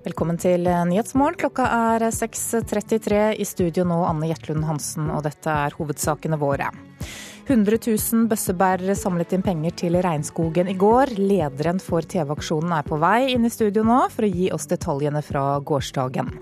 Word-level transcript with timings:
Velkommen 0.00 0.38
til 0.40 0.64
Nyhetsmorgen. 0.64 1.36
Klokka 1.36 1.66
er 1.68 2.06
6.33. 2.16 3.18
I 3.36 3.44
studio 3.44 3.82
nå 3.84 3.98
Anne 4.08 4.30
Jetlund 4.30 4.64
Hansen, 4.64 5.10
og 5.12 5.26
dette 5.26 5.52
er 5.52 5.74
hovedsakene 5.76 6.38
våre. 6.40 6.70
100 7.44 7.76
000 7.84 8.24
bøssebærere 8.30 8.96
samlet 8.96 9.34
inn 9.36 9.44
penger 9.44 9.74
til 9.82 9.98
regnskogen 10.00 10.70
i 10.72 10.76
går. 10.80 11.12
Lederen 11.20 11.82
for 11.84 12.00
TV-aksjonen 12.00 12.72
er 12.78 12.88
på 12.88 12.96
vei 13.02 13.34
inn 13.34 13.44
i 13.44 13.52
studio 13.52 13.84
nå 13.84 14.06
for 14.14 14.24
å 14.24 14.32
gi 14.32 14.48
oss 14.56 14.70
detaljene 14.70 15.20
fra 15.26 15.44
gårsdagen. 15.60 16.32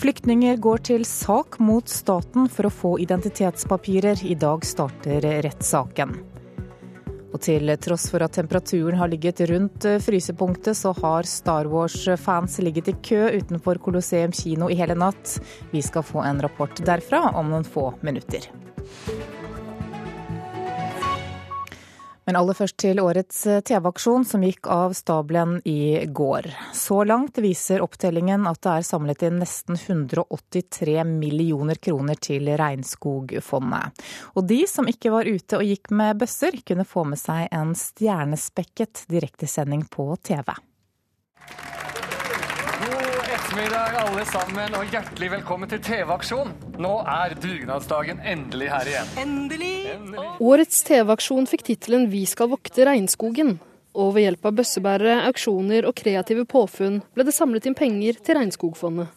Flyktninger 0.00 0.58
går 0.58 0.82
til 0.90 1.06
sak 1.06 1.60
mot 1.62 1.86
staten 1.86 2.50
for 2.50 2.66
å 2.66 2.74
få 2.74 2.96
identitetspapirer. 3.06 4.26
I 4.26 4.34
dag 4.34 4.66
starter 4.66 5.30
rettssaken. 5.46 6.18
Og 7.30 7.38
til 7.44 7.70
tross 7.82 8.08
for 8.10 8.24
at 8.24 8.34
temperaturen 8.34 8.98
har 8.98 9.10
ligget 9.10 9.42
rundt 9.50 9.86
eh, 9.86 10.00
frysepunktet, 10.02 10.76
så 10.76 10.94
har 10.98 11.28
Star 11.28 11.70
Wars-fans 11.70 12.58
ligget 12.64 12.90
i 12.90 12.96
kø 13.10 13.22
utenfor 13.38 13.78
Colosseum 13.84 14.34
kino 14.34 14.70
i 14.70 14.78
hele 14.78 14.98
natt. 14.98 15.38
Vi 15.70 15.82
skal 15.82 16.06
få 16.06 16.24
en 16.26 16.42
rapport 16.42 16.82
derfra 16.86 17.28
om 17.38 17.52
noen 17.52 17.66
få 17.66 17.92
minutter. 18.02 18.50
Men 22.30 22.36
aller 22.38 22.54
først 22.54 22.76
til 22.78 23.00
årets 23.02 23.38
eh, 23.50 23.58
TV-aksjon 23.66 24.22
som 24.22 24.44
gikk 24.46 24.68
av 24.70 24.92
stabelen 24.94 25.56
i 25.66 26.06
går. 26.14 26.46
Så 26.78 27.00
langt 27.02 27.40
viser 27.42 27.82
opptellingen 27.82 28.46
at 28.46 28.60
det 28.62 28.74
er 28.76 28.86
samlet 28.86 29.24
inn 29.26 29.40
nesten 29.42 29.74
183 29.74 30.94
millioner 31.10 31.82
kroner 31.82 32.22
til 32.22 32.52
Regnskogfondet. 32.54 34.06
Og 34.38 34.46
de 34.46 34.60
som 34.70 34.86
ikke 34.86 35.10
var 35.10 35.26
ute 35.26 35.58
og 35.58 35.66
gikk 35.72 35.90
med 35.90 36.22
bøsser, 36.22 36.62
kunne 36.62 36.86
få 36.86 37.02
med 37.10 37.18
seg 37.18 37.50
en 37.50 37.74
stjernespekket 37.74 39.08
direktesending 39.10 39.88
på 39.90 40.12
TV 40.22 40.54
ettermiddag, 43.50 43.96
alle 43.98 44.24
sammen, 44.30 44.74
og 44.78 44.92
hjertelig 44.92 45.28
velkommen 45.32 45.70
til 45.70 45.80
TV-aksjon. 45.82 46.52
Nå 46.78 46.90
er 47.02 47.32
dugnadsdagen 47.42 48.20
endelig 48.22 48.68
her 48.70 48.86
igjen. 48.86 49.08
Endelig! 49.18 49.70
endelig. 49.90 50.26
Årets 50.38 50.84
TV-aksjon 50.86 51.48
fikk 51.50 51.64
tittelen 51.66 52.06
'Vi 52.12 52.26
skal 52.30 52.50
vokte 52.52 52.86
regnskogen'. 52.86 53.56
Og 53.94 54.14
ved 54.14 54.22
hjelp 54.22 54.46
av 54.46 54.54
bøssebærere, 54.54 55.16
auksjoner 55.26 55.88
og 55.88 55.96
kreative 55.98 56.44
påfunn 56.46 57.00
ble 57.14 57.26
det 57.26 57.34
samlet 57.34 57.66
inn 57.66 57.74
penger 57.74 58.22
til 58.22 58.38
Regnskogfondet. 58.38 59.08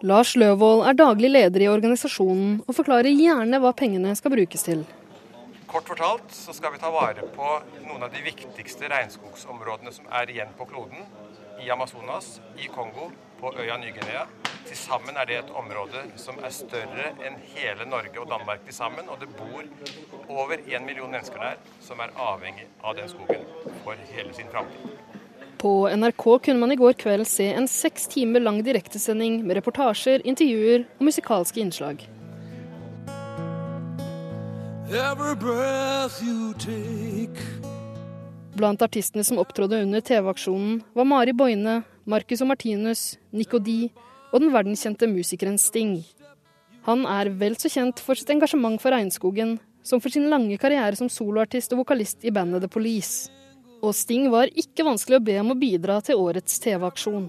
Lars 0.00 0.32
Løvold 0.34 0.88
er 0.88 0.96
daglig 0.96 1.28
leder 1.30 1.60
i 1.60 1.68
organisasjonen 1.68 2.62
og 2.66 2.74
forklarer 2.74 3.12
gjerne 3.12 3.60
hva 3.60 3.74
pengene 3.76 4.16
skal 4.16 4.32
brukes 4.32 4.62
til. 4.64 4.86
Kort 5.68 5.84
fortalt 5.84 6.32
så 6.32 6.56
skal 6.56 6.72
vi 6.72 6.78
ta 6.80 6.88
vare 6.88 7.20
på 7.20 7.52
noen 7.84 8.02
av 8.02 8.08
de 8.08 8.24
viktigste 8.24 8.88
regnskogsområdene 8.88 9.92
som 9.92 10.08
er 10.08 10.24
igjen 10.30 10.56
på 10.56 10.64
kloden. 10.64 11.04
I 11.60 11.70
Amazonas, 11.70 12.40
i 12.56 12.68
Kongo 12.68 13.12
på 13.40 13.52
øya 13.58 13.76
Ny-Guinea. 13.76 14.26
Til 14.66 14.76
sammen 14.76 15.16
er 15.16 15.26
det 15.28 15.36
et 15.38 15.50
område 15.54 16.02
som 16.18 16.38
er 16.42 16.50
større 16.50 17.12
enn 17.22 17.36
hele 17.54 17.86
Norge 17.86 18.18
og 18.18 18.30
Danmark 18.30 18.64
til 18.66 18.74
sammen. 18.74 19.08
Og 19.08 19.20
det 19.20 19.28
bor 19.38 19.62
over 20.28 20.56
én 20.66 20.86
million 20.86 21.10
mennesker 21.10 21.38
der 21.38 21.60
som 21.80 22.00
er 22.00 22.14
avhengig 22.16 22.66
av 22.82 22.96
den 22.98 23.08
skogen 23.08 23.46
for 23.84 23.94
hele 24.10 24.34
sin 24.34 24.50
framtid. 24.50 24.90
På 25.58 25.88
NRK 25.88 26.24
kunne 26.44 26.60
man 26.60 26.72
i 26.72 26.76
går 26.76 26.98
kveld 27.00 27.24
se 27.26 27.46
en 27.52 27.68
seks 27.70 28.10
timer 28.12 28.42
lang 28.42 28.60
direktesending 28.64 29.40
med 29.46 29.56
reportasjer, 29.56 30.26
intervjuer 30.26 30.84
og 30.98 31.08
musikalske 31.08 31.62
innslag. 31.62 32.04
Blant 38.56 38.82
artistene 38.82 39.24
som 39.24 39.40
opptrådde 39.42 39.82
under 39.86 40.00
TV-aksjonen, 40.00 40.82
var 40.94 41.08
Mari 41.08 41.32
Boine, 41.32 41.80
Marcus 42.06 42.42
og 42.44 42.52
Martinus, 42.52 43.16
Nico 43.34 43.58
D 43.58 43.88
og 44.32 44.42
den 44.42 44.52
verdenskjente 44.54 45.08
musikeren 45.10 45.58
Sting. 45.58 45.98
Han 46.86 47.02
er 47.10 47.32
vel 47.34 47.56
så 47.58 47.70
kjent 47.72 47.98
for 47.98 48.14
sitt 48.14 48.30
engasjement 48.30 48.78
for 48.82 48.94
regnskogen 48.94 49.56
som 49.86 50.02
for 50.02 50.14
sin 50.14 50.28
lange 50.30 50.58
karriere 50.62 50.94
som 50.98 51.10
soloartist 51.10 51.74
og 51.74 51.82
vokalist 51.82 52.22
i 52.26 52.30
bandet 52.34 52.62
The 52.62 52.70
Police. 52.70 53.32
Og 53.82 53.94
Sting 53.94 54.30
var 54.30 54.50
ikke 54.54 54.86
vanskelig 54.86 55.18
å 55.18 55.26
be 55.26 55.36
om 55.42 55.52
å 55.52 55.58
bidra 55.58 55.98
til 56.02 56.22
årets 56.22 56.62
TV-aksjon. 56.62 57.28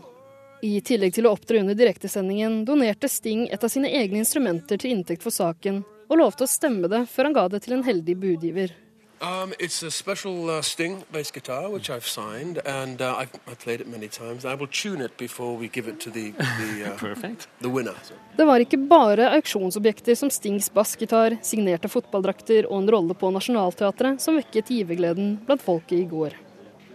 I 0.65 0.79
tillegg 0.81 1.13
til 1.13 1.27
å 1.27 1.33
opptre 1.33 1.61
under 1.61 1.77
direktesendingen 1.77 2.63
donerte 2.65 3.09
Sting 3.09 3.45
et 3.49 3.63
av 3.63 3.73
sine 3.73 3.91
egne 3.93 4.21
instrumenter 4.23 4.77
til 4.81 4.93
inntekt 4.93 5.25
for 5.25 5.33
saken, 5.33 5.83
og 6.07 6.21
lovte 6.21 6.45
å 6.45 6.49
stemme 6.49 6.89
det 6.89 7.05
før 7.11 7.29
han 7.29 7.35
ga 7.37 7.47
det 7.51 7.65
til 7.65 7.77
en 7.77 7.85
heldig 7.85 8.15
budgiver. 8.21 8.73
Um, 9.19 9.53
it's 9.59 9.81
a 9.81 9.89
special 9.89 10.49
uh, 10.49 10.61
Sting 10.61 11.03
bass 11.11 11.31
guitar 11.31 11.69
which 11.71 11.89
I've 11.89 12.05
signed, 12.05 12.59
and 12.65 13.01
uh, 13.01 13.15
I've, 13.17 13.31
I've, 13.47 13.59
played 13.59 13.81
it 13.81 13.87
many 13.87 14.07
times. 14.07 14.45
I 14.45 14.53
will 14.53 14.67
tune 14.67 15.01
it 15.01 15.17
before 15.17 15.57
we 15.57 15.67
give 15.67 15.87
it 15.87 15.99
to 16.01 16.11
the, 16.11 16.31
the, 16.31 16.93
uh, 17.25 17.35
the 17.61 17.69
winner. 17.69 17.95
Det 18.37 18.45
var 18.45 18.61
ikke 18.61 18.77
bare 18.77 19.31
auksjonsobjekter 19.33 20.15
som 20.15 20.29
Stings 20.29 20.69
bassgitar, 20.73 21.37
signerte 21.41 21.89
fotballdrakter 21.89 22.69
og 22.69 22.83
en 22.83 22.91
rolle 22.93 23.17
på 23.17 23.31
Nationaltheatret 23.33 24.21
som 24.21 24.37
vekket 24.37 24.69
givergleden 24.69 25.39
blant 25.47 25.65
folket 25.65 25.97
i 25.97 26.05
går. 26.05 26.37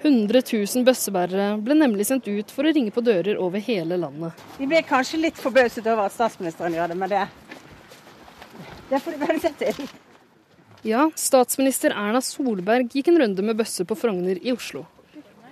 100 0.03 0.43
000 0.53 0.87
bøssebærere 0.87 1.49
ble 1.63 1.75
nemlig 1.79 2.07
sendt 2.07 2.31
ut 2.31 2.55
for 2.55 2.67
å 2.67 2.75
ringe 2.75 2.95
på 2.95 3.03
dører 3.03 3.39
over 3.39 3.63
hele 3.63 3.99
landet. 3.99 4.39
Vi 4.59 4.71
ble 4.71 4.85
kanskje 4.87 5.25
litt 5.25 5.43
forbauset 5.43 5.87
over 5.87 6.07
at 6.07 6.15
statsministeren 6.15 6.79
gjør 6.79 6.95
det, 6.95 7.01
men 7.03 7.11
det, 7.11 7.27
det 8.91 9.03
får 9.03 9.15
de 9.15 9.23
bare 9.27 9.39
se 9.43 9.55
til. 9.59 9.85
Ja, 10.83 11.11
statsminister 11.15 11.91
Erna 11.95 12.19
Solberg 12.21 12.91
gikk 12.91 13.13
en 13.13 13.21
runde 13.23 13.43
med 13.47 13.55
bøsse 13.55 13.85
på 13.87 13.95
Frogner 13.95 14.41
i 14.43 14.51
Oslo. 14.51 14.83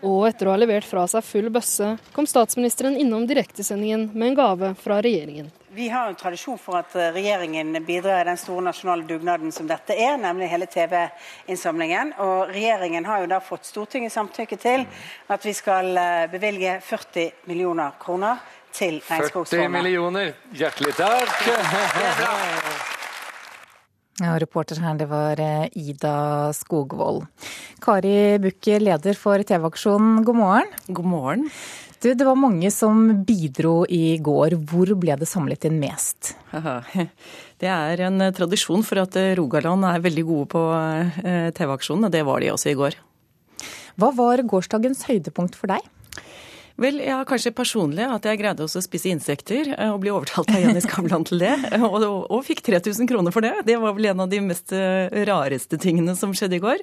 Og 0.03 0.25
etter 0.27 0.49
å 0.49 0.55
ha 0.57 0.59
levert 0.59 0.89
fra 0.89 1.05
seg 1.07 1.23
full 1.23 1.47
bøsse, 1.55 1.93
kom 2.17 2.27
statsministeren 2.27 2.97
innom 2.99 3.29
direktesendingen 3.31 4.09
med 4.11 4.33
en 4.33 4.39
gave 4.41 4.73
fra 4.81 4.99
regjeringen. 5.05 5.53
Vi 5.71 5.87
har 5.93 6.09
en 6.11 6.19
tradisjon 6.19 6.59
for 6.59 6.81
at 6.81 6.97
eh, 6.99 7.13
regjeringen 7.15 7.79
bidrar 7.87 8.25
i 8.25 8.29
den 8.33 8.41
store 8.41 8.65
nasjonale 8.73 9.07
dugnaden 9.07 9.55
som 9.55 9.69
dette 9.71 9.95
er, 9.95 10.17
nemlig 10.19 10.51
hele 10.51 10.67
TV-innsamlingen. 10.67 12.17
Og 12.27 12.51
regjeringen 12.51 13.07
har 13.07 13.23
jo 13.23 13.31
da 13.31 13.39
fått 13.45 13.71
Stortingets 13.71 14.19
samtykke 14.19 14.59
til 14.59 14.89
at 15.31 15.47
vi 15.47 15.55
skal 15.55 15.93
eh, 15.95 16.25
bevilge 16.33 16.81
40 16.89 17.47
millioner 17.47 17.95
kroner 18.03 18.43
til 18.75 18.99
Regnskogsfondet. 18.99 19.69
40 19.69 19.77
millioner, 19.79 20.33
hjertelig 20.59 20.97
takk! 20.99 21.37
Det 21.47 21.61
er 21.61 22.19
bra. 22.25 22.99
Ja, 24.21 24.35
reporter 24.37 24.77
her, 24.85 24.97
det 25.01 25.07
var 25.09 25.41
eh, 25.41 25.69
Ida 25.81 26.53
Skogvold. 26.53 27.23
Kari 27.81 28.37
Bukke, 28.43 28.77
leder 28.83 29.17
for 29.17 29.41
TV-aksjonen, 29.41 30.19
god 30.29 30.37
morgen. 30.37 30.75
God 30.93 31.09
morgen. 31.09 31.47
Du, 32.05 32.11
det 32.13 32.27
var 32.29 32.37
mange 32.37 32.69
som 32.73 33.01
bidro 33.25 33.87
i 33.89 34.19
går. 34.21 34.59
Hvor 34.69 34.93
ble 35.01 35.17
det 35.21 35.29
samlet 35.29 35.65
inn 35.69 35.81
mest? 35.81 36.35
Det 37.61 37.69
er 37.73 38.05
en 38.11 38.21
eh, 38.27 38.35
tradisjon 38.37 38.85
for 38.85 39.01
at 39.01 39.17
eh, 39.17 39.33
Rogaland 39.41 39.89
er 39.89 40.05
veldig 40.05 40.27
gode 40.29 40.51
på 40.53 40.67
TV-aksjonen, 41.57 42.11
og 42.11 42.13
det 42.13 42.23
var 42.29 42.45
de 42.45 42.53
også 42.53 42.75
i 42.75 42.77
går. 42.77 43.01
Hva 44.01 44.13
var 44.21 44.45
gårsdagens 44.53 45.07
høydepunkt 45.09 45.57
for 45.57 45.73
deg? 45.73 45.89
Vel, 46.81 46.97
ja, 47.05 47.19
kanskje 47.29 47.53
personlig 47.53 48.07
at 48.09 48.25
jeg 48.25 48.39
greide 48.41 48.65
også 48.65 48.81
å 48.81 48.85
spise 48.85 49.11
insekter 49.13 49.69
eh, 49.75 49.91
og 49.93 50.01
bli 50.01 50.13
overtalt 50.15 50.49
av 50.49 50.63
Jenny 50.63 50.81
Skavlan 50.81 51.27
til 51.29 51.43
det. 51.43 51.53
Og, 51.91 52.05
og, 52.07 52.39
fikk 52.47 52.63
3000 52.65 53.09
kroner 53.11 53.35
for 53.35 53.45
det. 53.45 53.53
Det 53.69 53.77
var 53.83 53.93
vel 53.97 54.09
en 54.13 54.23
av 54.25 54.31
de 54.31 54.39
mest 54.45 54.73
eh, 54.77 55.11
rareste 55.29 55.77
tingene 55.81 56.15
som 56.17 56.33
skjedde 56.37 56.57
i 56.57 56.63
går. 56.63 56.81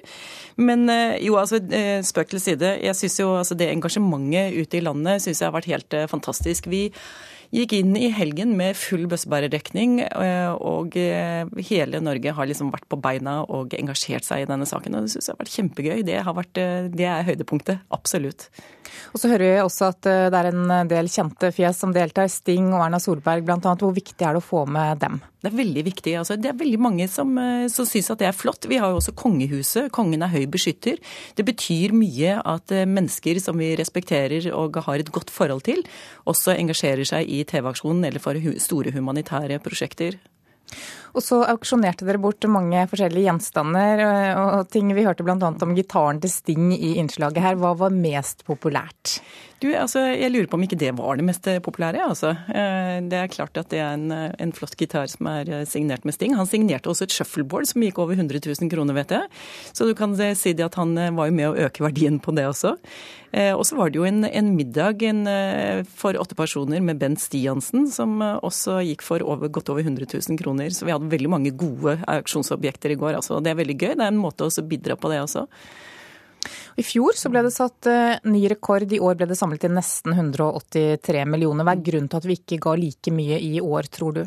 Men 0.60 0.86
eh, 0.92 1.16
jo, 1.24 1.34
altså 1.40 1.58
spøk 2.06 2.30
til 2.30 2.42
side. 2.42 2.76
Jeg 2.84 2.98
syns 2.98 3.18
jo 3.18 3.32
altså 3.40 3.56
det 3.58 3.70
engasjementet 3.72 4.54
ute 4.54 4.78
i 4.78 4.84
landet 4.84 5.24
synes 5.24 5.42
jeg 5.42 5.48
har 5.48 5.56
vært 5.56 5.70
helt 5.72 5.98
fantastisk. 6.12 6.70
Vi 6.70 6.86
gikk 7.54 7.74
inn 7.78 7.96
i 7.98 8.12
helgen 8.14 8.54
med 8.58 8.76
full 8.76 9.06
bøssebærerdekning, 9.08 10.02
og 10.60 10.98
hele 11.70 12.02
Norge 12.04 12.34
har 12.36 12.50
liksom 12.50 12.68
vært 12.74 12.84
på 12.92 12.98
beina 13.00 13.38
og 13.48 13.72
engasjert 13.78 14.26
seg 14.26 14.44
i 14.44 14.50
denne 14.50 14.68
saken. 14.68 14.98
Og 14.98 15.06
det 15.06 15.14
syns 15.14 15.30
jeg 15.30 15.34
har 15.34 15.40
vært 15.40 15.54
kjempegøy. 15.54 16.02
Det, 16.04 16.18
har 16.26 16.36
vært, 16.36 16.60
det 16.92 17.08
er 17.08 17.24
høydepunktet. 17.30 17.86
Absolutt. 17.94 18.50
Og 19.12 19.20
så 19.20 19.30
hører 19.32 19.44
vi 19.44 19.62
også 19.62 19.90
at 19.92 20.08
eh, 20.10 20.26
det 20.32 20.40
er 20.40 20.50
en 20.50 20.90
del 20.90 21.10
kjente 21.12 21.50
fjes 21.54 21.80
som 21.82 21.94
deltar. 21.94 22.30
Sting 22.32 22.70
og 22.72 22.84
Erna 22.84 23.00
Solberg 23.02 23.46
bl.a. 23.46 23.58
Hvor 23.58 23.94
viktig 23.96 24.24
er 24.24 24.36
det 24.36 24.42
å 24.42 24.44
få 24.44 24.64
med 24.68 25.02
dem? 25.02 25.20
Det 25.38 25.52
er 25.52 25.58
veldig 25.60 25.84
viktig. 25.86 26.14
Altså, 26.18 26.36
det 26.40 26.50
er 26.50 26.58
veldig 26.58 26.80
mange 26.82 27.08
som, 27.10 27.30
eh, 27.38 27.66
som 27.72 27.86
syns 27.88 28.10
at 28.14 28.22
det 28.22 28.28
er 28.30 28.36
flott. 28.36 28.66
Vi 28.70 28.80
har 28.80 28.90
jo 28.92 28.98
også 29.00 29.14
kongehuset. 29.18 29.92
Kongen 29.94 30.24
er 30.26 30.32
høy 30.32 30.48
beskytter. 30.50 30.98
Det 31.38 31.46
betyr 31.46 31.94
mye 31.96 32.38
at 32.42 32.74
eh, 32.74 32.88
mennesker 32.88 33.38
som 33.42 33.60
vi 33.60 33.74
respekterer 33.78 34.50
og 34.54 34.80
har 34.88 34.98
et 34.98 35.12
godt 35.14 35.30
forhold 35.34 35.66
til, 35.68 35.84
også 36.28 36.56
engasjerer 36.58 37.06
seg 37.08 37.30
i 37.30 37.44
TV-aksjonen 37.48 38.08
eller 38.08 38.22
for 38.22 38.38
store 38.62 38.94
humanitære 38.94 39.60
prosjekter. 39.62 40.18
Og 41.16 41.24
så 41.24 41.40
auksjonerte 41.48 42.06
dere 42.08 42.20
bort 42.22 42.44
mange 42.50 42.84
forskjellige 42.90 43.28
gjenstander 43.28 44.02
og 44.36 44.68
ting. 44.72 44.92
Vi 44.96 45.06
hørte 45.06 45.26
bl.a. 45.26 45.36
om 45.38 45.76
gitaren 45.76 46.20
til 46.22 46.32
Sting 46.32 46.72
i 46.76 46.96
innslaget 47.00 47.42
her. 47.44 47.58
Hva 47.60 47.74
var 47.78 47.94
mest 47.94 48.44
populært? 48.48 49.18
Du, 49.58 49.66
altså, 49.74 50.04
Jeg 50.14 50.30
lurer 50.30 50.46
på 50.46 50.54
om 50.54 50.62
ikke 50.62 50.78
det 50.78 50.92
var 50.94 51.18
det 51.18 51.24
mest 51.26 51.46
populære. 51.64 52.04
altså. 52.06 52.30
Eh, 52.54 53.02
det 53.10 53.18
er 53.18 53.30
klart 53.32 53.58
at 53.58 53.70
det 53.72 53.80
er 53.82 53.96
en, 53.96 54.12
en 54.12 54.52
flott 54.54 54.76
gitar 54.78 55.10
som 55.10 55.26
er 55.26 55.50
eh, 55.50 55.64
signert 55.66 56.04
med 56.06 56.14
Sting. 56.14 56.36
Han 56.38 56.46
signerte 56.46 56.86
også 56.86 57.08
et 57.08 57.16
shuffleboard 57.16 57.66
som 57.66 57.82
gikk 57.82 57.98
over 57.98 58.14
100 58.14 58.38
000 58.38 58.70
kroner, 58.70 58.94
vet 58.94 59.16
jeg. 59.16 59.26
Så 59.74 59.88
du 59.88 59.96
kan 59.98 60.14
si 60.14 60.52
det 60.54 60.62
at 60.62 60.78
han 60.78 60.94
eh, 60.94 61.10
var 61.10 61.26
jo 61.26 61.34
med 61.34 61.48
å 61.50 61.66
øke 61.66 61.82
verdien 61.82 62.20
på 62.22 62.36
det 62.38 62.46
også. 62.46 62.76
Og 63.28 63.60
så 63.68 63.76
var 63.76 63.90
det 63.92 63.98
jo 63.98 64.06
en, 64.08 64.22
en 64.24 64.46
middag 64.56 65.02
en, 65.04 65.26
for 66.00 66.16
åtte 66.16 66.32
personer 66.32 66.80
med 66.80 66.96
Bent 66.96 67.20
Stiansen, 67.20 67.84
som 67.92 68.22
også 68.24 68.78
gikk 68.86 69.04
for 69.04 69.20
over, 69.20 69.50
godt 69.52 69.68
over 69.68 69.84
100 69.84 70.08
000 70.08 70.38
kroner. 70.40 70.72
Så 70.72 70.88
vi 70.88 70.94
hadde 70.94 71.10
veldig 71.12 71.28
mange 71.34 71.52
gode 71.52 71.98
auksjonsobjekter 72.08 72.94
i 72.94 72.96
går. 72.96 73.18
altså. 73.18 73.42
Det 73.44 73.52
er 73.52 73.60
veldig 73.60 73.76
gøy. 73.76 73.92
Det 73.98 74.06
er 74.06 74.14
en 74.14 74.22
måte 74.22 74.48
å 74.48 74.64
bidra 74.64 74.96
på 74.96 75.12
det 75.12 75.20
også. 75.26 75.44
I 76.78 76.84
fjor 76.86 77.16
så 77.18 77.30
ble 77.32 77.42
det 77.42 77.54
satt 77.54 77.88
uh, 77.90 78.14
ny 78.30 78.44
rekord. 78.52 78.86
I 78.94 79.02
år 79.02 79.18
ble 79.18 79.26
det 79.30 79.38
samlet 79.38 79.66
inn 79.66 79.74
nesten 79.78 80.14
183 80.14 81.24
millioner. 81.26 81.66
Hva 81.66 81.74
er 81.74 81.84
grunnen 81.90 82.10
til 82.10 82.20
at 82.20 82.28
vi 82.28 82.38
ikke 82.38 82.60
ga 82.68 82.76
like 82.78 83.14
mye 83.14 83.40
i 83.42 83.58
år, 83.58 83.90
tror 83.90 84.20
du? 84.20 84.24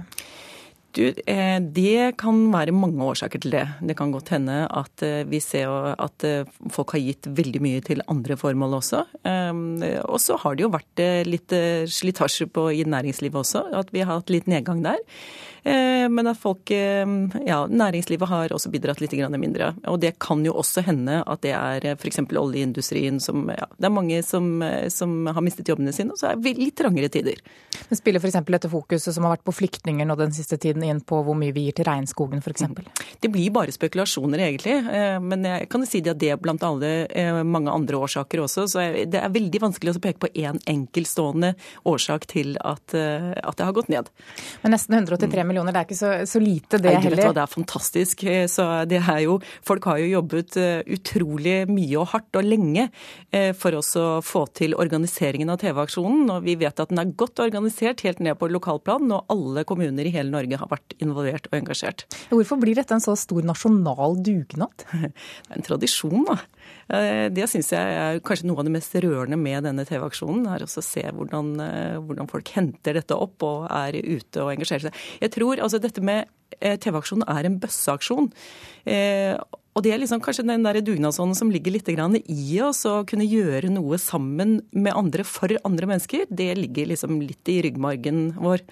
Du, 0.91 1.05
eh, 1.07 1.59
det 1.63 2.17
kan 2.19 2.41
være 2.51 2.73
mange 2.75 3.05
årsaker 3.13 3.39
til 3.39 3.53
det. 3.55 3.63
Det 3.87 3.95
kan 3.95 4.11
godt 4.11 4.33
hende 4.35 4.65
at 4.67 5.03
eh, 5.07 5.21
vi 5.23 5.39
ser 5.39 5.71
at 5.95 6.25
folk 6.75 6.91
har 6.97 6.99
gitt 7.05 7.29
veldig 7.31 7.61
mye 7.63 7.85
til 7.87 8.03
andre 8.11 8.35
formål 8.35 8.75
også. 8.81 9.05
Og 10.03 10.19
så 10.19 10.35
har 10.43 10.57
det 10.57 10.65
jo 10.65 10.73
vært 10.73 11.03
litt 11.29 11.55
slitasje 11.87 12.49
i 12.75 12.83
næringslivet 12.83 13.39
også, 13.45 13.63
at 13.79 13.95
vi 13.95 14.03
har 14.03 14.19
hatt 14.19 14.35
litt 14.35 14.51
nedgang 14.51 14.83
der. 14.83 14.99
Eh, 15.63 16.09
men 16.09 16.27
at 16.27 16.39
folk 16.41 16.71
eh, 16.71 17.05
Ja, 17.45 17.67
næringslivet 17.69 18.29
har 18.29 18.53
også 18.53 18.71
bidratt 18.73 19.01
litt 19.01 19.13
mindre. 19.37 19.73
Og 19.87 19.99
det 20.01 20.15
kan 20.19 20.43
jo 20.45 20.55
også 20.57 20.81
hende 20.81 21.21
at 21.21 21.41
det 21.45 21.53
er 21.53 21.85
eh, 21.85 21.97
f.eks. 21.97 22.19
oljeindustrien 22.25 23.19
som 23.21 23.49
ja, 23.49 23.67
Det 23.77 23.85
er 23.85 23.93
mange 23.93 24.21
som, 24.23 24.63
som, 24.89 25.27
har 25.27 25.41
mistet 25.41 25.69
jobbene 25.69 25.93
sine, 25.93 26.11
og 26.11 26.19
så 26.19 26.31
er 26.31 26.41
det 26.41 26.55
litt 26.57 26.77
trangere 26.77 27.09
tider. 27.09 27.37
Men 27.89 27.99
Spiller 27.99 28.23
f.eks. 28.23 28.39
dette 28.47 28.71
fokuset 28.71 29.13
som 29.13 29.27
har 29.27 29.35
vært 29.35 29.45
på 29.45 29.55
flyktninger 29.59 30.07
nå 30.07 30.17
den 30.17 30.33
siste 30.33 30.57
tiden 30.57 30.83
inn 30.83 31.03
på 31.05 31.21
hvor 31.25 31.37
mye 31.37 31.53
vi 31.53 31.67
gir 31.67 31.77
til 31.77 31.87
regnskogen 31.89 32.41
f.eks.? 32.41 32.65
Mm. 32.71 32.81
Det 33.21 33.29
blir 33.29 33.53
bare 33.53 33.73
spekulasjoner 33.75 34.41
egentlig. 34.47 34.79
Men 35.21 35.45
jeg 35.45 35.69
kan 35.69 35.85
si 35.85 36.01
at 36.01 36.19
det 36.21 36.31
er 36.33 36.41
blant 36.41 36.63
alle 36.65 37.43
mange 37.45 37.73
andre 37.73 37.99
årsaker 38.01 38.41
også. 38.41 38.65
Så 38.71 38.85
det 39.11 39.19
er 39.19 39.33
veldig 39.33 39.61
vanskelig 39.61 39.93
å 39.93 40.01
peke 40.01 40.23
på 40.25 40.31
én 40.33 40.57
enkeltstående 40.69 41.53
årsak 41.89 42.25
til 42.31 42.55
at, 42.57 42.95
at 42.95 43.59
det 43.59 43.67
har 43.67 43.75
gått 43.75 43.91
ned. 43.93 44.09
Men 44.63 44.75
nesten 44.75 44.97
183 44.97 45.45
millioner, 45.51 45.75
det 45.75 45.81
er 45.81 45.89
ikke 45.89 45.99
så, 45.99 46.11
så 46.29 46.41
lite 46.41 46.79
det 46.81 46.95
Nei, 46.95 47.03
heller. 47.05 47.33
Det 47.35 47.43
er 47.43 47.51
fantastisk. 47.51 48.25
Så 48.51 48.67
det 48.89 49.01
er 49.01 49.21
jo, 49.25 49.37
folk 49.67 49.85
har 49.91 50.01
jo 50.01 50.09
jobbet 50.15 50.57
eh, 50.59 50.81
utrolig 50.95 51.55
mye 51.69 51.99
og 52.01 52.09
hardt 52.13 52.39
og 52.39 52.47
lenge 52.47 52.87
eh, 53.31 53.51
for 53.57 53.77
oss 53.77 53.93
å 53.99 54.07
få 54.25 54.45
til 54.57 54.75
organiseringen 54.79 55.51
av 55.53 55.61
TV-aksjonen. 55.61 56.29
Og 56.35 56.47
vi 56.47 56.57
vet 56.61 56.81
at 56.81 56.91
den 56.91 57.01
er 57.03 57.13
godt 57.19 57.43
organisert 57.43 58.03
helt 58.07 58.23
ned 58.23 58.39
på 58.39 58.49
lokalplan, 58.51 59.11
og 59.13 59.31
alle 59.33 59.65
kommuner 59.67 60.07
i 60.07 60.13
hele 60.15 60.33
Norge 60.33 60.59
har 60.61 60.71
vært 60.71 60.95
involvert 61.03 61.49
og 61.51 61.59
engasjert. 61.61 62.07
Hvorfor 62.31 62.61
blir 62.61 62.79
dette 62.79 62.95
en 62.95 63.03
så 63.03 63.15
stor 63.19 63.45
nasjonal 63.47 64.19
dugnad? 64.23 64.87
Det 65.01 65.55
er 65.57 65.57
en 65.57 65.65
tradisjon, 65.65 66.23
da. 66.27 66.37
Det 66.91 67.45
syns 67.47 67.69
jeg 67.71 67.95
er 67.95 68.19
kanskje 68.25 68.49
noe 68.49 68.59
av 68.59 68.67
det 68.67 68.73
mest 68.73 68.95
rørende 68.99 69.37
med 69.39 69.63
denne 69.63 69.85
TV-aksjonen. 69.87 70.43
er 70.51 70.65
å 70.65 70.67
se 70.67 71.03
hvordan, 71.07 71.53
eh, 71.63 71.97
hvordan, 72.03 72.29
folk 72.29 72.51
henter 72.51 72.99
dette 72.99 73.15
opp 73.15 73.41
og 73.47 73.67
er 73.71 73.95
ute 73.95 74.43
og 74.43 74.51
engasjerer 74.51 74.89
seg. 74.89 74.99
Jeg 75.21 75.31
tror 75.31 75.61
altså 75.63 75.79
dette 75.79 76.03
med 76.03 76.27
eh, 76.59 76.75
TV-aksjonen 76.75 77.23
er 77.31 77.47
en 77.47 77.59
bøsseaksjon. 77.63 78.31
Eh, 78.85 79.39
og 79.71 79.85
det 79.85 79.93
er 79.93 80.01
liksom 80.01 80.19
kanskje 80.19 80.43
den 80.43 80.65
der 80.65 80.81
dugnadsånden 80.83 81.37
som 81.37 81.51
ligger 81.51 81.71
litt 81.71 81.87
i 81.87 82.59
oss, 82.59 82.83
å 82.85 83.05
kunne 83.07 83.23
gjøre 83.23 83.71
noe 83.71 83.97
sammen 83.97 84.59
med 84.71 84.93
andre 84.93 85.23
for 85.23 85.47
andre 85.63 85.87
mennesker. 85.87 86.25
Det 86.27 86.57
ligger 86.59 86.91
liksom 86.91 87.21
litt 87.23 87.47
i 87.47 87.61
ryggmargen 87.63 88.33
vår 88.35 88.65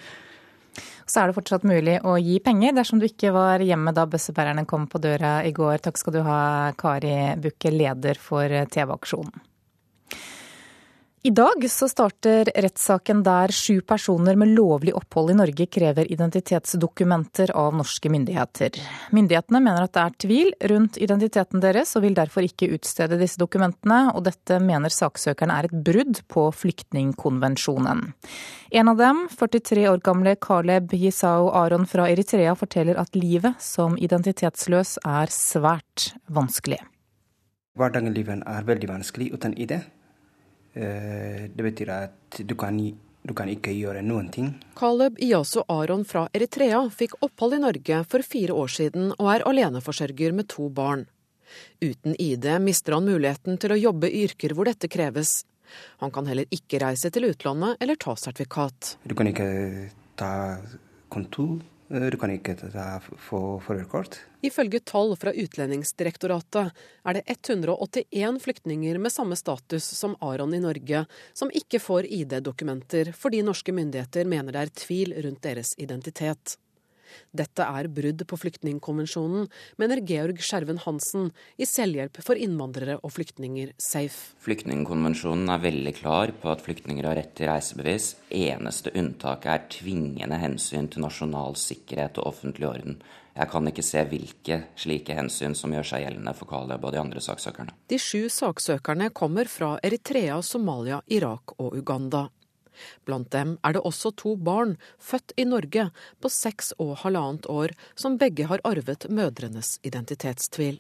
så 1.10 1.24
er 1.24 1.30
det 1.30 1.38
fortsatt 1.40 1.66
mulig 1.68 1.98
å 2.06 2.16
gi 2.22 2.38
penger 2.46 2.76
dersom 2.78 3.02
du 3.02 3.08
ikke 3.10 3.34
var 3.36 3.64
hjemme 3.66 3.94
da 3.98 4.06
bøssebærerne 4.10 4.68
kom 4.70 4.88
på 4.90 5.02
døra 5.02 5.40
i 5.46 5.54
går. 5.56 5.82
Takk 5.84 5.98
skal 6.00 6.20
du 6.20 6.24
ha, 6.28 6.42
Kari 6.78 7.16
Bukke, 7.42 7.74
leder 7.74 8.20
for 8.22 8.54
TV-aksjonen. 8.74 9.49
I 11.22 11.30
dag 11.30 11.66
så 11.72 11.90
starter 11.92 12.48
rettssaken 12.56 13.26
der 13.26 13.52
sju 13.52 13.82
personer 13.84 14.38
med 14.40 14.54
lovlig 14.56 14.94
opphold 14.96 15.34
i 15.34 15.36
Norge 15.36 15.66
krever 15.68 16.08
identitetsdokumenter 16.08 17.52
av 17.60 17.76
norske 17.76 18.08
myndigheter. 18.10 18.78
Myndighetene 19.12 19.60
mener 19.60 19.84
at 19.84 19.98
det 19.98 20.06
er 20.06 20.16
tvil 20.24 20.54
rundt 20.72 21.02
identiteten 21.04 21.60
deres, 21.60 21.92
og 22.00 22.06
vil 22.06 22.16
derfor 22.16 22.48
ikke 22.48 22.72
utstede 22.78 23.20
disse 23.20 23.42
dokumentene, 23.42 24.14
og 24.16 24.24
dette 24.30 24.62
mener 24.64 24.96
saksøkerne 24.96 25.60
er 25.60 25.68
et 25.68 25.76
brudd 25.92 26.24
på 26.32 26.46
flyktningkonvensjonen. 26.56 28.08
En 28.72 28.94
av 28.96 29.04
dem, 29.04 29.26
43 29.36 29.90
år 29.92 30.00
gamle 30.08 30.38
Caleb 30.40 30.96
Yisao 30.96 31.52
Aron 31.52 31.84
fra 31.84 32.08
Eritrea, 32.08 32.56
forteller 32.56 32.96
at 32.96 33.20
livet 33.20 33.60
som 33.60 34.00
identitetsløs 34.00 35.02
er 35.04 35.36
svært 35.36 36.14
vanskelig. 36.32 36.80
Hverdagen 37.76 38.16
livet 38.16 38.48
er 38.48 38.68
veldig 38.72 38.96
vanskelig 38.96 39.34
uten 39.36 39.60
ID. 39.60 39.82
Eh, 40.80 41.50
det 41.52 41.64
betyr 41.66 41.92
at 41.92 42.40
du 42.40 42.56
kan, 42.56 42.78
du 43.22 43.34
kan 43.36 43.50
ikke 43.52 43.74
gjøre 43.76 44.04
noen 44.06 44.30
ting. 44.32 44.54
Caleb 44.80 45.20
Iyasu 45.20 45.62
Aron 45.68 46.06
fra 46.08 46.28
Eritrea 46.34 46.86
fikk 46.94 47.18
opphold 47.26 47.58
i 47.58 47.64
Norge 47.66 48.04
for 48.08 48.24
fire 48.24 48.56
år 48.56 48.72
siden 48.72 49.12
og 49.18 49.32
er 49.34 49.48
aleneforsørger 49.50 50.36
med 50.38 50.48
to 50.54 50.70
barn. 50.72 51.04
Uten 51.82 52.16
ID 52.16 52.46
mister 52.64 52.96
han 52.96 53.10
muligheten 53.10 53.58
til 53.60 53.74
å 53.74 53.80
jobbe 53.80 54.08
i 54.08 54.24
yrker 54.28 54.54
hvor 54.56 54.70
dette 54.70 54.88
kreves. 54.92 55.42
Han 56.00 56.14
kan 56.14 56.30
heller 56.30 56.48
ikke 56.54 56.80
reise 56.82 57.12
til 57.14 57.28
utlandet 57.28 57.82
eller 57.84 58.00
ta 58.00 58.16
sertifikat. 58.16 58.96
Du 59.04 59.18
kan 59.18 59.28
ikke 59.30 59.50
ta 60.20 60.32
kontor 61.12 61.60
du 61.90 62.18
kan 62.22 62.32
ikke 62.32 62.54
få 63.18 63.42
førerkort. 63.66 64.20
Ifølge 64.46 64.80
tall 64.86 65.16
fra 65.18 65.34
Utlendingsdirektoratet 65.34 66.70
er 67.04 67.18
det 67.18 67.24
181 67.26 68.40
flyktninger 68.44 69.02
med 69.02 69.14
samme 69.14 69.38
status 69.40 69.90
som 69.98 70.16
Aron 70.22 70.54
i 70.54 70.62
Norge, 70.62 71.06
som 71.34 71.50
ikke 71.50 71.82
får 71.82 72.06
ID-dokumenter 72.06 73.14
fordi 73.18 73.42
norske 73.46 73.74
myndigheter 73.74 74.30
mener 74.30 74.54
det 74.54 74.66
er 74.68 74.76
tvil 74.86 75.18
rundt 75.26 75.42
deres 75.44 75.74
identitet. 75.82 76.60
Dette 77.32 77.66
er 77.66 77.90
brudd 77.94 78.24
på 78.30 78.40
flyktningkonvensjonen, 78.40 79.48
mener 79.82 80.04
Georg 80.08 80.42
Skjerven 80.44 80.82
Hansen 80.86 81.30
i 81.60 81.68
Selvhjelp 81.70 82.22
for 82.26 82.40
innvandrere 82.40 83.00
og 83.04 83.14
flyktninger, 83.16 83.76
SAFE. 83.80 84.36
Flyktningkonvensjonen 84.46 85.52
er 85.54 85.64
veldig 85.64 85.96
klar 86.00 86.34
på 86.42 86.52
at 86.52 86.64
flyktninger 86.66 87.08
har 87.10 87.20
rett 87.20 87.36
til 87.38 87.52
reisebevis. 87.52 88.14
Eneste 88.36 88.94
unntaket 88.98 89.54
er 89.54 89.66
tvingende 89.80 90.40
hensyn 90.42 90.90
til 90.92 91.06
nasjonal 91.06 91.58
sikkerhet 91.60 92.22
og 92.22 92.32
offentlig 92.34 92.70
orden. 92.70 93.02
Jeg 93.40 93.48
kan 93.54 93.70
ikke 93.70 93.86
se 93.86 94.02
hvilke 94.10 94.56
slike 94.80 95.16
hensyn 95.16 95.54
som 95.56 95.72
gjør 95.72 95.88
seg 95.88 96.04
gjeldende 96.04 96.34
for 96.36 96.50
Kaleb 96.50 96.84
og 96.84 96.92
de 96.92 97.00
andre 97.00 97.22
saksøkerne. 97.24 97.76
De 97.88 98.00
sju 98.02 98.28
saksøkerne 98.34 99.12
kommer 99.16 99.48
fra 99.48 99.78
Eritrea, 99.86 100.42
Somalia, 100.44 101.00
Irak 101.08 101.56
og 101.58 101.78
Uganda. 101.78 102.28
Blant 103.06 103.32
dem 103.36 103.58
er 103.64 103.76
det 103.76 103.86
også 103.86 104.12
to 104.16 104.36
barn, 104.36 104.78
født 105.00 105.34
i 105.38 105.46
Norge, 105.48 105.90
på 106.22 106.32
seks 106.34 106.74
og 106.78 106.98
halvannet 107.04 107.50
år, 107.50 107.76
som 107.96 108.20
begge 108.22 108.50
har 108.50 108.64
arvet 108.68 109.10
mødrenes 109.10 109.78
identitetstvil. 109.88 110.80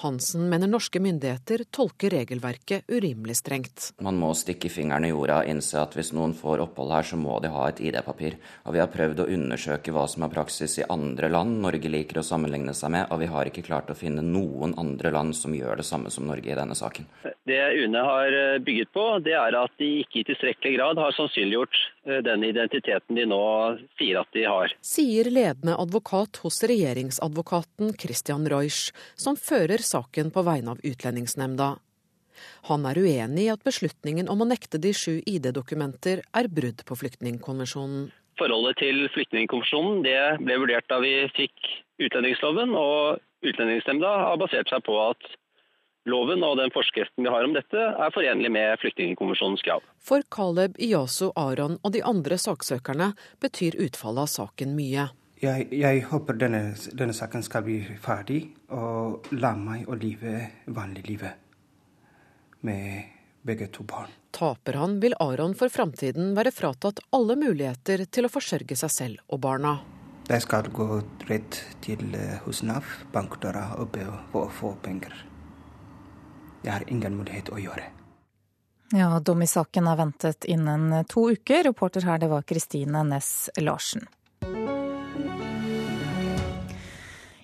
Hansen 0.00 0.48
mener 0.48 0.68
norske 0.70 1.00
myndigheter 1.00 1.66
tolker 1.70 2.14
regelverket 2.14 2.88
urimelig 2.88 3.36
strengt. 3.36 3.90
Man 4.00 4.16
må 4.16 4.30
stikke 4.38 4.70
fingeren 4.72 5.04
i 5.04 5.10
jorda 5.10 5.42
og 5.42 5.50
innse 5.52 5.76
at 5.76 5.92
hvis 5.96 6.14
noen 6.16 6.32
får 6.36 6.62
opphold 6.64 6.94
her, 6.94 7.04
så 7.04 7.18
må 7.20 7.36
de 7.44 7.50
ha 7.52 7.66
et 7.68 7.82
ID-papir. 7.84 8.38
Og 8.64 8.76
vi 8.76 8.80
har 8.80 8.88
prøvd 8.92 9.20
å 9.20 9.28
undersøke 9.36 9.92
hva 9.92 10.06
som 10.08 10.24
er 10.24 10.32
praksis 10.32 10.78
i 10.80 10.86
andre 10.88 11.28
land 11.28 11.60
Norge 11.60 11.92
liker 11.92 12.22
å 12.22 12.24
sammenligne 12.24 12.72
seg 12.76 12.94
med, 12.96 13.10
og 13.12 13.20
vi 13.20 13.28
har 13.28 13.50
ikke 13.50 13.66
klart 13.66 13.92
å 13.92 13.98
finne 13.98 14.24
noen 14.24 14.72
andre 14.80 15.12
land 15.12 15.36
som 15.36 15.52
gjør 15.56 15.82
det 15.82 15.88
samme 15.90 16.12
som 16.14 16.24
Norge 16.30 16.48
i 16.48 16.56
denne 16.56 16.78
saken. 16.78 17.10
Det 17.44 17.60
UNE 17.84 18.06
har 18.06 18.38
bygget 18.64 18.92
på, 18.96 19.04
det 19.26 19.36
er 19.36 19.58
at 19.58 19.76
de 19.80 19.98
ikke 20.00 20.22
i 20.22 20.28
tilstrekkelig 20.30 20.78
grad 20.78 21.04
har 21.04 21.16
sannsynliggjort 21.18 21.76
den 22.26 22.44
identiteten 22.44 23.18
de 23.18 23.26
nå 23.30 23.42
sier 23.98 24.20
at 24.20 24.30
de 24.36 24.46
har. 24.48 24.72
Sier 24.84 25.30
ledende 25.30 25.76
advokat 25.80 26.42
hos 26.44 26.62
regjeringsadvokaten 26.66 27.94
Christian 28.00 28.48
Reusch, 28.50 28.90
som 29.14 29.38
fører 29.38 29.82
saken 29.84 30.32
på 30.34 30.44
vegne 30.46 30.74
av 30.74 30.82
Utlendingsnemnda. 30.86 31.76
Han 32.70 32.86
er 32.88 32.98
uenig 33.00 33.46
i 33.46 33.52
at 33.52 33.64
beslutningen 33.66 34.30
om 34.32 34.42
å 34.42 34.48
nekte 34.48 34.80
de 34.80 34.92
sju 34.96 35.18
ID-dokumenter 35.28 36.24
er 36.24 36.48
brudd 36.48 36.84
på 36.88 36.96
flyktningkonvensjonen. 37.02 38.08
Forholdet 38.40 38.80
til 38.80 39.04
flyktningkonvensjonen 39.12 40.00
ble 40.46 40.60
vurdert 40.62 40.88
da 40.88 41.00
vi 41.04 41.14
fikk 41.36 41.74
utlendingsloven, 42.00 42.72
og 42.76 43.20
Utlendingsnemnda 43.40 44.08
har 44.26 44.36
basert 44.40 44.68
seg 44.68 44.82
på 44.84 44.98
at 45.00 45.22
loven 46.10 46.44
og 46.46 46.58
den 46.60 46.72
forskriften 46.74 47.26
vi 47.26 47.32
har 47.32 47.46
om 47.46 47.54
dette, 47.56 47.78
er 47.78 48.14
forenlig 48.14 48.50
med 48.52 48.76
flyktningkonvensjonens 48.82 49.64
krav. 49.66 49.86
For 50.02 50.26
Caleb 50.34 50.78
Iyasu 50.82 51.30
Aron 51.38 51.78
og 51.80 51.94
de 51.94 52.02
andre 52.06 52.38
saksøkerne 52.40 53.12
betyr 53.42 53.78
utfallet 53.80 54.26
av 54.26 54.32
saken 54.34 54.76
mye. 54.78 55.08
Jeg, 55.40 55.70
jeg 55.72 56.02
håper 56.10 56.36
denne, 56.36 56.74
denne, 56.92 57.14
saken 57.16 57.44
skal 57.46 57.64
bli 57.64 57.78
ferdig, 58.02 58.42
og 58.76 59.30
la 59.32 59.54
meg 59.56 59.88
å 59.88 59.96
leve 59.96 60.34
vanlig 60.68 61.06
livet 61.06 61.46
med 62.68 63.16
begge 63.48 63.70
to 63.72 63.86
barn. 63.88 64.12
Taper 64.36 64.76
han, 64.76 64.98
vil 65.00 65.16
Aron 65.16 65.56
for 65.56 65.72
framtiden 65.72 66.34
være 66.36 66.52
fratatt 66.52 67.00
alle 67.16 67.38
muligheter 67.40 68.04
til 68.12 68.28
å 68.28 68.32
forsørge 68.32 68.76
seg 68.76 68.92
selv 68.92 69.32
og 69.32 69.40
barna. 69.46 69.78
Jeg 70.30 70.44
skal 70.44 70.68
gå 70.70 71.00
rett 71.26 71.56
til 71.82 72.12
eh, 72.14 72.36
hos 72.44 72.60
Nav, 72.62 72.86
bankdøra, 73.10 73.64
og 73.82 73.90
be 73.96 74.04
å 74.06 74.44
få 74.60 74.76
penger. 74.84 75.16
Jeg 76.62 76.72
har 76.72 76.84
ingen 76.90 77.16
mulighet 77.16 77.48
å 77.52 77.58
gjøre. 77.60 77.88
Ja, 78.92 79.20
Dom 79.20 79.42
i 79.42 79.46
saken 79.46 79.86
er 79.86 79.96
ventet 79.96 80.44
innen 80.50 81.04
to 81.08 81.28
uker. 81.30 81.62
Reporter 81.64 82.04
her, 82.08 82.18
det 82.18 82.28
var 82.32 82.42
Kristine 82.42 83.04
Næss 83.06 83.50
Larsen. 83.62 84.08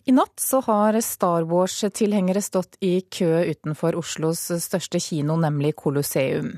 I 0.09 0.13
natt 0.13 0.39
så 0.39 0.61
har 0.61 0.95
Star 1.01 1.43
Wars-tilhengere 1.43 2.39
stått 2.43 2.77
i 2.79 3.01
kø 3.01 3.41
utenfor 3.43 3.97
Oslos 3.99 4.39
største 4.63 5.01
kino, 5.03 5.35
nemlig 5.35 5.73
Colosseum. 5.81 6.53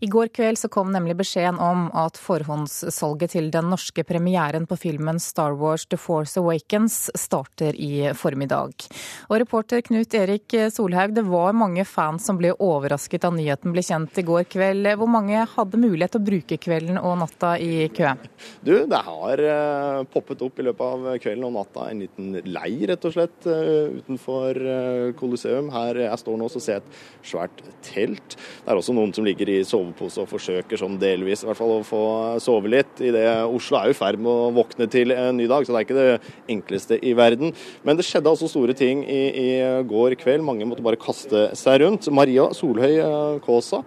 I 0.00 0.08
går 0.08 0.30
kveld 0.32 0.56
så 0.56 0.70
kom 0.72 0.88
nemlig 0.88 1.18
beskjeden 1.18 1.58
om 1.60 1.90
at 1.92 2.16
forhåndssalget 2.16 3.34
til 3.34 3.50
den 3.52 3.68
norske 3.68 4.06
premieren 4.08 4.64
på 4.64 4.78
filmen 4.80 5.20
Star 5.20 5.52
Wars 5.60 5.84
The 5.84 5.98
Force 6.00 6.40
Awakens 6.40 7.10
starter 7.12 7.76
i 7.76 8.06
formiddag. 8.16 8.86
Og 9.28 9.36
reporter 9.42 9.84
Knut 9.84 10.16
Erik 10.16 10.56
Solhaug, 10.72 11.12
det 11.12 11.26
var 11.28 11.52
mange 11.52 11.84
fans 11.84 12.24
som 12.24 12.40
ble 12.40 12.54
overrasket 12.56 13.26
da 13.26 13.34
nyheten 13.36 13.76
ble 13.76 13.84
kjent 13.84 14.16
i 14.16 14.24
går 14.24 14.48
kveld. 14.56 14.88
Hvor 14.96 15.12
mange 15.12 15.44
hadde 15.58 15.82
mulighet 15.84 16.16
til 16.16 16.22
å 16.22 16.28
bruke 16.30 16.60
kvelden 16.70 17.02
og 17.02 17.20
natta 17.26 17.52
i 17.60 17.84
kø? 17.92 18.16
Du, 18.64 18.72
det 18.88 19.04
har 19.12 19.44
uh, 19.44 20.02
poppet 20.08 20.48
opp 20.48 20.64
i 20.64 20.68
løpet 20.70 20.88
av 20.88 21.20
kvelden 21.20 21.50
og 21.52 21.56
natta 21.60 21.90
en 21.92 22.04
liten 22.06 22.40
leir 22.48 22.93
rett 22.94 23.06
og 23.08 23.14
slett, 23.14 23.46
eh, 23.50 23.98
utenfor 24.00 24.58
eh, 24.58 25.12
Colosseum. 25.18 25.70
Her 25.74 25.98
jeg 26.04 26.20
står 26.22 26.38
nå, 26.40 26.48
så 26.50 26.62
ser 26.62 26.78
jeg 26.78 26.84
et 26.84 27.00
svært 27.30 27.62
telt. 27.84 28.36
Det 28.36 28.70
er 28.70 28.80
også 28.80 28.94
noen 28.96 29.12
som 29.14 29.26
ligger 29.26 29.50
i 29.50 29.58
sovepose 29.66 30.22
og 30.22 30.30
forsøker 30.30 30.80
sånn 30.80 30.98
delvis 31.02 31.44
i 31.44 31.48
hvert 31.48 31.60
fall 31.60 31.76
å 31.78 31.84
få 31.86 32.04
sove 32.42 32.70
litt. 32.72 33.02
I 33.04 33.12
det 33.14 33.26
Oslo 33.44 33.80
er 33.80 33.92
i 33.92 33.98
ferd 33.98 34.22
med 34.22 34.30
å 34.30 34.52
våkne 34.54 34.88
til 34.90 35.14
en 35.14 35.36
ny 35.38 35.48
dag, 35.50 35.66
så 35.66 35.74
det 35.74 35.82
er 35.82 35.88
ikke 35.88 36.00
det 36.00 36.56
enkleste 36.56 37.00
i 37.02 37.14
verden. 37.18 37.54
Men 37.84 37.98
det 37.98 38.06
skjedde 38.08 38.30
altså 38.30 38.50
store 38.50 38.76
ting 38.78 39.04
i, 39.04 39.22
i 39.44 39.48
går 39.90 40.18
kveld. 40.20 40.46
Mange 40.46 40.68
måtte 40.68 40.84
bare 40.84 41.00
kaste 41.00 41.50
seg 41.58 41.82
rundt. 41.84 42.10
Maria 42.14 42.50
Solhøy 42.56 42.92
eh, 42.96 43.38
Kaasa. 43.44 43.84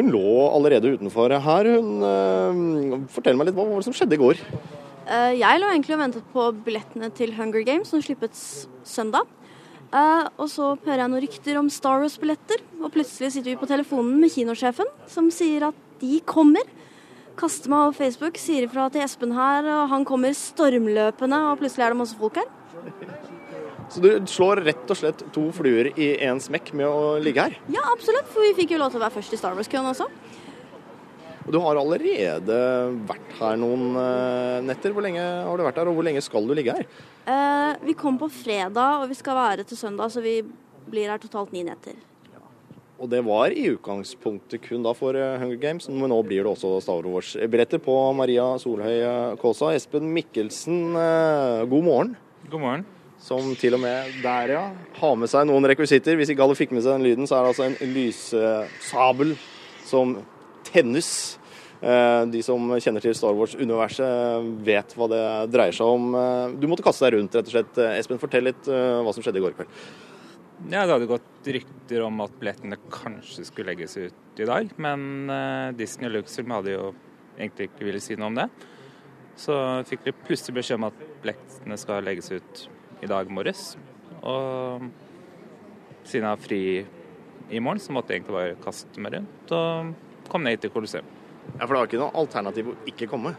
Hun 0.00 0.12
lå 0.14 0.28
allerede 0.48 0.94
utenfor 0.96 1.34
her. 1.44 1.74
Hun, 1.76 3.08
Fortell 3.12 3.36
meg 3.36 3.50
litt, 3.50 3.58
hva 3.58 3.68
var 3.68 3.82
det 3.82 3.90
som 3.90 3.96
skjedde 3.96 4.16
i 4.16 4.22
går? 4.22 4.46
Eh, 5.10 5.34
jeg 5.40 5.58
lå 5.58 5.68
egentlig 5.72 5.96
og 5.96 6.02
ventet 6.04 6.26
på 6.30 6.46
billettene 6.64 7.08
til 7.18 7.32
Hunger 7.34 7.64
Games, 7.66 7.90
som 7.90 8.02
slippet 8.04 8.36
søndag. 8.86 9.26
Uh, 9.90 10.28
og 10.38 10.46
så 10.46 10.76
hører 10.84 11.00
jeg 11.00 11.10
noen 11.10 11.22
rykter 11.24 11.56
om 11.58 11.70
Star 11.72 11.98
Wars-billetter, 11.98 12.60
og 12.78 12.92
plutselig 12.94 13.32
sitter 13.34 13.50
vi 13.50 13.58
på 13.58 13.66
telefonen 13.66 14.20
med 14.22 14.30
kinosjefen, 14.30 14.86
som 15.10 15.32
sier 15.34 15.66
at 15.66 15.80
de 15.98 16.20
kommer. 16.22 16.62
Kaster 17.40 17.72
meg 17.72 17.88
over 17.88 17.96
Facebook, 17.98 18.38
sier 18.38 18.68
ifra 18.68 18.86
til 18.94 19.02
Espen 19.02 19.34
her, 19.34 19.66
og 19.66 19.90
han 19.90 20.06
kommer 20.06 20.36
stormløpende, 20.38 21.42
og 21.50 21.58
plutselig 21.58 21.88
er 21.88 21.96
det 21.96 22.00
masse 22.04 22.20
folk 22.20 22.38
her. 22.38 22.46
Så 23.90 24.04
du 24.04 24.10
slår 24.30 24.62
rett 24.68 24.94
og 24.94 25.00
slett 25.00 25.26
to 25.34 25.48
fluer 25.56 25.90
i 25.98 26.12
én 26.22 26.38
smekk 26.38 26.70
med 26.78 26.86
å 26.86 27.16
ligge 27.18 27.48
her? 27.48 27.58
Ja, 27.74 27.82
absolutt, 27.90 28.30
for 28.30 28.46
vi 28.46 28.54
fikk 28.60 28.76
jo 28.76 28.84
lov 28.84 28.94
til 28.94 29.02
å 29.02 29.08
være 29.08 29.16
først 29.18 29.34
i 29.34 29.40
Star 29.42 29.58
Wars-køen 29.58 29.90
også. 29.90 30.06
Og 31.46 31.54
Du 31.54 31.58
har 31.64 31.78
allerede 31.80 32.58
vært 33.08 33.32
her 33.38 33.56
noen 33.60 33.96
eh, 33.96 34.58
netter. 34.68 34.92
Hvor 34.94 35.04
lenge 35.04 35.22
har 35.22 35.56
du 35.56 35.64
vært 35.64 35.80
her, 35.80 35.88
og 35.90 35.96
hvor 35.96 36.06
lenge 36.06 36.22
skal 36.24 36.46
du 36.46 36.52
ligge 36.56 36.74
her? 36.76 36.86
Eh, 37.24 37.72
vi 37.88 37.96
kom 37.98 38.18
på 38.20 38.28
fredag, 38.32 39.02
og 39.02 39.10
vi 39.10 39.16
skal 39.18 39.38
være 39.38 39.64
til 39.68 39.80
søndag, 39.80 40.12
så 40.12 40.22
vi 40.24 40.40
blir 40.90 41.10
her 41.10 41.20
totalt 41.22 41.52
ni 41.56 41.64
netter. 41.66 41.96
Og 43.00 43.08
det 43.08 43.22
var 43.24 43.48
i 43.56 43.62
utgangspunktet 43.70 44.60
kun 44.66 44.82
da 44.84 44.92
for 44.92 45.16
eh, 45.16 45.38
Hunger 45.40 45.60
Games, 45.62 45.88
men 45.88 46.12
nå 46.12 46.18
blir 46.28 46.44
det 46.44 46.52
også 46.52 46.74
Star 46.84 47.06
Wars-billetter 47.08 47.80
på 47.80 47.94
Maria 48.18 48.50
Solhøy 48.60 48.98
eh, 48.98 49.36
Kaasa. 49.40 49.70
Espen 49.78 50.10
Mikkelsen, 50.12 50.92
god 51.70 51.86
morgen. 51.86 52.12
God 52.50 52.60
morgen. 52.66 52.84
Som 53.20 53.54
til 53.60 53.76
og 53.76 53.82
med 53.82 54.12
der, 54.22 54.52
ja, 54.54 54.60
har 54.96 55.16
med 55.16 55.28
seg 55.28 55.48
noen 55.48 55.66
rekvisitter. 55.68 56.16
Hvis 56.16 56.32
ikke 56.32 56.44
alle 56.44 56.56
fikk 56.56 56.70
med 56.76 56.84
seg 56.84 56.98
den 56.98 57.08
lyden, 57.08 57.28
så 57.28 57.36
er 57.36 57.48
det 57.48 57.50
altså 57.54 57.66
en 57.66 57.96
lyssabel 57.96 59.34
som 59.84 60.14
tennes. 60.72 61.38
Eh, 61.80 62.22
de 62.28 62.42
som 62.44 62.60
kjenner 62.76 63.00
til 63.00 63.14
Star 63.16 63.36
Wars-universet, 63.36 64.48
vet 64.66 64.92
hva 64.98 65.08
det 65.08 65.24
dreier 65.54 65.76
seg 65.76 65.88
om. 65.88 66.10
Eh, 66.12 66.56
du 66.60 66.66
måtte 66.68 66.84
kaste 66.84 67.06
deg 67.06 67.16
rundt, 67.16 67.36
rett 67.36 67.48
og 67.48 67.54
slett. 67.54 67.80
Espen, 67.96 68.20
fortell 68.20 68.50
litt 68.50 68.68
eh, 68.68 69.00
hva 69.00 69.14
som 69.16 69.24
skjedde 69.24 69.40
i 69.40 69.44
går 69.46 69.56
kveld. 69.56 69.78
Ja, 70.68 70.84
Det 70.84 70.92
hadde 70.92 71.08
gått 71.08 71.46
rykter 71.56 72.04
om 72.04 72.20
at 72.20 72.34
billettene 72.36 72.76
kanskje 72.92 73.46
skulle 73.48 73.72
legges 73.72 73.96
ut 73.96 74.40
i 74.40 74.48
dag, 74.48 74.68
men 74.76 75.32
Disney 75.78 76.10
og 76.10 76.18
Luxem 76.18 76.52
hadde 76.52 76.74
jo 76.74 76.90
egentlig 77.38 77.70
ikke 77.70 77.86
ville 77.88 78.02
si 78.04 78.18
noe 78.20 78.28
om 78.28 78.36
det. 78.36 78.44
Så 79.40 79.56
fikk 79.88 80.04
vi 80.04 80.12
plutselig 80.26 80.58
beskjed 80.58 80.82
om 80.82 80.90
at 80.90 81.00
billettene 81.22 81.80
skal 81.80 82.04
legges 82.04 82.28
ut 82.34 82.66
i 83.00 83.08
dag 83.08 83.32
morges. 83.32 83.70
Og 84.20 84.84
siden 86.04 86.26
jeg 86.26 86.28
har 86.28 86.44
fri 86.44 86.62
i 87.48 87.64
morgen, 87.64 87.80
så 87.80 87.96
måtte 87.96 88.12
jeg 88.12 88.20
egentlig 88.20 88.36
bare 88.36 88.60
kaste 88.60 89.00
meg 89.00 89.16
rundt. 89.16 89.56
og 89.56 89.94
kom 90.30 90.44
ned 90.46 90.60
til 90.62 90.72
Colosseum. 90.74 91.06
Ja, 91.56 91.64
For 91.64 91.74
det 91.74 91.80
var 91.80 91.88
ikke 91.88 92.00
noe 92.00 92.14
alternativ 92.22 92.70
å 92.72 92.76
ikke 92.88 93.08
komme? 93.10 93.34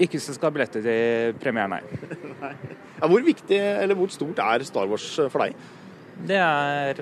Ikke 0.00 0.16
hvis 0.16 0.30
du 0.30 0.36
skal 0.36 0.48
ha 0.48 0.54
billetter 0.56 0.84
til 0.84 1.36
premieren, 1.42 1.74
nei. 1.74 2.08
nei. 2.44 2.54
Ja, 3.00 3.08
hvor 3.08 3.24
viktig, 3.24 3.58
eller 3.58 3.98
hvor 3.98 4.12
stort 4.12 4.40
er 4.44 4.64
Star 4.68 4.88
Wars 4.88 5.06
for 5.18 5.44
deg? 5.44 5.68
Det 6.28 6.40
er 6.40 7.00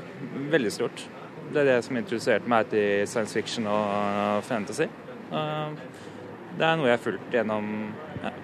veldig 0.51 0.73
stort. 0.75 1.05
Det 1.49 1.63
er 1.63 1.71
det 1.71 1.79
som 1.87 1.97
introduserte 1.99 2.51
meg 2.51 2.69
til 2.73 3.07
science 3.09 3.35
fiction 3.35 3.67
og 3.71 4.45
fantasy. 4.47 4.87
Det 5.31 6.67
er 6.67 6.79
noe 6.79 6.89
jeg 6.91 6.97
har 6.97 7.03
fulgt 7.03 7.35
gjennom 7.35 7.73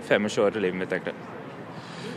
25 0.09 0.43
år 0.45 0.59
i 0.59 0.65
livet 0.67 0.81
mitt, 0.81 0.95
egentlig. 0.95 1.34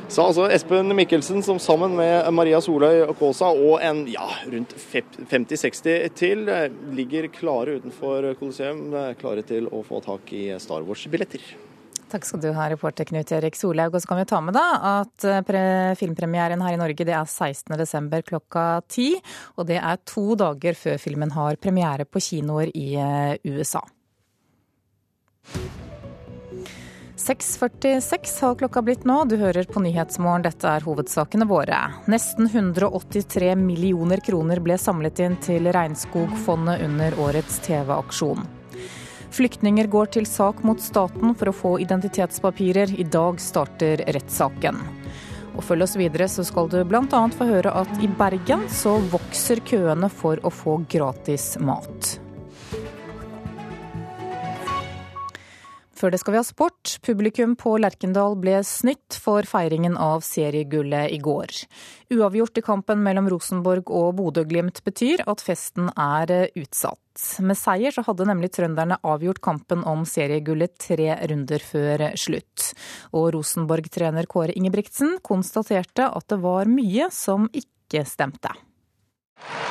Sa 0.07 0.23
altså 0.23 0.45
Espen 0.55 0.87
Mikkelsen, 0.95 1.41
som 1.43 1.57
sammen 1.59 1.97
med 1.97 2.29
Maria 2.31 2.61
Soløy 2.63 3.01
Kaasa 3.19 3.49
og 3.51 3.81
en 3.83 4.05
ja, 4.07 4.23
rundt 4.47 4.71
50-60 4.79 6.13
til 6.15 6.47
eh, 6.47 6.69
ligger 6.95 7.27
klare 7.33 7.75
utenfor 7.81 8.29
Colosseum, 8.39 8.85
eh, 8.95 9.09
klare 9.19 9.43
til 9.43 9.67
å 9.67 9.81
få 9.83 9.99
tak 10.05 10.31
i 10.31 10.45
Star 10.63 10.87
Wars-billetter. 10.87 11.43
Takk 12.07 12.23
skal 12.23 12.39
du 12.39 12.47
ha, 12.55 12.69
reporter 12.71 13.09
Knut 13.09 13.33
Erik 13.35 13.59
Solhaug. 13.59 13.97
Og 13.97 14.05
så 14.05 14.07
kan 14.13 14.21
vi 14.21 14.29
ta 14.31 14.39
med 14.39 14.55
da 14.55 14.65
at 14.93 15.27
eh, 15.27 15.91
filmpremieren 15.99 16.63
her 16.63 16.77
i 16.77 16.79
Norge 16.79 17.03
det 17.03 17.17
er 17.17 17.27
16.12. 17.27 18.23
klokka 18.31 18.65
ti. 18.87 19.09
Og 19.59 19.67
det 19.67 19.81
er 19.81 19.99
to 20.07 20.39
dager 20.39 20.79
før 20.85 21.03
filmen 21.03 21.35
har 21.35 21.59
premiere 21.59 22.07
på 22.07 22.23
kinoer 22.29 22.71
i 22.71 22.93
USA. 23.51 23.83
6.46 27.27 28.41
har 28.41 28.55
klokka 28.55 28.81
blitt 28.81 29.03
nå. 29.03 29.25
Du 29.25 29.35
hører 29.35 29.67
på 29.67 29.81
Nyhetsmorgen. 29.83 30.45
Dette 30.45 30.69
er 30.71 30.85
hovedsakene 30.87 31.43
våre. 31.49 31.75
Nesten 32.07 32.47
183 32.47 33.49
millioner 33.59 34.21
kroner 34.23 34.61
ble 34.63 34.77
samlet 34.79 35.19
inn 35.25 35.35
til 35.43 35.67
Regnskogfondet 35.75 36.85
under 36.85 37.17
årets 37.19 37.57
TV-aksjon. 37.65 38.45
Flyktninger 39.35 39.89
går 39.91 40.13
til 40.15 40.29
sak 40.29 40.61
mot 40.63 40.79
staten 40.79 41.35
for 41.35 41.51
å 41.51 41.55
få 41.63 41.71
identitetspapirer. 41.83 42.95
I 42.95 43.03
dag 43.03 43.41
starter 43.43 44.05
rettssaken. 44.07 44.79
Og 45.57 45.65
følg 45.67 45.83
oss 45.83 45.97
videre, 45.99 46.29
så 46.31 46.47
skal 46.47 46.71
du 46.71 46.79
bl.a. 46.87 47.03
få 47.11 47.49
høre 47.49 47.75
at 47.75 47.91
i 47.99 48.07
Bergen 48.07 48.63
så 48.71 48.95
vokser 49.11 49.59
køene 49.67 50.07
for 50.07 50.39
å 50.47 50.53
få 50.63 50.77
gratis 50.87 51.57
mat. 51.59 52.21
Før 55.97 56.13
det 56.13 56.19
skal 56.21 56.35
vi 56.35 56.37
ha 56.37 56.45
sport. 56.45 56.91
Publikum 57.01 57.55
på 57.57 57.71
Lerkendal 57.81 58.35
ble 58.37 58.59
snytt 58.65 59.17
for 59.17 59.47
feiringen 59.49 59.95
av 59.97 60.21
seriegullet 60.25 61.09
i 61.15 61.17
går. 61.23 61.53
Uavgjort 62.13 62.61
i 62.61 62.63
kampen 62.65 63.01
mellom 63.05 63.29
Rosenborg 63.33 63.89
og 63.89 64.11
Bodø-Glimt 64.19 64.83
betyr 64.85 65.25
at 65.25 65.41
festen 65.41 65.89
er 65.97 66.51
utsatt. 66.53 67.01
Med 67.41 67.57
seier 67.57 67.95
så 67.95 68.03
hadde 68.05 68.29
nemlig 68.29 68.51
trønderne 68.53 68.99
avgjort 69.01 69.41
kampen 69.41 69.81
om 69.89 70.05
seriegullet 70.05 70.77
tre 70.85 71.09
runder 71.31 71.65
før 71.65 72.05
slutt. 72.13 72.69
Og 73.17 73.31
Rosenborg-trener 73.33 74.29
Kåre 74.29 74.53
Ingebrigtsen 74.53 75.17
konstaterte 75.25 76.11
at 76.13 76.29
det 76.29 76.41
var 76.45 76.69
mye 76.69 77.09
som 77.09 77.49
ikke 77.57 78.05
stemte. 78.05 78.53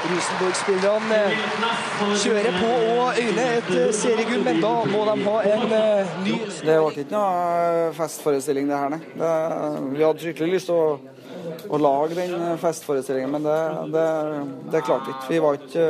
Rosenborg-spillerne 0.07 1.19
kjører 2.23 2.59
på 2.61 2.69
og 2.71 3.19
øyner 3.19 3.57
et 3.59 3.71
eh, 3.75 3.89
seriegull, 3.97 4.45
men 4.47 4.61
da 4.63 4.73
må 4.87 5.03
de 5.09 5.17
ha 5.25 5.37
en 5.51 5.75
eh, 5.79 6.15
ny 6.23 6.37
Det 6.47 6.79
ble 6.79 6.93
ikke 6.93 7.07
noe 7.11 7.91
festforestilling, 7.97 8.71
det 8.71 8.79
her, 8.79 8.95
nei. 8.95 9.03
Det, 9.19 9.33
vi 9.97 10.07
hadde 10.07 10.25
skikkelig 10.25 10.57
lyst 10.57 10.71
til 10.71 10.79
å 10.79 11.17
å 11.71 11.79
lage 11.81 12.17
den 12.17 12.59
festforestillingen, 12.61 13.33
men 13.37 13.47
det, 13.47 13.59
det, 13.95 14.07
det 14.73 14.83
klarte 14.87 15.13
ikke. 15.13 15.29
Vi 15.31 15.41
var 15.43 15.59
ikke 15.59 15.87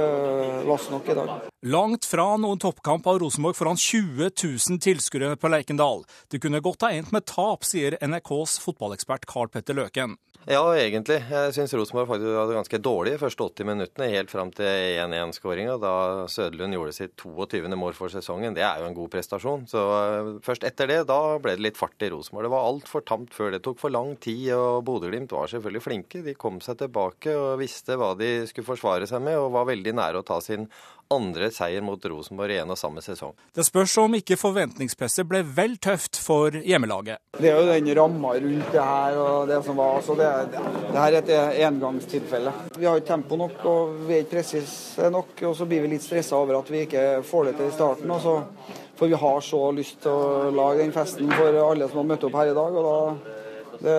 lass 0.69 0.89
nok 0.93 1.11
i 1.11 1.17
dag. 1.19 1.33
Langt 1.67 2.07
fra 2.09 2.27
noen 2.41 2.61
toppkamp 2.63 3.07
av 3.11 3.21
Rosenborg 3.23 3.59
foran 3.59 3.81
20 3.81 4.31
000 4.31 4.81
tilskuere 4.83 5.35
på 5.41 5.51
Lerkendal. 5.53 6.05
Det 6.33 6.41
kunne 6.43 6.63
godt 6.65 6.87
ha 6.87 6.93
endt 6.95 7.13
med 7.15 7.27
tap, 7.29 7.67
sier 7.67 7.99
NRKs 8.01 8.59
fotballekspert 8.65 9.27
Carl 9.31 9.51
Petter 9.53 9.77
Løken. 9.77 10.17
Ja, 10.47 10.61
egentlig. 10.79 11.17
Jeg 11.27 11.55
syns 11.57 11.73
Rosenborg 11.75 12.07
faktisk 12.07 12.37
var 12.37 12.51
ganske 12.55 12.79
dårlig 12.79 13.17
de 13.17 13.19
første 13.19 13.43
80 13.49 13.67
minuttene, 13.67 14.07
helt 14.13 14.31
fram 14.31 14.53
til 14.55 14.69
1-1-skåringa, 15.03 15.73
da 15.83 15.95
Søderlund 16.31 16.77
gjorde 16.77 16.93
sitt 16.95 17.17
22. 17.19 17.67
mål 17.75 17.97
for 17.99 18.15
sesongen. 18.15 18.55
Det 18.55 18.63
er 18.63 18.79
jo 18.79 18.87
en 18.87 18.95
god 18.95 19.11
prestasjon. 19.11 19.65
Så 19.67 19.83
eh, 19.97 20.31
først 20.47 20.63
etter 20.69 20.87
det, 20.93 21.01
da 21.11 21.19
ble 21.43 21.57
det 21.59 21.65
litt 21.67 21.81
fart 21.81 21.99
i 21.99 22.13
Rosenborg. 22.15 22.47
Det 22.47 22.53
var 22.55 22.69
altfor 22.69 23.03
tamt 23.11 23.35
før. 23.35 23.57
Det 23.57 23.65
tok 23.67 23.83
for 23.83 23.91
lang 23.91 24.15
tid, 24.23 24.53
og 24.55 24.85
Bodø-Glimt 24.87 25.35
var 25.35 25.51
selvfølgelig 25.51 25.83
flinke. 25.83 26.23
De 26.23 26.37
kom 26.39 26.63
seg 26.63 26.79
tilbake 26.79 27.35
og 27.35 27.59
visste 27.59 27.99
hva 27.99 28.13
de 28.15 28.31
skulle 28.47 28.71
forsvare 28.71 29.11
seg 29.11 29.27
med, 29.27 29.41
og 29.43 29.51
var 29.59 29.67
veldig 29.73 29.97
nære 29.99 30.23
å 30.23 30.29
ta 30.31 30.39
sin 30.39 30.71
andre 31.15 31.51
seier 31.55 31.85
mot 31.87 32.03
Rosenborg 32.11 32.51
i 32.51 32.59
en 32.59 32.71
og 32.75 32.79
samme 32.79 33.03
sesong. 33.05 33.35
Det 33.55 33.65
spørs 33.67 33.93
om 34.03 34.15
ikke 34.19 34.37
forventningspresset 34.41 35.29
ble 35.29 35.43
vel 35.57 35.77
tøft 35.79 36.19
for 36.19 36.51
hjemmelaget. 36.51 37.21
Det 37.39 37.51
er 37.51 37.61
jo 37.61 37.69
den 37.71 37.91
ramma 37.99 38.33
rundt 38.35 38.73
det 38.73 38.83
her 38.83 39.19
og 39.23 39.47
det 39.49 39.61
som 39.65 39.77
var. 39.79 40.01
så 40.03 40.17
det, 40.19 40.31
det 40.57 40.99
her 40.99 41.13
er 41.13 41.21
et 41.21 41.63
engangstilfelle. 41.69 42.53
Vi 42.79 42.85
har 42.89 42.99
ikke 42.99 43.13
tempo 43.13 43.37
nok 43.37 43.65
og 43.65 43.95
vi 44.09 44.17
er 44.19 44.25
ikke 44.25 44.37
presise 44.39 45.11
nok. 45.11 45.43
og 45.43 45.57
Så 45.57 45.69
blir 45.71 45.83
vi 45.87 45.95
litt 45.95 46.03
stressa 46.03 46.37
over 46.37 46.59
at 46.59 46.71
vi 46.71 46.85
ikke 46.89 47.07
får 47.23 47.51
det 47.51 47.57
til 47.61 47.71
i 47.71 47.77
starten. 47.79 48.11
og 48.11 48.21
så 48.21 48.37
For 48.97 49.07
vi 49.13 49.15
har 49.15 49.41
så 49.41 49.59
lyst 49.77 50.01
til 50.03 50.11
å 50.11 50.51
lage 50.51 50.79
den 50.83 50.93
festen 50.93 51.31
for 51.31 51.59
alle 51.71 51.89
som 51.89 51.99
har 52.03 52.11
møtt 52.15 52.25
opp 52.25 52.39
her 52.41 52.51
i 52.51 52.55
dag. 52.57 52.77
og 52.77 52.85
da 52.91 53.33
det, 53.77 53.97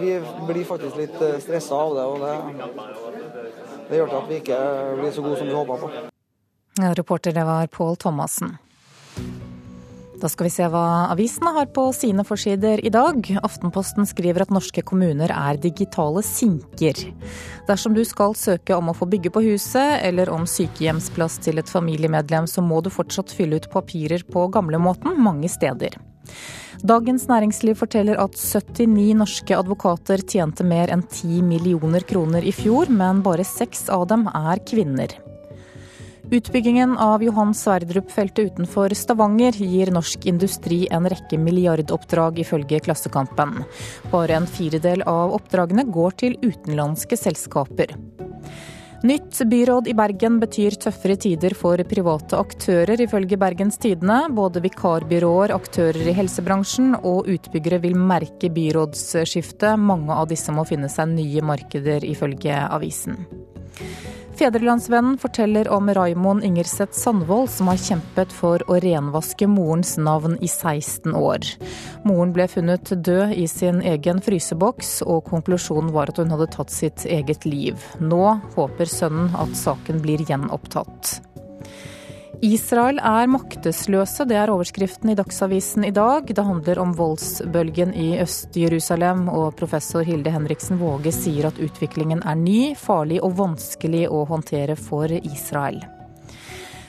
Vi 0.00 0.14
blir 0.48 0.64
faktisk 0.64 0.96
litt 0.96 1.18
stressa 1.42 1.74
av 1.74 1.94
det. 1.94 2.04
og 2.04 2.20
det, 2.20 2.36
det 3.90 3.98
gjør 3.98 4.08
til 4.08 4.16
at 4.22 4.30
vi 4.30 4.40
ikke 4.40 4.60
blir 5.00 5.12
så 5.12 5.22
gode 5.22 5.38
som 5.38 5.46
vi 5.46 5.54
håpa 5.54 5.76
på. 5.76 5.90
Reporter 6.96 7.32
det 7.36 7.44
var 7.44 7.66
Pål 7.66 7.96
Thomassen. 7.96 8.56
Da 10.20 10.28
skal 10.28 10.50
vi 10.50 10.52
se 10.52 10.66
hva 10.68 11.08
avisene 11.08 11.52
har 11.56 11.70
på 11.72 11.86
sine 11.96 12.26
forsider 12.28 12.82
i 12.84 12.90
dag. 12.92 13.24
Aftenposten 13.40 14.04
skriver 14.08 14.44
at 14.44 14.52
norske 14.52 14.82
kommuner 14.84 15.32
er 15.32 15.60
digitale 15.60 16.20
sinker. 16.26 16.98
Dersom 17.68 17.96
du 17.96 18.02
skal 18.04 18.36
søke 18.36 18.76
om 18.76 18.92
å 18.92 18.96
få 18.96 19.08
bygge 19.08 19.32
på 19.32 19.40
huset, 19.46 20.02
eller 20.04 20.28
om 20.32 20.44
sykehjemsplass 20.44 21.38
til 21.46 21.62
et 21.62 21.72
familiemedlem, 21.72 22.50
så 22.50 22.60
må 22.60 22.82
du 22.84 22.90
fortsatt 22.92 23.32
fylle 23.32 23.62
ut 23.62 23.70
papirer 23.72 24.26
på 24.28 24.44
gamlemåten 24.52 25.16
mange 25.24 25.48
steder. 25.48 25.96
Dagens 26.84 27.24
Næringsliv 27.28 27.80
forteller 27.80 28.20
at 28.20 28.36
79 28.36 29.16
norske 29.16 29.56
advokater 29.56 30.20
tjente 30.20 30.64
mer 30.64 30.92
enn 30.92 31.06
10 31.06 31.40
millioner 31.48 32.04
kroner 32.04 32.44
i 32.44 32.52
fjor, 32.56 32.92
men 32.92 33.24
bare 33.24 33.44
seks 33.44 33.88
av 33.92 34.06
dem 34.12 34.28
er 34.28 34.60
kvinner. 34.68 35.16
Utbyggingen 36.30 36.98
av 36.98 37.22
Johan 37.22 37.54
Sverdrup-feltet 37.54 38.52
utenfor 38.52 38.94
Stavanger 38.94 39.52
gir 39.52 39.90
norsk 39.90 40.26
industri 40.30 40.84
en 40.94 41.08
rekke 41.10 41.38
milliardoppdrag, 41.42 42.38
ifølge 42.38 42.78
Klassekampen. 42.84 43.64
Bare 44.12 44.36
en 44.38 44.46
firedel 44.46 45.02
av 45.10 45.34
oppdragene 45.34 45.88
går 45.90 46.14
til 46.22 46.36
utenlandske 46.44 47.18
selskaper. 47.18 47.96
Nytt 49.02 49.40
byråd 49.50 49.90
i 49.90 49.96
Bergen 49.98 50.38
betyr 50.38 50.78
tøffere 50.78 51.16
tider 51.18 51.56
for 51.58 51.82
private 51.90 52.38
aktører, 52.38 53.00
ifølge 53.02 53.38
Bergens 53.40 53.80
Tidende. 53.82 54.20
Både 54.30 54.62
vikarbyråer, 54.62 55.50
aktører 55.56 56.12
i 56.12 56.14
helsebransjen 56.14 56.94
og 57.00 57.26
utbyggere 57.26 57.82
vil 57.82 57.98
merke 57.98 58.52
byrådsskiftet. 58.54 59.74
Mange 59.82 60.14
av 60.14 60.30
disse 60.30 60.54
må 60.54 60.62
finne 60.68 60.92
seg 60.92 61.10
nye 61.16 61.42
markeder, 61.42 62.06
ifølge 62.06 62.62
avisen. 62.68 63.24
Fedrelandsvennen 64.40 65.18
forteller 65.18 65.68
om 65.68 65.90
Raimond 65.94 66.44
Ingerseth 66.44 66.96
Sandvold, 66.96 67.50
som 67.50 67.68
har 67.68 67.76
kjempet 67.76 68.32
for 68.32 68.62
å 68.72 68.78
renvaske 68.80 69.44
morens 69.44 69.98
navn 70.00 70.38
i 70.40 70.48
16 70.48 71.12
år. 71.12 71.44
Moren 72.08 72.32
ble 72.32 72.46
funnet 72.48 72.88
død 73.04 73.34
i 73.36 73.44
sin 73.52 73.82
egen 73.84 74.24
fryseboks, 74.24 75.02
og 75.04 75.28
konklusjonen 75.28 75.92
var 75.92 76.08
at 76.08 76.22
hun 76.24 76.32
hadde 76.32 76.48
tatt 76.56 76.72
sitt 76.72 77.04
eget 77.04 77.44
liv. 77.44 77.84
Nå 78.00 78.38
håper 78.56 78.88
sønnen 78.88 79.28
at 79.36 79.52
saken 79.60 80.00
blir 80.00 80.24
gjenopptatt. 80.24 81.18
Israel 82.40 82.96
er 83.04 83.28
maktesløse, 83.28 84.24
det 84.24 84.38
er 84.40 84.48
overskriften 84.48 85.10
i 85.12 85.16
Dagsavisen 85.18 85.84
i 85.84 85.92
dag. 85.92 86.24
Det 86.24 86.40
handler 86.40 86.78
om 86.80 86.94
voldsbølgen 86.96 87.92
i 87.92 88.14
Øst-Jerusalem, 88.22 89.26
og 89.28 89.58
professor 89.60 90.06
Hilde 90.08 90.32
Henriksen 90.32 90.80
Våge 90.80 91.12
sier 91.12 91.50
at 91.50 91.60
utviklingen 91.60 92.24
er 92.24 92.40
ny, 92.40 92.72
farlig 92.80 93.20
og 93.20 93.36
vanskelig 93.42 94.06
å 94.08 94.24
håndtere 94.32 94.78
for 94.80 95.12
Israel. 95.20 95.82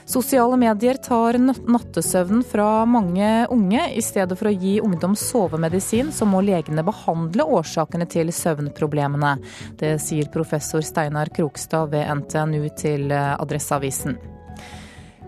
Sosiale 0.08 0.56
medier 0.56 0.96
tar 1.04 1.36
nattesøvnen 1.36 2.40
fra 2.48 2.86
mange 2.88 3.46
unge. 3.52 3.86
I 3.92 4.00
stedet 4.00 4.40
for 4.40 4.48
å 4.48 4.56
gi 4.56 4.78
ungdom 4.80 5.12
sovemedisin, 5.20 6.16
så 6.16 6.24
må 6.24 6.40
legene 6.40 6.84
behandle 6.84 7.44
årsakene 7.60 8.08
til 8.08 8.32
søvnproblemene. 8.32 9.36
Det 9.76 9.98
sier 10.00 10.32
professor 10.32 10.80
Steinar 10.80 11.28
Krokstad 11.36 11.92
ved 11.92 12.08
NTNU 12.24 12.70
til 12.72 13.12
Adresseavisen. 13.12 14.16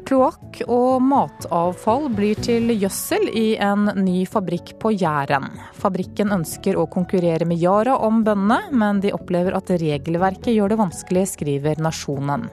Kloakk 0.04 0.58
og 0.68 1.00
matavfall 1.00 2.10
blir 2.12 2.36
til 2.44 2.68
gjødsel 2.74 3.24
i 3.32 3.44
en 3.62 3.88
ny 3.96 4.24
fabrikk 4.28 4.74
på 4.82 4.92
Jæren. 4.92 5.48
Fabrikken 5.80 6.34
ønsker 6.34 6.76
å 6.76 6.84
konkurrere 6.92 7.48
med 7.48 7.62
Yara 7.62 7.96
om 8.04 8.20
bøndene, 8.26 8.68
men 8.76 9.00
de 9.00 9.14
opplever 9.16 9.56
at 9.56 9.72
regelverket 9.80 10.52
gjør 10.52 10.74
det 10.74 10.80
vanskelig, 10.82 11.24
skriver 11.32 11.80
Nasjonen. 11.80 12.50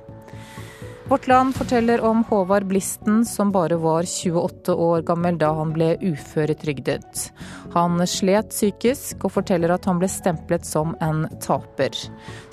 Vårt 1.12 1.28
Land 1.28 1.56
forteller 1.56 2.02
om 2.02 2.24
Håvard 2.24 2.66
Blisten, 2.66 3.26
som 3.26 3.52
bare 3.52 3.76
var 3.76 4.04
28 4.04 4.76
år 4.76 5.02
gammel 5.02 5.36
da 5.38 5.50
han 5.58 5.74
ble 5.76 5.98
uføretrygdet. 6.00 7.26
Han 7.74 8.00
slet 8.08 8.54
psykisk, 8.56 9.26
og 9.28 9.34
forteller 9.36 9.76
at 9.76 9.90
han 9.92 10.00
ble 10.00 10.08
stemplet 10.08 10.64
som 10.64 10.96
en 11.04 11.26
taper. 11.44 12.00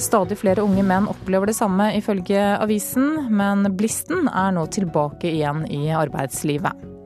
Stadig 0.02 0.40
flere 0.42 0.66
unge 0.66 0.82
menn 0.82 1.06
opplever 1.06 1.46
det 1.46 1.54
samme, 1.60 1.92
ifølge 2.02 2.42
avisen, 2.58 3.28
men 3.30 3.62
Blisten 3.78 4.26
er 4.26 4.50
nå 4.58 4.66
tilbake 4.74 5.30
igjen 5.30 5.62
i 5.70 5.92
arbeidslivet. 5.94 6.97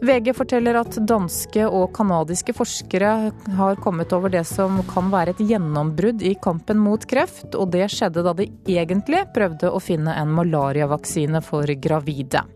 VG 0.00 0.32
forteller 0.32 0.78
at 0.80 0.96
danske 1.04 1.66
og 1.68 1.90
canadiske 1.92 2.54
forskere 2.56 3.10
har 3.58 3.80
kommet 3.84 4.14
over 4.16 4.32
det 4.32 4.46
som 4.48 4.78
kan 4.88 5.10
være 5.12 5.34
et 5.34 5.42
gjennombrudd 5.50 6.24
i 6.24 6.32
kampen 6.40 6.80
mot 6.80 7.04
kreft, 7.04 7.52
og 7.52 7.68
det 7.74 7.90
skjedde 7.92 8.24
da 8.24 8.32
de 8.38 8.46
egentlig 8.64 9.26
prøvde 9.34 9.68
å 9.68 9.82
finne 9.84 10.14
en 10.16 10.32
malariavaksine 10.32 11.42
for 11.44 11.68
gravide. 11.84 12.46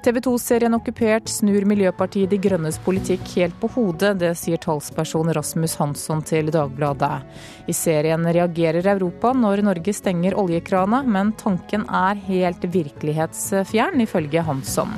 TV 0.00 0.16
2-serien 0.24 0.74
Okkupert 0.74 1.28
snur 1.28 1.66
Miljøpartiet 1.68 2.32
De 2.32 2.38
Grønnes 2.40 2.80
politikk 2.82 3.34
helt 3.36 3.54
på 3.60 3.68
hodet. 3.74 4.14
Det 4.22 4.32
sier 4.40 4.58
talsperson 4.58 5.30
Rasmus 5.36 5.76
Hansson 5.76 6.24
til 6.24 6.48
Dagbladet. 6.50 7.20
I 7.68 7.76
serien 7.76 8.24
reagerer 8.24 8.90
Europa 8.96 9.34
når 9.36 9.62
Norge 9.68 9.94
stenger 9.94 10.38
oljekrana, 10.40 11.04
men 11.04 11.36
tanken 11.38 11.84
er 11.84 12.18
helt 12.26 12.64
virkelighetsfjern, 12.74 14.00
ifølge 14.08 14.48
Hansson. 14.48 14.96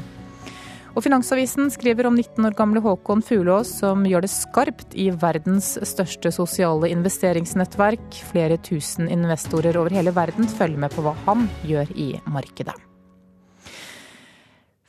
Og 0.92 1.00
Finansavisen 1.06 1.70
skriver 1.72 2.06
om 2.08 2.16
19 2.18 2.44
år 2.44 2.56
gamle 2.58 2.82
Håkon 2.84 3.24
Fuglås 3.24 3.70
som 3.80 4.04
gjør 4.04 4.26
det 4.26 4.32
skarpt 4.34 4.92
i 4.92 5.08
verdens 5.08 5.74
største 5.88 6.32
sosiale 6.36 6.92
investeringsnettverk. 6.92 8.20
Flere 8.28 8.60
tusen 8.60 9.08
investorer 9.08 9.80
over 9.80 9.94
hele 9.96 10.12
verden 10.12 10.48
følger 10.48 10.84
med 10.84 10.92
på 10.92 11.06
hva 11.06 11.16
han 11.24 11.48
gjør 11.64 11.96
i 11.96 12.12
markedet. 12.28 12.76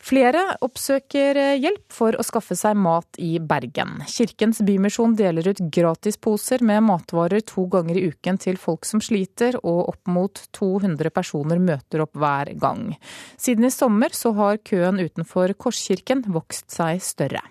Flere 0.03 0.41
oppsøker 0.65 1.37
hjelp 1.55 1.93
for 1.95 2.17
å 2.19 2.23
skaffe 2.27 2.57
seg 2.59 2.75
mat 2.75 3.15
i 3.23 3.37
Bergen. 3.39 4.01
Kirkens 4.11 4.59
Bymisjon 4.65 5.13
deler 5.15 5.47
ut 5.47 5.61
gratisposer 5.71 6.59
med 6.65 6.83
matvarer 6.83 7.39
to 7.47 7.63
ganger 7.71 8.01
i 8.01 8.09
uken 8.11 8.41
til 8.43 8.59
folk 8.59 8.83
som 8.83 8.99
sliter, 8.99 9.55
og 9.63 9.93
opp 9.93 10.11
mot 10.11 10.43
200 10.59 11.13
personer 11.15 11.63
møter 11.63 12.03
opp 12.03 12.19
hver 12.19 12.51
gang. 12.59 12.97
Siden 13.39 13.69
i 13.69 13.71
sommer 13.71 14.11
så 14.11 14.33
har 14.35 14.59
køen 14.67 14.99
utenfor 14.99 15.55
Korskirken 15.55 16.25
vokst 16.35 16.73
seg 16.75 16.99
større. 17.03 17.45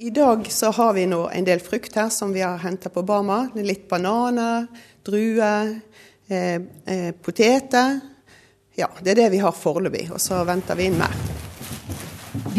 I 0.00 0.10
dag 0.10 0.46
så 0.50 0.72
har 0.74 0.94
vi 0.96 1.06
nå 1.06 1.26
en 1.28 1.46
del 1.46 1.62
frukt 1.62 1.94
her 2.00 2.10
som 2.10 2.32
vi 2.34 2.42
har 2.42 2.58
henta 2.64 2.90
på 2.90 3.04
Bama. 3.06 3.44
Litt 3.54 3.86
bananer, 3.86 4.66
druer, 5.06 5.76
eh, 6.26 6.56
eh, 6.86 7.10
poteter. 7.14 8.00
Ja, 8.74 8.88
det 9.02 9.12
er 9.12 9.26
det 9.26 9.30
vi 9.36 9.44
har 9.44 9.52
foreløpig. 9.52 10.08
Og 10.10 10.18
så 10.18 10.40
venter 10.48 10.74
vi 10.74 10.88
inn 10.88 10.98
mer. 10.98 11.29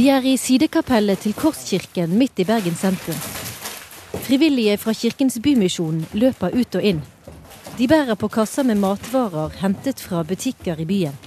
Vi 0.02 0.08
er 0.10 0.24
i 0.26 0.32
sidekapellet 0.34 1.20
til 1.22 1.36
Korskirken 1.38 2.16
midt 2.18 2.40
i 2.42 2.46
Bergen 2.50 2.74
sentrum. 2.74 3.18
Frivillige 4.26 4.80
fra 4.82 4.96
Kirkens 4.98 5.38
Bymisjon 5.46 6.00
løper 6.18 6.56
ut 6.58 6.78
og 6.80 6.88
inn. 6.90 7.04
De 7.78 7.86
bærer 7.92 8.18
på 8.18 8.32
kasser 8.34 8.66
med 8.66 8.82
matvarer 8.82 9.54
hentet 9.62 10.02
fra 10.02 10.24
butikker 10.26 10.82
i 10.82 10.88
byen. 10.90 11.22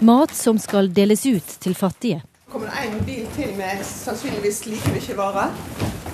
Mat 0.00 0.32
som 0.32 0.56
skal 0.56 0.88
deles 0.96 1.26
ut 1.28 1.52
til 1.66 1.76
fattige. 1.76 2.22
Kommer 2.48 2.72
det 2.72 2.88
en 2.88 3.04
bil 3.04 3.28
til 3.36 3.52
med 3.60 3.84
sannsynligvis 3.90 4.64
like 4.72 4.96
mye 4.96 5.20
varer? 5.20 5.52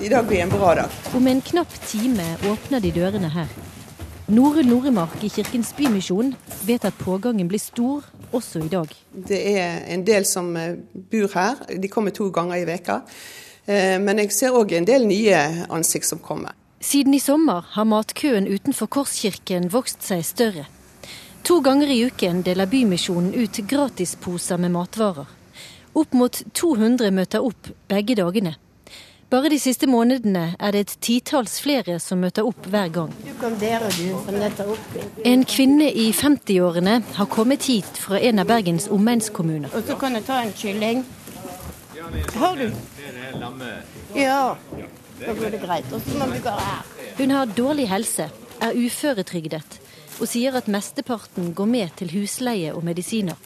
I 0.02 0.10
dag 0.10 0.26
blir 0.26 0.42
en 0.42 0.56
bra 0.58 0.74
dag. 0.82 1.02
Om 1.14 1.30
en 1.30 1.46
knapp 1.52 1.78
time 1.86 2.26
åpner 2.50 2.82
de 2.82 2.90
dørene 2.98 3.30
her. 3.38 3.54
Norunn 4.30 4.68
Noremark 4.70 5.24
i 5.26 5.28
Kirkens 5.28 5.72
Bymisjon 5.74 6.28
vet 6.62 6.84
at 6.86 6.94
pågangen 7.02 7.48
blir 7.50 7.58
stor 7.58 8.04
også 8.30 8.60
i 8.62 8.68
dag. 8.70 8.92
Det 9.10 9.38
er 9.58 9.80
en 9.90 10.04
del 10.06 10.22
som 10.28 10.52
eh, 10.56 10.76
bor 11.10 11.32
her. 11.34 11.58
De 11.82 11.90
kommer 11.90 12.14
to 12.14 12.28
ganger 12.30 12.60
i 12.60 12.68
veka. 12.68 13.00
Eh, 13.66 13.96
men 13.98 14.22
jeg 14.22 14.30
ser 14.36 14.54
òg 14.54 14.76
en 14.78 14.86
del 14.86 15.08
nye 15.10 15.40
ansikt 15.66 16.06
som 16.06 16.22
kommer. 16.22 16.54
Siden 16.78 17.16
i 17.18 17.18
sommer 17.18 17.66
har 17.74 17.90
matkøen 17.90 18.46
utenfor 18.46 18.86
Korskirken 18.86 19.66
vokst 19.74 20.06
seg 20.06 20.22
større. 20.22 20.68
To 21.42 21.58
ganger 21.66 21.90
i 21.90 22.04
uken 22.06 22.44
deler 22.46 22.70
Bymisjonen 22.70 23.34
ut 23.34 23.58
gratisposer 23.66 24.62
med 24.62 24.76
matvarer. 24.78 25.26
Opp 25.98 26.14
mot 26.14 26.38
200 26.54 27.10
møter 27.10 27.42
opp 27.42 27.74
begge 27.90 28.14
dagene. 28.22 28.54
Bare 29.30 29.50
de 29.52 29.60
siste 29.62 29.86
månedene 29.86 30.56
er 30.58 30.74
det 30.74 30.80
et 30.82 30.92
titalls 31.06 31.60
flere 31.62 32.00
som 32.02 32.18
møter 32.18 32.46
opp 32.48 32.64
hver 32.66 32.88
gang. 32.90 33.12
En 35.30 35.44
kvinne 35.46 35.86
i 35.86 36.08
50-årene 36.10 36.96
har 37.14 37.28
kommet 37.30 37.68
hit 37.70 38.00
fra 38.02 38.18
en 38.18 38.42
av 38.42 38.48
Bergens 38.50 38.88
omegnskommuner. 38.90 39.70
Og 39.70 39.86
så 39.86 39.94
kan 40.00 40.18
jeg 40.18 40.26
ta 40.26 40.40
en 40.42 40.50
kylling. 40.58 41.04
Har 42.40 42.58
du? 42.58 42.66
Ja. 44.18 44.56
Da 45.20 45.36
går 45.36 45.54
det 45.54 45.60
greit. 45.62 45.92
Og 45.94 46.02
så 46.02 46.18
må 46.18 46.26
vi 46.32 46.42
gå 46.42 46.56
her. 46.56 46.82
Hun 47.20 47.36
har 47.36 47.54
dårlig 47.54 47.86
helse, 47.92 48.26
er 48.60 48.74
uføretrygdet 48.74 49.78
og 50.20 50.28
sier 50.28 50.56
at 50.58 50.66
mesteparten 50.68 51.54
går 51.56 51.68
med 51.70 51.94
til 51.96 52.10
husleie 52.12 52.74
og 52.74 52.84
medisiner. 52.84 53.38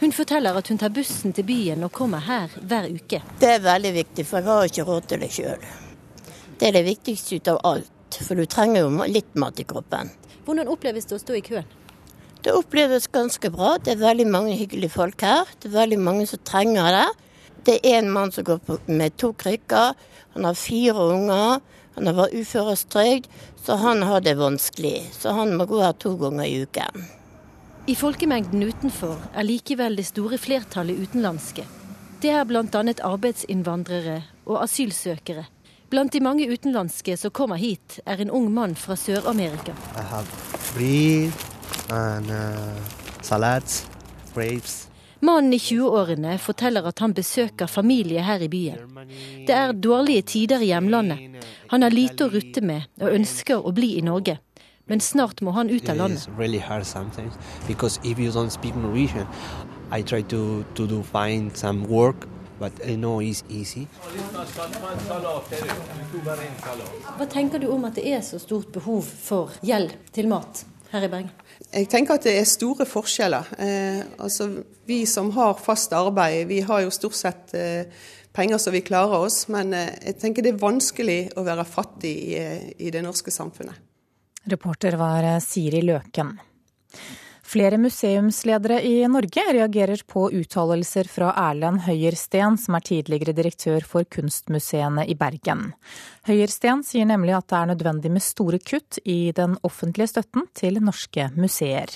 Hun 0.00 0.14
forteller 0.16 0.56
at 0.56 0.68
hun 0.72 0.78
tar 0.80 0.92
bussen 0.96 1.34
til 1.36 1.44
byen 1.44 1.84
og 1.84 1.92
kommer 1.92 2.24
her 2.24 2.52
hver 2.56 2.86
uke. 2.88 3.18
Det 3.40 3.50
er 3.56 3.64
veldig 3.64 3.90
viktig, 3.98 4.24
for 4.24 4.40
jeg 4.40 4.48
har 4.48 4.70
ikke 4.70 4.86
råd 4.88 5.08
til 5.10 5.20
det 5.20 5.28
sjøl. 5.34 5.66
Det 6.56 6.68
er 6.68 6.76
det 6.78 6.86
viktigste 6.86 7.36
ut 7.36 7.50
av 7.52 7.60
alt, 7.68 8.16
for 8.24 8.40
du 8.40 8.46
trenger 8.48 8.86
jo 8.86 9.10
litt 9.12 9.36
mat 9.36 9.60
i 9.60 9.66
kroppen. 9.68 10.08
Hvordan 10.46 10.72
oppleves 10.72 11.04
det 11.10 11.18
å 11.18 11.20
stå 11.20 11.36
i 11.36 11.44
køen? 11.44 11.68
Det 12.40 12.56
oppleves 12.56 13.10
ganske 13.12 13.52
bra. 13.52 13.74
Det 13.76 13.92
er 13.92 14.00
veldig 14.00 14.26
mange 14.32 14.56
hyggelige 14.56 14.96
folk 14.96 15.20
her. 15.20 15.44
Det 15.60 15.68
er 15.68 15.76
veldig 15.76 16.00
mange 16.00 16.24
som 16.30 16.40
trenger 16.48 16.88
det. 16.96 17.06
Det 17.68 17.76
er 17.84 17.98
en 17.98 18.12
mann 18.14 18.32
som 18.32 18.48
går 18.48 18.80
med 18.88 19.20
to 19.20 19.34
krykker. 19.36 19.92
Han 20.32 20.48
har 20.48 20.56
fire 20.56 21.08
unger. 21.12 21.60
Han 21.98 22.08
har 22.08 22.16
vært 22.16 22.40
uførestrygd, 22.40 23.26
så 23.60 23.76
han 23.82 24.00
har 24.08 24.24
det 24.24 24.38
vanskelig. 24.40 25.10
Så 25.12 25.36
han 25.36 25.52
må 25.60 25.68
gå 25.68 25.82
her 25.84 25.92
to 26.00 26.16
ganger 26.16 26.48
i 26.48 26.62
uken. 26.64 27.04
I 27.88 27.94
folkemengden 27.96 28.60
utenfor 28.68 29.16
er 29.32 29.46
likevel 29.46 29.94
det 29.96 30.04
store 30.10 30.36
flertallet 30.38 30.98
utenlandske. 31.00 31.64
Det 32.20 32.28
er 32.28 32.44
bl.a. 32.44 32.60
arbeidsinnvandrere 33.08 34.18
og 34.44 34.58
asylsøkere. 34.66 35.46
Blant 35.90 36.12
de 36.12 36.20
mange 36.20 36.44
utenlandske 36.52 37.16
som 37.16 37.32
kommer 37.32 37.56
hit, 37.56 37.96
er 38.04 38.20
en 38.20 38.30
ung 38.30 38.50
mann 38.52 38.76
fra 38.76 38.94
Sør-Amerika. 39.00 39.72
Uh, 39.96 40.28
Mannen 45.20 45.56
i 45.56 45.58
20-årene 45.58 46.36
forteller 46.38 46.86
at 46.92 47.00
han 47.00 47.16
besøker 47.16 47.66
familie 47.66 48.22
her 48.22 48.44
i 48.44 48.52
byen. 48.52 49.08
Det 49.48 49.56
er 49.56 49.72
dårlige 49.72 50.22
tider 50.36 50.60
i 50.60 50.70
hjemlandet. 50.74 51.40
Han 51.72 51.82
har 51.82 51.96
lite 51.96 52.28
å 52.28 52.32
rutte 52.36 52.60
med 52.60 52.86
og 53.00 53.16
ønsker 53.16 53.64
å 53.64 53.72
bli 53.72 53.96
i 53.96 54.04
Norge 54.04 54.36
men 54.86 55.00
snart 55.00 55.42
må 55.42 55.50
han 55.56 55.70
ut 55.70 55.88
av 55.88 55.96
landet. 55.96 56.28
Hva 67.16 67.26
tenker 67.30 67.62
du 67.62 67.68
om 67.72 67.86
at 67.88 67.96
det 67.96 68.06
er 68.10 68.20
så 68.26 68.40
stort 68.42 68.72
behov 68.74 69.08
for 69.08 69.56
hjelp 69.64 70.10
til 70.12 70.28
mat 70.28 70.64
her 70.90 71.06
i 71.06 71.10
Bergen? 71.12 71.30
Jeg 71.70 71.88
tenker 71.92 72.18
at 72.18 72.26
det 72.26 72.34
er 72.36 72.48
store 72.48 72.86
forskjeller. 72.88 73.52
Eh, 73.62 74.00
altså, 74.18 74.50
vi 74.88 75.04
som 75.06 75.30
har 75.36 75.54
fast 75.60 75.92
arbeid, 75.96 76.48
vi 76.50 76.60
har 76.66 76.82
jo 76.84 76.90
stort 76.92 77.16
sett 77.16 77.54
eh, 77.54 77.84
penger 78.32 78.58
så 78.58 78.70
vi 78.74 78.80
klarer 78.80 79.26
oss. 79.26 79.44
Men 79.48 79.74
eh, 79.74 79.92
jeg 80.10 80.18
tenker 80.20 80.44
det 80.44 80.54
er 80.54 80.64
vanskelig 80.64 81.20
å 81.38 81.46
være 81.46 81.66
fattig 81.68 82.16
i, 82.26 82.34
eh, 82.40 82.68
i 82.78 82.92
det 82.92 83.04
norske 83.06 83.32
samfunnet. 83.34 83.89
Reporter 84.44 84.92
var 84.92 85.22
eh, 85.22 85.40
Siri 85.40 85.82
Løken. 85.82 86.38
Flere 87.50 87.78
museumsledere 87.78 88.82
i 88.86 89.08
Norge 89.08 89.42
reagerer 89.52 90.02
på 90.06 90.28
uttalelser 90.30 91.08
fra 91.10 91.32
Erlend 91.48 91.82
Høyersten, 91.82 92.54
som 92.54 92.76
er 92.78 92.84
tidligere 92.86 93.34
direktør 93.34 93.82
for 93.82 94.06
kunstmuseene 94.06 95.02
i 95.10 95.16
Bergen. 95.18 95.72
Høyersten 96.30 96.84
sier 96.86 97.08
nemlig 97.10 97.34
at 97.34 97.48
det 97.50 97.58
er 97.58 97.72
nødvendig 97.72 98.12
med 98.14 98.22
store 98.22 98.60
kutt 98.62 99.00
i 99.02 99.32
den 99.34 99.56
offentlige 99.66 100.12
støtten 100.12 100.46
til 100.54 100.78
norske 100.78 101.26
museer. 101.34 101.90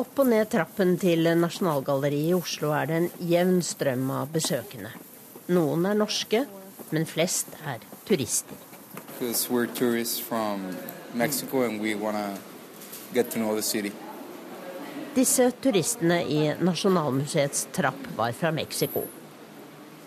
Opp 0.00 0.24
og 0.24 0.30
ned 0.32 0.48
trappen 0.52 0.96
til 1.00 1.28
Nasjonalgalleriet 1.36 2.32
i 2.32 2.36
Oslo 2.36 2.72
er 2.76 2.88
det 2.88 3.02
en 3.02 3.10
jevn 3.34 3.60
strøm 3.64 4.08
av 4.16 4.32
besøkende. 4.32 4.94
Noen 5.52 5.84
er 5.92 6.00
norske, 6.00 6.46
men 6.88 7.04
flest 7.08 7.52
er 7.68 7.84
turister 8.08 8.65
because 9.18 9.50
we're 9.50 9.66
tourists 9.66 10.20
from 10.20 10.76
Mexico 11.12 11.62
and 11.62 11.80
we 11.80 11.94
want 11.94 12.16
to 12.16 12.40
get 13.14 13.30
to 13.30 13.38
know 13.38 13.54
the 13.54 13.62
city. 13.62 13.92
Disse 15.14 15.50
turistene 15.60 16.22
i 16.22 16.54
Nasjonalmuseets 16.60 17.68
trapp 17.72 18.06
var 18.16 18.32
fra 18.32 18.50
Mexico. 18.52 19.02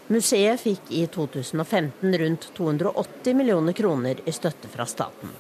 Museet 0.08 0.62
fikk 0.62 0.92
i 0.94 1.08
2015 1.08 2.18
rundt 2.18 2.52
280 2.58 3.34
millioner 3.34 3.74
kroner 3.74 4.22
i 4.26 4.32
støtte 4.32 4.70
fra 4.70 4.86
staten. 4.86 5.34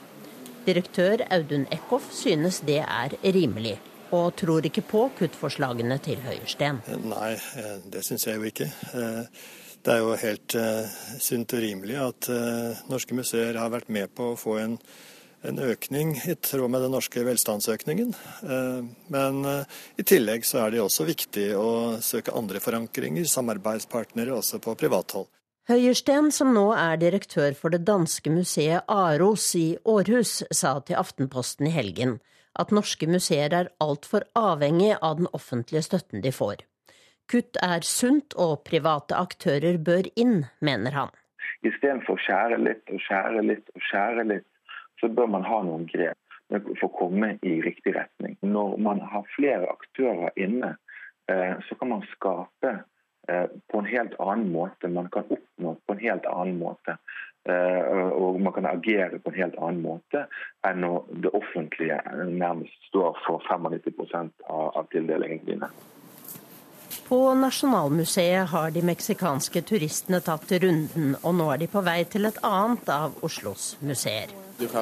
Direktør 0.66 1.26
Audun 1.30 1.68
Eckhoff 1.72 2.12
synes 2.14 2.60
det 2.66 2.82
er 2.82 3.14
rimelig, 3.24 3.80
og 4.10 4.36
tror 4.42 4.66
ikke 4.66 4.82
på 4.86 5.06
kuttforslagene 5.18 5.98
til 6.06 6.22
Høyersten. 6.26 6.82
Nei, 7.06 7.34
det 7.86 8.04
syns 8.06 8.26
jeg 8.28 8.38
jo 8.42 8.50
ikke. 8.50 8.70
Det 9.86 9.94
er 9.96 10.02
jo 10.04 10.18
helt 10.20 10.56
uh, 10.60 10.98
sunt 11.24 11.56
og 11.56 11.64
rimelig 11.64 11.96
at 12.02 12.28
uh, 12.34 12.82
norske 12.92 13.16
museer 13.16 13.56
har 13.60 13.72
vært 13.72 13.92
med 13.94 14.12
på 14.16 14.34
å 14.34 14.38
få 14.40 14.58
en, 14.60 14.76
en 15.48 15.62
økning 15.64 16.14
i 16.28 16.36
tråd 16.36 16.72
med 16.74 16.84
den 16.84 16.94
norske 16.98 17.24
velstandsøkningen. 17.24 18.12
Uh, 18.44 18.84
men 19.16 19.42
i 19.96 20.04
tillegg 20.04 20.48
så 20.48 20.66
er 20.66 20.76
det 20.76 20.84
også 20.84 21.08
viktig 21.08 21.50
å 21.56 21.70
søke 22.04 22.36
andre 22.36 22.62
forankringer, 22.64 23.28
samarbeidspartnere 23.32 24.36
også 24.36 24.60
på 24.64 24.76
privathold. 24.80 25.32
Høyersten, 25.70 26.32
som 26.34 26.50
nå 26.56 26.72
er 26.74 26.98
direktør 26.98 27.54
for 27.54 27.70
det 27.70 27.84
danske 27.86 28.32
museet 28.34 28.90
Aros 28.90 29.52
i 29.56 29.76
Århus, 29.86 30.42
sa 30.50 30.80
til 30.82 30.98
Aftenposten 30.98 31.70
i 31.70 31.76
helgen 31.76 32.18
at 32.60 32.74
norske 32.76 33.08
museer 33.08 33.54
er 33.56 33.70
altfor 33.84 34.26
avhengig 34.38 34.96
av 34.98 35.20
den 35.20 35.30
offentlige 35.38 35.86
støtten 35.86 36.26
de 36.26 36.34
får. 36.34 36.66
Kutt 37.30 37.60
er 37.62 37.84
sunt, 37.86 38.34
og 38.42 38.64
private 38.66 39.14
aktører 39.14 39.78
bør 39.78 40.08
inn, 40.18 40.48
mener 40.66 40.96
han. 40.98 41.12
Istedenfor 41.62 42.18
å 42.18 42.24
skjære 42.24 42.58
litt 42.64 42.90
og 42.90 43.04
skjære 43.06 43.44
litt 43.46 43.70
og 43.76 43.84
skjære 43.86 44.26
litt, 44.32 44.48
så 44.98 45.10
bør 45.14 45.30
man 45.36 45.46
ha 45.46 45.60
noen 45.68 45.86
grep 45.92 46.18
for 46.50 46.88
å 46.88 46.96
komme 46.96 47.36
i 47.46 47.60
riktig 47.62 47.94
retning. 47.94 48.38
Når 48.42 48.78
man 48.82 49.04
har 49.12 49.28
flere 49.36 49.70
aktører 49.70 50.34
inne, 50.42 50.74
eh, 51.30 51.54
så 51.68 51.78
kan 51.78 51.92
man 51.94 52.08
skape 52.16 52.72
eh, 53.30 53.46
på 53.70 53.84
en 53.84 53.92
helt 53.92 54.18
annen 54.18 54.50
måte. 54.56 54.90
Man 54.90 55.12
kan 55.14 55.30
oppnå 55.30 55.76
på 55.86 55.96
en 55.96 56.02
helt 56.02 56.26
annen 56.32 56.58
måte. 56.64 56.98
Eh, 57.46 58.10
og 58.10 58.42
man 58.42 58.58
kan 58.58 58.66
agere 58.66 59.22
på 59.22 59.30
en 59.30 59.40
helt 59.44 59.62
annen 59.62 59.86
måte 59.86 60.26
enn 60.68 60.82
når 60.82 61.06
det 61.24 61.36
offentlige 61.38 62.02
nærmest 62.26 62.90
står 62.90 63.22
for 63.28 63.46
95% 63.46 64.50
av 64.50 64.90
tildelingene 64.92 65.46
dine. 65.46 65.70
På 67.10 67.34
Nasjonalmuseet 67.34 68.50
har 68.50 68.72
de 68.72 68.82
meksikanske 68.86 69.64
turistene 69.66 70.20
tatt 70.22 70.52
runden, 70.62 71.16
og 71.26 71.34
nå 71.40 71.48
er 71.56 71.64
de 71.64 71.68
på 71.74 71.82
vei 71.82 72.04
til 72.06 72.30
et 72.30 72.38
annet 72.46 72.92
av 72.94 73.16
Oslos 73.26 73.72
museer. 73.82 74.30
Uh, 74.60 74.70
uh, 74.70 74.78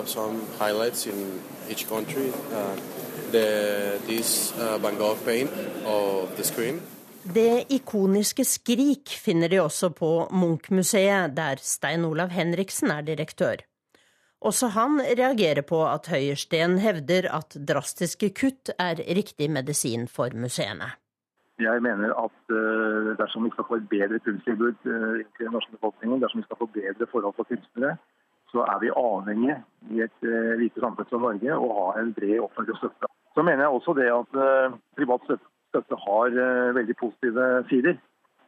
det 7.40 7.56
ikoniske 7.80 8.48
Skrik 8.52 9.16
finner 9.24 9.56
de 9.56 9.63
også 9.63 9.94
på 9.96 10.12
Munch-museet, 10.28 11.32
der 11.40 11.63
Stein 11.63 12.04
Olav 12.12 12.36
Henriksen 12.36 12.92
er 12.92 13.08
direktør. 13.08 13.63
Også 14.44 14.68
han 14.76 15.00
reagerer 15.00 15.63
på 15.63 15.86
at 15.88 16.12
Høyersten 16.12 16.76
hevder 16.84 17.32
at 17.40 17.56
drastiske 17.56 18.36
kutt 18.36 18.76
er 18.76 19.00
riktig 19.16 19.48
medisin 19.48 20.12
for 20.12 20.36
museene. 20.36 20.98
Jeg 21.58 21.82
mener 21.82 22.12
at 22.13 22.41
uh, 22.54 23.17
dersom 23.17 23.48
vi 23.48 23.52
skal 23.54 23.65
få 23.67 23.80
et 23.80 23.89
bedre 23.89 24.20
kunsttilbud 24.22 24.76
uh, 24.86 25.22
til 25.38 25.48
den 25.48 25.56
norske 25.58 25.74
befolkningen, 25.74 26.22
dersom 26.22 26.41
vi 26.41 26.46
skal 26.46 26.60
få 26.60 26.67
bedre 26.76 27.08
forhold 27.12 27.34
for 27.38 27.50
kunstnere, 27.50 27.96
så 28.52 28.62
er 28.72 28.78
vi 28.84 28.93
avhengig 28.93 29.56
i 29.96 30.04
et 30.06 30.20
uh, 30.22 30.54
lite 30.62 30.84
samfunn 30.84 31.10
som 31.10 31.26
Norge 31.26 31.58
å 31.58 31.72
ha 31.80 31.88
en 32.02 32.13
bred 32.20 32.38
offentlig 32.46 32.78
støtte. 32.78 33.10
Så 33.34 33.46
mener 33.46 33.65
jeg 33.65 33.74
også 33.74 33.98
det 33.98 34.06
at 34.13 34.38
privat 34.98 35.26
støtte, 35.26 35.98
har 36.06 36.38
veldig 36.74 36.96
positive 36.98 37.43
sider. 37.70 37.98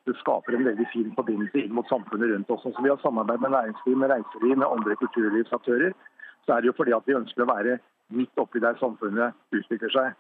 det 0.06 0.16
skaper 0.18 0.56
en 0.56 0.66
veldig 0.66 0.88
fin 0.94 1.12
forbindelse 1.14 1.62
inn 1.62 1.76
mot 1.78 1.90
samfunnet 1.90 2.32
rundt 2.32 2.50
oss. 2.50 2.64
Så 2.64 2.82
Vi 2.82 2.90
har 2.90 2.98
samarbeid 3.04 3.42
med 3.42 3.52
næringsliv, 3.52 3.98
med 3.98 4.10
reiseliv, 4.10 4.58
med 4.58 4.68
andre 4.68 4.96
kulturlivsaktører. 4.96 5.94
Så 6.46 6.54
er 6.54 6.62
det 6.62 6.72
jo 6.72 6.78
fordi 6.78 6.96
at 6.98 7.06
vi 7.06 7.20
ønsker 7.20 7.46
å 7.46 7.52
være 7.52 7.78
midt 8.18 8.42
oppi 8.42 8.64
der 8.64 8.82
samfunnet 8.82 9.38
utvikler 9.54 9.94
seg. 9.94 10.18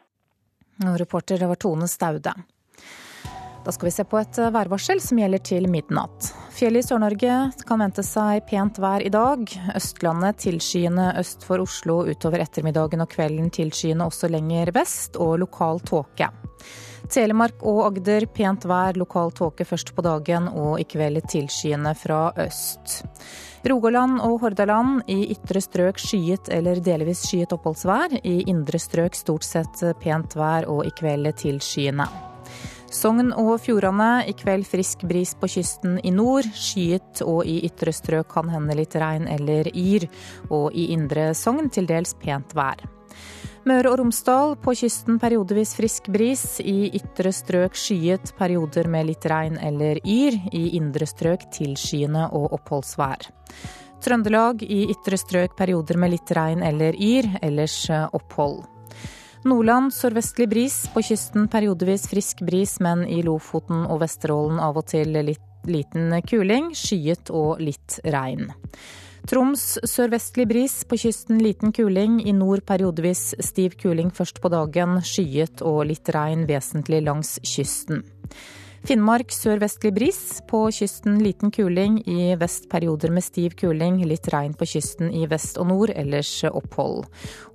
Reporter 1.01 1.41
det 1.41 1.49
var 1.49 1.57
Tone 1.57 1.87
Staude. 1.89 2.35
Da 3.65 3.71
skal 3.71 3.89
vi 3.89 3.91
se 3.91 4.03
på 4.07 4.17
et 4.17 4.37
eh, 4.39 4.51
værvarsel 4.55 5.01
som 5.03 5.19
gjelder 5.19 5.41
til 5.45 5.67
midnatt. 5.71 6.31
Fjellet 6.55 6.83
i 6.83 6.87
Sør-Norge 6.87 7.39
kan 7.67 7.81
vente 7.83 8.03
seg 8.07 8.45
pent 8.49 8.79
vær 8.81 9.03
i 9.03 9.11
dag. 9.13 9.43
Østlandet 9.75 10.39
tilskyende 10.45 11.11
øst 11.19 11.43
for 11.47 11.61
Oslo 11.63 11.99
utover 12.07 12.43
ettermiddagen 12.45 13.03
og 13.03 13.11
kvelden 13.11 13.51
tilskyende 13.53 14.07
også 14.07 14.31
lenger 14.31 14.71
vest, 14.75 15.19
og 15.19 15.37
lokal 15.43 15.83
tåke. 15.85 16.31
Telemark 17.09 17.63
og 17.65 17.81
Agder 17.87 18.27
pent 18.35 18.67
vær, 18.69 18.97
lokal 18.99 19.31
tåke 19.35 19.65
først 19.65 19.93
på 19.95 20.03
dagen 20.05 20.47
og 20.51 20.79
i 20.79 20.85
kveld 20.87 21.21
tilskyende 21.31 21.93
fra 21.97 22.29
øst. 22.45 23.01
Rogaland 23.69 24.21
og 24.23 24.37
Hordaland 24.43 25.03
i 25.11 25.33
ytre 25.33 25.61
strøk 25.63 25.99
skyet 25.99 26.51
eller 26.53 26.79
delvis 26.83 27.25
skyet 27.27 27.55
oppholdsvær. 27.55 28.21
I 28.23 28.39
indre 28.47 28.79
strøk 28.79 29.17
stort 29.19 29.47
sett 29.47 29.83
pent 29.99 30.37
vær 30.39 30.69
og 30.71 30.85
i 30.87 30.95
kveld 30.95 31.33
tilskyende. 31.41 32.28
Sogn 32.93 33.29
og 33.37 33.59
Fjordane 33.61 34.25
i 34.29 34.33
kveld 34.37 34.65
frisk 34.67 35.03
bris 35.09 35.35
på 35.37 35.49
kysten 35.51 35.99
i 36.03 36.11
nord. 36.13 36.47
Skyet 36.57 37.21
og 37.25 37.43
i 37.47 37.59
ytre 37.67 37.93
strøk 37.93 38.31
kan 38.33 38.49
hende 38.49 38.77
litt 38.77 38.95
regn 38.97 39.27
eller 39.29 39.69
yr. 39.73 40.07
Og 40.49 40.73
i 40.73 40.89
indre 40.95 41.29
Sogn 41.37 41.69
til 41.73 41.89
dels 41.89 42.15
pent 42.17 42.55
vær. 42.57 42.81
Møre 43.69 43.91
og 43.91 43.99
Romsdal 43.99 44.55
på 44.63 44.73
kysten 44.79 45.19
periodevis 45.21 45.75
frisk 45.77 46.09
bris. 46.09 46.45
I 46.63 46.89
ytre 46.97 47.33
strøk 47.35 47.77
skyet, 47.77 48.33
perioder 48.39 48.89
med 48.89 49.09
litt 49.11 49.27
regn 49.29 49.59
eller 49.61 50.01
yr. 50.01 50.39
I 50.49 50.63
indre 50.79 51.05
strøk 51.09 51.45
tilskyende 51.53 52.29
og 52.33 52.55
oppholdsvær. 52.57 53.29
Trøndelag 53.99 54.63
i 54.63 54.85
ytre 54.89 55.19
strøk 55.19 55.57
perioder 55.59 55.99
med 55.99 56.15
litt 56.15 56.31
regn 56.33 56.63
eller 56.63 56.95
yr, 56.95 57.27
ellers 57.43 57.83
opphold. 58.15 58.63
Nordland 59.47 59.93
sørvestlig 59.95 60.49
bris, 60.51 60.81
på 60.91 60.99
kysten 61.05 61.45
periodevis 61.51 62.09
frisk 62.11 62.41
bris, 62.43 62.73
men 62.83 63.05
i 63.07 63.21
Lofoten 63.23 63.85
og 63.87 64.01
Vesterålen 64.01 64.59
av 64.59 64.81
og 64.81 64.89
til 64.91 65.15
litt 65.15 65.45
liten 65.69 66.11
kuling, 66.27 66.73
skyet 66.75 67.31
og 67.31 67.61
litt 67.63 68.01
regn. 68.03 68.49
Troms 69.29 69.77
sørvestlig 69.87 70.47
bris, 70.49 70.75
på 70.83 70.99
kysten 70.99 71.39
liten 71.43 71.71
kuling. 71.75 72.19
I 72.27 72.33
nord 72.35 72.65
periodevis 72.67 73.33
stiv 73.43 73.75
kuling 73.79 74.11
først 74.15 74.41
på 74.43 74.51
dagen, 74.51 74.99
skyet 75.05 75.63
og 75.63 75.85
litt 75.87 76.11
regn 76.15 76.43
vesentlig 76.49 77.03
langs 77.07 77.37
kysten. 77.43 78.03
Finnmark 78.87 79.33
sørvestlig 79.33 79.91
bris. 79.95 80.19
På 80.47 80.65
kysten 80.73 81.19
liten 81.23 81.51
kuling. 81.51 81.99
I 82.07 82.35
vest 82.39 82.69
perioder 82.71 83.11
med 83.13 83.25
stiv 83.25 83.55
kuling. 83.59 83.99
Litt 84.07 84.29
regn 84.33 84.55
på 84.57 84.67
kysten 84.69 85.11
i 85.13 85.25
vest 85.29 85.59
og 85.59 85.69
nord, 85.71 85.93
ellers 85.95 86.31
opphold. 86.49 87.05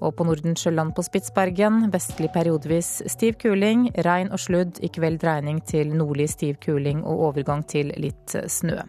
Og 0.00 0.16
på 0.16 0.26
Nordensjøland 0.28 0.94
på 0.96 1.06
Spitsbergen 1.06 1.88
vestlig 1.94 2.32
periodevis 2.34 3.00
stiv 3.14 3.38
kuling. 3.42 3.88
Regn 4.06 4.32
og 4.34 4.42
sludd. 4.42 4.82
I 4.84 4.92
kveld 4.92 5.22
dreining 5.24 5.62
til 5.64 5.94
nordlig 5.96 6.28
stiv 6.34 6.60
kuling 6.64 7.04
og 7.04 7.30
overgang 7.30 7.64
til 7.68 7.94
litt 7.96 8.36
snø. 8.50 8.82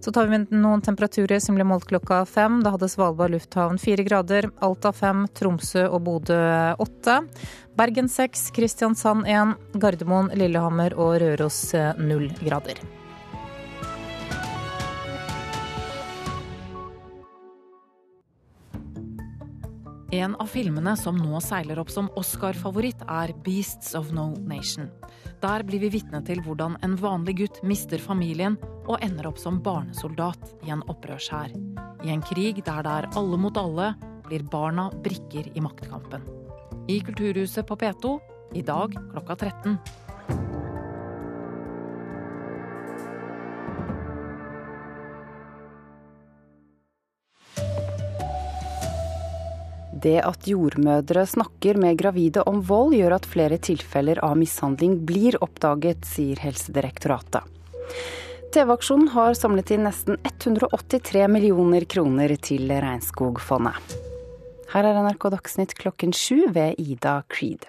Så 0.00 0.12
tar 0.12 0.26
vi 0.26 0.38
med 0.38 0.52
noen 0.54 0.82
temperaturer 0.84 1.40
som 1.42 1.56
ble 1.58 1.64
målt 1.66 1.88
klokka 1.90 2.20
fem. 2.28 2.60
Da 2.62 2.70
hadde 2.76 2.88
Svalbard 2.90 3.34
lufthavn 3.34 3.80
fire 3.82 4.04
grader, 4.06 4.46
Alta 4.62 4.92
fem, 4.94 5.26
Tromsø 5.34 5.88
og 5.88 6.04
Bodø 6.06 6.38
åtte. 6.78 7.18
Bergen 7.78 8.10
seks, 8.10 8.48
Kristiansand 8.54 9.26
én, 9.26 9.56
Gardermoen, 9.74 10.30
Lillehammer 10.38 10.94
og 10.94 11.18
Røros 11.22 11.60
0 11.74 12.30
eh, 12.30 12.46
grader. 12.46 12.78
En 20.14 20.38
av 20.40 20.46
filmene 20.48 20.94
som 20.96 21.18
nå 21.20 21.36
seiler 21.44 21.82
opp 21.82 21.90
som 21.92 22.06
Oscar-favoritt, 22.16 23.02
er 23.04 23.34
'Beasts 23.44 23.94
of 23.98 24.12
No 24.12 24.30
Nation'. 24.38 24.88
Der 25.42 25.62
blir 25.62 25.82
vi 25.84 25.92
vitne 25.94 26.22
til 26.26 26.42
hvordan 26.42 26.74
en 26.82 26.96
vanlig 26.98 27.36
gutt 27.42 27.60
mister 27.62 28.02
familien 28.02 28.58
og 28.88 28.98
ender 29.04 29.28
opp 29.30 29.38
som 29.38 29.60
barnesoldat 29.62 30.66
i 30.66 30.72
en 30.74 30.82
opprørshær. 30.90 31.54
I 32.02 32.10
en 32.14 32.24
krig 32.26 32.64
der 32.64 32.82
det 32.82 32.96
er 32.96 33.10
alle 33.18 33.38
mot 33.38 33.56
alle, 33.60 33.92
blir 34.26 34.42
barna 34.50 34.90
brikker 35.04 35.46
i 35.54 35.62
maktkampen 35.64 36.26
i 36.88 37.00
Kulturhuset 37.00 37.66
på 37.68 37.76
P2 37.76 38.18
i 38.56 38.62
dag 38.62 38.94
klokka 39.12 39.36
13. 39.36 40.67
Det 49.98 50.18
at 50.22 50.46
jordmødre 50.46 51.24
snakker 51.26 51.78
med 51.80 51.98
gravide 51.98 52.44
om 52.46 52.60
vold, 52.62 52.94
gjør 52.94 53.16
at 53.16 53.26
flere 53.26 53.58
tilfeller 53.58 54.20
av 54.22 54.36
mishandling 54.38 55.00
blir 55.08 55.38
oppdaget, 55.42 56.04
sier 56.06 56.38
Helsedirektoratet. 56.44 57.42
TV-aksjonen 58.54 59.10
har 59.12 59.34
samlet 59.36 59.72
inn 59.74 59.82
nesten 59.88 60.20
183 60.22 61.26
millioner 61.32 61.84
kroner 61.90 62.32
til 62.40 62.70
Regnskogfondet. 62.70 63.96
Her 64.72 64.86
er 64.86 65.00
NRK 65.02 65.28
Dagsnytt 65.34 65.74
klokken 65.80 66.14
sju 66.16 66.46
ved 66.54 66.78
Ida 66.78 67.22
Creed. 67.32 67.66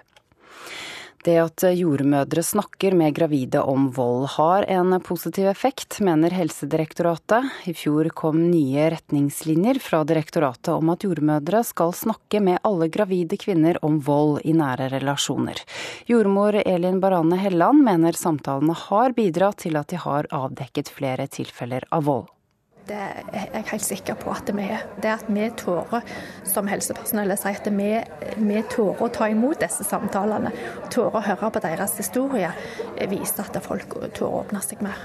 Det 1.20 1.34
at 1.36 1.64
jordmødre 1.76 2.40
snakker 2.40 2.94
med 2.96 3.12
gravide 3.12 3.60
om 3.60 3.90
vold 3.92 4.22
har 4.38 4.64
en 4.72 4.94
positiv 5.04 5.50
effekt, 5.50 5.98
mener 6.00 6.32
Helsedirektoratet. 6.32 7.50
I 7.68 7.74
fjor 7.76 8.08
kom 8.16 8.38
nye 8.48 8.86
retningslinjer 8.94 9.82
fra 9.84 10.00
direktoratet 10.08 10.72
om 10.72 10.94
at 10.94 11.04
jordmødre 11.04 11.60
skal 11.68 11.92
snakke 11.92 12.40
med 12.40 12.62
alle 12.64 12.88
gravide 12.88 13.36
kvinner 13.36 13.76
om 13.84 14.00
vold 14.00 14.40
i 14.48 14.56
nære 14.56 14.88
relasjoner. 14.96 15.60
Jordmor 16.08 16.56
Elin 16.64 17.04
Barane 17.04 17.36
Helland 17.36 17.84
mener 17.84 18.16
samtalene 18.16 18.78
har 18.88 19.12
bidratt 19.12 19.60
til 19.66 19.76
at 19.76 19.92
de 19.92 20.00
har 20.00 20.30
avdekket 20.32 20.88
flere 20.88 21.28
tilfeller 21.28 21.84
av 21.92 22.08
vold. 22.08 22.30
Det 22.90 22.98
er 22.98 23.52
jeg 23.54 23.66
helt 23.68 23.84
sikker 23.86 24.16
på 24.18 24.32
at 24.34 24.48
vi 24.50 24.64
er. 24.66 24.82
Det 24.98 25.12
at 25.12 25.28
vi 25.30 25.44
tårer 25.54 26.02
som 26.48 26.66
helsepersonell 26.66 27.30
sier 27.38 27.60
at 27.60 27.68
vi, 27.76 27.90
vi 28.42 28.62
tårer 28.72 29.04
å 29.06 29.10
ta 29.14 29.28
imot 29.30 29.62
disse 29.62 29.86
samtalene, 29.86 30.50
tårer 30.90 31.20
å 31.20 31.26
høre 31.28 31.52
på 31.54 31.62
deres 31.62 31.94
historier, 32.00 32.56
viser 33.12 33.46
at 33.46 33.60
folk 33.62 33.94
tårer 33.94 34.26
å 34.26 34.42
åpne 34.42 34.64
seg 34.66 34.82
mer. 34.82 34.98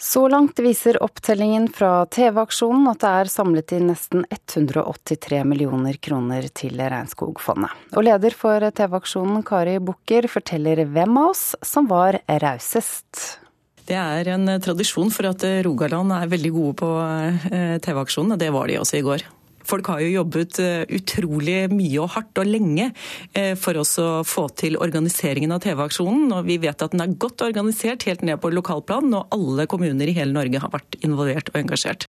Så 0.00 0.28
langt 0.28 0.60
viser 0.60 0.96
opptellingen 1.04 1.70
fra 1.72 2.04
TV-aksjonen 2.12 2.88
at 2.92 3.00
det 3.00 3.16
er 3.22 3.32
samlet 3.32 3.72
inn 3.76 3.88
nesten 3.88 4.28
183 4.28 5.42
millioner 5.48 5.96
kroner 6.00 6.48
til 6.56 6.80
Regnskogfondet. 6.80 7.72
Og 7.96 8.04
leder 8.04 8.36
for 8.36 8.64
TV-aksjonen, 8.64 9.44
Kari 9.48 9.76
Bukker, 9.80 10.28
forteller 10.28 10.84
hvem 10.88 11.20
av 11.20 11.34
oss 11.34 11.44
som 11.64 11.88
var 11.88 12.20
rausest. 12.28 13.40
Det 13.90 13.98
er 13.98 14.30
en 14.36 14.46
eh, 14.46 14.62
tradisjon 14.62 15.10
for 15.10 15.26
at 15.32 15.42
eh, 15.46 15.60
Rogaland 15.66 16.14
er 16.14 16.30
veldig 16.30 16.54
gode 16.54 16.78
på 16.78 16.90
eh, 17.02 17.76
TV-aksjonen, 17.82 18.36
og 18.36 18.42
det 18.42 18.50
var 18.54 18.70
de 18.70 18.78
også 18.78 19.00
i 19.00 19.04
går. 19.06 19.26
Folk 19.70 19.90
har 19.92 20.00
jo 20.02 20.12
jobbet 20.14 20.56
utrolig 20.96 21.58
mye 21.70 21.98
og 22.02 22.08
hardt 22.16 22.40
og 22.42 22.48
lenge 22.48 22.88
for 23.60 23.78
oss 23.78 23.92
å 24.02 24.24
få 24.26 24.48
til 24.58 24.74
organiseringen 24.82 25.52
av 25.54 25.60
TV-aksjonen. 25.62 26.32
Og 26.34 26.48
vi 26.48 26.56
vet 26.58 26.82
at 26.82 26.96
den 26.96 27.04
er 27.04 27.12
godt 27.22 27.44
organisert 27.46 28.08
helt 28.08 28.24
ned 28.26 28.40
på 28.42 28.50
lokalplan, 28.50 29.12
og 29.14 29.30
alle 29.36 29.68
kommuner 29.70 30.10
i 30.10 30.16
hele 30.16 30.34
Norge 30.34 30.64
har 30.64 30.74
vært 30.74 30.98
involvert 31.04 31.52
og 31.52 31.60
engasjert. 31.60 32.08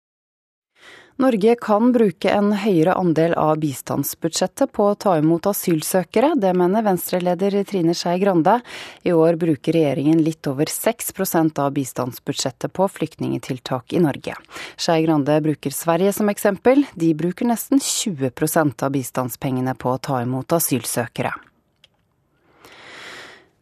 Norge 1.22 1.56
kan 1.62 1.92
bruke 1.94 2.32
en 2.34 2.50
høyere 2.58 2.96
andel 2.98 3.36
av 3.38 3.60
bistandsbudsjettet 3.62 4.72
på 4.74 4.88
å 4.90 4.96
ta 4.98 5.14
imot 5.22 5.46
asylsøkere. 5.52 6.32
Det 6.42 6.56
mener 6.58 6.86
Venstre-leder 6.88 7.60
Trine 7.70 7.94
Skei 7.94 8.18
Grande. 8.24 8.58
I 9.06 9.14
år 9.14 9.38
bruker 9.38 9.78
regjeringen 9.78 10.24
litt 10.26 10.50
over 10.50 10.66
6% 10.74 11.62
av 11.62 11.72
bistandsbudsjettet 11.78 12.74
på 12.74 12.90
flyktningetiltak 12.98 13.94
i 13.94 14.02
Norge. 14.02 14.36
Skei 14.74 15.06
Grande 15.06 15.38
bruker 15.46 15.76
Sverige 15.76 16.18
som 16.18 16.34
eksempel. 16.34 16.88
De 16.98 17.14
bruker 17.14 17.46
nesten 17.46 17.78
20% 17.78 18.82
av 18.82 18.98
bistandspengene 18.98 19.78
på 19.78 19.94
å 19.94 20.02
ta 20.02 20.24
imot 20.26 20.58
asylsøkere. 20.58 21.36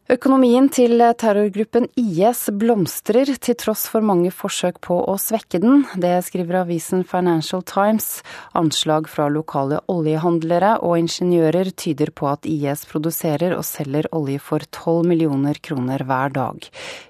Økonomien 0.09 0.65
til 0.73 0.97
terrorgruppen 0.97 1.85
IS 1.99 2.47
blomstrer 2.57 3.29
til 3.37 3.55
tross 3.55 3.83
for 3.87 4.01
mange 4.01 4.31
forsøk 4.33 4.79
på 4.81 4.97
å 4.97 5.13
svekke 5.21 5.61
den. 5.61 5.83
Det 5.93 6.15
skriver 6.25 6.63
avisen 6.63 7.03
Financial 7.07 7.61
Times. 7.61 8.23
Anslag 8.57 9.05
fra 9.07 9.29
lokale 9.29 9.79
oljehandlere 9.91 10.73
og 10.81 10.97
ingeniører 11.03 11.69
tyder 11.77 12.09
på 12.17 12.31
at 12.31 12.49
IS 12.49 12.83
produserer 12.89 13.53
og 13.55 13.63
selger 13.67 14.09
olje 14.11 14.41
for 14.41 14.65
12 14.65 15.05
millioner 15.13 15.61
kroner 15.61 16.03
hver 16.09 16.33
dag. 16.33 16.65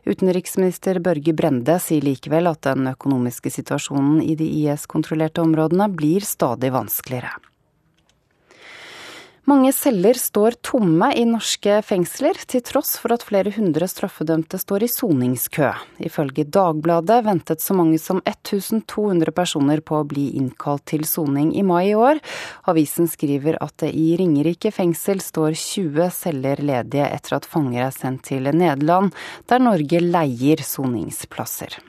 Utenriksminister 0.06 1.00
Børge 1.00 1.34
Brende 1.34 1.80
sier 1.80 2.04
likevel 2.06 2.52
at 2.52 2.68
den 2.68 2.92
økonomiske 2.92 3.56
situasjonen 3.56 4.20
i 4.20 4.36
de 4.36 4.52
IS-kontrollerte 4.66 5.42
områdene 5.42 5.88
blir 5.96 6.28
stadig 6.28 6.76
vanskeligere. 6.76 7.40
Mange 9.50 9.72
celler 9.74 10.14
står 10.14 10.54
tomme 10.62 11.08
i 11.18 11.24
norske 11.26 11.80
fengsler, 11.82 12.38
til 12.46 12.62
tross 12.62 12.94
for 13.02 13.16
at 13.16 13.24
flere 13.26 13.50
hundre 13.56 13.88
straffedømte 13.90 14.60
står 14.62 14.86
i 14.86 14.90
soningskø. 14.92 15.72
Ifølge 16.06 16.46
Dagbladet 16.46 17.24
ventet 17.26 17.66
så 17.66 17.74
mange 17.74 17.98
som 17.98 18.22
1200 18.22 19.34
personer 19.34 19.82
på 19.82 19.98
å 19.98 20.06
bli 20.06 20.28
innkalt 20.38 20.86
til 20.94 21.08
soning 21.10 21.56
i 21.58 21.66
mai 21.66 21.88
i 21.90 21.98
år. 21.98 22.22
Avisen 22.70 23.10
skriver 23.10 23.58
at 23.66 23.80
det 23.82 23.90
i 23.98 24.12
Ringerike 24.22 24.70
fengsel 24.76 25.26
står 25.26 25.58
20 25.58 26.14
celler 26.22 26.62
ledige 26.62 27.10
etter 27.10 27.40
at 27.42 27.50
fanger 27.50 27.88
er 27.90 27.96
sendt 27.98 28.28
til 28.30 28.46
Nederland, 28.46 29.10
der 29.50 29.66
Norge 29.66 30.06
leier 30.06 30.62
soningsplasser. 30.62 31.82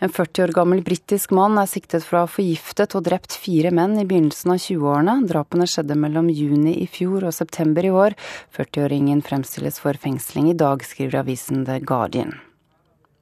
En 0.00 0.08
40 0.08 0.42
år 0.42 0.52
gammel 0.56 0.78
britisk 0.80 1.34
mann 1.36 1.58
er 1.60 1.68
siktet 1.68 2.06
for 2.06 2.16
å 2.16 2.20
ha 2.22 2.28
forgiftet 2.30 2.94
og 2.96 3.02
drept 3.04 3.34
fire 3.36 3.68
menn 3.68 3.98
i 4.00 4.06
begynnelsen 4.08 4.54
av 4.54 4.60
20-årene. 4.64 5.16
Drapene 5.28 5.66
skjedde 5.68 5.96
mellom 6.00 6.30
juni 6.32 6.72
i 6.80 6.86
fjor 6.88 7.26
og 7.28 7.34
september 7.36 7.84
i 7.84 7.90
år. 7.92 8.16
40-åringen 8.56 9.20
fremstilles 9.26 9.76
for 9.82 9.98
fengsling 10.00 10.48
i 10.48 10.54
dag, 10.56 10.80
skriver 10.88 11.20
avisen 11.20 11.66
The 11.68 11.76
Guardian. 11.84 12.32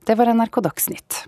Det 0.07 0.15
var 0.21 0.31
NRK 0.31 0.61
Dagsnytt. 0.69 1.19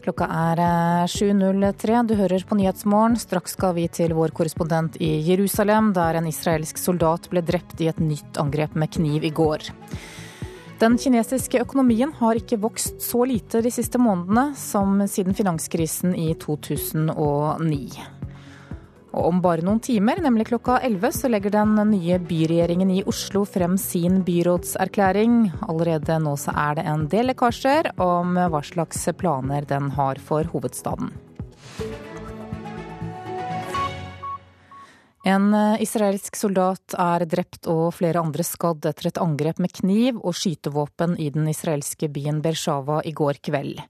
Klokka 0.00 0.24
er 0.24 0.64
7.03. 1.04 1.92
Eh, 1.98 2.00
du 2.08 2.14
hører 2.16 2.46
på 2.48 2.56
Nyhetsmorgen. 2.56 3.18
Straks 3.20 3.58
skal 3.58 3.76
vi 3.76 3.84
til 3.92 4.16
vår 4.16 4.32
korrespondent 4.32 4.96
i 4.96 5.18
Jerusalem, 5.28 5.92
der 5.92 6.16
en 6.16 6.32
israelsk 6.32 6.80
soldat 6.80 7.28
ble 7.28 7.44
drept 7.44 7.76
i 7.84 7.92
et 7.92 8.00
nytt 8.00 8.40
angrep 8.40 8.72
med 8.72 8.96
kniv 8.96 9.28
i 9.28 9.34
går. 9.36 9.68
Den 10.80 10.94
kinesiske 10.96 11.60
økonomien 11.60 12.12
har 12.16 12.38
ikke 12.40 12.56
vokst 12.62 13.02
så 13.04 13.26
lite 13.28 13.60
de 13.60 13.68
siste 13.74 14.00
månedene 14.00 14.54
som 14.56 14.94
siden 15.12 15.36
finanskrisen 15.36 16.14
i 16.16 16.30
2009. 16.40 18.06
Og 19.10 19.26
om 19.26 19.42
bare 19.44 19.66
noen 19.66 19.82
timer, 19.84 20.22
nemlig 20.24 20.46
klokka 20.48 20.78
11, 20.86 21.12
så 21.18 21.28
legger 21.28 21.52
den 21.52 21.74
nye 21.90 22.16
byregjeringen 22.24 22.94
i 22.94 23.02
Oslo 23.10 23.42
frem 23.44 23.76
sin 23.76 24.22
byrådserklæring. 24.24 25.50
Allerede 25.68 26.16
nå 26.24 26.32
så 26.40 26.54
er 26.56 26.78
det 26.78 26.86
en 26.88 27.04
del 27.12 27.28
lekkasjer 27.34 27.92
om 28.00 28.38
hva 28.38 28.62
slags 28.64 29.04
planer 29.20 29.68
den 29.68 29.92
har 29.98 30.22
for 30.30 30.48
hovedstaden. 30.54 31.12
En 35.22 35.50
eh, 35.52 35.82
israelsk 35.84 36.36
soldat 36.38 36.94
er 36.96 37.26
drept 37.28 37.66
og 37.68 37.90
flere 37.92 38.22
andre 38.24 38.44
skadd 38.46 38.86
etter 38.88 39.10
et 39.10 39.18
angrep 39.20 39.58
med 39.60 39.72
kniv 39.76 40.16
og 40.16 40.32
skytevåpen 40.32 41.18
i 41.20 41.26
den 41.34 41.44
israelske 41.50 42.08
byen 42.08 42.38
Bershava 42.40 43.02
i 43.04 43.12
går 43.12 43.42
kveld. 43.44 43.82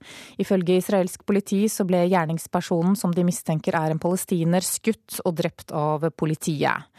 Ifølge 0.43 0.75
israelsk 0.81 1.23
politi 1.23 1.61
så 1.71 1.85
ble 1.87 2.01
gjerningspersonen 2.11 2.97
som 2.99 3.15
de 3.15 3.23
mistenker 3.23 3.77
er 3.79 3.93
en 3.93 4.01
palestiner, 4.03 4.59
skutt 4.59 5.21
og 5.23 5.37
drept 5.39 5.71
av 5.71 6.03
politiet. 6.19 6.89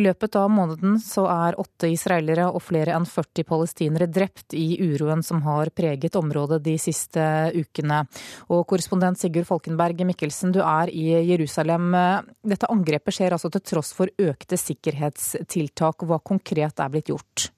I 0.00 0.06
løpet 0.06 0.40
av 0.40 0.48
måneden 0.48 0.96
så 1.02 1.26
er 1.28 1.60
åtte 1.60 1.92
israelere 1.92 2.48
og 2.48 2.64
flere 2.64 2.96
enn 2.96 3.04
40 3.04 3.44
palestinere 3.44 4.08
drept 4.08 4.56
i 4.56 4.80
uroen 4.80 5.20
som 5.20 5.44
har 5.44 5.68
preget 5.76 6.16
området 6.16 6.62
de 6.64 6.78
siste 6.80 7.20
ukene. 7.52 8.06
Og 8.48 8.64
korrespondent 8.72 9.20
Sigurd 9.20 9.50
Falkenberg 9.52 10.00
Mikkelsen, 10.08 10.56
du 10.56 10.62
er 10.64 10.88
i 10.88 11.10
Jerusalem. 11.28 11.92
Dette 12.40 12.72
angrepet 12.72 13.20
skjer 13.20 13.36
altså 13.36 13.52
til 13.52 13.60
tross 13.60 13.81
tross 13.82 13.96
for 13.96 14.10
økte 14.18 14.56
sikkerhetstiltak. 14.56 16.06
Hva 16.06 16.20
konkret 16.22 16.78
er 16.78 16.92
blitt 16.92 17.10
gjort? 17.10 17.50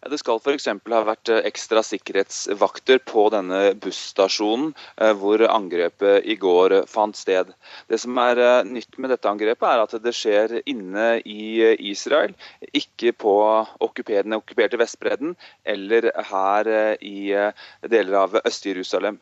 Det 0.00 0.16
skal 0.16 0.38
f.eks. 0.40 0.64
ha 0.64 1.00
vært 1.04 1.28
eh, 1.28 1.42
ekstra 1.44 1.82
sikkerhetsvakter 1.84 3.02
på 3.04 3.26
denne 3.34 3.74
busstasjonen 3.76 4.70
eh, 4.96 5.12
hvor 5.12 5.44
angrepet 5.44 6.24
i 6.24 6.38
går 6.40 6.86
fant 6.88 7.16
sted. 7.16 7.52
Det 7.86 7.98
som 8.00 8.16
er 8.16 8.40
eh, 8.40 8.64
nytt 8.64 8.96
med 8.96 9.12
dette 9.12 9.28
angrepet, 9.28 9.66
er 9.68 9.82
at 9.84 9.98
det 10.00 10.14
skjer 10.16 10.62
inne 10.64 11.20
i 11.20 11.60
Israel, 11.90 12.32
ikke 12.72 13.12
på 13.12 13.36
den 14.08 14.38
okkuperte 14.38 14.80
Vestbredden 14.80 15.36
eller 15.68 16.08
her 16.32 16.96
i 17.04 17.36
deler 17.92 18.20
av 18.24 18.40
Øst-Jerusalem. 18.40 19.20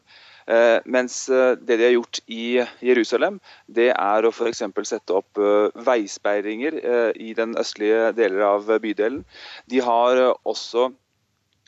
Eh, 0.48 0.78
mens 0.88 1.26
eh, 1.28 1.56
det 1.60 1.76
de 1.76 1.84
har 1.84 1.92
gjort 1.92 2.20
i 2.32 2.62
Jerusalem, 2.84 3.36
det 3.68 3.90
er 3.92 4.24
å 4.24 4.32
f.eks. 4.32 4.62
sette 4.88 5.16
opp 5.18 5.40
eh, 5.40 5.82
veisperringer 5.84 6.78
i 7.20 7.34
den 7.36 7.52
østlige 7.60 8.14
deler 8.16 8.46
av 8.54 8.72
bydelen. 8.80 9.24
De 9.68 9.84
har 9.84 10.22
også 10.48 10.88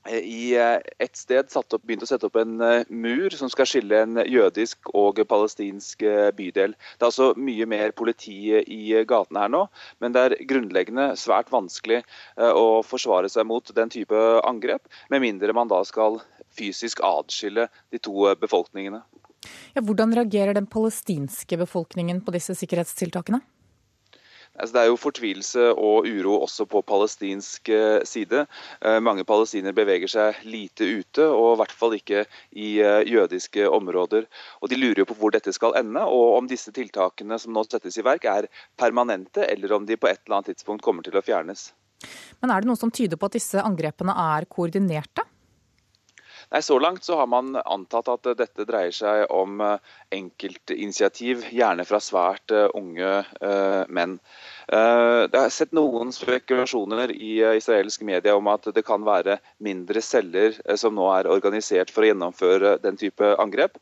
i 0.09 0.55
et 0.57 1.19
sted 1.19 1.53
opp, 1.61 1.83
begynt 1.85 2.07
å 2.07 2.09
sette 2.09 2.25
opp 2.31 2.39
en 2.41 2.55
mur 2.89 3.35
som 3.37 3.51
skal 3.53 3.69
skille 3.69 3.99
en 4.01 4.23
jødisk 4.25 4.89
og 4.97 5.21
palestinsk 5.29 6.07
bydel. 6.39 6.73
Det 6.73 7.05
er 7.05 7.11
altså 7.11 7.35
mye 7.37 7.69
mer 7.69 7.93
politi 7.93 8.57
i 8.65 8.81
gatene 9.05 9.45
her 9.45 9.53
nå, 9.53 9.67
men 10.01 10.17
det 10.17 10.23
er 10.23 10.39
grunnleggende 10.49 11.11
svært 11.21 11.53
vanskelig 11.53 12.01
å 12.41 12.81
forsvare 12.81 13.29
seg 13.29 13.45
mot 13.53 13.75
den 13.77 13.93
type 13.93 14.25
angrep, 14.49 14.89
med 15.13 15.21
mindre 15.27 15.53
man 15.61 15.69
da 15.69 15.85
skal 15.85 16.17
fysisk 16.57 17.03
adskille 17.05 17.69
de 17.91 18.03
to 18.03 18.27
eh, 18.31 18.37
befolkningene. 18.39 19.03
Ja, 19.75 19.81
hvordan 19.81 20.13
reagerer 20.17 20.55
den 20.57 20.69
palestinske 20.69 21.57
befolkningen 21.61 22.21
på 22.25 22.35
disse 22.37 22.57
sikkerhetstiltakene? 22.59 23.41
Altså, 24.61 24.75
det 24.75 24.81
er 24.83 24.89
jo 24.91 24.99
fortvilelse 24.99 25.67
og 25.79 26.09
uro 26.11 26.35
også 26.43 26.67
på 26.69 26.83
palestinsk 26.85 27.71
eh, 27.73 28.03
side. 28.05 28.45
Eh, 28.83 28.99
mange 29.01 29.25
palestinere 29.25 29.77
beveger 29.77 30.11
seg 30.11 30.43
lite 30.45 30.85
ute, 31.01 31.25
og 31.31 31.55
i 31.55 31.61
hvert 31.63 31.75
fall 31.83 31.97
ikke 31.97 32.27
i 32.53 32.75
jødiske 33.09 33.69
områder. 33.71 34.27
Og 34.61 34.73
De 34.73 34.81
lurer 34.81 35.05
jo 35.05 35.09
på 35.09 35.17
hvor 35.23 35.33
dette 35.33 35.55
skal 35.57 35.79
ende, 35.81 36.03
og 36.05 36.41
om 36.43 36.51
disse 36.51 36.75
tiltakene 36.77 37.39
som 37.41 37.55
nå 37.57 37.65
settes 37.69 37.97
i 37.97 38.05
verk 38.05 38.27
er 38.29 38.51
permanente, 38.77 39.47
eller 39.47 39.79
om 39.79 39.87
de 39.89 39.97
på 39.97 40.11
et 40.11 40.21
eller 40.27 40.41
annet 40.41 40.53
tidspunkt 40.53 40.85
kommer 40.85 41.07
til 41.07 41.17
å 41.17 41.25
fjernes. 41.25 41.71
Men 42.41 42.53
er 42.53 42.63
det 42.63 42.71
noe 42.71 42.81
som 42.81 42.93
tyder 42.93 43.21
på 43.21 43.29
at 43.29 43.37
disse 43.37 43.63
angrepene 43.63 44.17
er 44.17 44.49
koordinerte? 44.51 45.25
Nei, 46.51 46.63
Så 46.63 46.79
langt 46.79 47.05
så 47.05 47.17
har 47.17 47.29
man 47.31 47.55
antatt 47.55 48.09
at 48.11 48.27
dette 48.39 48.65
dreier 48.67 48.95
seg 48.95 49.29
om 49.31 49.61
eh, 49.63 49.77
enkeltinitiativ, 50.17 51.45
gjerne 51.55 51.85
fra 51.87 52.01
svært 52.03 52.51
eh, 52.51 52.67
unge 52.75 53.11
uh, 53.23 53.85
menn. 53.87 54.17
Jeg 54.71 55.35
har 55.35 55.51
sett 55.51 55.73
noen 55.75 56.13
spekulasjoner 56.15 57.11
i 57.11 57.31
israelsk 57.59 58.05
media 58.07 58.37
om 58.39 58.47
at 58.53 58.69
det 58.75 58.85
kan 58.87 59.03
være 59.07 59.41
mindre 59.67 60.03
celler 60.05 60.55
som 60.79 60.95
nå 60.95 61.09
er 61.11 61.31
organisert 61.31 61.91
for 61.91 62.07
å 62.07 62.11
gjennomføre 62.13 62.77
den 62.85 62.99
type 63.01 63.33
angrep. 63.43 63.81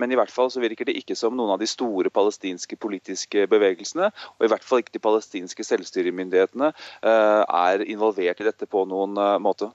Men 0.00 0.14
i 0.14 0.16
hvert 0.16 0.32
fall 0.32 0.48
så 0.48 0.64
virker 0.64 0.88
det 0.88 0.96
ikke 1.02 1.18
som 1.18 1.36
noen 1.36 1.52
av 1.52 1.60
de 1.60 1.68
store 1.68 2.08
palestinske 2.08 2.80
politiske 2.80 3.44
bevegelsene, 3.52 4.08
og 4.38 4.48
i 4.48 4.52
hvert 4.54 4.64
fall 4.64 4.80
ikke 4.80 4.96
de 4.96 5.04
palestinske 5.10 5.68
selvstyremyndighetene, 5.74 6.72
er 7.04 7.84
involvert 7.84 8.40
i 8.40 8.48
dette 8.48 8.70
på 8.70 8.88
noen 8.88 9.20
måte. 9.44 9.74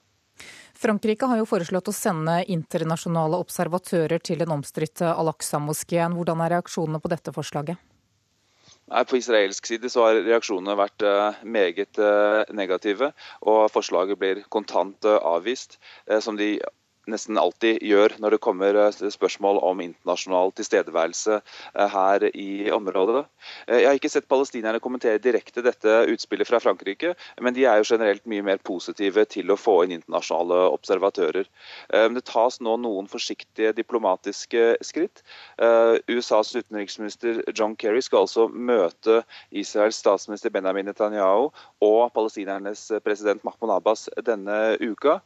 Frankrike 0.80 1.28
har 1.28 1.42
jo 1.42 1.48
foreslått 1.50 1.90
å 1.92 1.94
sende 1.96 2.38
internasjonale 2.48 3.36
observatører 3.44 4.22
til 4.24 4.40
den 4.40 4.54
omstridte 4.56 5.10
Al-Aqsa-moskeen. 5.12 6.16
Hvordan 6.16 6.40
er 6.46 6.54
reaksjonene 6.56 7.02
på 7.04 7.12
dette 7.12 7.34
forslaget? 7.36 7.82
På 9.10 9.18
israelsk 9.20 9.68
side 9.68 9.92
så 9.92 10.06
har 10.08 10.22
reaksjonene 10.26 10.78
vært 10.80 11.04
eh, 11.06 11.42
meget 11.44 12.00
eh, 12.02 12.54
negative, 12.56 13.12
og 13.44 13.68
forslaget 13.74 14.18
blir 14.22 14.40
kontant 14.50 15.06
eh, 15.06 15.20
avvist. 15.20 15.76
Som 16.24 16.40
de 16.40 16.56
nesten 17.12 17.38
alltid 17.40 17.82
gjør 17.86 18.16
når 18.22 18.36
det 18.36 18.42
kommer 18.44 18.78
eh, 18.78 19.10
spørsmål 19.14 19.60
om 19.66 19.82
internasjonal 19.84 20.54
tilstedeværelse 20.58 21.40
eh, 21.40 21.90
her 21.94 22.26
i 22.30 22.70
området. 22.74 23.26
Eh, 23.68 23.82
jeg 23.84 23.88
har 23.90 24.00
ikke 24.00 24.12
sett 24.12 24.30
palestinerne 24.32 24.82
kommentere 24.84 25.22
direkte 25.22 25.64
dette 25.66 25.96
utspillet 26.14 26.50
fra 26.50 26.62
Frankrike, 26.64 27.14
men 27.42 27.56
de 27.56 27.66
er 27.70 27.80
jo 27.80 27.90
generelt 27.92 28.26
mye 28.30 28.46
mer 28.46 28.62
positive 28.66 29.26
til 29.32 29.52
å 29.52 29.60
få 29.60 29.82
inn 29.86 29.98
internasjonale 30.00 30.62
observatører. 30.74 31.48
Det 31.90 32.24
tas 32.28 32.60
nå 32.64 32.76
noen 32.82 33.08
forsiktige 33.10 33.72
diplomatiske 33.76 34.64
skritt. 34.86 35.22
USAs 36.10 36.52
utenriksminister 36.56 37.42
John 37.56 37.76
Kerry 37.80 38.02
skal 38.06 38.26
altså 38.26 38.48
møte 38.50 39.22
Israels 39.50 40.00
statsminister 40.00 40.54
Benjamin 40.54 40.88
Netanyahu 40.90 41.50
og 41.86 42.00
palestinernes 42.16 42.86
president 43.06 43.44
Mahmoud 43.48 43.74
Abbas 43.78 44.08
denne 44.26 44.60
uka, 44.82 45.20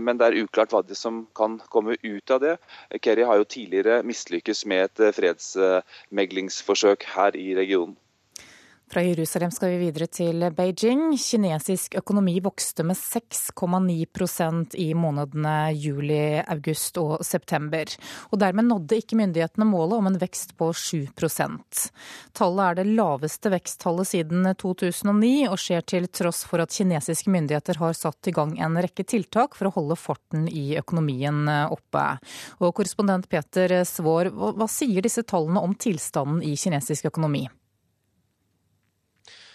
men 0.00 0.20
det 0.20 0.28
er 0.28 0.40
uklart 0.44 0.74
hva 0.74 0.82
de 0.86 0.96
som 0.98 1.13
som 1.14 1.26
kan 1.36 1.58
komme 1.70 1.96
ut 2.02 2.30
av 2.30 2.40
det. 2.40 2.56
Kerry 3.02 3.22
har 3.28 3.38
jo 3.38 3.44
tidligere 3.44 4.02
mislykkes 4.06 4.64
med 4.66 4.84
et 4.88 5.14
fredsmeglingsforsøk 5.18 7.06
her 7.14 7.36
i 7.36 7.54
regionen. 7.56 7.96
Fra 8.92 9.02
Jerusalem 9.02 9.50
skal 9.50 9.70
vi 9.72 9.86
videre 9.86 10.06
til 10.12 10.44
Beijing. 10.52 11.14
Kinesisk 11.16 11.94
økonomi 11.96 12.36
vokste 12.44 12.84
med 12.84 12.98
6,9% 13.00 14.76
i 14.76 14.90
månedene 14.92 15.54
juli, 15.72 16.42
august 16.52 17.00
og 17.00 17.24
september. 17.24 17.88
Og 18.28 18.42
dermed 18.42 18.68
nådde 18.68 18.98
ikke 19.00 19.16
myndighetene 19.16 19.66
målet 19.66 19.96
om 19.96 20.10
en 20.10 20.20
vekst 20.20 20.52
på 20.60 20.68
7% 20.76 21.88
Tallet 22.36 22.64
er 22.64 22.78
det 22.78 22.86
laveste 22.92 23.50
veksttallet 23.54 24.10
siden 24.10 24.52
2009, 24.60 25.32
og 25.48 25.58
skjer 25.60 25.88
til 25.88 26.08
tross 26.12 26.44
for 26.48 26.60
at 26.60 26.76
kinesiske 26.76 27.32
myndigheter 27.32 27.80
har 27.80 27.96
satt 27.96 28.28
i 28.28 28.36
gang 28.36 28.56
en 28.60 28.76
rekke 28.76 29.08
tiltak 29.08 29.56
for 29.56 29.70
å 29.70 29.74
holde 29.78 29.96
farten 29.98 30.44
i 30.50 30.76
økonomien 30.78 31.48
oppe. 31.72 32.06
Og 32.60 32.74
korrespondent 32.76 33.30
Peter 33.32 33.80
Svaar, 33.88 34.30
hva 34.34 34.68
sier 34.70 35.04
disse 35.04 35.24
tallene 35.24 35.64
om 35.64 35.74
tilstanden 35.74 36.44
i 36.44 36.56
kinesisk 36.60 37.08
økonomi? 37.14 37.46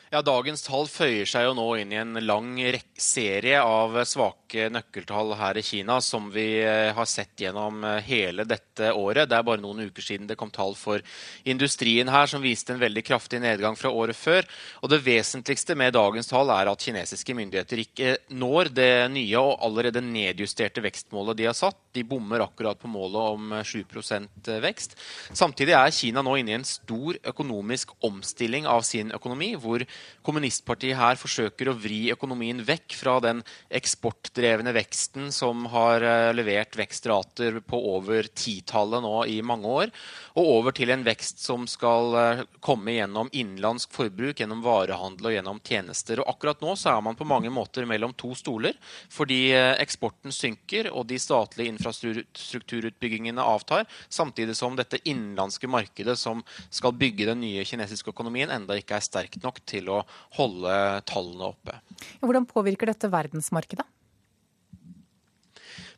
Ja, 0.10 0.24
Dagens 0.26 0.64
tall 0.66 0.88
føyer 0.90 1.28
seg 1.30 1.44
jo 1.46 1.52
nå 1.54 1.68
inn 1.78 1.92
i 1.94 1.98
en 2.02 2.18
lang 2.26 2.56
serie 2.98 3.60
av 3.62 3.94
svake 4.10 4.66
nøkkeltall 4.74 5.36
her 5.38 5.60
i 5.60 5.62
Kina, 5.62 6.00
som 6.02 6.32
vi 6.34 6.64
eh, 6.64 6.90
har 6.98 7.06
sett 7.06 7.38
gjennom 7.38 7.84
eh, 7.86 8.00
hele 8.08 8.42
dette 8.50 8.90
året. 8.90 9.30
Det 9.30 9.38
er 9.38 9.46
bare 9.46 9.62
noen 9.62 9.84
uker 9.86 10.02
siden 10.02 10.26
det 10.26 10.40
kom 10.40 10.50
tall 10.50 10.74
for 10.74 11.06
industrien 11.46 12.10
her 12.10 12.26
som 12.26 12.42
viste 12.42 12.74
en 12.74 12.82
veldig 12.82 13.04
kraftig 13.06 13.38
nedgang 13.44 13.78
fra 13.78 13.92
året 13.94 14.18
før. 14.18 14.50
Og 14.82 14.90
Det 14.90 15.00
vesentligste 15.06 15.78
med 15.78 15.94
dagens 15.94 16.32
tall 16.34 16.50
er 16.56 16.72
at 16.74 16.88
kinesiske 16.88 17.38
myndigheter 17.38 17.84
ikke 17.86 18.16
når 18.34 18.74
det 18.74 18.90
nye 19.14 19.46
og 19.46 19.62
allerede 19.70 20.02
nedjusterte 20.02 20.82
vekstmålet 20.88 21.38
de 21.38 21.50
har 21.52 21.60
satt. 21.60 21.78
De 21.94 22.02
bommer 22.02 22.48
akkurat 22.48 22.82
på 22.82 22.90
målet 22.90 23.38
om 23.38 23.54
7 23.62 23.86
eh, 24.18 24.58
vekst. 24.66 24.98
Samtidig 25.38 25.78
er 25.78 25.94
Kina 25.94 26.26
nå 26.26 26.34
inne 26.42 26.58
i 26.58 26.60
en 26.64 26.68
stor 26.74 27.22
økonomisk 27.30 27.94
omstilling 28.02 28.66
av 28.66 28.82
sin 28.90 29.14
økonomi. 29.14 29.54
hvor 29.54 29.86
kommunistpartiet 30.26 30.98
her 31.00 31.18
forsøker 31.20 31.72
å 31.72 31.78
vri 31.80 32.00
økonomien 32.14 32.62
vekk 32.66 32.96
fra 33.00 33.18
den 33.24 33.42
eksportdrevne 33.74 34.74
veksten 34.76 35.30
som 35.34 35.66
har 35.74 36.04
eh, 36.06 36.32
levert 36.36 36.78
vekstrater 36.78 37.60
på 37.66 37.80
over 37.96 38.30
titallet 38.34 39.04
nå 39.06 39.16
i 39.32 39.40
mange 39.46 39.70
år, 39.70 39.94
og 40.38 40.52
over 40.58 40.76
til 40.76 40.94
en 40.94 41.06
vekst 41.06 41.42
som 41.44 41.66
skal 41.70 42.18
eh, 42.20 42.44
komme 42.64 42.96
gjennom 42.98 43.32
innenlandsk 43.32 43.94
forbruk, 43.96 44.40
gjennom 44.42 44.64
varehandel 44.66 45.32
og 45.32 45.36
gjennom 45.36 45.62
tjenester. 45.66 46.22
Og 46.22 46.34
akkurat 46.34 46.62
nå 46.64 46.76
så 46.80 46.94
er 46.94 47.04
man 47.06 47.18
på 47.20 47.28
mange 47.28 47.52
måter 47.54 47.88
mellom 47.90 48.14
to 48.18 48.34
stoler, 48.38 48.78
fordi 49.12 49.42
eh, 49.56 49.74
eksporten 49.82 50.36
synker 50.36 50.92
og 50.94 51.08
de 51.10 51.20
statlige 51.22 51.74
infrastrukturutbyggingene 51.76 53.44
avtar, 53.44 53.88
samtidig 54.10 54.58
som 54.60 54.78
dette 54.78 55.02
innenlandske 55.04 55.70
markedet 55.70 56.18
som 56.20 56.44
skal 56.70 56.96
bygge 57.00 57.30
den 57.32 57.44
nye 57.44 57.66
kinesiske 57.68 58.14
økonomien, 58.14 58.52
enda 58.54 58.78
ikke 58.78 58.98
er 59.00 59.06
sterkt 59.06 59.44
nok 59.44 59.62
til 59.70 59.89
å 59.92 60.02
holde 60.38 60.76
tallene 61.10 61.50
oppe. 61.52 61.80
Hvordan 62.24 62.48
påvirker 62.50 62.92
dette 62.92 63.10
verdensmarkedet? 63.12 63.86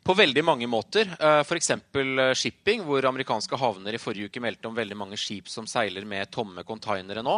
På 0.02 0.14
veldig 0.14 0.42
mange 0.44 0.66
måter. 0.66 1.06
Eh, 1.20 1.40
F.eks. 1.40 1.70
Eh, 1.70 2.34
shipping, 2.34 2.82
hvor 2.86 3.06
amerikanske 3.06 3.58
havner 3.58 3.94
i 3.94 4.00
forrige 4.02 4.30
uke 4.30 4.42
meldte 4.42 4.68
om 4.68 4.74
veldig 4.74 4.98
mange 4.98 5.18
skip 5.20 5.48
som 5.50 5.68
seiler 5.70 6.06
med 6.08 6.30
tomme 6.34 6.64
konteinere 6.66 7.22
nå. 7.22 7.36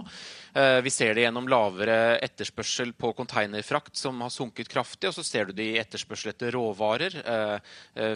Eh, 0.56 0.78
vi 0.84 0.92
ser 0.92 1.14
det 1.14 1.26
gjennom 1.26 1.48
lavere 1.50 2.16
etterspørsel 2.24 2.94
på 2.96 3.12
containerfrakt, 3.18 3.94
som 4.00 4.24
har 4.24 4.32
sunket 4.32 4.72
kraftig. 4.72 5.10
Og 5.10 5.18
så 5.18 5.26
ser 5.26 5.50
du 5.50 5.56
det 5.58 5.68
i 5.74 5.78
etterspørsel 5.82 6.32
etter 6.32 6.54
råvarer. 6.54 7.16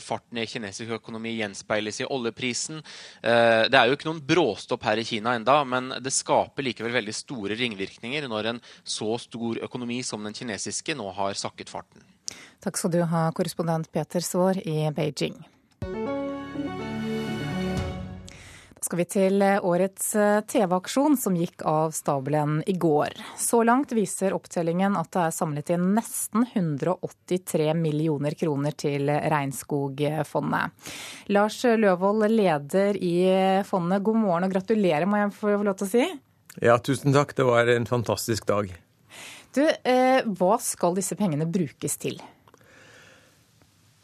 Farten 0.05 0.41
i 0.41 0.47
kinesisk 0.49 0.97
økonomi 0.99 1.35
gjenspeiles 1.37 2.01
i 2.03 2.09
oljeprisen. 2.09 2.81
Det 3.23 3.79
er 3.79 3.89
jo 3.89 3.97
ikke 3.97 4.09
noen 4.09 4.25
bråstopp 4.25 4.87
her 4.89 5.01
i 5.01 5.07
Kina 5.07 5.35
enda, 5.37 5.61
men 5.69 5.93
det 6.03 6.15
skaper 6.15 6.67
likevel 6.67 6.97
veldig 6.99 7.17
store 7.17 7.59
ringvirkninger 7.59 8.29
når 8.31 8.53
en 8.53 8.63
så 8.83 9.17
stor 9.23 9.61
økonomi 9.69 10.01
som 10.07 10.25
den 10.25 10.37
kinesiske 10.37 10.97
nå 10.99 11.11
har 11.19 11.39
sakket 11.39 11.73
farten. 11.73 12.05
Takk 12.65 12.81
skal 12.81 12.93
du 12.95 13.03
ha, 13.07 13.29
korrespondent 13.33 13.93
Peter 13.93 14.25
Svaar 14.25 14.59
i 14.69 14.91
Beijing. 14.95 15.39
Da 18.79 18.87
skal 18.87 19.01
vi 19.01 19.07
til 19.11 19.43
årets 19.43 20.13
eh, 20.17 20.41
TV-aksjon 20.49 21.17
som 21.19 21.35
gikk 21.37 21.65
av 21.67 21.91
stabelen 21.97 22.61
i 22.67 22.77
går. 22.79 23.17
Så 23.37 23.65
langt 23.67 23.93
viser 23.93 24.37
opptellingen 24.37 24.97
at 24.97 25.11
det 25.13 25.25
er 25.27 25.35
samlet 25.35 25.73
inn 25.75 25.91
nesten 25.97 26.47
183 26.47 27.75
millioner 27.77 28.39
kroner 28.39 28.77
til 28.79 29.11
Regnskogfondet. 29.11 30.91
Lars 31.35 31.61
Løvold, 31.67 32.31
leder 32.33 32.97
i 33.03 33.17
fondet, 33.67 34.03
god 34.07 34.23
morgen 34.23 34.47
og 34.49 34.57
gratulerer, 34.57 35.11
må 35.11 35.25
jeg 35.25 35.37
få 35.37 35.59
lov 35.59 35.79
til 35.79 35.89
å 35.89 35.93
si? 35.93 36.09
Ja, 36.63 36.79
tusen 36.79 37.15
takk. 37.15 37.35
Det 37.37 37.47
var 37.47 37.69
en 37.71 37.87
fantastisk 37.87 38.47
dag. 38.49 38.71
Du, 39.59 39.65
eh, 39.67 40.23
hva 40.39 40.55
skal 40.63 40.95
disse 40.95 41.17
pengene 41.19 41.49
brukes 41.51 41.97
til? 41.99 42.21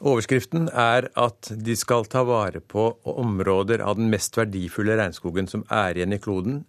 Overskriften 0.03 0.67
er 0.69 1.07
at 1.15 1.51
de 1.55 1.77
skal 1.79 2.09
ta 2.11 2.25
vare 2.27 2.59
på 2.59 2.89
områder 3.07 3.85
av 3.87 4.01
den 4.01 4.11
mest 4.11 4.35
verdifulle 4.35 4.97
regnskogen 4.99 5.47
som 5.47 5.63
er 5.71 5.95
igjen 5.95 6.17
i 6.17 6.19
kloden, 6.19 6.65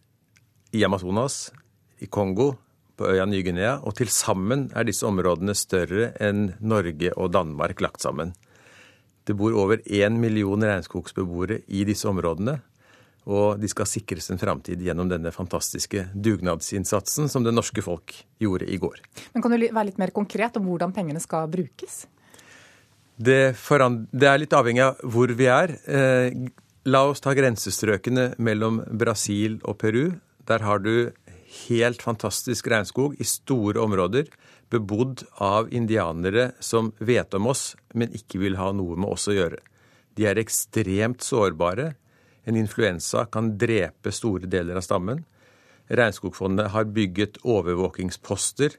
i 0.69 0.83
Amazonas, 0.85 1.49
i 1.97 2.05
Kongo, 2.05 2.51
på 2.95 3.09
øya 3.09 3.25
Ny-Guinea, 3.25 3.79
og 3.81 3.97
til 3.97 4.11
sammen 4.13 4.69
er 4.77 4.85
disse 4.85 5.07
områdene 5.09 5.57
større 5.57 6.11
enn 6.21 6.51
Norge 6.61 7.09
og 7.17 7.33
Danmark 7.33 7.81
lagt 7.81 8.05
sammen. 8.05 8.35
Det 9.25 9.33
bor 9.33 9.57
over 9.65 9.81
én 9.89 10.21
million 10.21 10.61
regnskogsbeboere 10.61 11.63
i 11.67 11.81
disse 11.89 12.05
områdene, 12.07 12.59
og 13.25 13.57
de 13.57 13.69
skal 13.69 13.87
sikres 13.89 14.29
en 14.29 14.39
framtid 14.41 14.81
gjennom 14.85 15.09
denne 15.09 15.31
fantastiske 15.33 16.07
dugnadsinnsatsen 16.13 17.29
som 17.31 17.45
det 17.45 17.53
norske 17.55 17.81
folk 17.81 18.13
gjorde 18.41 18.67
i 18.69 18.77
går. 18.81 18.99
Men 19.33 19.41
Kan 19.41 19.55
du 19.55 19.57
være 19.65 19.87
litt 19.89 20.01
mer 20.01 20.13
konkret 20.13 20.57
om 20.59 20.69
hvordan 20.69 20.93
pengene 20.93 21.21
skal 21.23 21.49
brukes? 21.49 22.05
Det, 23.15 23.55
det 24.11 24.29
er 24.29 24.41
litt 24.41 24.53
avhengig 24.53 24.83
av 24.85 25.01
hvor 25.09 25.31
vi 25.33 25.49
er. 25.49 25.73
Eh, 25.87 26.37
la 26.85 27.03
oss 27.09 27.23
ta 27.23 27.33
grensestrøkene 27.33 28.35
mellom 28.37 28.83
Brasil 28.91 29.57
og 29.63 29.79
Peru. 29.81 30.19
Der 30.45 30.61
har 30.61 30.83
du 30.83 31.09
helt 31.65 32.03
fantastisk 32.03 32.67
regnskog 32.69 33.15
i 33.17 33.25
store 33.25 33.81
områder, 33.81 34.27
bebodd 34.69 35.23
av 35.41 35.71
indianere 35.73 36.51
som 36.59 36.91
vet 36.99 37.33
om 37.33 37.47
oss, 37.49 37.73
men 37.93 38.13
ikke 38.13 38.41
vil 38.43 38.59
ha 38.59 38.71
noe 38.75 38.97
med 38.99 39.15
oss 39.15 39.29
å 39.31 39.37
gjøre. 39.37 39.61
De 40.15 40.27
er 40.27 40.39
ekstremt 40.41 41.23
sårbare 41.25 41.93
en 42.45 42.57
influensa 42.59 43.25
kan 43.31 43.53
drepe 43.57 44.13
store 44.13 44.49
deler 44.49 44.77
av 44.77 44.85
stammen. 44.85 45.23
Regnskogfondet 45.87 46.71
har 46.73 46.89
bygget 46.89 47.41
overvåkingsposter, 47.43 48.77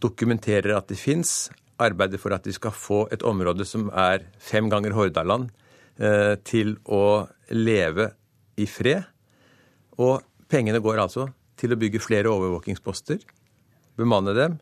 dokumenterer 0.00 0.76
at 0.76 0.88
de 0.88 0.98
fins, 0.98 1.50
arbeider 1.80 2.20
for 2.22 2.34
at 2.36 2.44
de 2.46 2.52
skal 2.54 2.74
få 2.76 3.04
et 3.12 3.24
område 3.26 3.66
som 3.66 3.88
er 3.90 4.28
fem 4.38 4.68
ganger 4.72 4.94
Hordaland, 4.96 5.50
eh, 5.98 6.36
til 6.44 6.76
å 6.84 7.26
leve 7.50 8.12
i 8.56 8.66
fred. 8.66 9.04
Og 9.98 10.22
pengene 10.48 10.80
går 10.80 11.00
altså 11.00 11.28
til 11.56 11.72
å 11.72 11.80
bygge 11.80 12.02
flere 12.02 12.30
overvåkingsposter, 12.30 13.18
bemanne 13.96 14.34
dem, 14.36 14.60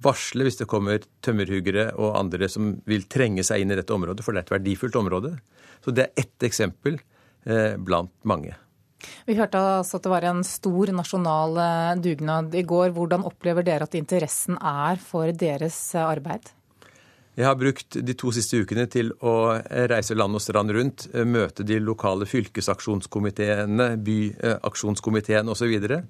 varsle 0.00 0.46
hvis 0.46 0.60
det 0.60 0.68
kommer 0.70 1.02
tømmerhuggere 1.24 1.90
og 2.00 2.16
andre 2.16 2.48
som 2.48 2.78
vil 2.88 3.04
trenge 3.10 3.44
seg 3.44 3.62
inn 3.62 3.74
i 3.74 3.78
dette 3.78 3.94
området, 3.94 4.24
for 4.24 4.32
det 4.32 4.42
er 4.42 4.48
et 4.48 4.54
verdifullt 4.56 4.96
område. 4.96 5.34
Så 5.84 5.92
det 5.94 6.06
er 6.06 6.24
ett 6.24 6.46
eksempel 6.46 6.98
blant 7.44 8.12
mange. 8.28 8.56
Vi 9.26 9.36
hørte 9.38 9.60
altså 9.60 9.98
at 9.98 10.06
det 10.06 10.12
var 10.12 10.26
en 10.28 10.40
stor 10.46 10.92
nasjonal 10.94 11.60
eh, 11.64 11.98
dugnad 12.04 12.54
i 12.56 12.64
går. 12.66 12.94
Hvordan 12.96 13.26
opplever 13.28 13.66
dere 13.66 13.88
at 13.88 13.98
interessen 13.98 14.58
er 14.60 15.00
for 15.02 15.32
deres 15.32 15.78
eh, 15.94 16.06
arbeid? 16.06 16.52
Jeg 17.38 17.46
har 17.46 17.56
brukt 17.56 17.96
de 18.04 18.14
to 18.18 18.32
siste 18.34 18.58
ukene 18.60 18.84
til 18.90 19.12
å 19.24 19.54
reise 19.88 20.16
land 20.16 20.36
og 20.36 20.42
strand 20.42 20.74
rundt, 20.74 21.06
møte 21.24 21.64
de 21.64 21.78
lokale 21.80 22.26
fylkesaksjonskomiteene, 22.28 23.86
byaksjonskomiteen 24.04 25.48
osv. 25.48 25.70
Og, 25.70 25.86
så 25.86 26.00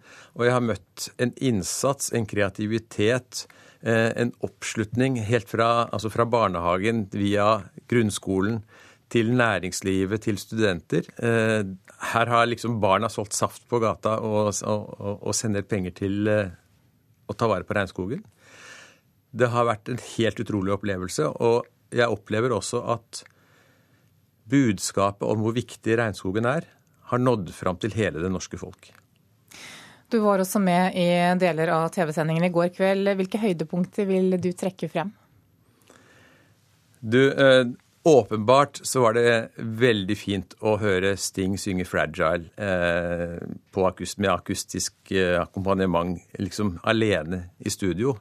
og 0.40 0.46
jeg 0.48 0.54
har 0.56 0.64
møtt 0.64 1.06
en 1.22 1.34
innsats, 1.36 2.10
en 2.16 2.26
kreativitet, 2.26 3.44
en 3.84 4.32
oppslutning 4.42 5.20
helt 5.28 5.52
fra, 5.52 5.86
altså 5.92 6.10
fra 6.10 6.26
barnehagen 6.26 7.04
via 7.12 7.50
grunnskolen 7.92 8.64
til 9.10 9.32
næringslivet, 9.34 10.22
til 10.22 10.38
studenter. 10.38 11.08
Eh, 11.18 11.64
her 12.12 12.30
har 12.30 12.46
liksom 12.48 12.78
barna 12.82 13.10
solgt 13.10 13.34
saft 13.36 13.66
på 13.68 13.80
gata 13.82 14.16
og, 14.22 14.52
og, 14.64 15.18
og 15.20 15.34
sender 15.36 15.66
penger 15.66 15.96
til 15.98 16.30
eh, 16.30 16.52
å 17.30 17.36
ta 17.36 17.48
vare 17.50 17.66
på 17.66 17.76
regnskogen. 17.76 18.22
Det 19.30 19.50
har 19.50 19.68
vært 19.68 19.90
en 19.90 20.00
helt 20.16 20.40
utrolig 20.42 20.74
opplevelse, 20.74 21.28
og 21.38 21.68
jeg 21.94 22.10
opplever 22.10 22.54
også 22.54 22.82
at 22.96 23.22
budskapet 24.50 25.26
om 25.26 25.44
hvor 25.44 25.54
viktig 25.54 25.98
regnskogen 25.98 26.48
er, 26.50 26.66
har 27.10 27.22
nådd 27.22 27.52
fram 27.54 27.78
til 27.82 27.94
hele 27.94 28.22
det 28.22 28.30
norske 28.30 28.58
folk. 28.58 28.90
Du 30.10 30.18
var 30.24 30.42
også 30.42 30.58
med 30.62 30.96
i 30.98 31.06
deler 31.38 31.70
av 31.70 31.90
TV-sendingen 31.94 32.48
i 32.48 32.50
går 32.54 32.72
kveld. 32.74 33.12
Hvilke 33.18 33.38
høydepunkter 33.38 34.08
vil 34.08 34.34
du 34.42 34.50
trekke 34.58 34.88
frem? 34.90 35.12
Du, 37.00 37.30
eh, 37.30 37.70
Åpenbart 38.02 38.80
så 38.82 39.00
var 39.00 39.12
det 39.12 39.50
veldig 39.56 40.16
fint 40.16 40.54
å 40.64 40.78
høre 40.80 41.12
Sting 41.20 41.58
synge 41.60 41.84
'Fragile' 41.84 42.48
eh, 42.56 43.36
akust, 43.84 44.16
med 44.18 44.32
akustisk 44.32 45.12
eh, 45.12 45.36
akkompagnement, 45.40 46.16
liksom 46.38 46.78
alene 46.82 47.50
i 47.58 47.68
studio. 47.70 48.16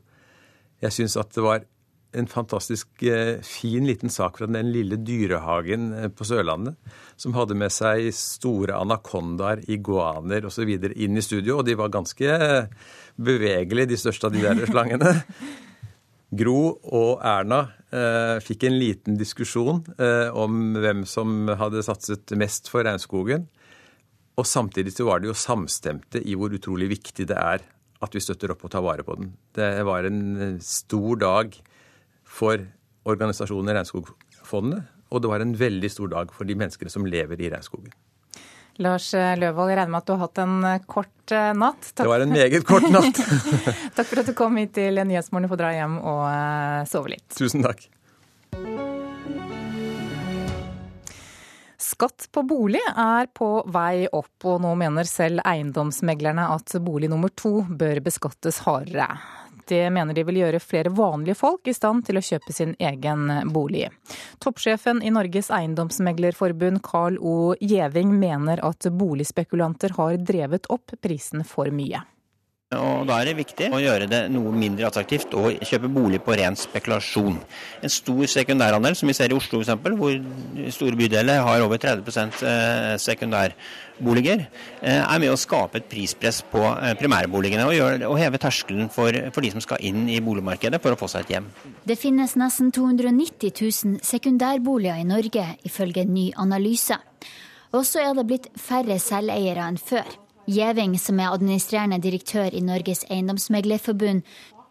Jeg 0.83 0.91
syns 0.91 1.15
at 1.15 1.31
det 1.35 1.45
var 1.45 1.63
en 2.11 2.27
fantastisk 2.27 3.03
eh, 3.03 3.39
fin 3.45 3.87
liten 3.87 4.09
sak 4.09 4.41
fra 4.41 4.49
den 4.51 4.71
lille 4.73 4.99
dyrehagen 4.99 5.93
eh, 5.93 6.09
på 6.11 6.27
Sørlandet, 6.27 6.75
som 7.15 7.37
hadde 7.37 7.55
med 7.55 7.71
seg 7.71 8.09
store 8.15 8.75
anakondaer, 8.81 9.63
iguaner 9.71 10.49
osv. 10.49 10.75
inn 10.91 11.15
i 11.15 11.23
studio. 11.23 11.61
Og 11.61 11.65
de 11.69 11.77
var 11.79 11.93
ganske 11.93 12.35
bevegelige, 13.15 13.93
de 13.93 14.03
største 14.03 14.27
av 14.27 14.35
de 14.35 14.43
der 14.43 14.65
slangene. 14.67 15.15
Gro 16.29 16.77
og 16.85 17.23
Erna 17.25 17.63
eh, 17.89 18.37
fikk 18.45 18.67
en 18.67 18.77
liten 18.77 19.17
diskusjon 19.17 19.81
eh, 19.97 20.29
om 20.29 20.75
hvem 20.77 21.01
som 21.09 21.49
hadde 21.57 21.81
satset 21.85 22.35
mest 22.37 22.69
for 22.69 22.85
regnskogen. 22.85 23.47
Og 24.37 24.45
samtidig 24.47 24.93
så 24.93 25.07
var 25.07 25.19
de 25.19 25.31
jo 25.31 25.37
samstemte 25.37 26.21
i 26.21 26.37
hvor 26.37 26.53
utrolig 26.53 26.91
viktig 26.93 27.25
det 27.31 27.37
er 27.37 27.65
at 27.99 28.13
vi 28.15 28.21
støtter 28.23 28.53
opp 28.53 28.61
og 28.63 28.71
tar 28.71 28.85
vare 28.85 29.03
på 29.03 29.17
den. 29.19 29.33
Det 29.57 29.71
var 29.87 30.05
en 30.07 30.21
eh, 30.37 30.59
stor 30.63 31.19
dag 31.19 31.57
for 32.29 32.61
organisasjonen 33.09 33.73
Regnskogfondet, 33.73 34.85
og 35.09 35.23
det 35.23 35.31
var 35.31 35.41
en 35.41 35.57
veldig 35.57 35.89
stor 35.89 36.13
dag 36.13 36.33
for 36.35 36.45
de 36.45 36.55
menneskene 36.59 36.93
som 36.93 37.07
lever 37.09 37.41
i 37.41 37.49
regnskogen. 37.49 37.89
Lars 38.79 39.11
Løvold, 39.11 39.73
jeg 39.73 39.79
regner 39.81 39.91
med 39.91 39.99
at 39.99 40.07
du 40.07 40.13
har 40.13 40.21
hatt 40.23 40.39
en 40.39 40.59
eh, 40.63 40.83
kort 40.87 41.33
eh, 41.35 41.51
natt. 41.51 41.81
Takk. 41.91 42.05
Det 42.05 42.11
var 42.13 42.23
en 42.23 42.31
meget 42.31 42.67
kort 42.67 42.87
natt. 42.95 43.19
takk 43.97 44.07
for 44.07 44.21
at 44.21 44.29
du 44.31 44.35
kom 44.37 44.55
hit 44.61 44.71
til 44.77 45.01
Nyhetsmorgen. 45.03 45.49
Du 45.49 45.51
får 45.51 45.59
dra 45.59 45.71
hjem 45.75 45.97
og 45.99 46.21
eh, 46.29 46.83
sove 46.87 47.11
litt. 47.11 47.27
Tusen 47.35 47.65
takk. 47.65 47.83
Skatt 51.79 52.29
på 52.31 52.43
bolig 52.47 52.81
er 52.87 53.27
på 53.35 53.49
vei 53.67 54.07
opp, 54.07 54.47
og 54.47 54.61
nå 54.63 54.71
mener 54.79 55.07
selv 55.07 55.43
eiendomsmeglerne 55.47 56.47
at 56.55 56.75
bolig 56.83 57.11
nummer 57.11 57.31
to 57.35 57.65
bør 57.67 57.99
beskattes 58.05 58.61
hardere. 58.63 59.09
Det 59.69 59.83
mener 59.93 60.17
de 60.17 60.25
vil 60.25 60.41
gjøre 60.41 60.61
flere 60.63 60.91
vanlige 60.93 61.37
folk 61.37 61.69
i 61.69 61.75
stand 61.77 62.07
til 62.07 62.17
å 62.17 62.25
kjøpe 62.25 62.55
sin 62.55 62.75
egen 62.81 63.29
bolig. 63.53 63.87
Toppsjefen 64.41 65.03
i 65.05 65.13
Norges 65.13 65.51
eiendomsmeglerforbund, 65.53 66.81
Carl 66.85 67.19
O. 67.21 67.53
Gjeving, 67.61 68.15
mener 68.19 68.63
at 68.65 68.89
boligspekulanter 68.89 69.93
har 69.99 70.17
drevet 70.25 70.69
opp 70.73 70.97
prisen 71.03 71.45
for 71.45 71.69
mye. 71.73 72.01
Og 72.77 73.07
Da 73.09 73.15
er 73.17 73.25
det 73.25 73.39
viktig 73.39 73.71
å 73.73 73.79
gjøre 73.81 74.05
det 74.05 74.17
noe 74.29 74.51
mindre 74.53 74.85
attraktivt 74.85 75.31
å 75.33 75.47
kjøpe 75.65 75.89
bolig 75.89 76.19
på 76.21 76.35
ren 76.37 76.53
spekulasjon. 76.53 77.39
En 77.81 77.89
stor 77.89 78.29
sekundærandel, 78.29 78.93
som 78.93 79.09
vi 79.09 79.15
ser 79.17 79.33
i 79.33 79.37
Oslo 79.39 79.63
f.eks., 79.63 79.95
hvor 79.97 80.19
store 80.75 80.99
bydeler 80.99 81.41
har 81.47 81.65
over 81.65 81.81
30 81.81 82.45
eh, 82.45 82.91
sekundærboliger, 83.01 84.45
eh, 84.83 85.01
er 85.01 85.23
med 85.25 85.33
å 85.33 85.39
skape 85.41 85.81
et 85.81 85.89
prispress 85.89 86.43
på 86.53 86.61
eh, 86.75 86.93
primærboligene 87.01 87.65
og, 87.65 87.73
gjør, 87.73 88.05
og 88.11 88.21
heve 88.21 88.43
terskelen 88.45 88.93
for, 88.93 89.17
for, 89.33 89.41
de 89.41 89.53
som 89.57 89.65
skal 89.65 89.81
inn 89.89 90.05
i 90.05 90.21
boligmarkedet 90.21 90.77
for 90.85 90.93
å 90.93 91.01
få 91.01 91.09
seg 91.09 91.25
et 91.25 91.35
hjem. 91.39 91.49
Det 91.89 91.97
finnes 91.97 92.37
nesten 92.37 92.69
290 92.69 93.49
000 93.65 94.05
sekundærboliger 94.13 95.01
i 95.01 95.09
Norge, 95.09 95.49
ifølge 95.65 96.05
en 96.05 96.13
ny 96.21 96.29
analyse. 96.37 97.01
Og 97.73 97.81
så 97.81 98.05
er 98.05 98.13
det 98.13 98.29
blitt 98.29 98.51
færre 98.61 99.01
selveiere 99.01 99.65
enn 99.73 99.81
før. 99.81 100.19
Gjeving, 100.49 100.97
som 100.97 101.19
er 101.21 101.33
administrerende 101.33 101.99
direktør 102.01 102.55
i 102.55 102.63
Norges 102.65 103.05
eiendomsmeglerforbund, 103.09 104.23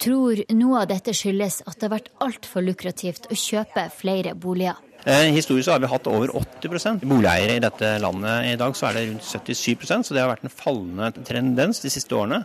tror 0.03 0.43
noe 0.55 0.83
av 0.83 0.91
dette 0.91 1.15
skyldes 1.15 1.63
at 1.67 1.79
det 1.79 1.89
har 1.89 1.97
vært 1.97 2.13
altfor 2.25 2.65
lukrativt 2.67 3.31
å 3.31 3.39
kjøpe 3.39 3.89
flere 3.95 4.35
boliger. 4.39 4.79
Eh, 5.07 5.29
historisk 5.31 5.71
har 5.71 5.79
vi 5.83 5.91
hatt 5.91 6.09
over 6.11 6.33
80% 6.35 7.05
boligeiere 7.07 7.57
i 7.57 7.63
dette 7.63 7.93
landet. 8.03 8.49
I 8.51 8.57
dag 8.59 8.75
så 8.77 8.89
er 8.89 8.99
det 8.99 9.05
rundt 9.07 9.29
77% 9.29 10.09
så 10.09 10.17
det 10.17 10.25
har 10.25 10.33
vært 10.33 10.49
en 10.49 10.55
fallende 10.55 11.13
tendens 11.23 11.83
de 11.85 11.93
siste 11.93 12.17
årene, 12.19 12.43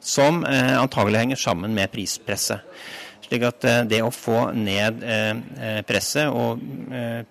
som 0.00 0.44
eh, 0.46 0.76
antagelig 0.78 1.24
henger 1.24 1.42
sammen 1.42 1.74
med 1.74 1.90
prispresset. 1.94 2.62
Slik 3.26 3.42
at 3.46 3.66
eh, 3.66 3.82
det 3.90 4.00
å 4.06 4.12
få 4.14 4.50
ned 4.54 5.02
eh, 5.02 5.32
eh, 5.58 5.80
presset 5.86 6.30
og 6.30 6.62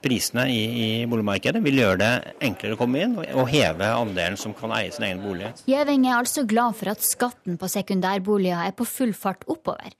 prisene 0.03 0.45
i, 0.51 0.61
i 0.85 0.87
boligmarkedet 1.09 1.61
vil 1.63 1.79
gjøre 1.79 1.99
det 2.01 2.11
enklere 2.43 2.75
å 2.75 2.79
komme 2.79 3.01
inn 3.05 3.15
og 3.23 3.47
heve 3.49 3.87
andelen 3.87 4.37
som 4.39 4.53
kan 4.57 4.73
eie 4.75 4.91
sin 4.93 5.07
egen 5.07 5.23
bolig. 5.23 5.53
Gjeving 5.69 6.07
er 6.09 6.19
altså 6.19 6.43
glad 6.47 6.75
for 6.77 6.91
at 6.91 7.03
skatten 7.05 7.59
på 7.61 7.69
sekundærboliger 7.71 8.67
er 8.67 8.75
på 8.75 8.87
full 8.89 9.15
fart 9.17 9.47
oppover. 9.51 9.95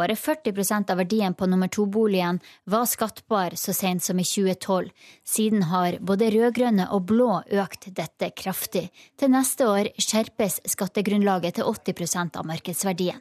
Bare 0.00 0.14
40% 0.16 0.90
av 0.90 0.96
verdien 0.96 1.34
på 1.36 1.46
nummer 1.50 1.68
to-boligen 1.68 2.38
var 2.72 2.86
skattbar 2.88 3.56
så 3.60 3.74
sent 3.76 4.04
som 4.06 4.20
i 4.22 4.24
2012. 4.24 4.88
Siden 5.26 5.66
har 5.68 5.98
både 6.00 6.30
rød-grønne 6.32 6.86
og 6.94 7.04
blå 7.10 7.42
økt 7.60 7.90
dette 7.98 8.30
kraftig. 8.32 8.86
Til 9.20 9.34
neste 9.34 9.68
år 9.68 9.90
skjerpes 10.00 10.62
skattegrunnlaget 10.72 11.58
til 11.58 11.68
80% 11.68 12.40
av 12.40 12.48
markedsverdien. 12.48 13.20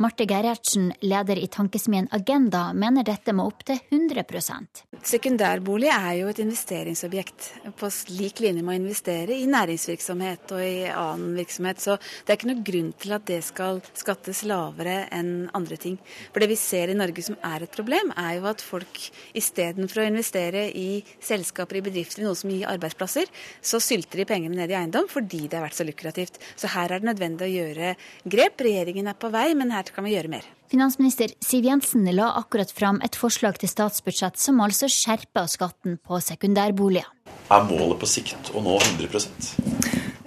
Marte 0.00 0.24
Gerhardsen, 0.24 0.94
leder 1.00 1.36
i 1.36 1.46
tankesmien 1.52 2.06
Agenda, 2.10 2.70
mener 2.72 3.04
dette 3.04 3.34
må 3.36 3.44
opp 3.50 3.66
til 3.68 3.76
100% 3.92 4.86
Sekundærbolig 5.04 5.90
er 5.92 6.14
jo 6.18 6.28
et 6.28 6.40
investeringsobjekt, 6.40 7.46
på 7.76 7.88
lik 8.12 8.40
linje 8.40 8.64
med 8.64 8.74
å 8.74 8.80
investere 8.80 9.36
i 9.36 9.44
næringsvirksomhet 9.48 10.54
og 10.56 10.60
i 10.64 10.88
annen 10.88 11.36
virksomhet. 11.36 11.80
Så 11.80 11.96
det 12.00 12.32
er 12.32 12.38
ikke 12.38 12.48
noe 12.50 12.64
grunn 12.64 12.90
til 13.00 13.14
at 13.16 13.26
det 13.28 13.38
skal 13.44 13.80
skattes 13.96 14.42
lavere 14.48 15.02
enn 15.16 15.50
andre 15.56 15.78
ting. 15.80 15.98
For 16.32 16.40
det 16.40 16.50
vi 16.54 16.58
ser 16.60 16.92
i 16.92 16.96
Norge 16.96 17.24
som 17.24 17.36
er 17.48 17.64
et 17.64 17.76
problem, 17.76 18.12
er 18.16 18.38
jo 18.38 18.48
at 18.48 18.64
folk 18.64 19.02
istedenfor 19.36 20.02
å 20.02 20.08
investere 20.08 20.66
i 20.76 21.02
selskaper, 21.24 21.80
i 21.80 21.84
bedrifter, 21.90 22.24
i 22.24 22.28
noe 22.28 22.36
som 22.40 22.52
gir 22.52 22.68
arbeidsplasser, 22.72 23.28
så 23.60 23.80
sylter 23.84 24.20
de 24.24 24.28
pengene 24.32 24.62
ned 24.62 24.72
i 24.72 24.78
eiendom 24.80 25.08
fordi 25.12 25.46
det 25.46 25.60
har 25.60 25.66
vært 25.68 25.80
så 25.80 25.88
lukrativt. 25.88 26.40
Så 26.56 26.72
her 26.72 26.88
er 26.88 27.00
det 27.00 27.12
nødvendig 27.12 27.48
å 27.48 27.52
gjøre 27.52 27.94
grep. 28.36 28.66
Regjeringen 28.68 29.12
er 29.12 29.20
på 29.20 29.32
vei, 29.32 29.48
men 29.56 29.72
her 29.76 29.88
kan 29.94 30.06
vi 30.06 30.14
gjøre 30.14 30.30
mer. 30.32 30.46
Finansminister 30.70 31.32
Siv 31.42 31.66
Jensen 31.66 32.06
la 32.14 32.30
akkurat 32.38 32.70
fram 32.70 33.00
et 33.04 33.18
forslag 33.18 33.58
til 33.58 33.70
statsbudsjett 33.72 34.38
som 34.38 34.60
altså 34.62 34.88
skjerper 34.90 35.50
skatten 35.50 35.98
på 35.98 36.20
sekundærboliger. 36.22 37.08
Er 37.50 37.66
målet 37.66 37.98
på 37.98 38.08
sikt 38.08 38.52
å 38.54 38.62
nå 38.62 38.76
100% 38.78 39.50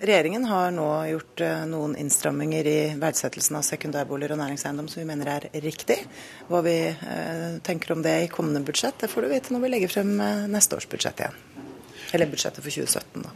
Regjeringen 0.04 0.44
har 0.50 0.74
nå 0.76 0.88
gjort 1.08 1.42
eh, 1.46 1.62
noen 1.72 1.94
innstramminger 1.96 2.68
i 2.68 2.80
verdsettelsen 3.00 3.56
av 3.56 3.64
sekundærboliger 3.64 4.34
og 4.36 4.42
næringseiendom 4.42 4.90
som 4.92 5.00
vi 5.00 5.08
mener 5.08 5.30
er 5.32 5.46
riktig. 5.64 5.96
Hva 6.50 6.60
vi 6.66 6.76
eh, 6.92 7.54
tenker 7.64 7.94
om 7.96 8.04
det 8.04 8.18
i 8.26 8.28
kommende 8.28 8.60
budsjett, 8.68 8.98
det 9.00 9.08
får 9.08 9.24
du 9.24 9.30
vite 9.32 9.56
når 9.56 9.64
vi 9.64 9.72
legger 9.72 9.94
frem 9.94 10.12
eh, 10.20 10.44
neste 10.52 10.76
års 10.76 10.90
budsjett 10.92 11.24
igjen. 11.24 11.40
Eller 12.12 12.28
budsjettet 12.28 12.60
for 12.60 12.76
2017, 12.84 13.24
da. 13.24 13.32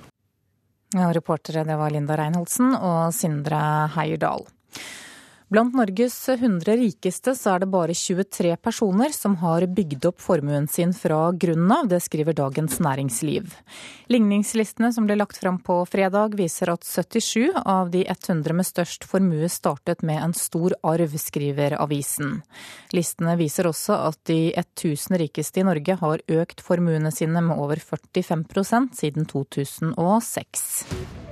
Ja, 0.97 1.07
reportere 1.15 1.63
det 1.67 1.79
var 1.79 1.95
Linda 1.95 2.19
Reinholdsen 2.19 2.75
og 2.75 3.15
Sindre 3.15 3.61
Heierdal. 3.95 4.43
Blant 5.49 5.75
Norges 5.79 6.29
100 6.29 6.75
rikeste 6.75 7.31
så 7.31 7.53
er 7.53 7.61
det 7.63 7.69
bare 7.71 7.93
23 7.95 8.49
personer 8.59 9.13
som 9.15 9.37
har 9.39 9.63
bygd 9.71 10.09
opp 10.09 10.19
formuen 10.19 10.65
sin 10.67 10.91
fra 10.91 11.29
grunnen 11.31 11.71
av, 11.71 11.85
det 11.87 12.01
skriver 12.03 12.35
Dagens 12.35 12.81
Næringsliv. 12.83 13.53
Ligningslistene 14.11 14.89
som 14.91 15.07
ble 15.07 15.15
lagt 15.15 15.39
fram 15.39 15.61
på 15.63 15.77
fredag 15.87 16.35
viser 16.35 16.73
at 16.73 16.83
77 16.83 17.61
av 17.63 17.93
de 17.95 18.03
100 18.03 18.57
med 18.59 18.67
størst 18.67 19.07
formue 19.07 19.47
startet 19.47 20.03
med 20.03 20.19
en 20.25 20.35
stor 20.35 20.75
arv, 20.83 21.15
skriver 21.15 21.77
avisen. 21.79 22.41
Listene 22.91 23.37
viser 23.39 23.71
også 23.71 23.95
at 24.09 24.19
de 24.27 24.51
1000 24.51 25.15
rikeste 25.23 25.63
i 25.63 25.67
Norge 25.69 25.95
har 26.03 26.27
økt 26.27 26.59
formuene 26.59 27.15
sine 27.15 27.39
med 27.39 27.55
over 27.55 27.79
45% 27.79 28.99
siden 28.99 29.31
2006. 29.31 31.26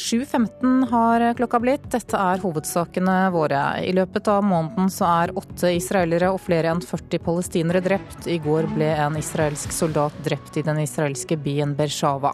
7.15 0.00 0.88
har 0.88 1.34
klokka 1.34 1.58
blitt. 1.60 1.84
Dette 1.92 2.16
er 2.16 2.40
hovedsakene 2.40 3.16
våre. 3.34 3.60
I 3.84 3.92
løpet 3.92 4.30
av 4.32 4.44
måneden 4.44 4.88
så 4.90 5.04
er 5.04 5.32
åtte 5.36 5.74
israelere 5.76 6.30
og 6.32 6.40
flere 6.40 6.72
enn 6.72 6.80
40 6.80 7.20
palestinere 7.26 7.82
drept. 7.84 8.24
I 8.24 8.38
går 8.40 8.70
ble 8.72 8.88
en 8.96 9.18
israelsk 9.20 9.74
soldat 9.76 10.16
drept 10.24 10.56
i 10.56 10.64
den 10.64 10.80
israelske 10.80 11.36
byen 11.36 11.76
Bershava. 11.76 12.32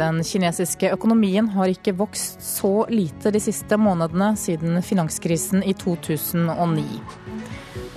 Den 0.00 0.22
kinesiske 0.24 0.94
økonomien 0.94 1.50
har 1.52 1.68
ikke 1.68 1.92
vokst 1.98 2.40
så 2.40 2.86
lite 2.88 3.34
de 3.34 3.42
siste 3.42 3.76
månedene 3.76 4.32
siden 4.40 4.80
finanskrisen 4.86 5.60
i 5.60 5.76
2009. 5.76 6.86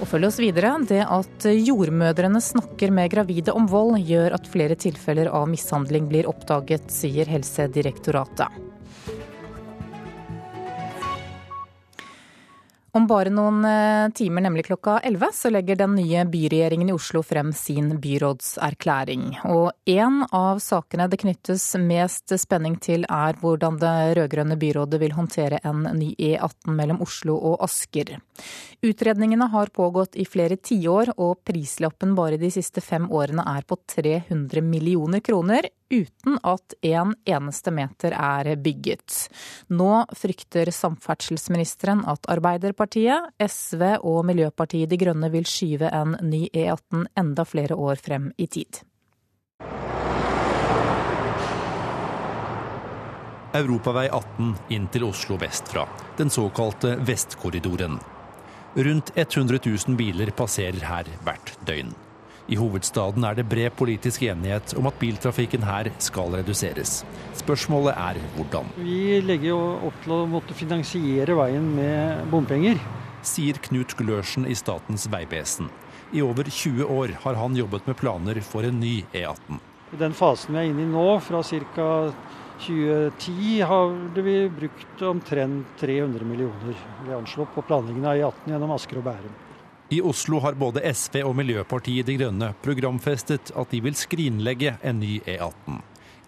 Og 0.03 0.09
følg 0.11 0.27
oss 0.27 0.39
videre. 0.41 0.73
Det 0.83 0.99
at 0.99 1.45
jordmødrene 1.47 2.41
snakker 2.43 2.91
med 2.91 3.07
gravide 3.13 3.55
om 3.55 3.69
vold, 3.71 4.01
gjør 4.03 4.35
at 4.35 4.49
flere 4.51 4.75
tilfeller 4.75 5.31
av 5.31 5.47
mishandling 5.47 6.11
blir 6.11 6.27
oppdaget, 6.27 6.91
sier 6.91 7.29
Helsedirektoratet. 7.31 8.72
Om 12.93 13.07
bare 13.09 13.31
noen 13.33 13.63
eh, 13.65 14.11
timer, 14.13 14.43
nemlig 14.45 14.67
klokka 14.67 14.99
11, 14.99 15.31
så 15.33 15.49
legger 15.49 15.79
den 15.79 15.95
nye 15.97 16.27
byregjeringen 16.29 16.91
i 16.91 16.93
Oslo 16.93 17.23
frem 17.25 17.49
sin 17.57 17.87
byrådserklæring. 18.03 19.23
Og 19.49 19.71
en 19.89 20.19
av 20.29 20.61
sakene 20.61 21.07
det 21.09 21.17
knyttes 21.23 21.65
mest 21.81 22.35
spenning 22.37 22.75
til 22.77 23.07
er 23.09 23.39
hvordan 23.41 23.79
det 23.81 23.95
rød-grønne 24.19 24.59
byrådet 24.61 25.01
vil 25.01 25.17
håndtere 25.17 25.63
en 25.65 25.87
ny 25.97 26.11
E18 26.21 26.69
mellom 26.69 27.01
Oslo 27.01 27.33
og 27.33 27.65
Asker. 27.65 28.13
Utredningene 28.85 29.49
har 29.49 29.73
pågått 29.73 30.13
i 30.21 30.27
flere 30.29 30.59
tiår, 30.61 31.15
og 31.17 31.41
prislappen 31.49 32.13
bare 32.13 32.37
de 32.37 32.53
siste 32.53 32.83
fem 32.85 33.09
årene 33.09 33.41
er 33.55 33.65
på 33.65 33.79
300 33.89 34.61
millioner 34.61 35.25
kroner, 35.25 35.65
uten 35.93 36.39
at 36.43 36.75
en 36.81 37.13
eneste 37.25 37.73
meter 37.73 38.15
er 38.17 38.53
bygget. 38.57 39.27
Nå 39.69 40.03
frykter 40.17 40.71
samferdselsministeren 40.73 42.03
at 42.09 42.29
Arbeiderpartiet, 42.33 43.33
SV 43.39 43.85
og 44.01 44.23
Miljøpartiet 44.29 44.89
De 44.89 44.99
Grønne 44.99 45.29
vil 45.33 45.47
skyve 45.49 45.91
en 45.93 46.17
ny 46.21 46.47
E18 46.49 47.05
enda 47.19 47.45
flere 47.45 47.77
år 47.77 48.01
frem 48.01 48.31
i 48.37 48.49
tid. 48.49 48.81
Europavei 53.53 54.07
18 54.09 54.55
inn 54.73 54.87
til 54.89 55.03
Oslo 55.05 55.37
vestfra, 55.37 55.85
den 56.17 56.33
såkalte 56.33 56.95
Vestkorridoren. 57.05 57.99
Rundt 58.73 59.11
100 59.13 59.59
000 59.65 59.97
biler 59.97 60.31
passerer 60.33 60.81
her 60.89 61.11
hvert 61.21 61.53
døgn. 61.67 61.93
I 62.53 62.57
hovedstaden 62.59 63.23
er 63.25 63.37
det 63.37 63.47
bred 63.49 63.73
politisk 63.79 64.21
enighet 64.27 64.75
om 64.77 64.85
at 64.89 64.97
biltrafikken 65.01 65.63
her 65.65 65.89
skal 66.03 66.35
reduseres. 66.37 66.99
Spørsmålet 67.39 67.95
er 67.97 68.19
hvordan. 68.35 68.69
Vi 68.77 69.21
legger 69.25 69.53
jo 69.55 69.61
opp 69.89 69.97
til 70.03 70.13
å 70.13 70.19
måtte 70.29 70.57
finansiere 70.57 71.37
veien 71.39 71.71
med 71.73 72.27
bompenger. 72.29 72.77
Sier 73.25 73.57
Knut 73.63 73.95
Glørsen 73.97 74.45
i 74.45 74.57
Statens 74.59 75.07
vegvesen. 75.09 75.71
I 76.13 76.21
over 76.21 76.45
20 76.45 76.91
år 76.93 77.15
har 77.23 77.39
han 77.39 77.57
jobbet 77.57 77.87
med 77.89 77.97
planer 77.97 78.37
for 78.45 78.67
en 78.67 78.77
ny 78.83 78.99
E18. 79.15 79.57
I 79.93 80.01
den 80.01 80.13
fasen 80.17 80.53
vi 80.53 80.61
er 80.61 80.69
inne 80.69 80.85
i 80.85 80.91
nå, 80.91 81.07
fra 81.25 81.41
ca. 81.41 81.87
2010, 82.63 83.63
har 83.65 83.95
vi 84.13 84.35
brukt 84.59 85.01
omtrent 85.09 85.73
300 85.81 86.27
millioner 86.27 86.77
vi 87.01 87.15
anslått 87.17 87.55
på 87.55 87.65
planleggingen 87.65 88.11
av 88.11 88.19
E18 88.19 88.53
gjennom 88.53 88.75
Asker 88.77 89.01
og 89.01 89.09
Bærum. 89.09 89.33
I 89.89 90.01
Oslo 90.01 90.39
har 90.39 90.55
både 90.57 90.81
SV 90.93 91.19
og 91.27 91.35
Miljøpartiet 91.37 92.07
De 92.07 92.15
Grønne 92.17 92.53
programfestet 92.63 93.51
at 93.55 93.73
de 93.73 93.81
vil 93.83 93.97
skrinlegge 93.97 94.77
en 94.81 95.01
ny 95.03 95.17
E18. 95.27 95.81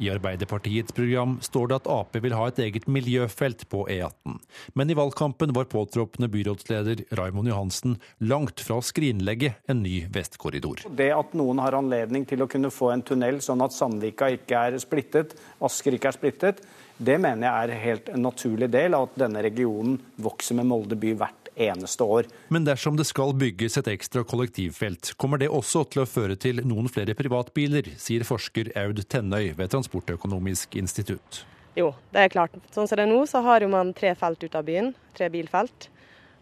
I 0.03 0.09
Arbeiderpartiets 0.11 0.91
program 0.91 1.37
står 1.41 1.69
det 1.71 1.75
at 1.77 1.87
Ap 1.87 2.17
vil 2.19 2.35
ha 2.35 2.49
et 2.49 2.59
eget 2.65 2.87
miljøfelt 2.91 3.63
på 3.71 3.85
E18. 3.87 4.39
Men 4.75 4.91
i 4.91 4.97
valgkampen 4.97 5.53
var 5.55 5.69
påtroppende 5.71 6.27
byrådsleder 6.33 7.05
Raimond 7.15 7.47
Johansen 7.47 7.95
langt 8.19 8.59
fra 8.59 8.81
å 8.81 8.83
skrinlegge 8.83 9.53
en 9.71 9.85
ny 9.85 10.01
vestkorridor. 10.11 10.83
Det 10.91 11.11
at 11.15 11.31
noen 11.39 11.63
har 11.63 11.79
anledning 11.79 12.27
til 12.27 12.43
å 12.43 12.49
kunne 12.51 12.73
få 12.75 12.91
en 12.91 13.05
tunnel 13.07 13.39
sånn 13.45 13.63
at 13.63 13.75
Sandvika 13.75 14.33
ikke 14.35 14.67
er 14.67 14.79
splittet, 14.83 15.37
Asker 15.63 15.95
ikke 15.95 16.11
er 16.11 16.19
splittet, 16.19 16.61
det 16.97 17.15
mener 17.19 17.47
jeg 17.47 17.55
er 17.55 17.85
helt 17.85 18.09
en 18.09 18.15
helt 18.19 18.23
naturlig 18.23 18.69
del 18.71 18.95
av 18.95 19.09
at 19.09 19.17
denne 19.25 19.41
regionen 19.43 19.97
vokser 20.21 20.59
med 20.59 20.67
Molde 20.67 20.99
by 20.99 21.15
hvert 21.19 21.44
eneste 21.55 22.03
år. 22.03 22.29
Men 22.53 22.67
dersom 22.67 22.97
det 22.99 23.07
skal 23.09 23.33
bygges 23.37 23.79
et 23.79 23.89
ekstra 23.95 24.25
kollektivfelt, 24.27 25.13
kommer 25.21 25.41
det 25.41 25.49
også 25.49 25.85
til 25.89 26.03
å 26.03 26.09
føre 26.09 26.37
til 26.39 26.61
noen 26.67 26.89
flere 26.91 27.15
privatbiler, 27.17 27.93
sier 28.01 28.25
forsker 28.27 28.71
Aud 28.79 29.01
Tennøy 29.09 29.53
ved 29.57 29.71
Transportøkonomisk 29.73 30.77
institutt. 30.79 31.43
Jo, 31.75 31.91
det 32.15 32.23
er 32.23 32.31
klart. 32.31 32.53
Sånn 32.71 32.87
som 32.87 32.95
det 32.95 33.03
er 33.03 33.11
nå, 33.11 33.25
så 33.27 33.41
har 33.43 33.65
man 33.67 33.91
tre 33.95 34.13
felt 34.15 34.43
ut 34.43 34.55
av 34.55 34.63
byen. 34.67 34.93
Tre 35.17 35.27
bilfelt. 35.31 35.89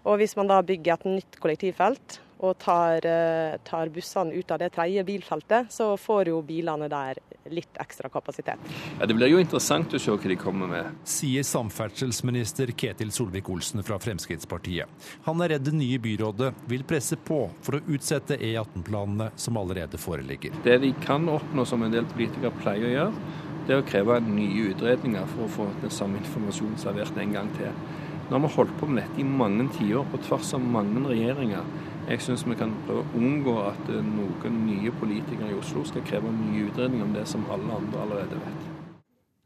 Og 0.03 0.19
hvis 0.19 0.35
man 0.37 0.49
da 0.51 0.59
bygger 0.65 0.97
et 0.97 1.07
nytt 1.09 1.39
kollektivfelt, 1.41 2.19
og 2.43 2.57
tar, 2.59 3.05
eh, 3.07 3.57
tar, 3.63 3.89
bussene 3.93 4.33
ut 4.33 4.51
av 4.51 4.59
det 4.59 4.69
tredje 4.75 5.03
bilfeltet, 5.07 5.71
så 5.71 5.93
får 5.97 6.27
jo 6.27 6.41
bilene 6.43 6.89
der 6.91 7.19
litt 7.51 7.77
ekstra 7.79 8.09
kapasitet. 8.09 8.59
Ja, 8.99 9.05
Det 9.05 9.15
blir 9.15 9.31
jo 9.31 9.39
interessant 9.39 9.93
å 9.93 9.99
se 9.99 10.11
hva 10.11 10.27
de 10.27 10.35
kommer 10.35 10.67
med. 10.67 10.85
Sier 11.03 11.43
samferdselsminister 11.43 12.71
Ketil 12.75 13.11
Solvik-Olsen 13.11 13.83
fra 13.83 13.99
Fremskrittspartiet. 13.99 14.87
Han 15.23 15.41
er 15.41 15.55
redd 15.55 15.63
det 15.63 15.73
nye 15.73 15.99
byrådet 15.99 16.53
vil 16.67 16.83
presse 16.83 17.15
på 17.15 17.49
for 17.61 17.79
å 17.79 17.83
utsette 17.87 18.37
E18-planene 18.37 19.31
som 19.35 19.57
allerede 19.57 19.97
foreligger. 19.97 20.51
Det 20.63 20.77
de 20.81 20.93
kan 21.03 21.27
oppnå, 21.29 21.65
som 21.65 21.83
en 21.83 21.91
del 21.91 22.05
politikere 22.05 22.51
pleier 22.61 22.87
å 22.87 22.93
gjøre, 22.93 23.13
det 23.67 23.75
er 23.75 23.81
å 23.81 23.87
kreve 23.87 24.19
nye 24.19 24.71
utredninger 24.73 25.27
for 25.35 25.45
å 25.45 25.51
få 25.51 25.67
den 25.81 25.93
samme 25.93 26.19
informasjonen 26.19 26.79
servert 26.81 27.17
en 27.17 27.31
gang 27.31 27.51
til. 27.55 27.71
Nå 28.27 28.37
har 28.37 28.43
vi 28.47 28.55
holdt 28.55 28.75
på 28.79 28.87
med 28.87 29.03
dette 29.03 29.21
i 29.21 29.27
mange 29.27 29.67
tiår, 29.77 30.05
på 30.11 30.19
tvers 30.25 30.53
av 30.57 30.63
mange 30.63 31.03
regjeringer. 31.07 31.63
Jeg 32.03 32.19
syns 32.19 32.43
vi 32.43 32.55
kan 32.59 32.73
prøve 32.83 33.05
å 33.05 33.19
unngå 33.19 33.53
at 33.63 33.89
eh, 33.93 34.03
noen 34.03 34.57
nye 34.67 34.91
politikere 34.99 35.53
i 35.53 35.55
Oslo 35.55 35.85
skal 35.87 36.03
kreve 36.07 36.27
en 36.27 36.41
ny 36.49 36.65
utredning 36.67 37.03
om 37.05 37.13
det 37.15 37.23
som 37.31 37.45
alle 37.53 37.77
andre 37.79 38.01
allerede 38.03 38.39
vet. 38.41 38.71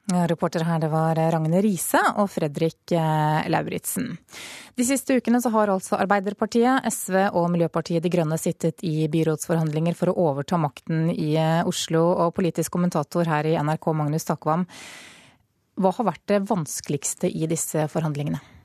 Reporter 0.08 0.64
her 0.64 0.80
det 0.80 0.88
var 0.88 1.20
Ragne 1.20 1.60
Riise 1.62 2.00
og 2.16 2.30
Fredrik 2.32 2.94
eh, 2.96 3.46
Lauritzen. 3.52 4.14
De 4.74 4.86
siste 4.88 5.20
ukene 5.20 5.42
så 5.44 5.52
har 5.54 5.70
altså 5.70 6.00
Arbeiderpartiet, 6.00 6.88
SV 6.88 7.28
og 7.28 7.50
Miljøpartiet 7.54 8.02
De 8.02 8.12
Grønne 8.14 8.40
sittet 8.40 8.82
i 8.88 9.10
byrådsforhandlinger 9.12 9.98
for 10.00 10.10
å 10.10 10.18
overta 10.32 10.58
makten 10.58 11.12
i 11.12 11.36
eh, 11.38 11.62
Oslo. 11.68 12.08
Og 12.26 12.34
politisk 12.40 12.74
kommentator 12.74 13.28
her 13.30 13.52
i 13.52 13.58
NRK, 13.60 13.92
Magnus 14.00 14.26
Takvam, 14.32 14.66
hva 15.78 15.94
har 15.94 16.10
vært 16.10 16.26
det 16.32 16.46
vanskeligste 16.50 17.30
i 17.30 17.46
disse 17.52 17.86
forhandlingene? 17.92 18.57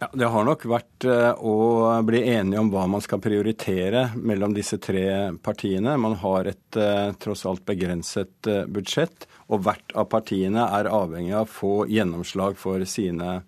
Ja, 0.00 0.08
Det 0.12 0.28
har 0.32 0.46
nok 0.48 0.62
vært 0.64 1.04
eh, 1.04 1.42
å 1.44 1.90
bli 2.08 2.22
enige 2.32 2.60
om 2.62 2.70
hva 2.72 2.86
man 2.88 3.02
skal 3.04 3.20
prioritere 3.20 4.06
mellom 4.16 4.54
disse 4.56 4.78
tre 4.80 5.02
partiene. 5.44 5.92
Man 6.00 6.14
har 6.22 6.48
et 6.48 6.78
eh, 6.80 7.10
tross 7.20 7.44
alt 7.44 7.66
begrenset 7.68 8.48
eh, 8.48 8.62
budsjett, 8.64 9.26
og 9.52 9.66
hvert 9.66 9.92
av 9.92 10.08
partiene 10.08 10.64
er 10.78 10.88
avhengig 10.88 11.34
av 11.36 11.44
å 11.44 11.52
få 11.52 11.74
gjennomslag 11.92 12.56
for 12.56 12.86
sine 12.88 13.42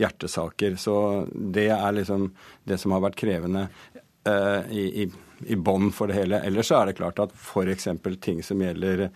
hjertesaker. 0.00 0.80
Så 0.80 0.96
det 1.28 1.68
er 1.76 1.98
liksom 1.98 2.30
det 2.64 2.80
som 2.80 2.96
har 2.96 3.04
vært 3.04 3.20
krevende 3.20 3.68
i, 4.70 4.82
i, 5.02 5.04
i 5.52 5.56
bånn 5.56 5.88
for 5.96 6.08
det 6.08 6.16
hele. 6.16 6.40
Ellers 6.48 6.70
er 6.76 6.88
det 6.88 6.96
klart 6.96 7.20
at 7.20 7.32
f.eks. 7.36 7.88
ting 8.20 8.40
som 8.44 8.60
gjelder 8.60 9.06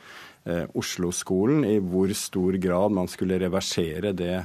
Oslo-skolen, 0.76 1.64
i 1.68 1.76
hvor 1.80 2.12
stor 2.16 2.56
grad 2.60 2.96
man 2.96 3.08
skulle 3.12 3.38
reversere 3.40 4.12
det 4.16 4.38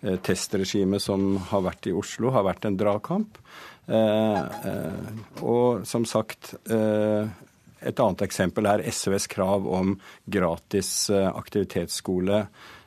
testregimet 0.00 1.02
som 1.02 1.36
har 1.50 1.64
vært 1.66 1.88
i 1.90 1.94
Oslo, 1.96 2.30
har 2.34 2.46
vært 2.46 2.68
en 2.68 2.76
dragkamp. 2.78 3.38
Eh, 3.86 4.40
eh, 4.70 5.42
og 5.42 5.86
som 5.86 6.06
sagt, 6.08 6.54
et 6.66 8.00
annet 8.02 8.24
eksempel 8.26 8.66
er 8.66 8.84
SVs 8.90 9.28
krav 9.30 9.66
om 9.68 9.94
gratis 10.24 11.10
aktivitetsskole 11.12 12.40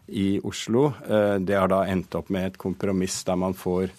i 0.08 0.40
Oslo. 0.44 0.90
Det 1.40 1.56
har 1.56 1.70
da 1.72 1.84
endt 1.88 2.18
opp 2.18 2.32
med 2.34 2.50
et 2.50 2.58
kompromiss 2.60 3.22
der 3.28 3.38
man 3.40 3.54
får 3.56 3.94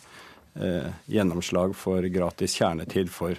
gjennomslag 1.07 1.77
for 1.79 2.05
gratis 2.11 2.59
kjernetid 2.59 3.09
for 3.15 3.39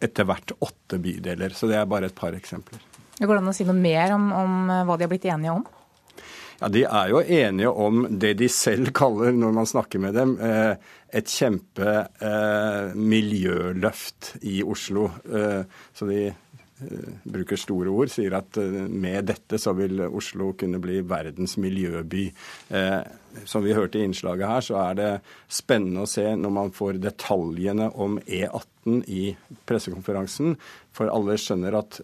etter 0.00 0.26
hvert 0.26 0.56
åtte 0.64 0.98
bydeler. 0.98 1.54
Så 1.54 1.68
det 1.70 1.76
er 1.78 1.90
bare 1.90 2.08
et 2.08 2.16
par 2.16 2.34
eksempler. 2.34 2.80
Det 3.18 3.28
går 3.28 3.42
an 3.42 3.52
å 3.52 3.54
si 3.54 3.66
noe 3.68 3.76
mer 3.76 4.16
om, 4.16 4.30
om 4.32 4.56
hva 4.88 4.96
de 4.96 5.04
har 5.04 5.12
blitt 5.12 5.28
enige 5.28 5.54
om? 5.60 5.66
Ja, 6.58 6.68
De 6.68 6.82
er 6.82 7.08
jo 7.12 7.20
enige 7.22 7.70
om 7.70 8.06
det 8.18 8.32
de 8.40 8.48
selv 8.50 8.90
kaller, 9.00 9.32
når 9.32 9.52
man 9.60 9.66
snakker 9.70 9.98
med 10.02 10.14
dem, 10.18 10.38
eh, 10.42 10.74
et 11.14 11.30
kjempemiljøløft 11.30 12.96
miljøløft 12.98 14.36
i 14.42 14.62
Oslo. 14.66 15.10
Eh, 15.30 15.62
så 15.94 16.06
de 16.10 16.34
bruker 17.26 17.58
store 17.58 17.90
ord, 17.90 18.10
sier 18.12 18.34
at 18.38 18.54
med 18.86 19.24
dette 19.26 19.58
så 19.58 19.72
vil 19.74 19.98
Oslo 20.06 20.52
kunne 20.54 20.78
bli 20.78 21.00
verdens 21.02 21.56
miljøby. 21.58 22.30
Som 23.50 23.64
vi 23.64 23.74
hørte 23.74 23.98
i 23.98 24.04
innslaget 24.06 24.46
her, 24.46 24.62
så 24.62 24.76
er 24.84 24.94
det 24.94 25.08
spennende 25.50 26.04
å 26.04 26.06
se 26.06 26.22
når 26.38 26.54
man 26.54 26.70
får 26.70 27.00
detaljene 27.02 27.90
om 27.98 28.20
E18 28.22 29.02
i 29.10 29.34
pressekonferansen. 29.66 30.54
For 30.94 31.10
alle 31.10 31.34
skjønner 31.42 31.74
at 31.80 31.98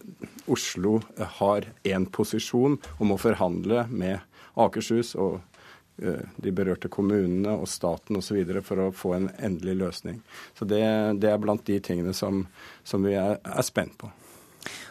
Oslo 0.51 0.99
har 1.39 1.71
én 1.87 2.11
posisjon 2.11 2.75
og 2.97 3.05
må 3.07 3.15
forhandle 3.21 3.87
med 3.95 4.19
Akershus 4.55 5.13
og 5.19 5.39
eh, 6.01 6.23
de 6.41 6.53
berørte 6.55 6.91
kommunene 6.91 7.55
og 7.55 7.67
staten 7.71 8.19
osv. 8.19 8.41
for 8.65 8.85
å 8.85 8.91
få 8.95 9.15
en 9.17 9.29
endelig 9.37 9.77
løsning. 9.81 10.21
Så 10.57 10.67
Det, 10.69 10.83
det 11.21 11.31
er 11.31 11.41
blant 11.41 11.65
de 11.65 11.79
tingene 11.79 12.13
som, 12.13 12.45
som 12.83 13.03
vi 13.03 13.15
er, 13.19 13.39
er, 13.43 13.65
spent 13.65 13.97
på. 14.01 14.11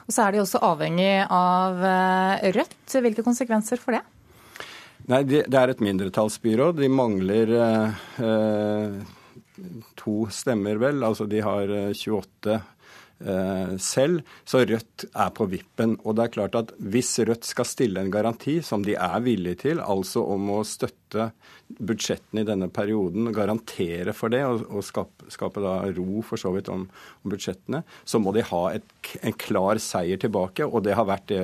Og 0.07 0.13
Så 0.13 0.27
er 0.27 0.35
de 0.35 0.43
også 0.45 0.63
avhengig 0.63 1.25
av 1.31 1.81
eh, 1.81 2.51
Rødt. 2.57 2.99
Hvilke 3.01 3.25
konsekvenser 3.27 3.81
får 3.81 3.99
det? 3.99 4.05
Nei, 5.11 5.23
Det 5.29 5.45
det 5.51 5.61
er 5.61 5.73
et 5.73 5.83
mindretallsbyråd. 5.85 6.79
De 6.81 6.89
mangler 6.89 7.57
eh, 7.59 9.03
to 9.97 10.15
stemmer, 10.33 10.79
vel. 10.81 11.03
Altså 11.05 11.27
De 11.29 11.43
har 11.45 11.69
28 11.93 12.55
Eh, 12.55 12.74
selv. 13.81 14.23
Så 14.45 14.65
Rødt 14.67 15.07
er 15.11 15.31
på 15.35 15.47
vippen. 15.49 15.97
Og 16.05 16.17
det 16.17 16.25
er 16.25 16.35
klart 16.35 16.59
at 16.59 16.73
hvis 16.79 17.13
Rødt 17.25 17.47
skal 17.47 17.69
stille 17.69 18.03
en 18.03 18.13
garanti, 18.13 18.61
som 18.63 18.85
de 18.85 18.97
er 18.99 19.21
villige 19.25 19.63
til, 19.67 19.81
altså 19.81 20.25
om 20.35 20.51
å 20.57 20.63
støtte 20.67 21.31
budsjettene 21.65 22.43
i 22.43 22.47
denne 22.49 22.69
perioden, 22.73 23.31
garantere 23.35 24.13
for 24.17 24.33
det 24.33 24.43
og, 24.47 24.65
og 24.69 24.85
skape, 24.85 25.31
skape, 25.33 25.63
da 25.65 25.77
ro 25.97 26.23
for 26.27 26.41
så 26.41 26.53
vidt 26.55 26.69
om, 26.73 26.85
om 27.25 27.33
budsjettene, 27.33 27.83
så 28.05 28.21
må 28.23 28.35
de 28.37 28.45
ha 28.47 28.63
et, 28.77 28.87
en 29.23 29.37
klar 29.39 29.81
seier 29.83 30.21
tilbake. 30.21 30.67
Og 30.67 30.85
det 30.87 30.97
har 30.99 31.09
vært 31.09 31.29
det 31.33 31.43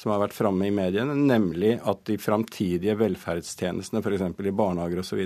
som 0.00 0.14
har 0.14 0.22
vært 0.24 0.36
framme 0.36 0.68
i 0.68 0.74
mediene, 0.74 1.14
nemlig 1.14 1.76
at 1.78 2.04
de 2.10 2.18
framtidige 2.20 2.98
velferdstjenestene, 3.00 4.02
f.eks. 4.02 4.26
i 4.40 4.56
barnehager 4.62 5.04
osv., 5.04 5.24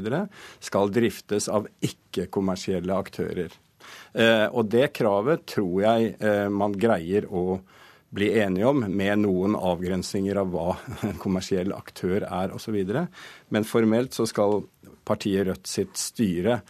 skal 0.65 0.93
driftes 0.95 1.49
av 1.53 1.69
ikke-kommersielle 1.85 2.95
aktører. 3.05 3.55
Eh, 4.15 4.47
og 4.47 4.69
det 4.71 4.93
kravet 4.95 5.43
tror 5.51 5.81
jeg 5.83 6.15
eh, 6.23 6.47
man 6.53 6.77
greier 6.79 7.27
å 7.27 7.59
bli 8.15 8.29
enige 8.39 8.69
om, 8.71 8.85
med 8.87 9.25
noen 9.25 9.57
avgrensninger 9.59 10.39
av 10.39 10.53
hva 10.55 10.77
en 11.03 11.19
kommersiell 11.25 11.75
aktør 11.75 12.27
er 12.29 12.55
osv. 12.55 12.79
Men 13.51 13.67
formelt 13.67 14.15
så 14.15 14.29
skal 14.31 14.63
partiet 15.05 15.49
Rødt 15.49 15.69
sitt 15.69 15.99
styre 15.99 16.61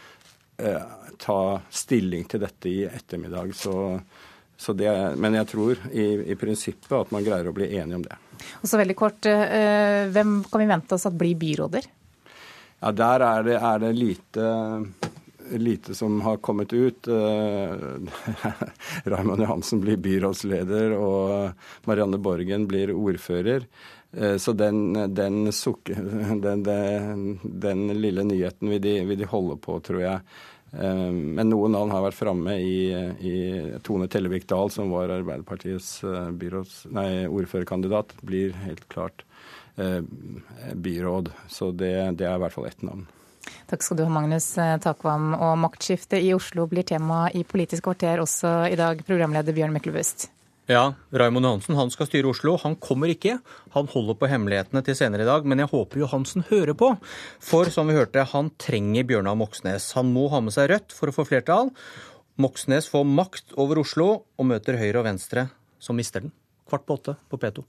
eh, 0.57 0.95
ta 1.21 1.41
stilling 1.69 2.25
til 2.33 2.47
dette 2.47 2.71
i 2.73 2.79
ettermiddag. 2.89 3.53
Så, 3.55 3.77
så 4.57 4.73
det, 4.73 4.89
men 5.21 5.37
jeg 5.37 5.51
tror 5.53 5.85
i, 5.93 6.09
i, 6.25 6.39
prinsippet 6.41 6.97
at 6.97 7.13
man 7.15 7.27
greier 7.27 7.53
å 7.53 7.57
bli 7.57 7.69
enige 7.77 8.01
om 8.01 8.09
det. 8.09 8.19
Og 8.63 8.67
så 8.67 8.81
veldig 8.81 8.97
kort, 8.99 9.25
Hvem 9.25 10.33
kan 10.51 10.61
vi 10.61 10.67
vente 10.67 10.97
oss 10.97 11.07
at 11.07 11.15
blir 11.17 11.37
byråder? 11.39 11.87
Ja, 12.81 12.91
Der 12.91 13.23
er 13.29 13.45
det, 13.47 13.61
er 13.61 13.85
det 13.85 13.93
lite 13.97 14.49
lite 15.51 15.95
som 15.95 16.21
har 16.21 16.37
kommet 16.37 16.73
ut. 16.73 17.09
Eh, 17.09 17.73
Raymond 19.05 19.41
Johansen 19.41 19.81
blir 19.81 19.97
byrådsleder, 19.97 20.97
og 20.97 21.53
Marianne 21.85 22.19
Borgen 22.19 22.67
blir 22.67 22.95
ordfører. 22.95 23.67
Eh, 24.13 24.37
så 24.37 24.53
den, 24.53 24.93
den, 25.15 25.51
den, 26.43 27.39
den 27.43 27.87
lille 28.01 28.25
nyheten 28.25 28.71
vil 28.71 28.83
de, 28.83 28.99
vil 29.05 29.19
de, 29.19 29.31
holde 29.31 29.57
på, 29.57 29.79
tror 29.85 30.03
jeg. 30.03 30.21
Eh, 30.73 31.11
men 31.13 31.51
noen 31.51 31.77
navn 31.77 31.95
har 31.95 32.07
vært 32.07 32.21
framme 32.21 32.57
i, 32.61 32.79
i 33.21 33.37
Tone 33.87 34.09
Tellevik 34.09 34.49
Dahl, 34.51 34.73
som 34.73 34.93
var 34.95 35.13
Arbeiderpartiets 35.21 35.99
byråds, 36.41 36.85
nei, 36.95 37.27
ordførerkandidat, 37.29 38.17
blir 38.23 38.57
helt 38.65 38.89
klart 38.89 39.27
byråd. 39.75 41.33
Så 41.51 41.73
det, 41.75 41.97
det 42.21 42.29
er 42.29 42.37
i 42.37 42.43
hvert 42.45 42.55
fall 42.55 42.69
ett 42.69 42.83
navn. 42.87 43.09
Takk 43.71 43.85
skal 43.85 43.99
du 43.99 44.05
ha, 44.07 44.13
Magnus 44.13 44.53
Takvam. 44.85 45.33
Og 45.37 45.59
maktskiftet 45.65 46.25
i 46.25 46.33
Oslo 46.37 46.69
blir 46.71 46.87
tema 46.87 47.27
i 47.35 47.45
Politisk 47.49 47.87
kvarter 47.89 48.23
også 48.23 48.65
i 48.71 48.79
dag, 48.81 49.03
programleder 49.07 49.57
Bjørn 49.57 49.75
Myklebust. 49.75 50.29
Ja, 50.65 50.95
Raymond 51.13 51.45
Johansen 51.45 51.77
han 51.77 51.91
skal 51.93 52.09
styre 52.09 52.31
Oslo. 52.33 52.55
Han 52.63 52.79
kommer 52.81 53.11
ikke. 53.13 53.37
Han 53.75 53.91
holder 53.93 54.17
på 54.17 54.31
hemmelighetene 54.33 54.81
til 54.87 54.97
senere 54.97 55.27
i 55.27 55.29
dag, 55.29 55.45
men 55.45 55.61
jeg 55.61 55.69
håper 55.75 56.01
Johansen 56.01 56.47
hører 56.49 56.73
på. 56.73 56.95
For 57.45 57.69
som 57.73 57.93
vi 57.93 57.99
hørte, 57.99 58.25
han 58.33 58.49
trenger 58.57 59.05
Bjørnar 59.11 59.37
Moxnes. 59.37 59.91
Han 59.99 60.15
må 60.17 60.31
ha 60.33 60.41
med 60.41 60.57
seg 60.57 60.73
Rødt 60.73 60.97
for 60.97 61.13
å 61.13 61.17
få 61.19 61.29
flertall. 61.29 61.75
Moxnes 62.41 62.89
får 62.91 63.05
makt 63.05 63.55
over 63.61 63.85
Oslo 63.85 64.09
og 64.25 64.49
møter 64.49 64.81
Høyre 64.81 65.05
og 65.05 65.09
Venstre, 65.13 65.51
som 65.77 66.01
mister 66.01 66.25
den. 66.25 66.33
Kvart 66.65 66.89
på 66.89 66.97
åtte 66.97 67.19
på 67.29 67.45
P2. 67.45 67.69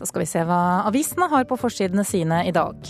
Da 0.00 0.06
skal 0.08 0.22
vi 0.22 0.28
se 0.30 0.40
hva 0.48 0.58
avisene 0.88 1.26
har 1.28 1.44
på 1.44 1.58
forsidene 1.60 2.06
sine 2.08 2.38
i 2.48 2.52
dag. 2.56 2.88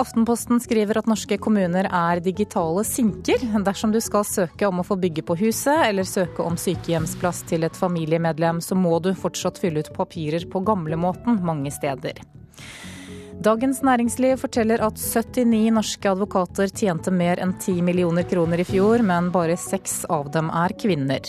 Aftenposten 0.00 0.60
skriver 0.60 1.00
at 1.00 1.08
norske 1.08 1.38
kommuner 1.40 1.88
er 1.88 2.20
digitale 2.20 2.84
sinker. 2.84 3.40
Dersom 3.64 3.94
du 3.94 4.00
skal 4.04 4.26
søke 4.28 4.68
om 4.68 4.82
å 4.82 4.84
få 4.84 4.98
bygge 5.00 5.24
på 5.24 5.38
huset 5.40 5.86
eller 5.86 6.04
søke 6.04 6.44
om 6.44 6.60
sykehjemsplass 6.60 7.46
til 7.48 7.64
et 7.64 7.80
familiemedlem, 7.80 8.60
så 8.60 8.76
må 8.76 8.98
du 9.00 9.14
fortsatt 9.16 9.62
fylle 9.62 9.80
ut 9.80 9.92
papirer 9.96 10.44
på 10.52 10.60
gamlemåten 10.68 11.40
mange 11.48 11.72
steder. 11.72 12.20
Dagens 13.40 13.80
Næringsliv 13.80 14.36
forteller 14.42 14.82
at 14.84 15.00
79 15.00 15.70
norske 15.72 16.10
advokater 16.12 16.68
tjente 16.68 17.08
mer 17.08 17.40
enn 17.40 17.56
10 17.56 17.80
millioner 17.88 18.28
kroner 18.28 18.60
i 18.60 18.68
fjor, 18.68 19.00
men 19.00 19.32
bare 19.32 19.56
seks 19.56 20.02
av 20.12 20.28
dem 20.34 20.52
er 20.52 20.76
kvinner. 20.76 21.24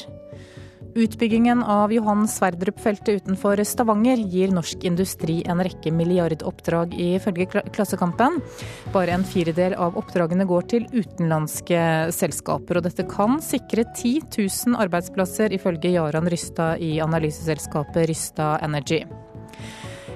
Utbyggingen 0.96 1.64
av 1.64 1.94
Johan 1.94 2.28
Sverdrup-feltet 2.28 3.22
utenfor 3.22 3.64
Stavanger 3.64 4.18
gir 4.18 4.52
norsk 4.52 4.84
industri 4.84 5.38
en 5.48 5.64
rekke 5.64 5.92
milliardoppdrag, 5.96 6.98
ifølge 7.00 7.48
Klassekampen. 7.72 8.42
Bare 8.92 9.16
en 9.16 9.24
firedel 9.24 9.78
av 9.80 9.96
oppdragene 10.02 10.46
går 10.50 10.68
til 10.76 10.90
utenlandske 10.92 12.12
selskaper, 12.12 12.82
og 12.82 12.90
dette 12.90 13.08
kan 13.08 13.40
sikre 13.46 13.88
10 13.88 14.28
000 14.36 14.80
arbeidsplasser, 14.84 15.56
ifølge 15.56 15.96
Jaran 15.96 16.28
Rystad 16.32 16.84
i 16.84 16.98
analyseselskapet 17.04 18.10
Rystad 18.12 18.60
Energy. 18.68 19.06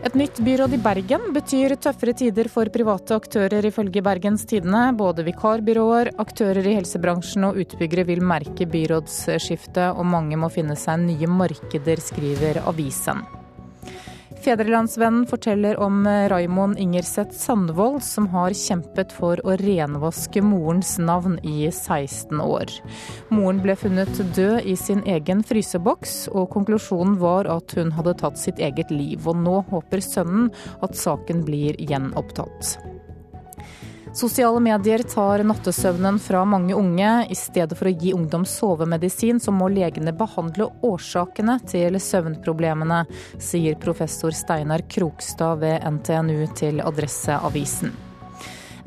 Et 0.05 0.13
nytt 0.13 0.37
byråd 0.45 0.73
i 0.73 0.77
Bergen 0.77 1.31
betyr 1.33 1.73
tøffere 1.81 2.13
tider 2.13 2.45
for 2.53 2.69
private 2.69 3.15
aktører, 3.17 3.65
ifølge 3.65 4.03
Bergens 4.05 4.43
Tidende. 4.45 4.91
Både 4.93 5.23
vikarbyråer, 5.25 6.11
aktører 6.21 6.61
i 6.61 6.75
helsebransjen 6.77 7.47
og 7.47 7.57
utbyggere 7.63 8.05
vil 8.11 8.21
merke 8.21 8.67
byrådsskiftet, 8.69 9.97
og 9.97 10.05
mange 10.05 10.37
må 10.37 10.51
finne 10.53 10.77
seg 10.77 11.01
nye 11.07 11.31
markeder, 11.41 12.03
skriver 12.05 12.61
avisen. 12.69 13.25
Fedrelandsvennen 14.45 15.23
forteller 15.25 15.79
om 15.79 16.07
Raimond 16.29 16.77
Ingerseth 16.79 17.33
Sandvold, 17.33 18.03
som 18.03 18.27
har 18.29 18.53
kjempet 18.53 19.09
for 19.17 19.41
å 19.41 19.55
renvaske 19.57 20.43
morens 20.45 20.99
navn 21.01 21.39
i 21.41 21.65
16 21.71 22.43
år. 22.43 22.69
Moren 23.33 23.63
ble 23.65 23.73
funnet 23.73 24.21
død 24.37 24.69
i 24.69 24.75
sin 24.77 25.01
egen 25.09 25.41
fryseboks, 25.41 26.27
og 26.29 26.51
konklusjonen 26.53 27.17
var 27.17 27.49
at 27.49 27.73
hun 27.73 27.95
hadde 27.97 28.13
tatt 28.21 28.37
sitt 28.37 28.61
eget 28.61 28.93
liv. 28.93 29.25
Og 29.25 29.41
nå 29.41 29.63
håper 29.71 30.05
sønnen 30.05 30.51
at 30.85 30.93
saken 30.93 31.41
blir 31.49 31.81
gjenopptatt. 31.81 32.94
Sosiale 34.15 34.59
medier 34.63 35.01
tar 35.03 35.41
nattesøvnen 35.43 36.21
fra 36.23 36.45
mange 36.47 36.71
unge. 36.73 37.09
I 37.27 37.35
stedet 37.35 37.75
for 37.75 37.89
å 37.89 37.91
gi 37.91 38.13
ungdom 38.15 38.45
sovemedisin, 38.47 39.41
så 39.43 39.51
må 39.51 39.67
legene 39.67 40.13
behandle 40.15 40.69
årsakene 40.87 41.57
til 41.67 41.99
søvnproblemene, 41.99 43.01
sier 43.43 43.75
professor 43.75 44.31
Steinar 44.31 44.85
Krokstad 44.87 45.59
ved 45.65 45.83
NTNU 45.97 46.45
til 46.55 46.79
Adresseavisen. 46.79 47.91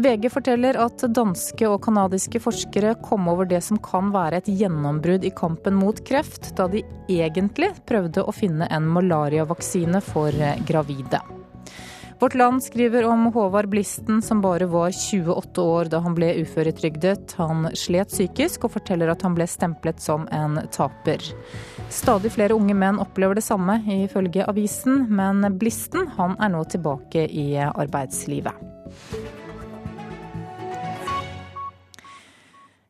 VG 0.00 0.30
forteller 0.32 0.78
at 0.80 1.04
danske 1.12 1.68
og 1.68 1.82
canadiske 1.84 2.40
forskere 2.40 2.94
kom 3.04 3.28
over 3.28 3.50
det 3.50 3.60
som 3.66 3.80
kan 3.84 4.08
være 4.14 4.40
et 4.40 4.48
gjennombrudd 4.48 5.26
i 5.28 5.34
kampen 5.36 5.76
mot 5.76 6.00
kreft, 6.08 6.54
da 6.56 6.70
de 6.72 6.80
egentlig 7.12 7.74
prøvde 7.84 8.24
å 8.24 8.32
finne 8.32 8.70
en 8.72 8.88
malariavaksine 8.96 10.00
for 10.08 10.32
gravide. 10.70 11.20
Vårt 12.20 12.34
Land 12.34 12.64
skriver 12.64 13.04
om 13.04 13.26
Håvard 13.26 13.68
Blisten, 13.68 14.22
som 14.22 14.40
bare 14.40 14.66
var 14.66 14.90
28 14.90 15.62
år 15.62 15.84
da 15.84 16.00
han 16.02 16.16
ble 16.16 16.32
uføretrygdet. 16.42 17.36
Han 17.38 17.68
slet 17.78 18.10
psykisk, 18.10 18.66
og 18.66 18.74
forteller 18.74 19.12
at 19.12 19.22
han 19.22 19.36
ble 19.38 19.46
stemplet 19.46 20.02
som 20.02 20.26
en 20.34 20.58
taper. 20.74 21.22
Stadig 21.94 22.32
flere 22.34 22.58
unge 22.58 22.74
menn 22.74 22.98
opplever 22.98 23.38
det 23.38 23.46
samme, 23.46 23.78
ifølge 23.86 24.48
avisen, 24.50 25.06
men 25.14 25.46
Blisten 25.62 26.10
han 26.18 26.34
er 26.42 26.50
nå 26.56 26.64
tilbake 26.74 27.28
i 27.30 27.52
arbeidslivet. 27.62 28.66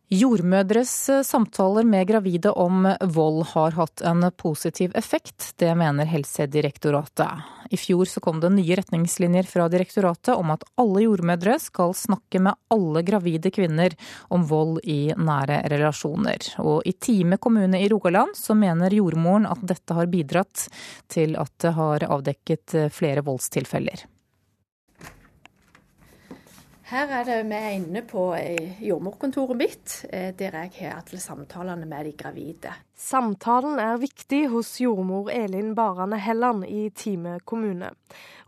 Jordmødres 0.08 0.92
eh, 1.12 1.22
samtaler 1.22 1.84
med 1.84 2.06
gravide 2.08 2.48
om 2.56 2.86
vold 3.12 3.42
har 3.50 3.74
hatt 3.76 4.00
en 4.08 4.24
positiv 4.40 4.94
effekt. 4.96 5.50
Det 5.60 5.74
mener 5.76 6.08
Helsedirektoratet. 6.08 7.44
I 7.68 7.76
fjor 7.76 8.08
så 8.08 8.22
kom 8.24 8.40
det 8.40 8.48
nye 8.54 8.78
retningslinjer 8.80 9.44
fra 9.44 9.68
direktoratet 9.68 10.32
om 10.32 10.54
at 10.56 10.64
alle 10.80 11.04
jordmødre 11.04 11.58
skal 11.60 11.92
snakke 11.92 12.40
med 12.40 12.56
alle 12.72 13.04
gravide 13.04 13.52
kvinner 13.52 13.92
om 14.32 14.48
vold 14.48 14.80
i 14.88 15.12
nære 15.12 15.60
relasjoner. 15.76 16.54
Og 16.64 16.88
i 16.88 16.96
Time 16.96 17.36
kommune 17.36 17.76
i 17.76 17.92
Rogaland 17.92 18.32
så 18.38 18.56
mener 18.56 18.96
jordmoren 18.96 19.44
at 19.44 19.60
dette 19.60 19.92
har 19.92 20.08
bidratt 20.08 20.70
til 21.12 21.36
at 21.36 21.52
det 21.60 21.76
har 21.76 22.08
avdekket 22.08 22.80
flere 22.96 23.28
voldstilfeller. 23.28 24.08
Her 26.88 27.10
er 27.12 27.26
det 27.28 27.42
vi 27.44 27.52
er 27.52 27.74
inne 27.76 28.00
på 28.08 28.22
jordmorkontoret 28.80 29.58
mitt, 29.60 29.96
eh, 30.08 30.30
der 30.32 30.54
jeg 30.56 30.70
har 30.78 31.02
alle 31.02 31.18
samtalene 31.20 31.84
med 31.84 32.06
de 32.08 32.14
gravide. 32.16 32.72
Samtalen 32.96 33.76
er 33.78 34.00
viktig 34.00 34.46
hos 34.48 34.70
jordmor 34.80 35.28
Elin 35.28 35.74
Barane 35.76 36.16
Helland 36.16 36.64
i 36.64 36.88
Time 36.88 37.40
kommune. 37.44 37.90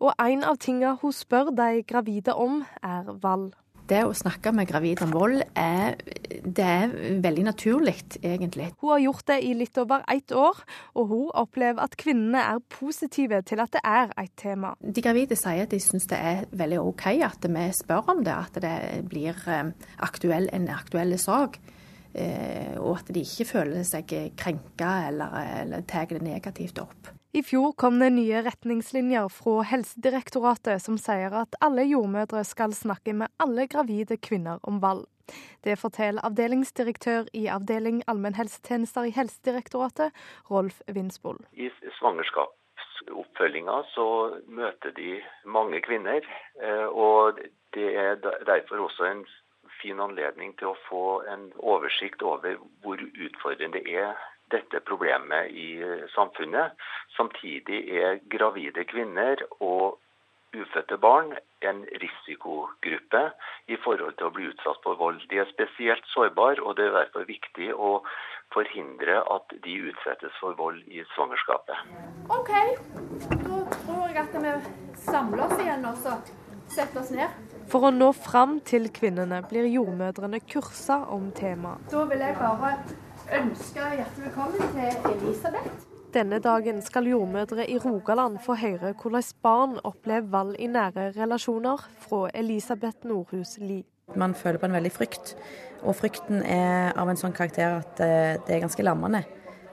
Og 0.01 0.15
en 0.25 0.45
av 0.49 0.57
tingene 0.57 0.97
hun 1.03 1.13
spør 1.13 1.53
de 1.53 1.83
gravide 1.85 2.33
om, 2.33 2.65
er 2.81 3.13
valg 3.21 3.53
det 3.91 4.03
å 4.07 4.15
snakke 4.17 4.53
med 4.55 4.69
gravide 4.71 5.07
om 5.07 5.13
vold 5.15 5.43
er, 5.59 5.99
det 6.45 6.67
er 6.67 6.95
veldig 7.23 7.45
naturlig, 7.49 7.97
egentlig. 8.23 8.71
Hun 8.81 8.95
har 8.95 9.03
gjort 9.05 9.27
det 9.33 9.39
i 9.47 9.53
litt 9.59 9.81
over 9.81 10.05
ett 10.11 10.35
år, 10.37 10.63
og 10.95 11.11
hun 11.11 11.27
opplever 11.43 11.83
at 11.85 11.97
kvinnene 12.01 12.45
er 12.55 12.63
positive 12.73 13.43
til 13.47 13.63
at 13.63 13.75
det 13.77 13.83
er 13.87 14.15
et 14.21 14.33
tema. 14.41 14.75
De 14.81 15.05
gravide 15.05 15.39
sier 15.39 15.67
at 15.67 15.75
de 15.75 15.83
syns 15.83 16.09
det 16.11 16.21
er 16.21 16.47
veldig 16.51 16.81
OK 16.85 17.07
at 17.27 17.51
vi 17.51 17.67
spør 17.77 18.15
om 18.15 18.25
det, 18.27 18.35
at 18.35 18.61
det 18.63 18.75
blir 19.11 19.37
eh, 19.51 19.73
aktuell, 20.07 20.49
en 20.55 20.71
aktuell 20.73 21.19
sak. 21.19 21.61
og 22.81 22.97
at 22.99 23.11
de 23.15 23.21
ikke 23.23 23.45
føler 23.47 23.85
seg 23.87 24.11
krenka 24.35 25.07
eller, 25.07 25.37
eller 25.63 25.85
tar 25.87 26.11
det 26.11 26.23
negativt 26.27 26.83
opp. 26.83 27.20
I 27.33 27.43
fjor 27.47 27.73
kom 27.79 28.01
det 28.03 28.09
nye 28.11 28.41
retningslinjer 28.43 29.29
fra 29.31 29.61
Helsedirektoratet 29.71 30.83
som 30.83 30.97
sier 30.99 31.31
at 31.39 31.55
alle 31.63 31.85
jordmødre 31.87 32.41
skal 32.43 32.73
snakke 32.75 33.13
med 33.15 33.31
alle 33.39 33.69
gravide 33.71 34.17
kvinner 34.19 34.59
om 34.67 34.81
valg. 34.83 35.05
Det 35.63 35.77
forteller 35.79 36.27
avdelingsdirektør 36.27 37.29
i 37.39 37.45
avdeling 37.55 38.01
allmennhelsetjenester 38.11 39.07
i 39.07 39.15
Helsedirektoratet, 39.15 40.11
Rolf 40.51 40.81
Winsboll. 40.91 41.39
I 41.55 41.71
svangerskapsoppfølginga 42.01 43.79
så 43.93 44.09
møter 44.51 44.91
de 44.99 45.21
mange 45.47 45.79
kvinner, 45.87 46.27
eh, 46.59 46.89
og 46.91 47.39
det 47.79 47.95
er 47.95 48.19
derfor 48.51 48.89
også 48.89 49.07
en 49.07 49.23
fin 49.79 50.03
anledning 50.03 50.59
til 50.59 50.75
å 50.75 50.81
få 50.89 51.23
en 51.31 51.53
oversikt 51.63 52.27
over 52.27 52.59
hvor 52.83 52.99
utfordrende 52.99 53.79
det 53.79 54.03
er 54.03 54.19
dette 54.53 54.81
problemet 54.91 55.51
i 55.51 55.71
eh, 55.83 56.07
samfunnet. 56.15 56.77
Samtidig 57.17 57.81
er 58.03 58.21
gravide 58.33 58.85
kvinner 58.85 59.43
og 59.61 59.99
ufødte 60.55 60.99
barn 60.99 61.33
en 61.63 61.85
risikogruppe 62.03 63.23
i 63.69 63.77
forhold 63.85 64.17
til 64.19 64.27
å 64.27 64.35
bli 64.35 64.49
utsatt 64.51 64.81
for 64.83 64.99
vold. 64.99 65.21
De 65.31 65.39
er 65.39 65.51
spesielt 65.53 66.07
sårbare, 66.15 66.63
og 66.63 66.77
det 66.77 66.89
er 66.89 66.97
derfor 66.97 67.27
viktig 67.29 67.71
å 67.75 67.93
forhindre 68.55 69.21
at 69.35 69.55
de 69.65 69.77
utsettes 69.91 70.35
for 70.43 70.59
vold 70.59 70.81
i 70.91 71.05
svangerskapet. 71.15 71.85
OK, 72.35 72.53
da 73.47 73.61
tror 73.77 74.09
jeg 74.09 74.23
at 74.25 74.39
vi 74.43 74.55
samler 75.05 75.45
oss 75.47 75.63
igjen 75.63 75.87
og 75.87 76.01
setter 76.71 77.03
oss 77.03 77.13
ned. 77.15 77.39
For 77.71 77.87
å 77.87 77.93
nå 77.95 78.11
fram 78.17 78.59
til 78.67 78.89
kvinnene 78.95 79.45
blir 79.47 79.69
jordmødrene 79.71 80.43
kursa 80.51 81.05
om 81.15 81.31
temaet. 81.37 81.87
Da 81.93 82.03
vil 82.11 82.27
jeg 82.27 82.35
bare 82.41 82.75
ønske 83.39 83.81
hjertelig 83.95 84.25
velkommen 84.25 84.73
til 84.75 85.11
Elisabeth. 85.13 85.87
Denne 86.15 86.39
dagen 86.43 86.83
skal 86.83 87.07
jordmødre 87.07 87.67
i 87.71 87.79
Rogaland 87.79 88.39
få 88.43 88.57
høre 88.59 88.93
hvordan 89.03 89.23
barn 89.43 89.77
opplever 89.85 90.27
vold 90.31 90.57
i 90.59 90.67
nære 90.67 91.13
relasjoner, 91.21 91.89
fra 91.99 92.29
Elisabeth 92.35 93.07
Nordhus 93.07 93.59
Lie. 93.59 93.85
Man 94.17 94.35
føler 94.35 94.59
på 94.59 94.67
en 94.67 94.73
veldig 94.73 94.93
frykt, 94.93 95.37
og 95.83 95.95
frykten 95.95 96.43
er 96.43 96.91
av 96.99 97.09
en 97.09 97.21
sånn 97.21 97.37
karakter 97.37 97.79
at 97.79 98.03
eh, 98.03 98.41
det 98.47 98.57
er 98.57 98.65
ganske 98.65 98.83
lammende. 98.83 99.23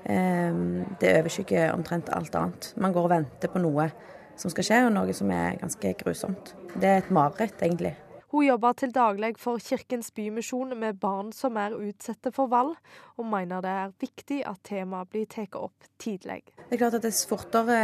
Ehm, 0.06 0.86
det 1.02 1.16
overskygger 1.18 1.74
omtrent 1.74 2.14
alt 2.14 2.36
annet. 2.36 2.74
Man 2.78 2.94
går 2.94 3.10
og 3.10 3.16
venter 3.16 3.50
på 3.50 3.64
noe 3.64 3.90
som 4.38 4.54
skal 4.54 4.68
skje, 4.68 4.84
og 4.86 4.94
noe 4.94 5.14
som 5.18 5.32
er 5.34 5.58
ganske 5.58 5.96
grusomt. 6.04 6.54
Det 6.76 6.86
er 6.92 7.02
et 7.02 7.10
mareritt, 7.10 7.58
egentlig. 7.66 7.96
Hun 8.28 8.44
jobber 8.44 8.74
til 8.76 8.92
daglig 8.92 9.38
for 9.40 9.62
Kirkens 9.64 10.10
Bymisjon 10.12 10.74
med 10.76 10.98
barn 11.00 11.30
som 11.32 11.56
er 11.56 11.78
utsatte 11.78 12.34
for 12.36 12.52
vold, 12.52 12.74
og 13.16 13.30
mener 13.32 13.64
det 13.64 13.72
er 13.72 13.94
viktig 14.04 14.42
at 14.50 14.60
temaet 14.68 15.08
blir 15.14 15.30
tatt 15.32 15.56
opp 15.56 15.88
tidlig. 16.02 16.42
Det 16.66 16.76
er 16.76 16.82
klart 16.82 16.98
at 17.00 17.06
Dess 17.08 17.24
fortere 17.30 17.78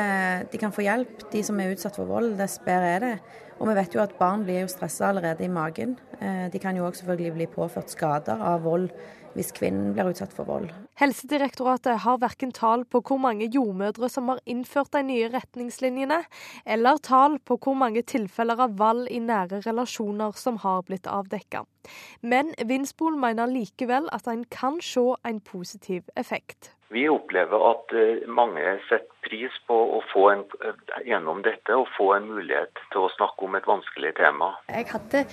de 0.52 0.60
kan 0.60 0.76
få 0.76 0.84
hjelp, 0.84 1.30
de 1.32 1.46
som 1.48 1.62
er 1.64 1.72
utsatt 1.72 1.96
for 1.96 2.12
vold, 2.12 2.34
dess 2.42 2.58
bedre 2.66 2.92
er 2.98 3.06
det. 3.06 3.14
Og 3.62 3.70
vi 3.70 3.78
vet 3.78 3.96
jo 3.96 4.04
at 4.04 4.18
barn 4.20 4.44
blir 4.44 4.66
jo 4.66 4.72
stressa 4.74 5.14
allerede 5.14 5.46
i 5.48 5.52
magen. 5.54 5.96
Eh, 6.20 6.50
de 6.52 6.60
kan 6.60 6.76
jo 6.76 6.90
òg 6.90 7.00
selvfølgelig 7.00 7.36
bli 7.38 7.48
påført 7.54 7.96
skader 7.96 8.44
av 8.44 8.66
vold 8.68 8.90
hvis 9.34 9.54
kvinnen 9.56 9.94
blir 9.96 10.12
utsatt 10.12 10.34
for 10.36 10.48
vold. 10.50 10.72
Helsedirektoratet 11.00 12.04
har 12.06 12.20
verken 12.22 12.54
tall 12.56 12.86
på 12.86 13.02
hvor 13.06 13.22
mange 13.22 13.50
jordmødre 13.54 14.10
som 14.12 14.30
har 14.32 14.42
innført 14.50 14.94
de 14.94 15.04
nye 15.08 15.30
retningslinjene, 15.34 16.22
eller 16.66 17.02
tall 17.04 17.40
på 17.46 17.58
hvor 17.58 17.78
mange 17.78 18.06
tilfeller 18.08 18.66
av 18.68 18.78
vold 18.80 19.08
i 19.12 19.22
nære 19.24 19.64
relasjoner 19.68 20.38
som 20.40 20.62
har 20.64 20.86
blitt 20.88 21.10
avdekka. 21.10 21.66
Men 22.22 22.54
Vinsbol 22.70 23.18
mener 23.20 23.50
likevel 23.52 24.08
at 24.16 24.30
en 24.32 24.46
kan 24.52 24.80
se 24.82 25.04
en 25.28 25.42
positiv 25.44 26.08
effekt. 26.16 26.72
Vi 26.94 27.08
opplever 27.10 27.64
at 27.72 27.94
eh, 27.98 28.28
mange 28.30 28.62
setter 28.90 29.13
pris 29.26 29.56
på 29.68 29.78
å 29.98 30.00
få 30.14 30.24
en, 30.32 30.44
eh, 30.66 31.08
gjennom 31.10 31.42
dette 31.46 31.76
og 31.76 31.88
få 31.98 32.14
en 32.18 32.28
mulighet 32.30 32.82
til 32.92 33.02
å 33.02 33.12
snakke 33.16 33.48
om 33.48 33.56
et 33.56 33.70
vanskelig 33.70 34.16
tema. 34.20 34.54
Jeg 34.70 34.88
hadde 34.92 35.26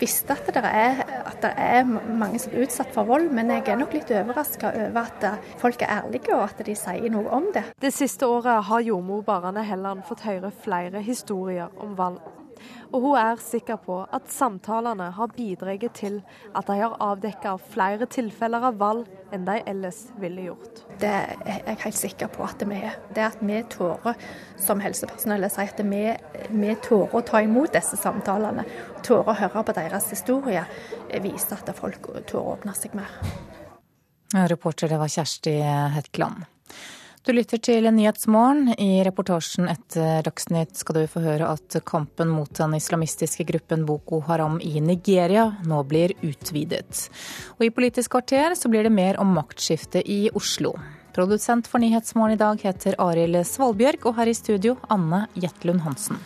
visst 0.00 0.30
at 0.30 0.46
det 0.46 0.64
er, 0.64 1.02
at 1.26 1.40
det 1.42 1.52
er 1.56 1.84
mange 1.84 2.38
som 2.38 2.52
er 2.52 2.66
utsatt 2.66 2.92
for 2.94 3.04
vold, 3.04 3.30
men 3.32 3.48
jeg 3.48 3.68
er 3.68 3.76
nok 3.76 3.92
litt 3.92 4.10
overraska 4.10 4.72
over 4.88 5.00
at 5.06 5.28
folk 5.58 5.82
er 5.82 6.02
ærlige 6.02 6.34
og 6.34 6.44
at 6.48 6.64
de 6.64 6.74
sier 6.74 7.10
noe 7.10 7.30
om 7.30 7.52
det. 7.52 7.64
Det 7.80 7.92
siste 7.94 8.26
året 8.26 8.64
har 8.64 8.80
jordmor 8.80 9.24
Barane 9.24 9.64
Helland 9.64 10.04
fått 10.08 10.26
høre 10.26 10.52
flere 10.64 11.02
historier 11.02 11.68
om 11.78 11.96
vold 11.96 12.20
og 12.92 13.02
hun 13.04 13.16
er 13.20 13.40
sikker 13.42 13.76
på 13.84 13.98
at 14.14 14.30
samtalene 14.32 15.10
har 15.16 15.32
bidratt 15.36 15.84
til 15.98 16.20
at 16.56 16.68
de 16.68 16.76
har 16.80 16.96
avdekka 17.04 17.56
flere 17.72 18.08
tilfeller 18.10 18.64
av 18.70 18.78
vold 18.80 19.04
enn 19.34 19.44
de 19.44 19.58
ellers 19.68 20.06
ville 20.20 20.46
gjort. 20.48 20.82
Det 21.00 21.10
er 21.12 21.60
jeg 21.66 21.80
helt 21.84 21.98
sikker 21.98 22.32
på 22.32 22.46
at 22.46 22.64
vi 22.68 22.80
er. 22.88 22.96
Det 23.14 23.26
at 23.26 23.42
vi 23.44 23.60
tårer 23.70 24.16
som 24.56 24.80
helsepersonell 24.80 25.48
si 25.52 25.66
at 25.68 25.82
vi, 25.84 26.04
vi 26.50 26.76
tårer 26.84 27.18
å 27.20 27.24
ta 27.28 27.42
imot 27.44 27.76
disse 27.76 27.98
samtalene, 28.00 28.64
tårer 29.04 29.34
å 29.34 29.38
høre 29.42 29.64
på 29.68 29.76
deres 29.76 30.08
historie, 30.14 30.64
viser 31.22 31.60
at 31.60 31.74
folk 31.76 32.12
tårer 32.24 32.44
å 32.44 32.56
åpne 32.56 32.76
seg 32.78 32.96
mer. 32.98 33.12
Reporter 34.48 34.90
det 34.90 35.00
var 35.00 35.12
Kjersti 35.12 35.58
Hetland. 35.94 36.48
Du 37.28 37.34
lytter 37.36 37.60
til 37.60 37.84
Nyhetsmorgen. 37.92 38.70
I 38.80 39.02
reportasjen 39.04 39.66
etter 39.68 40.22
Dagsnytt 40.24 40.78
skal 40.80 40.96
du 40.96 41.10
få 41.12 41.20
høre 41.20 41.50
at 41.52 41.76
kampen 41.84 42.30
mot 42.32 42.48
den 42.56 42.72
islamistiske 42.78 43.44
gruppen 43.50 43.84
Boko 43.84 44.22
Haram 44.24 44.56
i 44.64 44.80
Nigeria 44.80 45.42
nå 45.68 45.82
blir 45.90 46.14
utvidet. 46.24 47.02
Og 47.58 47.66
i 47.66 47.70
Politisk 47.76 48.14
kvarter 48.16 48.56
så 48.56 48.72
blir 48.72 48.88
det 48.88 48.94
mer 48.96 49.20
om 49.20 49.36
maktskifte 49.36 50.00
i 50.00 50.30
Oslo. 50.32 50.72
Produsent 51.12 51.68
for 51.68 51.84
Nyhetsmorgen 51.84 52.38
i 52.38 52.40
dag 52.40 52.64
heter 52.64 52.96
Arild 52.96 53.42
Svalbjørg, 53.44 54.08
og 54.08 54.16
her 54.22 54.32
i 54.32 54.38
studio 54.40 54.78
Anne 54.88 55.26
Jetlund 55.36 55.84
Hansen. 55.84 56.16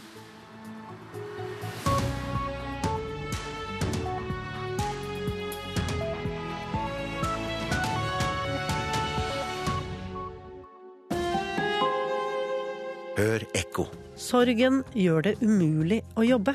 Hør 13.13 13.43
ekko. 13.53 13.85
Sorgen 14.17 14.81
gjør 14.97 15.27
det 15.27 15.33
umulig 15.45 16.01
å 16.17 16.25
jobbe. 16.25 16.55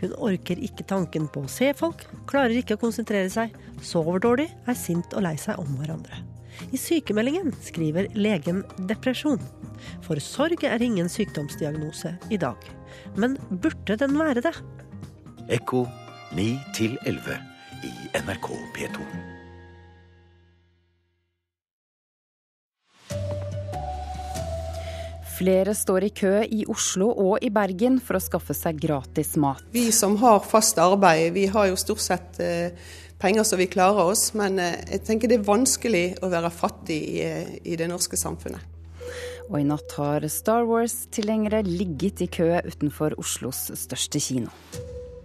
Hun 0.00 0.14
orker 0.26 0.58
ikke 0.58 0.86
tanken 0.90 1.28
på 1.30 1.44
å 1.44 1.50
se 1.50 1.68
folk, 1.78 2.02
klarer 2.30 2.56
ikke 2.58 2.74
å 2.74 2.80
konsentrere 2.82 3.30
seg, 3.30 3.54
sover 3.82 4.18
dårlig, 4.22 4.48
er 4.66 4.78
sint 4.78 5.14
og 5.14 5.22
lei 5.26 5.36
seg 5.38 5.60
om 5.62 5.76
hverandre. 5.78 6.18
I 6.74 6.78
sykemeldingen 6.78 7.52
skriver 7.62 8.08
legen 8.18 8.62
depresjon. 8.90 9.42
For 10.06 10.18
sorg 10.22 10.66
er 10.66 10.82
ingen 10.82 11.10
sykdomsdiagnose 11.10 12.16
i 12.34 12.40
dag. 12.42 12.58
Men 13.18 13.38
burde 13.50 13.98
den 14.00 14.18
være 14.18 14.42
det? 14.42 14.54
Ekko 15.54 15.84
9 16.34 16.58
11 17.06 17.38
i 17.86 17.94
NRK 18.24 18.50
P2. 18.74 19.33
Flere 25.34 25.72
står 25.74 26.04
i 26.06 26.10
kø 26.14 26.32
i 26.46 26.60
Oslo 26.70 27.08
og 27.10 27.42
i 27.42 27.48
Bergen 27.50 27.96
for 27.98 28.18
å 28.18 28.22
skaffe 28.22 28.54
seg 28.54 28.78
gratis 28.78 29.32
mat. 29.40 29.64
Vi 29.74 29.88
som 29.94 30.14
har 30.20 30.44
fast 30.46 30.78
arbeid, 30.78 31.32
vi 31.34 31.48
har 31.50 31.72
jo 31.72 31.78
stort 31.80 32.02
sett 32.04 32.38
eh, 32.42 32.76
penger 33.18 33.46
så 33.48 33.58
vi 33.58 33.66
klarer 33.70 34.12
oss. 34.12 34.28
Men 34.38 34.60
eh, 34.62 34.78
jeg 34.92 35.02
tenker 35.08 35.30
det 35.30 35.40
er 35.40 35.48
vanskelig 35.48 36.04
å 36.22 36.30
være 36.30 36.52
fattig 36.54 37.00
i, 37.16 37.18
eh, 37.26 37.56
i 37.66 37.78
det 37.80 37.90
norske 37.90 38.18
samfunnet. 38.20 38.70
Og 39.48 39.58
i 39.58 39.66
natt 39.66 39.96
har 39.98 40.24
Star 40.32 40.68
Wars-tilhengere 40.68 41.64
ligget 41.66 42.22
i 42.24 42.30
kø 42.30 42.52
utenfor 42.64 43.18
Oslos 43.20 43.66
største 43.76 44.22
kino. 44.22 44.54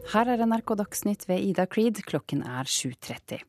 Her 0.09 0.33
er 0.33 0.41
NRK 0.41 0.73
Dagsnytt 0.79 1.29
ved 1.29 1.45
Ida 1.51 1.69
Creed, 1.69 2.01
klokken 2.09 2.41
er 2.41 2.65
7.30. 2.65 3.45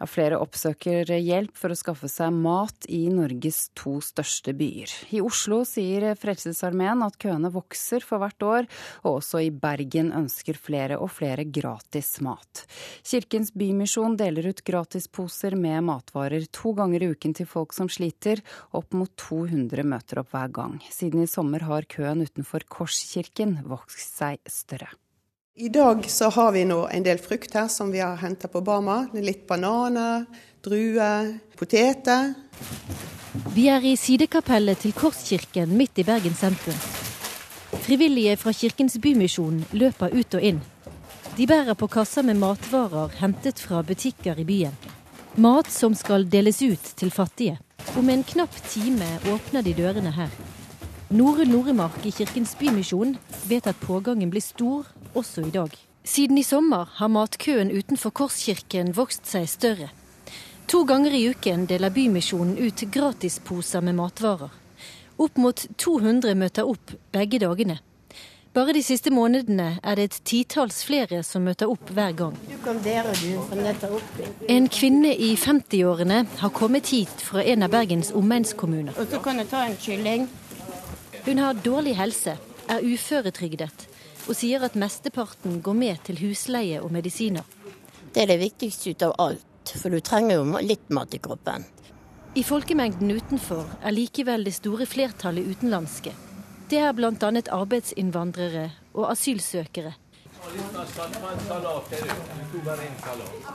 Ja, 0.00 0.08
flere 0.10 0.38
oppsøker 0.42 1.08
hjelp 1.14 1.54
for 1.58 1.72
å 1.72 1.78
skaffe 1.78 2.08
seg 2.10 2.34
mat 2.34 2.88
i 2.90 3.04
Norges 3.12 3.68
to 3.78 3.96
største 4.04 4.54
byer. 4.56 4.90
I 5.14 5.22
Oslo 5.24 5.62
sier 5.68 6.10
Frelsesarmeen 6.18 7.04
at 7.06 7.18
køene 7.22 7.52
vokser 7.54 8.04
for 8.04 8.22
hvert 8.22 8.46
år, 8.46 8.68
og 9.04 9.20
også 9.20 9.44
i 9.44 9.52
Bergen 9.54 10.10
ønsker 10.16 10.58
flere 10.58 10.98
og 10.98 11.12
flere 11.14 11.46
gratis 11.46 12.16
mat. 12.24 12.64
Kirkens 13.06 13.54
Bymisjon 13.54 14.18
deler 14.20 14.50
ut 14.50 14.64
gratisposer 14.66 15.56
med 15.58 15.86
matvarer 15.86 16.48
to 16.54 16.74
ganger 16.76 17.04
i 17.04 17.12
uken 17.14 17.36
til 17.38 17.48
folk 17.50 17.76
som 17.76 17.90
sliter. 17.92 18.42
Opp 18.74 18.94
mot 18.96 19.12
200 19.28 19.86
møter 19.86 20.22
opp 20.22 20.34
hver 20.34 20.50
gang. 20.54 20.76
Siden 20.90 21.24
i 21.24 21.30
sommer 21.30 21.64
har 21.68 21.88
køen 21.90 22.24
utenfor 22.24 22.66
Korskirken 22.68 23.60
vokst 23.68 24.18
seg 24.18 24.42
større. 24.50 24.90
I 25.56 25.68
dag 25.68 26.10
så 26.10 26.30
har 26.30 26.52
vi 26.52 26.64
nå 26.66 26.80
en 26.90 27.04
del 27.06 27.18
frukt 27.22 27.52
her 27.54 27.68
som 27.70 27.92
vi 27.94 28.00
har 28.02 28.16
henta 28.18 28.48
på 28.50 28.58
Bama. 28.60 29.04
Litt 29.14 29.44
bananer, 29.46 30.24
druer, 30.66 31.28
poteter. 31.54 32.32
Vi 33.54 33.68
er 33.70 33.86
i 33.86 33.92
sidekapellet 33.94 34.82
til 34.82 34.90
Korskirken 34.98 35.76
midt 35.78 36.00
i 36.02 36.04
Bergen 36.08 36.34
sentrum. 36.34 36.80
Frivillige 37.86 38.34
fra 38.42 38.50
Kirkens 38.50 38.98
Bymisjon 38.98 39.62
løper 39.78 40.18
ut 40.18 40.34
og 40.34 40.48
inn. 40.50 40.58
De 41.36 41.46
bærer 41.46 41.78
på 41.78 41.86
kasser 41.86 42.26
med 42.26 42.42
matvarer 42.42 43.14
hentet 43.20 43.62
fra 43.62 43.84
butikker 43.86 44.42
i 44.42 44.48
byen. 44.50 44.74
Mat 45.38 45.70
som 45.70 45.94
skal 45.94 46.26
deles 46.34 46.58
ut 46.66 46.96
til 46.98 47.14
fattige. 47.14 47.60
Om 47.94 48.10
en 48.10 48.26
knapp 48.26 48.58
time 48.72 49.06
åpner 49.30 49.62
de 49.62 49.78
dørene 49.78 50.18
her. 50.18 50.34
Norunn 51.10 51.50
Noremark 51.52 52.06
i 52.06 52.10
Kirkens 52.12 52.54
Bymisjon 52.58 53.16
vet 53.48 53.66
at 53.68 53.80
pågangen 53.80 54.30
blir 54.32 54.40
stor 54.40 54.86
også 55.12 55.44
i 55.44 55.50
dag. 55.52 55.74
Siden 56.04 56.38
i 56.40 56.42
sommer 56.42 56.88
har 56.96 57.12
matkøen 57.12 57.70
utenfor 57.70 58.10
Korskirken 58.10 58.94
vokst 58.96 59.28
seg 59.28 59.44
større. 59.48 59.90
To 60.72 60.84
ganger 60.88 61.12
i 61.12 61.26
uken 61.28 61.66
deler 61.68 61.92
Bymisjonen 61.92 62.56
ut 62.56 62.86
gratisposer 62.90 63.84
med 63.84 63.98
matvarer. 64.00 64.48
Opp 65.20 65.36
mot 65.36 65.66
200 65.76 66.34
møter 66.40 66.64
opp 66.64 66.96
begge 67.12 67.38
dagene. 67.44 67.78
Bare 68.54 68.72
de 68.72 68.84
siste 68.86 69.10
månedene 69.10 69.80
er 69.82 69.96
det 69.98 70.04
et 70.08 70.16
titalls 70.30 70.84
flere 70.86 71.24
som 71.26 71.42
møter 71.44 71.66
opp 71.70 71.90
hver 71.90 72.12
gang. 72.14 72.36
En 74.48 74.68
kvinne 74.70 75.10
i 75.10 75.32
50-årene 75.34 76.20
har 76.38 76.52
kommet 76.54 76.92
hit 76.94 77.24
fra 77.28 77.42
en 77.42 77.66
av 77.66 77.74
Bergens 77.74 78.12
omegnskommuner. 78.14 78.94
Hun 81.24 81.38
har 81.38 81.54
dårlig 81.54 81.94
helse, 81.96 82.36
er 82.68 82.84
uføretrygdet 82.84 83.86
og 84.28 84.36
sier 84.36 84.60
at 84.66 84.74
mesteparten 84.76 85.62
går 85.64 85.76
med 85.76 86.02
til 86.04 86.18
husleie 86.20 86.82
og 86.84 86.92
medisiner. 86.92 87.44
Det 88.12 88.22
er 88.22 88.28
det 88.28 88.42
viktigste 88.42 88.92
ut 88.92 89.04
av 89.06 89.14
alt, 89.24 89.72
for 89.80 89.88
du 89.88 90.00
trenger 90.04 90.36
jo 90.36 90.60
litt 90.60 90.92
mat 90.92 91.16
i 91.16 91.20
kroppen. 91.24 91.64
I 92.36 92.44
folkemengden 92.44 93.08
utenfor 93.16 93.64
er 93.80 93.96
likevel 93.96 94.44
det 94.44 94.52
store 94.58 94.84
flertallet 94.90 95.48
utenlandske. 95.48 96.12
Det 96.68 96.80
er 96.82 96.92
bl.a. 96.92 97.12
arbeidsinnvandrere 97.56 98.66
og 98.92 99.08
asylsøkere. 99.12 99.94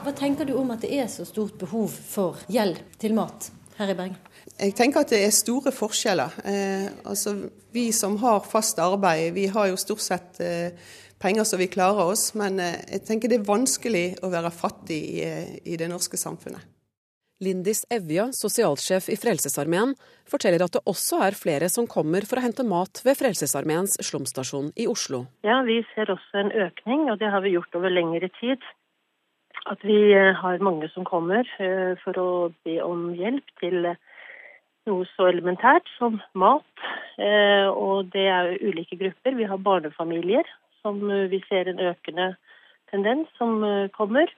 Hva 0.02 0.16
tenker 0.18 0.48
du 0.48 0.56
om 0.58 0.74
at 0.74 0.82
det 0.82 0.90
er 0.98 1.06
så 1.12 1.28
stort 1.28 1.54
behov 1.60 1.94
for 1.94 2.42
hjelp 2.50 2.98
til 2.98 3.14
mat 3.14 3.52
her 3.78 3.94
i 3.94 3.98
Bergen? 4.02 4.18
Jeg 4.60 4.74
tenker 4.76 5.04
at 5.04 5.12
det 5.12 5.22
er 5.24 5.30
store 5.32 5.72
forskjeller. 5.72 6.34
Eh, 6.44 6.88
altså, 7.08 7.32
vi 7.72 7.86
som 7.96 8.18
har 8.20 8.42
fast 8.44 8.80
arbeid, 8.82 9.32
vi 9.32 9.46
har 9.48 9.70
jo 9.70 9.78
stort 9.80 10.04
sett 10.04 10.40
eh, 10.44 10.76
penger 11.22 11.44
så 11.48 11.56
vi 11.56 11.70
klarer 11.72 12.12
oss. 12.12 12.34
Men 12.36 12.60
eh, 12.60 12.76
jeg 12.96 13.06
tenker 13.08 13.32
det 13.32 13.40
er 13.40 13.48
vanskelig 13.48 14.04
å 14.20 14.32
være 14.32 14.52
fattig 14.52 15.00
i, 15.14 15.24
eh, 15.24 15.56
i 15.64 15.80
det 15.80 15.88
norske 15.88 16.20
samfunnet. 16.20 16.66
Lindis 17.40 17.86
Evja, 17.88 18.26
sosialsjef 18.36 19.06
i 19.08 19.16
Frelsesarmeen, 19.16 19.94
forteller 20.28 20.60
at 20.66 20.74
det 20.76 20.82
også 20.90 21.22
er 21.24 21.38
flere 21.38 21.70
som 21.72 21.86
kommer 21.88 22.26
for 22.28 22.36
å 22.36 22.44
hente 22.44 22.66
mat 22.68 23.00
ved 23.06 23.16
Frelsesarmeens 23.16 23.96
slumstasjon 24.04 24.68
i 24.76 24.84
Oslo. 24.90 25.22
Ja, 25.46 25.62
vi 25.64 25.78
ser 25.94 26.12
også 26.12 26.42
en 26.42 26.52
økning, 26.52 27.08
og 27.08 27.16
det 27.22 27.32
har 27.32 27.40
vi 27.40 27.54
gjort 27.54 27.80
over 27.80 27.96
lengre 27.96 28.28
tid. 28.36 28.60
At 29.72 29.80
vi 29.88 29.96
eh, 30.12 30.36
har 30.36 30.60
mange 30.64 30.92
som 30.92 31.08
kommer 31.08 31.48
eh, 31.64 31.96
for 32.04 32.20
å 32.20 32.30
be 32.68 32.76
om 32.84 33.08
hjelp 33.16 33.56
til 33.62 33.88
noe 34.88 35.06
så 35.16 35.28
elementært 35.28 35.88
som 35.98 36.20
mat. 36.32 36.84
Eh, 37.20 37.68
og 37.68 38.12
det 38.14 38.26
er 38.32 38.52
jo 38.52 38.70
ulike 38.72 38.96
grupper. 39.00 39.36
Vi 39.36 39.48
har 39.48 39.60
barnefamilier 39.60 40.48
som 40.80 41.02
vi 41.28 41.42
ser 41.48 41.68
en 41.68 41.82
økende 41.90 42.34
tendens 42.90 43.28
som 43.36 43.60
kommer. 43.92 44.30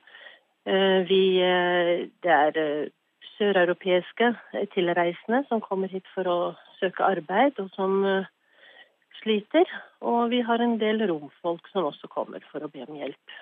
Eh, 0.64 1.06
vi, 1.08 1.42
eh, 1.42 2.08
det 2.22 2.30
er 2.30 2.58
eh, 2.58 2.90
søreuropeiske 3.34 4.28
tilreisende 4.74 5.42
som 5.48 5.62
kommer 5.64 5.90
hit 5.90 6.06
for 6.14 6.28
å 6.30 6.36
søke 6.78 7.02
arbeid, 7.02 7.58
og 7.58 7.72
som 7.74 8.04
sliter. 9.22 9.66
Og 10.06 10.30
vi 10.30 10.42
har 10.46 10.62
en 10.62 10.76
del 10.78 11.02
romfolk 11.10 11.66
som 11.72 11.88
også 11.90 12.10
kommer 12.12 12.44
for 12.52 12.62
å 12.62 12.70
be 12.70 12.84
om 12.86 13.00
hjelp. 13.00 13.40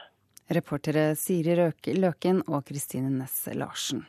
Reportere 0.51 1.12
Siri 1.16 1.55
Løken 2.01 2.40
og 2.48 2.64
Kristine 2.70 3.12
Næss 3.12 3.44
Larsen. 3.55 4.07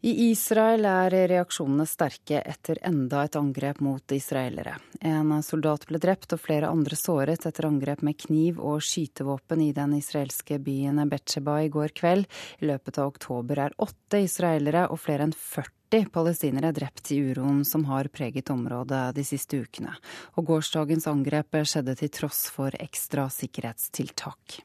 I 0.00 0.30
Israel 0.30 0.84
er 0.86 1.10
reaksjonene 1.10 1.82
sterke 1.90 2.38
etter 2.46 2.78
enda 2.86 3.24
et 3.26 3.34
angrep 3.34 3.80
mot 3.82 4.12
israelere. 4.14 4.76
En 5.02 5.32
soldat 5.42 5.88
ble 5.90 5.98
drept 5.98 6.36
og 6.36 6.42
flere 6.44 6.70
andre 6.70 6.94
såret 6.94 7.42
etter 7.50 7.66
angrep 7.66 8.04
med 8.06 8.14
kniv 8.22 8.60
og 8.62 8.78
skytevåpen 8.86 9.64
i 9.64 9.72
den 9.74 9.96
israelske 9.98 10.60
byen 10.62 11.02
Betsheba 11.10 11.56
i 11.64 11.72
går 11.74 11.96
kveld. 11.98 12.30
I 12.62 12.70
løpet 12.70 13.02
av 13.02 13.10
oktober 13.10 13.64
er 13.64 13.74
åtte 13.82 14.22
israelere 14.22 14.86
og 14.86 15.02
flere 15.02 15.26
enn 15.26 15.34
40 15.34 16.06
palestinere 16.14 16.70
drept 16.76 17.10
i 17.10 17.18
uroen 17.32 17.64
som 17.66 17.88
har 17.90 18.06
preget 18.14 18.54
området 18.54 19.02
de 19.18 19.26
siste 19.26 19.58
ukene. 19.58 19.98
Og 20.38 20.46
gårsdagens 20.52 21.10
angrep 21.10 21.58
skjedde 21.64 21.98
til 21.98 22.14
tross 22.20 22.46
for 22.54 22.70
ekstra 22.78 23.26
sikkerhetstiltak. 23.34 24.60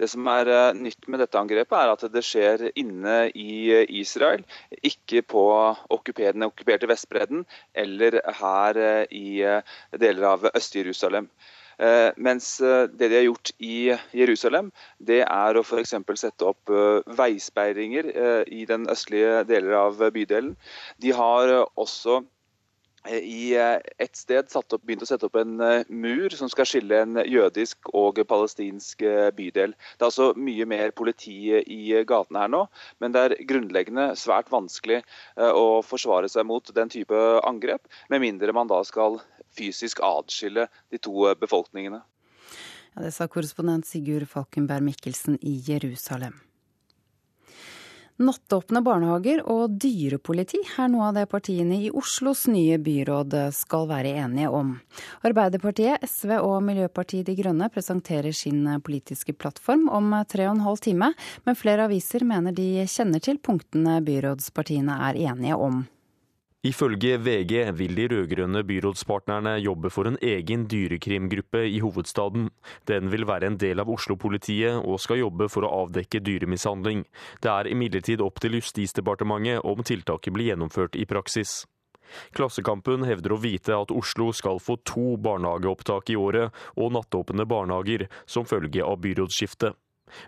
Det 0.00 0.08
som 0.12 0.28
er 0.28 0.48
eh, 0.52 0.76
nytt 0.76 1.08
med 1.08 1.22
dette 1.22 1.40
angrepet, 1.40 1.76
er 1.78 1.92
at 1.94 2.04
det 2.12 2.22
skjer 2.24 2.66
inne 2.76 3.16
i 3.32 3.72
eh, 3.72 3.92
Israel, 4.00 4.44
ikke 4.84 5.22
på 5.24 5.44
den 6.18 6.44
okkuperte 6.46 6.88
Vestbredden 6.90 7.46
eller 7.72 8.20
her 8.40 8.80
eh, 8.80 9.04
i 9.10 9.28
deler 9.96 10.32
av 10.34 10.50
Øst-Jerusalem. 10.54 11.30
Mens 12.16 12.46
det 12.56 13.08
de 13.10 13.18
har 13.18 13.26
gjort 13.26 13.50
i 13.60 13.90
Jerusalem, 14.16 14.70
det 14.96 15.18
er 15.26 15.58
å 15.60 15.60
f.eks. 15.60 15.92
sette 16.16 16.46
opp 16.48 16.72
veisperringer 17.18 18.08
i 18.48 18.62
den 18.64 18.86
østlige 18.88 19.42
deler 19.44 19.76
av 19.82 20.00
bydelen. 20.14 20.54
De 21.04 21.12
har 21.12 21.52
også 21.76 22.22
i 23.10 23.54
eh, 23.56 23.78
et 24.02 24.16
sted 24.18 24.50
opp, 24.56 24.82
begynt 24.84 25.04
å 25.04 25.08
sette 25.08 25.28
opp 25.28 25.36
en 25.40 25.60
eh, 25.62 25.88
mur 25.88 26.32
som 26.36 26.50
skal 26.52 26.68
skille 26.68 27.00
en 27.02 27.20
jødisk 27.22 27.90
og 27.94 28.20
palestinsk 28.28 29.04
eh, 29.06 29.28
bydel. 29.36 29.74
Det 29.96 30.04
er 30.04 30.10
altså 30.10 30.30
mye 30.38 30.66
mer 30.68 30.94
politi 30.96 31.36
i 31.60 31.80
gatene 32.08 32.44
her 32.44 32.52
nå, 32.52 32.64
men 33.02 33.14
det 33.14 33.22
er 33.22 33.36
grunnleggende 33.48 34.08
svært 34.18 34.50
vanskelig 34.52 35.02
å 35.36 35.82
forsvare 35.84 36.28
seg 36.30 36.46
mot 36.48 36.70
den 36.76 36.90
type 36.92 37.20
angrep, 37.46 37.86
med 38.12 38.22
mindre 38.24 38.54
man 38.56 38.70
da 38.70 38.82
skal 38.86 39.20
fysisk 39.56 40.02
adskille 40.04 40.66
de 40.92 41.00
to 41.02 41.30
befolkningene. 41.40 42.02
Ja, 42.94 43.04
det 43.04 43.12
sa 43.16 43.28
korrespondent 43.28 43.88
Sigurd 43.88 44.28
Falkenberg 44.30 44.86
Mikkelsen 44.86 45.38
i 45.44 45.58
Jerusalem. 45.66 46.45
Nattåpne 48.16 48.80
barnehager 48.80 49.42
og 49.52 49.74
dyrepoliti 49.76 50.62
er 50.80 50.88
noe 50.88 51.10
av 51.10 51.18
det 51.18 51.26
partiene 51.28 51.76
i 51.84 51.90
Oslos 51.92 52.46
nye 52.48 52.78
byråd 52.80 53.34
skal 53.52 53.84
være 53.90 54.14
enige 54.22 54.48
om. 54.56 54.70
Arbeiderpartiet, 55.20 56.00
SV 56.08 56.32
og 56.38 56.62
Miljøpartiet 56.64 57.28
De 57.28 57.34
Grønne 57.36 57.68
presenterer 57.74 58.32
sin 58.32 58.62
politiske 58.86 59.36
plattform 59.36 59.90
om 59.92 60.16
tre 60.32 60.46
og 60.48 60.54
en 60.54 60.64
halv 60.64 60.80
time, 60.86 61.10
men 61.44 61.60
flere 61.60 61.90
aviser 61.90 62.24
mener 62.24 62.56
de 62.56 62.86
kjenner 62.88 63.20
til 63.20 63.36
punktene 63.36 63.98
byrådspartiene 64.06 64.96
er 65.10 65.20
enige 65.34 65.60
om. 65.60 65.84
Ifølge 66.66 67.18
VG 67.22 67.52
vil 67.78 67.94
de 67.94 68.06
rød-grønne 68.10 68.62
byrådspartnerne 68.66 69.52
jobbe 69.62 69.90
for 69.92 70.08
en 70.08 70.16
egen 70.22 70.64
dyrekrimgruppe 70.66 71.62
i 71.68 71.78
hovedstaden. 71.84 72.48
Den 72.90 73.12
vil 73.12 73.26
være 73.28 73.52
en 73.52 73.58
del 73.60 73.82
av 73.82 73.90
Oslo-politiet 73.92 74.80
og 74.80 74.98
skal 74.98 75.20
jobbe 75.20 75.46
for 75.52 75.66
å 75.66 75.70
avdekke 75.84 76.22
dyremishandling. 76.26 77.04
Det 77.44 77.52
er 77.52 77.70
imidlertid 77.70 78.24
opp 78.24 78.42
til 78.42 78.58
Justisdepartementet 78.58 79.62
om 79.62 79.84
tiltaket 79.86 80.34
blir 80.34 80.50
gjennomført 80.50 80.98
i 80.98 81.06
praksis. 81.06 81.60
Klassekampen 82.34 83.06
hevder 83.06 83.36
å 83.36 83.40
vite 83.42 83.76
at 83.76 83.94
Oslo 83.94 84.32
skal 84.34 84.58
få 84.62 84.80
to 84.82 85.14
barnehageopptak 85.22 86.10
i 86.10 86.18
året 86.18 86.54
og 86.74 86.94
nattåpne 86.98 87.46
barnehager 87.46 88.08
som 88.26 88.48
følge 88.48 88.82
av 88.82 88.98
byrådsskiftet. 89.06 89.76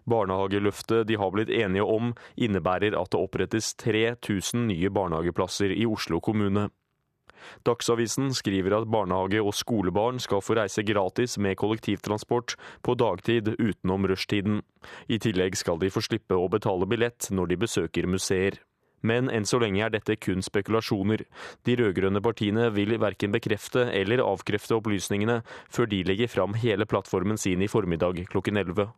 Barnehageløftet 0.09 1.07
de 1.09 1.19
har 1.21 1.31
blitt 1.35 1.53
enige 1.53 1.85
om, 1.85 2.15
innebærer 2.37 2.97
at 2.99 3.13
det 3.13 3.21
opprettes 3.21 3.75
3000 3.79 4.67
nye 4.71 4.91
barnehageplasser 4.91 5.75
i 5.75 5.87
Oslo 5.87 6.21
kommune. 6.21 6.69
Dagsavisen 7.67 8.35
skriver 8.35 8.75
at 8.77 8.89
barnehage- 8.91 9.43
og 9.43 9.55
skolebarn 9.55 10.19
skal 10.19 10.43
få 10.43 10.57
reise 10.59 10.83
gratis 10.83 11.39
med 11.39 11.57
kollektivtransport 11.57 12.57
på 12.83 12.95
dagtid 12.95 13.55
utenom 13.59 14.07
rushtiden. 14.11 14.63
I 15.09 15.19
tillegg 15.19 15.57
skal 15.57 15.79
de 15.79 15.91
få 15.91 16.03
slippe 16.05 16.35
å 16.35 16.51
betale 16.51 16.87
billett 16.87 17.31
når 17.31 17.47
de 17.47 17.57
besøker 17.57 18.07
museer. 18.07 18.59
Men 19.01 19.31
enn 19.31 19.47
så 19.47 19.61
lenge 19.63 19.85
er 19.85 19.93
dette 19.95 20.17
kun 20.19 20.43
spekulasjoner. 20.43 21.23
De 21.65 21.77
rød-grønne 21.79 22.23
partiene 22.23 22.67
vil 22.75 22.97
verken 22.99 23.31
bekrefte 23.31 23.87
eller 23.95 24.25
avkrefte 24.25 24.75
opplysningene 24.75 25.43
før 25.71 25.87
de 25.87 26.03
legger 26.03 26.31
fram 26.33 26.59
hele 26.59 26.87
plattformen 26.87 27.39
sin 27.39 27.63
i 27.63 27.71
formiddag 27.71 28.25
klokken 28.33 28.59
11. 28.59 28.91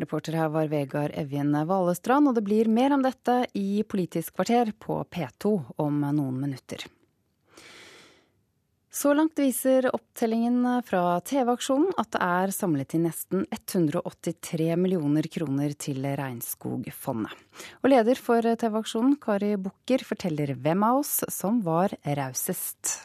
Reporter 0.00 0.38
her 0.38 0.48
var 0.48 0.70
Vegard 0.72 1.12
Evjen 1.18 1.52
Valestrand, 1.68 2.30
og 2.30 2.38
det 2.38 2.46
blir 2.46 2.70
mer 2.72 2.94
om 2.96 3.04
dette 3.04 3.42
i 3.58 3.82
Politisk 3.84 4.38
kvarter 4.38 4.72
på 4.80 5.02
P2 5.04 5.52
om 5.84 6.00
noen 6.08 6.40
minutter. 6.40 6.86
Så 8.92 9.14
langt 9.16 9.38
viser 9.40 9.86
opptellingen 9.88 10.66
fra 10.84 11.16
TV-aksjonen 11.24 11.94
at 12.00 12.10
det 12.12 12.20
er 12.26 12.50
samlet 12.52 12.92
inn 12.92 13.06
nesten 13.06 13.46
183 13.48 14.66
millioner 14.76 15.28
kroner 15.32 15.72
til 15.80 16.04
Regnskogfondet. 16.04 17.32
Og 17.80 17.88
leder 17.88 18.20
for 18.20 18.44
TV-aksjonen, 18.44 19.16
Kari 19.20 19.54
Bukker, 19.56 20.04
forteller 20.04 20.52
hvem 20.60 20.84
av 20.84 21.00
oss 21.00 21.14
som 21.32 21.62
var 21.64 21.96
rausest. 22.04 22.98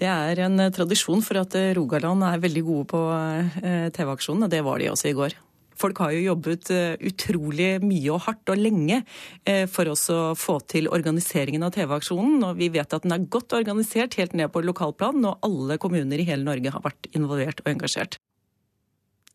Det 0.00 0.08
er 0.10 0.42
en 0.48 0.66
tradisjon 0.74 1.22
for 1.22 1.38
at 1.42 1.54
Rogaland 1.78 2.26
er 2.26 2.42
veldig 2.42 2.66
gode 2.66 2.90
på 2.90 3.04
eh, 3.14 3.86
TV-aksjonen, 3.94 4.48
og 4.48 4.50
det 4.50 4.64
var 4.66 4.82
de 4.82 4.90
også 4.90 5.12
i 5.12 5.16
går. 5.18 5.38
Folk 5.80 6.00
har 6.04 6.14
jo 6.14 6.24
jobbet 6.28 6.70
eh, 6.74 6.94
utrolig 7.10 7.70
mye 7.84 8.14
og 8.14 8.24
hardt 8.26 8.52
og 8.52 8.60
lenge 8.60 9.02
eh, 9.48 9.66
for 9.70 9.90
oss 9.92 10.06
å 10.12 10.20
få 10.38 10.58
til 10.70 10.90
organiseringen 10.92 11.64
av 11.66 11.74
TV-aksjonen. 11.76 12.40
Og 12.48 12.58
vi 12.60 12.70
vet 12.72 12.96
at 12.96 13.06
den 13.06 13.16
er 13.16 13.28
godt 13.32 13.56
organisert 13.56 14.18
helt 14.20 14.36
ned 14.38 14.52
på 14.52 14.64
lokalplan, 14.64 15.24
og 15.26 15.46
alle 15.46 15.80
kommuner 15.82 16.20
i 16.20 16.28
hele 16.28 16.46
Norge 16.46 16.74
har 16.74 16.84
vært 16.84 17.10
involvert 17.16 17.64
og 17.64 17.72
engasjert. 17.74 18.20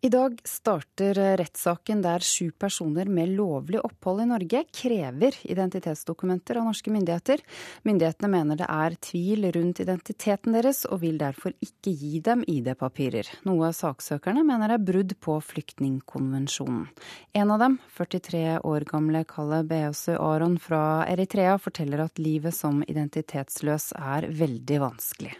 I 0.06 0.10
dag 0.10 0.38
starter 0.46 1.18
rettssaken 1.40 2.04
der 2.04 2.22
sju 2.22 2.52
personer 2.62 3.08
med 3.10 3.32
lovlig 3.34 3.80
opphold 3.82 4.20
i 4.22 4.26
Norge 4.30 4.60
krever 4.70 5.34
identitetsdokumenter 5.50 6.60
av 6.60 6.68
norske 6.68 6.92
myndigheter. 6.94 7.42
Myndighetene 7.90 8.30
mener 8.30 8.60
det 8.60 8.68
er 8.70 8.98
tvil 9.02 9.48
rundt 9.56 9.82
identiteten 9.82 10.54
deres, 10.54 10.84
og 10.86 11.02
vil 11.02 11.18
derfor 11.18 11.56
ikke 11.58 11.96
gi 11.98 12.20
dem 12.28 12.44
ID-papirer. 12.46 13.32
Noe 13.50 13.72
saksøkerne 13.74 14.44
mener 14.46 14.76
er 14.76 14.86
brudd 14.92 15.16
på 15.26 15.40
flyktningkonvensjonen. 15.48 16.86
En 17.34 17.56
av 17.58 17.66
dem, 17.66 17.80
43 17.98 18.44
år 18.62 18.86
gamle 18.92 19.24
Kalle 19.26 19.64
Beosø 19.66 20.20
Aron 20.22 20.60
fra 20.62 20.84
Eritrea, 21.10 21.58
forteller 21.58 22.06
at 22.06 22.22
livet 22.22 22.54
som 22.54 22.86
identitetsløs 22.86 23.90
er 23.98 24.30
veldig 24.30 24.80
vanskelig. 24.86 25.34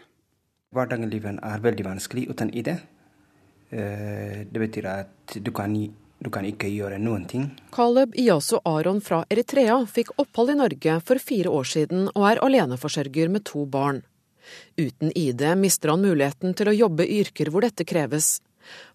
Hverdagen 0.74 1.38
er 1.38 1.66
veldig 1.70 1.90
vanskelig 1.92 2.26
uten 2.34 2.50
ID. 2.50 2.74
Eh, 3.70 4.46
det 4.46 4.60
betyr 4.62 4.86
at 4.86 5.36
du 5.42 5.50
kan, 5.54 5.74
du 6.18 6.30
kan 6.30 6.46
ikke 6.46 6.70
gjøre 6.70 7.00
noen 7.02 7.26
ting. 7.26 7.48
Caleb 7.74 8.14
Iyasu 8.18 8.60
Aron 8.64 9.00
fra 9.02 9.24
Eritrea 9.30 9.80
fikk 9.90 10.14
opphold 10.22 10.54
i 10.54 10.58
Norge 10.60 10.98
for 11.06 11.22
fire 11.22 11.50
år 11.50 11.66
siden 11.66 12.06
og 12.12 12.28
er 12.30 12.42
aleneforsørger 12.46 13.32
med 13.32 13.46
to 13.48 13.66
barn. 13.66 14.04
Uten 14.78 15.10
ID 15.10 15.42
mister 15.58 15.90
han 15.90 16.04
muligheten 16.04 16.54
til 16.54 16.70
å 16.70 16.76
jobbe 16.76 17.06
i 17.06 17.18
yrker 17.24 17.50
hvor 17.50 17.66
dette 17.66 17.86
kreves. 17.88 18.36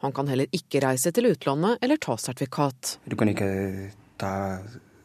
Han 0.03 0.15
kan 0.15 0.28
heller 0.32 0.47
ikke 0.55 0.82
reise 0.84 1.11
til 1.15 1.30
utlandet 1.32 1.84
eller 1.84 1.99
ta 1.99 2.15
sertifikat. 2.19 2.97
Du 3.07 3.17
kan 3.19 3.32
ikke 3.32 3.91
ta 4.19 4.34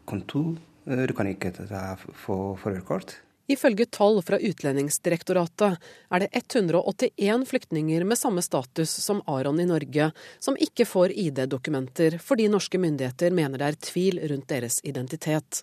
kontor, 0.06 0.56
eh, 0.86 1.06
du 1.06 1.14
kan 1.14 1.26
ikke 1.26 1.52
ta 1.58 1.96
få 1.98 2.54
førerkort. 2.62 3.18
Ifølge 3.46 3.86
tall 3.86 4.18
fra 4.26 4.40
Utlendingsdirektoratet 4.42 5.76
er 6.10 6.22
det 6.24 6.30
181 6.34 7.46
flyktninger 7.46 8.02
med 8.08 8.18
samme 8.18 8.42
status 8.42 8.90
som 9.04 9.22
Aron 9.30 9.60
i 9.62 9.68
Norge, 9.68 10.10
som 10.42 10.58
ikke 10.58 10.88
får 10.88 11.14
ID-dokumenter 11.14 12.18
fordi 12.22 12.48
norske 12.50 12.80
myndigheter 12.82 13.34
mener 13.34 13.62
det 13.62 13.70
er 13.70 13.80
tvil 13.92 14.20
rundt 14.32 14.50
deres 14.50 14.80
identitet. 14.82 15.62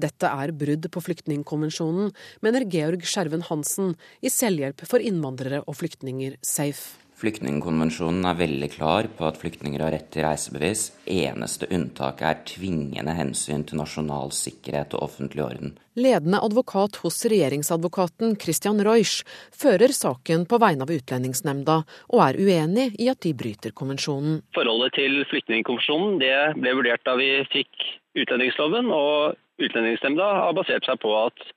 Dette 0.00 0.30
er 0.30 0.54
brudd 0.54 0.88
på 0.88 1.02
flyktningkonvensjonen, 1.02 2.12
mener 2.46 2.68
Georg 2.70 3.04
Skjerven 3.04 3.44
Hansen 3.50 3.96
i 4.24 4.32
Selvhjelp 4.32 4.86
for 4.88 5.02
innvandrere 5.02 5.64
og 5.66 5.76
flyktninger, 5.82 6.38
SAFE. 6.40 7.03
Flyktningkonvensjonen 7.24 8.26
er 8.28 8.36
veldig 8.36 8.66
klar 8.74 9.06
på 9.16 9.24
at 9.24 9.38
flyktninger 9.40 9.80
har 9.80 9.94
rett 9.94 10.10
til 10.12 10.26
reisebevis. 10.26 10.82
Eneste 11.08 11.64
unntaket 11.72 12.24
er 12.28 12.42
tvingende 12.50 13.14
hensyn 13.16 13.62
til 13.64 13.80
nasjonal 13.80 14.28
sikkerhet 14.36 14.92
og 14.92 15.06
offentlig 15.06 15.40
orden. 15.40 15.72
Ledende 15.96 16.42
advokat 16.44 16.98
hos 17.00 17.22
regjeringsadvokaten 17.32 18.36
Christian 18.42 18.82
Reusch 18.84 19.24
fører 19.56 19.94
saken 19.96 20.44
på 20.50 20.58
vegne 20.60 20.84
av 20.84 20.92
Utlendingsnemnda, 20.92 21.78
og 22.12 22.24
er 22.26 22.36
uenig 22.44 22.90
i 23.00 23.08
at 23.08 23.24
de 23.24 23.32
bryter 23.32 23.72
konvensjonen. 23.72 24.42
Forholdet 24.52 24.98
til 24.98 25.22
flyktningkonvensjonen 25.32 26.20
ble 26.60 26.76
vurdert 26.76 27.08
da 27.08 27.16
vi 27.16 27.30
fikk 27.54 27.88
utlendingsloven, 28.20 28.92
og 28.92 29.40
Utlendingsnemnda 29.64 30.24
har 30.42 30.54
basert 30.56 30.84
seg 30.84 30.98
på 30.98 31.12
at 31.14 31.52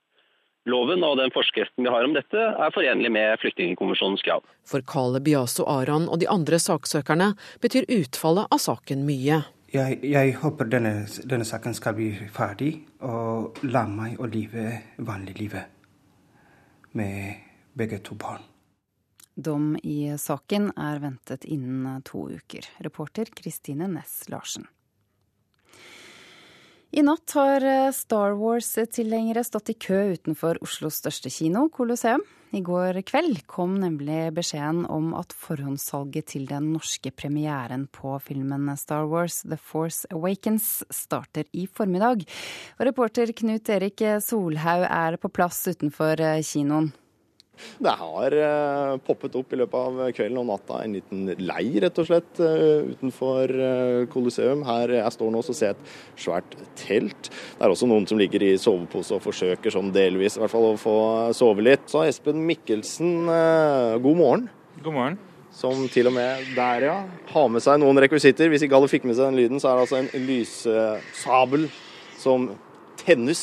Loven 0.68 1.04
og 1.06 1.16
den 1.20 1.32
forskriften 1.34 1.86
vi 1.86 1.92
har 1.92 2.06
om 2.06 2.14
dette 2.16 2.38
er 2.38 2.74
forenlig 2.74 3.10
med 3.14 3.40
flyktningkonvensjonens 3.42 4.24
krav. 4.26 4.44
For 4.68 4.84
Kale 4.84 5.22
Biaso 5.24 5.66
Aran 5.68 6.08
og 6.08 6.20
de 6.22 6.28
andre 6.30 6.60
saksøkerne 6.62 7.32
betyr 7.62 7.88
utfallet 7.98 8.50
av 8.52 8.62
saken 8.62 9.06
mye. 9.08 9.42
Jeg, 9.72 9.98
jeg 10.00 10.36
håper 10.40 10.68
denne, 10.72 10.92
denne, 11.28 11.44
saken 11.44 11.74
skal 11.76 11.96
bli 11.98 12.12
ferdig, 12.32 12.70
og 13.04 13.58
la 13.68 13.84
meg 13.88 14.16
å 14.16 14.28
leve 14.30 14.70
vanlig 15.04 15.34
livet 15.42 15.74
med 16.96 17.44
begge 17.76 18.00
to 18.04 18.16
barn. 18.16 18.46
Dom 19.38 19.74
i 19.86 20.16
saken 20.18 20.72
er 20.72 20.98
ventet 21.04 21.44
innen 21.44 22.00
to 22.02 22.24
uker. 22.32 22.64
Reporter 22.82 23.28
Kristine 23.36 23.86
Næss 23.92 24.24
Larsen. 24.32 24.66
I 26.88 27.02
natt 27.04 27.34
har 27.36 27.64
eh, 27.68 27.90
Star 27.92 28.32
Wars-tilhengere 28.40 29.42
stått 29.44 29.74
i 29.74 29.76
kø 29.76 30.14
utenfor 30.14 30.56
Oslos 30.64 30.96
største 31.02 31.28
kino, 31.28 31.66
Colosseum. 31.68 32.22
I 32.56 32.62
går 32.64 33.02
kveld 33.04 33.42
kom 33.44 33.74
nemlig 33.76 34.30
beskjeden 34.38 34.86
om 34.88 35.10
at 35.18 35.34
forhåndssalget 35.36 36.30
til 36.32 36.46
den 36.48 36.70
norske 36.72 37.12
premieren 37.12 37.84
på 37.92 38.14
filmen 38.24 38.70
Star 38.80 39.04
Wars 39.04 39.42
The 39.44 39.58
Force 39.60 40.08
Awakens 40.16 40.78
starter 40.88 41.44
i 41.52 41.66
formiddag. 41.68 42.24
Og 42.78 42.88
reporter 42.88 43.34
Knut 43.36 43.68
Erik 43.68 44.00
Solhaug 44.24 44.86
er 44.88 45.20
på 45.20 45.28
plass 45.28 45.60
utenfor 45.68 46.24
eh, 46.24 46.40
kinoen. 46.40 46.88
Det 47.78 47.94
har 48.00 48.36
uh, 48.38 48.96
poppet 49.04 49.36
opp 49.38 49.52
i 49.52 49.60
løpet 49.60 49.78
av 49.78 50.12
kvelden 50.16 50.40
og 50.42 50.48
natta 50.50 50.82
en 50.84 50.96
liten 50.98 51.32
leir 51.38 51.80
rett 51.84 52.00
og 52.02 52.08
slett 52.08 52.42
uh, 52.42 52.88
utenfor 52.92 53.54
uh, 53.54 54.02
Colosseum. 54.12 54.64
Her 54.68 54.94
jeg 54.98 55.14
står 55.16 55.32
nå 55.34 55.44
så 55.46 55.56
ser 55.56 55.72
jeg 55.72 55.78
et 55.78 55.94
svært 56.24 56.58
telt. 56.78 57.30
Det 57.30 57.64
er 57.64 57.74
også 57.74 57.88
noen 57.90 58.08
som 58.10 58.20
ligger 58.20 58.44
i 58.46 58.52
sovepose 58.60 59.16
og 59.16 59.24
forsøker 59.24 59.74
sånn 59.74 59.92
delvis 59.94 60.38
i 60.38 60.44
hvert 60.44 60.54
fall 60.54 60.72
å 60.72 60.76
få 60.80 60.98
sove 61.36 61.64
litt. 61.66 61.88
Så 61.90 62.04
Espen 62.08 62.44
Mikkelsen, 62.48 63.26
god 64.02 64.20
morgen. 64.20 64.48
God 64.82 64.94
morgen. 64.94 65.18
Som 65.58 65.88
til 65.90 66.06
og 66.10 66.14
med 66.14 66.52
der, 66.54 66.84
ja, 66.86 66.96
har 67.32 67.48
med 67.50 67.64
seg 67.64 67.80
noen 67.82 67.98
rekvisitter. 68.04 68.50
Hvis 68.52 68.62
ikke 68.66 68.76
alle 68.78 68.90
fikk 68.90 69.08
med 69.08 69.16
seg 69.18 69.30
den 69.30 69.40
lyden, 69.40 69.62
så 69.62 69.70
er 69.70 69.78
det 69.78 69.86
altså 69.86 69.98
en 69.98 70.28
lyssabel 70.28 71.66
som 72.20 72.50
tennes. 73.00 73.42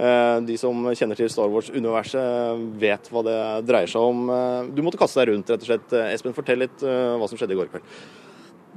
Eh, 0.00 0.38
de 0.48 0.56
som 0.56 0.86
kjenner 0.96 1.18
til 1.18 1.28
Star 1.28 1.50
Wars-universet, 1.52 2.64
vet 2.80 3.08
hva 3.12 3.22
det 3.26 3.36
dreier 3.68 3.90
seg 3.90 4.06
om. 4.12 4.22
Eh, 4.32 4.70
du 4.72 4.80
måtte 4.86 5.00
kaste 5.00 5.20
deg 5.20 5.34
rundt, 5.34 5.50
rett 5.52 5.64
og 5.66 5.68
slett. 5.68 5.92
Eh, 5.92 6.12
Espen, 6.14 6.36
fortell 6.36 6.62
litt 6.62 6.80
hva 6.80 7.28
som 7.28 7.36
skjedde 7.36 7.56
i 7.56 7.60
går 7.60 7.72
kveld. 7.72 7.88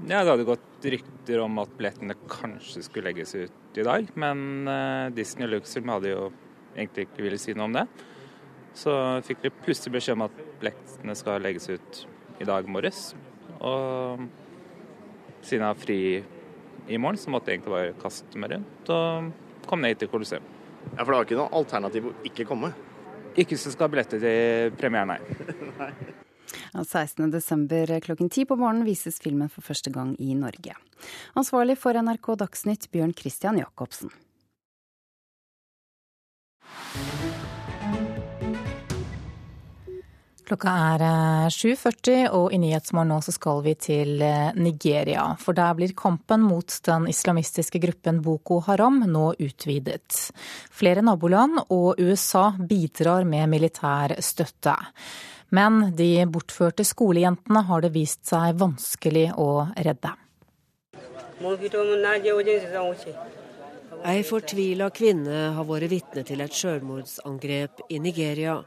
Ja, 0.09 0.23
Det 0.23 0.31
hadde 0.33 0.47
gått 0.47 0.87
rykter 0.89 1.43
om 1.43 1.59
at 1.61 1.71
billettene 1.77 2.15
kanskje 2.27 2.83
skulle 2.83 3.11
legges 3.11 3.35
ut 3.35 3.77
i 3.77 3.85
dag, 3.85 4.09
men 4.15 4.65
Disney 5.13 5.45
og 5.45 5.53
Luxfilm 5.53 5.91
hadde 5.93 6.09
jo 6.09 6.31
egentlig 6.75 7.05
ikke 7.07 7.23
ville 7.23 7.37
si 7.37 7.53
noe 7.53 7.69
om 7.69 7.77
det. 7.77 7.85
Så 8.73 8.91
fikk 9.23 9.45
vi 9.45 9.53
plutselig 9.63 9.93
beskjed 9.93 10.17
om 10.17 10.25
at 10.25 10.41
billettene 10.59 11.15
skal 11.15 11.45
legges 11.45 11.69
ut 11.69 12.01
i 12.41 12.49
dag 12.49 12.67
morges. 12.67 13.13
Og 13.61 14.25
siden 15.45 15.61
jeg 15.61 15.69
har 15.69 15.79
fri 15.85 15.99
i 16.89 16.97
morgen, 16.97 17.21
så 17.21 17.29
måtte 17.29 17.53
jeg 17.53 17.61
egentlig 17.61 17.77
bare 17.77 17.95
kaste 18.01 18.41
meg 18.41 18.57
rundt 18.57 18.93
og 18.97 19.31
komme 19.69 19.87
ned 19.87 20.01
til 20.01 20.09
Colosseum. 20.09 20.52
Ja, 20.93 21.03
For 21.03 21.11
det 21.11 21.17
var 21.17 21.27
ikke 21.27 21.39
noe 21.39 21.53
alternativ 21.61 22.09
å 22.09 22.17
ikke 22.27 22.47
komme? 22.49 22.73
Ikke 23.39 23.57
så 23.57 23.71
skal 23.73 23.87
ha 23.87 23.93
billetter 23.95 24.21
til 24.21 24.75
premieren, 24.77 25.15
nei. 25.15 25.19
nei. 25.81 25.91
16.12. 26.73 27.99
klokken 28.05 28.29
ti 28.29 28.45
på 28.45 28.57
morgenen 28.59 28.85
vises 28.85 29.19
filmen 29.21 29.49
for 29.49 29.65
første 29.65 29.93
gang 29.93 30.13
i 30.21 30.35
Norge. 30.37 30.75
Ansvarlig 31.39 31.77
for 31.81 31.97
NRK 31.97 32.35
Dagsnytt, 32.43 32.89
Bjørn 32.93 33.15
Christian 33.17 33.57
Jacobsen. 33.61 34.13
Klokka 40.43 40.71
er 40.91 41.03
7.40, 41.47 42.09
eh, 42.11 42.25
og 42.35 42.51
i 42.51 42.57
Nyhetsmorgen 42.59 43.13
nå 43.13 43.19
så 43.23 43.31
skal 43.31 43.61
vi 43.63 43.73
til 43.79 44.19
eh, 44.19 44.49
Nigeria. 44.59 45.29
For 45.39 45.55
der 45.55 45.75
blir 45.77 45.93
kampen 45.95 46.43
mot 46.43 46.73
den 46.83 47.07
islamistiske 47.07 47.79
gruppen 47.79 48.19
Boko 48.25 48.59
Haram 48.65 48.99
nå 49.07 49.29
utvidet. 49.39 50.17
Flere 50.67 51.05
naboland 51.05 51.61
og 51.69 52.01
USA 52.01 52.49
bidrar 52.59 53.23
med 53.23 53.53
militær 53.53 54.17
støtte. 54.19 54.75
Men 55.55 55.93
de 55.95 56.25
bortførte 56.27 56.83
skolejentene 56.83 57.63
har 57.69 57.85
det 57.85 57.93
vist 57.95 58.25
seg 58.27 58.57
vanskelig 58.59 59.29
å 59.39 59.69
redde. 59.77 60.11
Ei 64.03 64.19
fortvila 64.27 64.91
kvinne 64.91 65.39
har 65.55 65.71
vært 65.71 65.91
vitne 65.93 66.27
til 66.27 66.43
et 66.43 66.59
selvmordsangrep 66.59 67.85
i 67.95 68.03
Nigeria. 68.03 68.59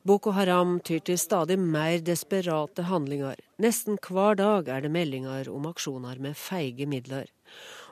Boko 0.00 0.32
Haram 0.32 0.78
tyr 0.80 1.02
til 1.04 1.18
stadig 1.20 1.58
mer 1.60 1.98
desperate 2.00 2.86
handlinger. 2.88 3.36
Nesten 3.60 3.98
hver 4.00 4.38
dag 4.40 4.70
er 4.72 4.80
det 4.80 4.90
meldinger 4.94 5.50
om 5.52 5.66
aksjoner 5.68 6.16
med 6.24 6.38
feige 6.40 6.86
midler. 6.88 7.26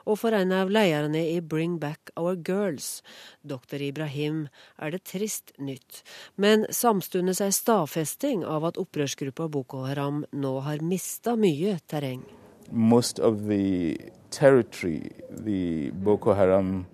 Og 0.09 0.17
for 0.17 0.33
en 0.33 0.49
av 0.57 0.71
lederne 0.73 1.21
i 1.21 1.37
Bring 1.37 1.77
Back 1.77 2.09
Our 2.17 2.33
Girls, 2.33 3.03
dr. 3.45 3.77
Ibrahim, 3.91 4.47
er 4.81 4.89
det 4.89 5.03
trist 5.05 5.53
nytt. 5.61 6.01
Men 6.35 6.65
samtidig 6.73 7.37
ei 7.45 7.51
stadfesting 7.53 8.41
av 8.41 8.65
at 8.71 8.81
opprørsgruppa 8.81 9.45
Boko 9.45 9.85
Haram 9.85 10.25
nå 10.33 10.57
har 10.65 10.81
mista 10.81 11.37
mye 11.37 11.77
terreng. 11.85 12.25
Most 12.71 13.19
of 13.19 13.45
the 13.45 14.09
territory 14.31 15.11
the 15.29 15.91
Boko 15.93 16.33
Haram 16.33 16.87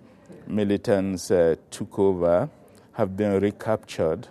militants 0.46 1.30
uh, 1.30 1.56
took 1.70 1.98
over 1.98 2.50
have 2.92 3.16
been 3.16 3.40
recaptured 3.40 4.28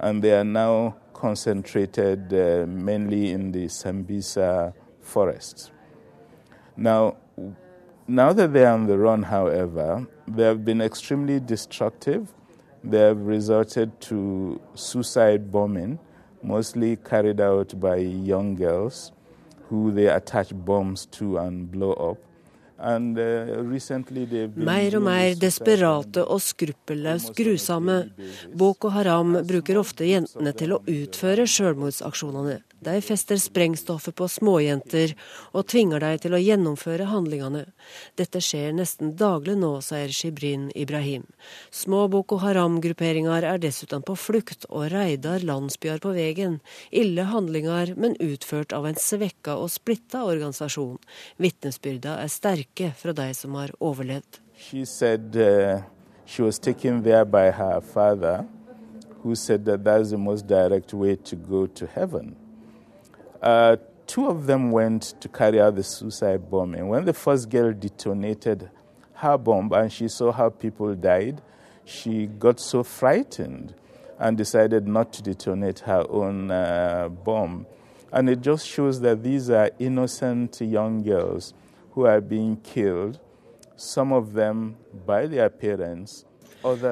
and 0.00 0.22
they 0.22 0.32
are 0.32 0.44
now 0.44 0.96
concentrated 1.12 2.32
uh, 2.32 2.66
mainly 2.66 3.30
in 3.30 3.52
the 3.52 3.66
Sambisa 3.66 4.72
forests. 5.00 5.70
Now, 6.76 7.16
now 8.08 8.32
that 8.32 8.52
they're 8.52 8.72
on 8.72 8.86
the 8.86 8.98
run, 8.98 9.22
however, 9.22 10.06
they 10.26 10.44
have 10.44 10.64
been 10.64 10.80
extremely 10.80 11.38
destructive. 11.38 12.32
They 12.82 12.98
have 12.98 13.18
resorted 13.18 14.00
to 14.02 14.60
suicide 14.74 15.52
bombing, 15.52 15.98
mostly 16.42 16.96
carried 16.96 17.40
out 17.40 17.78
by 17.78 17.96
young 17.96 18.54
girls 18.54 19.12
who 19.68 19.92
they 19.92 20.06
attach 20.06 20.48
bombs 20.54 21.06
to 21.06 21.36
and 21.36 21.70
blow 21.70 21.92
up. 21.92 22.16
Uh, 22.80 24.56
mer 24.56 24.94
og 24.96 25.02
mer 25.04 25.34
desperate 25.36 26.24
og 26.24 26.40
skruppelløst 26.40 27.34
grusomme. 27.36 27.98
Boko 28.56 28.88
Haram 28.94 29.36
bruker 29.44 29.82
ofte 29.82 30.08
jentene 30.08 30.54
til 30.56 30.72
å 30.72 30.80
utføre 30.88 31.44
selvmordsaksjonene. 31.44 32.62
De 32.80 33.00
fester 33.04 33.36
sprengstoffet 33.36 34.14
på 34.16 34.24
småjenter 34.28 35.12
og 35.52 35.66
tvinger 35.68 36.00
dem 36.00 36.20
til 36.22 36.32
å 36.32 36.40
gjennomføre 36.40 37.10
handlingene. 37.10 37.66
Dette 38.16 38.40
skjer 38.40 38.72
nesten 38.72 39.12
daglig 39.20 39.58
nå, 39.60 39.74
sier 39.84 40.08
Shibrin 40.16 40.70
Ibrahim. 40.72 41.26
Små 41.68 42.06
Boko 42.08 42.38
Haram-grupperinger 42.40 43.44
er 43.44 43.60
dessuten 43.60 44.00
på 44.00 44.16
flukt 44.16 44.64
og 44.70 44.88
reider 44.94 45.44
landsbyer 45.44 46.00
på 46.00 46.14
veien. 46.16 46.56
Ille 46.88 47.28
handlinger, 47.28 47.92
men 48.00 48.16
utført 48.16 48.72
av 48.72 48.88
en 48.88 48.96
svekka 48.96 49.58
og 49.60 49.68
splitta 49.76 50.24
organisasjon. 50.24 50.96
Vitnesbyrda 51.36 52.16
er 52.24 52.32
sterke 52.32 52.94
fra 52.96 53.12
de 53.12 53.28
som 53.36 53.60
har 53.60 53.76
overlevd. 53.76 54.40
She 54.56 54.86
said, 54.86 55.36
uh, 55.36 55.82
she 56.24 56.40
was 56.40 56.58
taken 56.58 57.02
there 57.02 57.26
by 57.26 57.50
her 57.50 57.80
father, 57.80 58.46
who 59.22 59.34
said 59.34 59.66
that 59.66 59.84
that's 59.84 60.10
the 60.10 60.18
most 60.18 60.46
direct 60.46 60.94
way 60.94 61.16
to 61.16 61.36
go 61.36 61.66
to 61.66 61.86
heaven. 61.86 62.39
Uh, 63.42 63.76
two 64.06 64.26
of 64.26 64.46
them 64.46 64.70
went 64.70 65.14
to 65.20 65.28
carry 65.28 65.60
out 65.60 65.76
the 65.76 65.82
suicide 65.82 66.50
bombing. 66.50 66.88
When 66.88 67.04
the 67.04 67.14
first 67.14 67.48
girl 67.48 67.72
detonated 67.72 68.70
her 69.14 69.38
bomb 69.38 69.72
and 69.72 69.92
she 69.92 70.08
saw 70.08 70.32
how 70.32 70.50
people 70.50 70.94
died, 70.94 71.40
she 71.84 72.26
got 72.26 72.60
so 72.60 72.82
frightened 72.82 73.74
and 74.18 74.36
decided 74.36 74.86
not 74.86 75.12
to 75.14 75.22
detonate 75.22 75.80
her 75.80 76.04
own 76.08 76.50
uh, 76.50 77.08
bomb. 77.08 77.66
And 78.12 78.28
it 78.28 78.40
just 78.40 78.66
shows 78.66 79.00
that 79.00 79.22
these 79.22 79.48
are 79.50 79.70
innocent 79.78 80.60
young 80.60 81.02
girls 81.02 81.54
who 81.92 82.06
are 82.06 82.20
being 82.20 82.56
killed, 82.56 83.18
some 83.76 84.12
of 84.12 84.34
them 84.34 84.76
by 85.06 85.26
their 85.26 85.48
parents, 85.48 86.24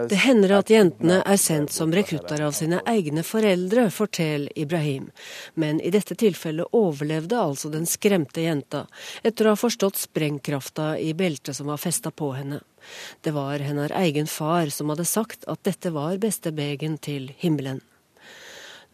Det 0.08 0.20
hender 0.22 0.54
at 0.58 0.70
jentene 0.72 1.18
er 1.28 1.40
sendt 1.40 1.72
som 1.74 1.92
rekrutter 1.92 2.40
av 2.46 2.54
sine 2.56 2.80
egne 2.88 3.24
foreldre, 3.26 3.88
forteller 3.92 4.52
Ibrahim. 4.58 5.10
Men 5.54 5.80
i 5.80 5.92
dette 5.92 6.16
tilfellet 6.18 6.72
overlevde 6.72 7.36
altså 7.36 7.68
den 7.72 7.84
skremte 7.86 8.46
jenta, 8.46 8.86
etter 9.22 9.46
å 9.46 9.52
ha 9.52 9.60
forstått 9.60 10.00
sprengkrafta 10.00 10.94
i 10.98 11.12
beltet 11.14 11.56
som 11.56 11.68
var 11.68 11.82
festa 11.82 12.10
på 12.10 12.32
henne. 12.38 12.62
Det 13.20 13.34
var 13.36 13.60
hennes 13.60 13.92
egen 14.00 14.26
far 14.26 14.72
som 14.72 14.88
hadde 14.94 15.04
sagt 15.04 15.44
at 15.44 15.64
dette 15.68 15.92
var 15.92 16.16
beste 16.22 16.54
begen 16.56 16.96
til 16.96 17.32
himmelen. 17.36 17.82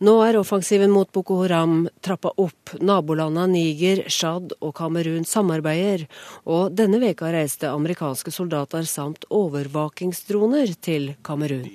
Nå 0.02 0.14
er 0.26 0.34
offensiven 0.34 0.90
mot 0.90 1.06
Boko 1.14 1.36
Haram 1.44 1.84
trappa 2.02 2.32
opp. 2.42 2.72
Nabolandene 2.82 3.52
Niger, 3.52 4.02
Tsjad 4.10 4.56
og 4.58 4.72
Kamerun 4.74 5.22
samarbeider. 5.22 6.08
Og 6.50 6.74
denne 6.74 6.98
veka 6.98 7.30
reiste 7.30 7.70
amerikanske 7.70 8.32
soldater 8.34 8.82
samt 8.90 9.24
overvåkingsdroner 9.30 10.74
til 10.82 11.14
Kamerun. 11.22 11.68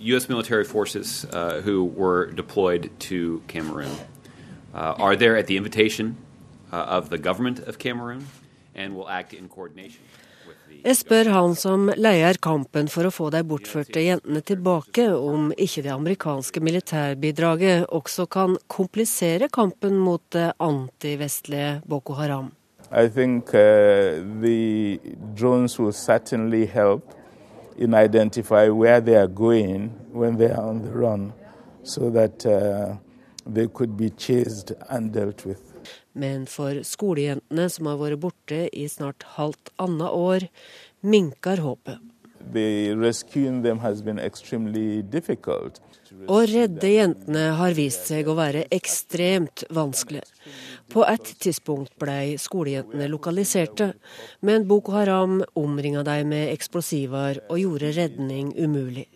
U.S. 0.00 0.28
military 0.28 0.64
forces 0.64 1.24
uh, 1.32 1.60
who 1.60 1.84
were 1.84 2.30
deployed 2.30 2.90
to 3.00 3.42
Cameroon 3.48 3.92
uh, 4.74 4.94
are 4.98 5.16
there 5.16 5.36
at 5.36 5.46
the 5.46 5.56
invitation 5.56 6.16
uh, 6.72 6.76
of 6.76 7.10
the 7.10 7.18
government 7.18 7.58
of 7.60 7.78
Cameroon 7.78 8.26
and 8.74 8.94
will 8.94 9.08
act 9.08 9.34
in 9.34 9.48
coordination. 9.48 10.00
Jeg 10.86 11.00
spør 11.00 11.26
han 11.34 11.54
som 11.58 11.88
leier 11.98 12.36
kampen 12.38 12.86
for 12.86 13.08
å 13.08 13.10
få 13.10 13.24
de 13.34 13.40
bortførte 13.42 14.04
jentene 14.04 14.38
tilbake, 14.46 15.08
om 15.10 15.48
ikke 15.50 15.82
det 15.82 15.90
amerikanske 15.90 16.60
militærbidraget 16.62 17.88
også 17.90 18.28
kan 18.30 18.54
komplisere 18.70 19.48
kampen 19.50 19.96
mot 19.98 20.22
det 20.30 20.52
antivestlige 20.62 21.80
Boko 21.90 22.14
Haram. 22.14 22.52
I 22.92 23.08
think 23.08 23.50
uh, 23.50 24.22
the 24.44 25.00
drones 25.34 25.74
will 25.80 25.90
certainly 25.90 26.66
help 26.66 27.02
in 27.76 27.92
identify 27.92 28.68
where 28.70 29.00
they 29.00 29.16
are 29.16 29.26
going 29.26 29.90
when 30.12 30.38
they 30.38 30.52
are 30.52 30.70
on 30.70 30.82
the 30.82 30.94
run, 30.94 31.32
so 31.82 32.10
that 32.10 32.46
uh, 32.46 32.94
they 33.44 33.66
could 33.66 33.96
be 33.96 34.10
chased 34.10 34.70
and 34.88 35.12
dealt 35.12 35.44
with. 35.44 35.65
Men 36.16 36.46
for 36.48 36.80
skolejentene 36.86 37.68
som 37.72 37.90
har 37.90 38.00
vært 38.00 38.22
borte 38.22 38.66
i 38.72 38.86
snart 38.88 39.26
halvt 39.36 39.72
annet 39.82 40.16
år, 40.16 40.48
minker 41.04 41.60
håpet. 41.60 42.00
Å 46.26 46.38
redde 46.46 46.90
jentene 46.92 47.42
har 47.58 47.74
vist 47.76 48.06
seg 48.08 48.28
å 48.30 48.36
være 48.38 48.62
ekstremt 48.72 49.64
vanskelig. 49.74 50.22
På 50.92 51.02
et 51.04 51.32
tidspunkt 51.42 51.96
ble 52.00 52.36
skolejentene 52.40 53.10
lokaliserte, 53.10 53.90
men 54.46 54.68
Boko 54.70 54.94
Haram 54.94 55.40
omringa 55.58 56.06
dem 56.06 56.30
med 56.32 56.52
eksplosiver 56.54 57.42
og 57.50 57.60
gjorde 57.60 57.92
redning 57.98 58.54
umulig. 58.54 59.08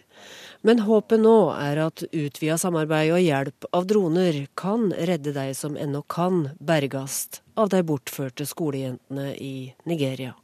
Men 0.62 0.82
håpet 0.85 1.23
nå 1.23 1.37
er 1.57 1.78
at 1.87 2.03
utvida 2.12 2.59
samarbeid 2.61 3.15
og 3.15 3.23
hjelp 3.24 3.69
av 3.73 3.87
droner 3.89 4.43
kan 4.61 4.91
redde 4.93 5.32
de 5.32 5.47
som 5.57 5.77
ennå 5.81 6.03
kan 6.05 6.51
bergast 6.61 7.41
av 7.57 7.73
de 7.73 7.81
bortførte 7.87 8.45
skolejentene 8.47 9.32
i 9.41 9.73
Nigeria. 9.89 10.35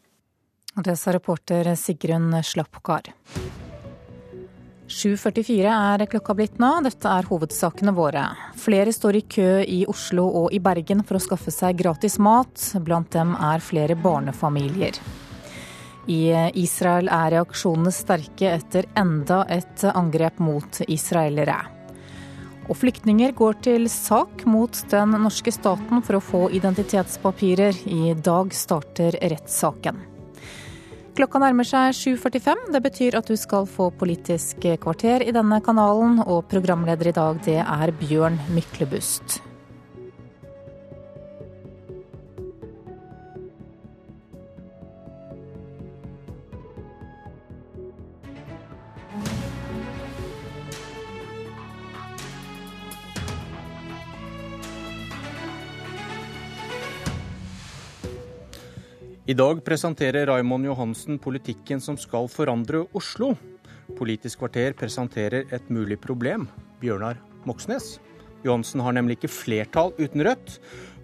Det 0.76 0.97
sa 0.97 1.12
reporter 1.12 1.68
Sigrun 1.76 2.32
Slappkar. 2.44 3.12
7.44 4.86 5.66
er 5.66 6.06
klokka 6.06 6.34
blitt 6.38 6.60
nå. 6.62 6.70
Dette 6.86 7.10
er 7.10 7.28
hovedsakene 7.28 7.93
våre. 7.97 8.24
Flere 8.60 8.93
står 8.94 9.18
i 9.18 9.24
kø 9.36 9.48
i 9.66 9.82
Oslo 9.90 10.28
og 10.44 10.52
i 10.55 10.60
Bergen 10.62 11.02
for 11.05 11.18
å 11.18 11.24
skaffe 11.24 11.52
seg 11.52 11.80
gratis 11.80 12.20
mat. 12.22 12.68
Blant 12.86 13.10
dem 13.16 13.34
er 13.34 13.64
flere 13.64 13.98
barnefamilier. 13.98 15.01
I 16.06 16.30
Israel 16.62 17.08
er 17.10 17.32
reaksjonene 17.34 17.90
sterke 17.94 18.52
etter 18.54 18.86
enda 18.98 19.42
et 19.50 19.82
angrep 19.90 20.38
mot 20.38 20.80
israelere. 20.86 21.56
Og 22.66 22.78
flyktninger 22.78 23.34
går 23.38 23.58
til 23.62 23.86
sak 23.90 24.44
mot 24.46 24.78
den 24.90 25.14
norske 25.22 25.52
staten 25.54 26.02
for 26.02 26.18
å 26.18 26.24
få 26.24 26.42
identitetspapirer. 26.54 27.78
I 27.86 28.14
dag 28.18 28.54
starter 28.54 29.18
rettssaken. 29.22 29.98
Klokka 31.16 31.40
nærmer 31.40 31.64
seg 31.64 31.94
7.45. 31.96 32.66
Det 32.74 32.82
betyr 32.84 33.16
at 33.16 33.30
du 33.30 33.38
skal 33.40 33.68
få 33.70 33.88
Politisk 33.96 34.66
kvarter 34.82 35.24
i 35.24 35.32
denne 35.32 35.62
kanalen, 35.64 36.18
og 36.26 36.44
programleder 36.50 37.08
i 37.08 37.16
dag 37.16 37.40
det 37.46 37.60
er 37.62 37.94
Bjørn 38.02 38.36
Myklebust. 38.52 39.38
I 59.27 59.35
dag 59.35 59.59
presenterer 59.66 60.28
Raimond 60.31 60.69
Johansen 60.69 61.16
politikken 61.19 61.81
som 61.82 61.97
skal 61.98 62.28
forandre 62.31 62.85
Oslo. 62.94 63.32
Politisk 63.98 64.39
kvarter 64.39 64.77
presenterer 64.78 65.51
et 65.51 65.66
mulig 65.66 65.97
problem. 65.98 66.44
Bjørnar 66.78 67.19
Moxnes. 67.43 67.97
Johansen 68.47 68.85
har 68.86 68.94
nemlig 68.94 69.16
ikke 69.19 69.32
flertall 69.35 69.90
uten 69.98 70.23
Rødt. 70.23 70.61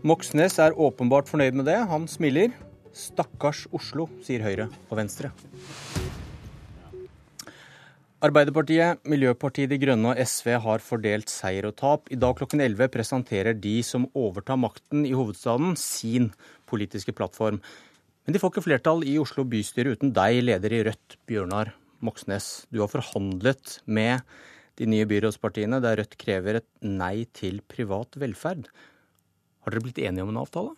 Moxnes 0.06 0.60
er 0.62 0.78
åpenbart 0.78 1.26
fornøyd 1.26 1.58
med 1.58 1.66
det. 1.66 1.80
Han 1.90 2.06
smiler. 2.06 2.54
Stakkars 2.94 3.66
Oslo, 3.74 4.06
sier 4.22 4.46
Høyre 4.46 4.70
og 4.86 5.02
Venstre. 5.02 5.34
Arbeiderpartiet, 8.22 9.02
Miljøpartiet 9.02 9.72
De 9.72 9.82
Grønne 9.82 10.12
og 10.12 10.18
SV 10.22 10.60
har 10.62 10.78
fordelt 10.78 11.26
seier 11.26 11.66
og 11.66 11.80
tap. 11.80 12.06
I 12.06 12.22
dag 12.22 12.38
klokken 12.38 12.62
11 12.62 12.86
presenterer 12.94 13.56
de 13.58 13.80
som 13.82 14.06
overtar 14.14 14.62
makten 14.62 15.08
i 15.08 15.16
hovedstaden, 15.16 15.74
sin 15.74 16.30
politiske 16.70 17.10
plattform. 17.10 17.58
Men 18.22 18.34
de 18.34 18.40
får 18.42 18.52
ikke 18.52 18.66
flertall 18.68 19.02
i 19.08 19.16
Oslo 19.18 19.44
bystyre 19.48 19.96
uten 19.96 20.12
deg, 20.14 20.44
leder 20.46 20.74
i 20.76 20.82
Rødt, 20.86 21.16
Bjørnar 21.26 21.72
Moxnes. 22.06 22.68
Du 22.70 22.78
har 22.82 22.90
forhandlet 22.92 23.80
med 23.84 24.22
de 24.78 24.86
nye 24.86 25.08
byrådspartiene, 25.10 25.82
der 25.82 25.98
Rødt 25.98 26.14
krever 26.20 26.60
et 26.60 26.68
nei 26.86 27.26
til 27.34 27.60
privat 27.66 28.14
velferd. 28.20 28.68
Har 29.62 29.74
dere 29.74 29.84
blitt 29.84 30.00
enige 30.02 30.26
om 30.26 30.30
en 30.32 30.40
avtale? 30.44 30.76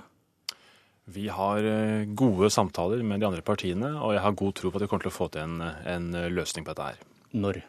Vi 1.15 1.27
har 1.29 1.61
eh, 1.69 2.09
gode 2.17 2.49
samtaler 2.53 3.05
med 3.05 3.21
de 3.21 3.29
andre 3.29 3.45
partiene, 3.45 3.93
og 4.01 4.15
jeg 4.17 4.25
har 4.25 4.41
god 4.41 4.57
tro 4.57 4.73
på 4.73 4.81
at 4.81 4.87
vi 4.87 4.89
kommer 4.89 5.05
til 5.05 5.13
å 5.13 5.19
få 5.19 5.29
til 5.35 5.45
en, 5.45 5.61
en 5.85 6.11
løsning 6.33 6.65
på 6.65 6.73
dette 6.73 6.91
her. 6.95 7.07
Når? 7.37 7.61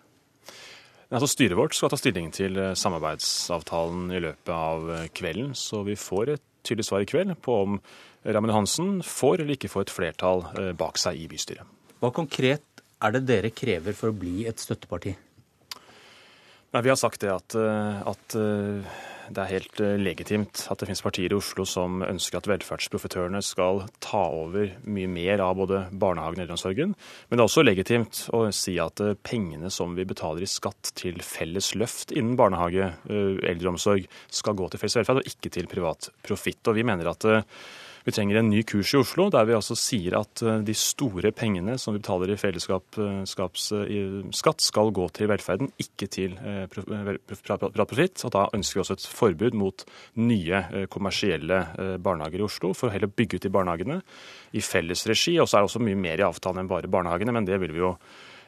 Altså, 1.11 1.27
styret 1.29 1.59
vårt 1.59 1.75
skal 1.75 1.91
ta 1.91 1.99
stilling 1.99 2.31
til 2.35 2.55
eh, 2.61 2.73
samarbeidsavtalen 2.79 4.07
i 4.15 4.23
løpet 4.23 4.55
av 4.55 4.91
eh, 4.95 5.07
kvelden, 5.15 5.51
så 5.51 5.83
vi 5.83 5.99
får 5.99 6.37
et 6.37 6.45
tydelig 6.65 6.87
svar 6.87 7.03
i 7.03 7.09
kveld 7.09 7.35
på 7.45 7.59
om 7.67 7.79
Raymond 8.25 8.53
Johansen 8.53 8.91
får 9.05 9.43
eller 9.43 9.55
ikke 9.55 9.71
får 9.71 9.85
et 9.85 9.93
flertall 9.93 10.45
bak 10.77 10.97
seg 11.01 11.19
i 11.21 11.27
bystyret. 11.29 11.65
Hva 12.01 12.09
konkret 12.15 12.83
er 13.05 13.15
det 13.15 13.25
dere 13.29 13.51
krever 13.53 13.95
for 13.97 14.11
å 14.11 14.17
bli 14.17 14.47
et 14.49 14.61
støtteparti? 14.61 15.13
Nei, 16.73 16.81
Vi 16.83 16.91
har 16.91 16.99
sagt 16.99 17.21
det 17.21 17.31
at, 17.31 17.55
at 17.55 18.35
det 19.33 19.41
er 19.41 19.49
helt 19.49 19.81
eh, 19.81 19.95
legitimt 19.97 20.65
at 20.69 20.79
det 20.79 20.89
finnes 20.89 21.03
partier 21.03 21.33
i 21.33 21.37
Oslo 21.37 21.65
som 21.67 22.03
ønsker 22.05 22.39
at 22.39 22.49
velferdsprofitørene 22.49 23.41
skal 23.45 23.83
ta 24.03 24.21
over 24.35 24.75
mye 24.83 25.09
mer 25.09 25.41
av 25.43 25.55
både 25.59 25.85
barnehagen 25.91 26.39
og 26.39 26.45
eldreomsorgen. 26.45 26.93
Men 27.29 27.37
det 27.37 27.41
er 27.41 27.49
også 27.49 27.65
legitimt 27.65 28.21
å 28.35 28.43
si 28.55 28.75
at 28.81 29.01
eh, 29.03 29.15
pengene 29.25 29.71
som 29.73 29.95
vi 29.97 30.05
betaler 30.07 30.45
i 30.45 30.49
skatt 30.49 30.93
til 30.99 31.21
felles 31.25 31.73
løft 31.79 32.13
innen 32.13 32.37
barnehage, 32.39 32.91
eh, 33.09 33.33
eldreomsorg, 33.51 34.05
skal 34.29 34.57
gå 34.57 34.69
til 34.69 34.83
felles 34.83 34.99
velferd 35.01 35.23
og 35.23 35.31
ikke 35.31 35.53
til 35.57 35.71
privat 35.71 36.11
profitt. 36.25 36.61
Og 36.69 36.77
vi 36.77 36.85
mener 36.85 37.09
at 37.11 37.25
vi 38.05 38.11
trenger 38.11 38.35
en 38.37 38.49
ny 38.49 38.61
kurs 38.63 38.93
i 38.93 38.99
Oslo, 38.99 39.31
der 39.33 39.47
vi 39.49 39.55
altså 39.57 39.73
sier 39.77 40.19
at 40.19 40.41
eh, 40.45 40.59
de 40.65 40.75
store 40.77 41.31
pengene 41.33 41.73
som 41.81 41.95
vi 41.95 42.03
betaler 42.03 42.29
i 42.29 42.37
fellesskapsskatt, 42.37 43.81
eh, 43.89 44.61
skal 44.61 44.91
gå 44.93 45.07
til 45.17 45.31
velferden, 45.31 45.71
ikke 45.81 46.09
til 46.13 46.35
eh, 46.37 46.67
privat 46.69 47.89
profitt. 47.89 48.21
Og 48.27 48.35
da 48.35 48.45
ønsker 48.53 48.77
vi 48.77 48.83
også 48.83 48.99
et 48.99 49.07
forbud 49.09 49.57
mot 49.57 49.87
nye 50.21 50.61
kommersielle 50.93 51.59
barnehager 51.97 52.43
i 52.43 52.45
Oslo, 52.45 52.75
for 52.77 52.91
å 52.91 52.93
heller 52.93 53.09
bygge 53.09 53.39
ut 53.39 53.47
de 53.47 53.53
barnehagene 53.57 53.99
i 54.53 54.61
felles 54.61 55.05
regi. 55.09 55.39
Og 55.41 55.49
så 55.49 55.57
er 55.57 55.65
det 55.65 55.73
også 55.73 55.85
mye 55.89 55.97
mer 56.05 56.21
i 56.21 56.29
avtalen 56.29 56.61
enn 56.61 56.69
bare 56.69 56.91
barnehagene, 56.91 57.33
men 57.33 57.49
det 57.49 57.57
vil 57.63 57.73
vi 57.73 57.81
jo 57.81 57.95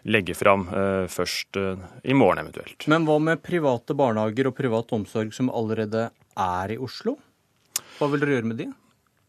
legge 0.08 0.38
fram 0.38 0.70
først 1.12 1.58
i 2.06 2.16
morgen 2.16 2.46
eventuelt. 2.46 2.86
Men 2.88 3.10
hva 3.10 3.18
med 3.20 3.42
private 3.44 3.98
barnehager 3.98 4.52
og 4.52 4.56
privat 4.56 4.94
omsorg 4.96 5.34
som 5.36 5.50
allerede 5.50 6.12
er 6.38 6.78
i 6.78 6.78
Oslo? 6.78 7.18
Hva 7.98 8.14
vil 8.14 8.22
dere 8.22 8.38
gjøre 8.38 8.54
med 8.54 8.62
de? 8.62 8.70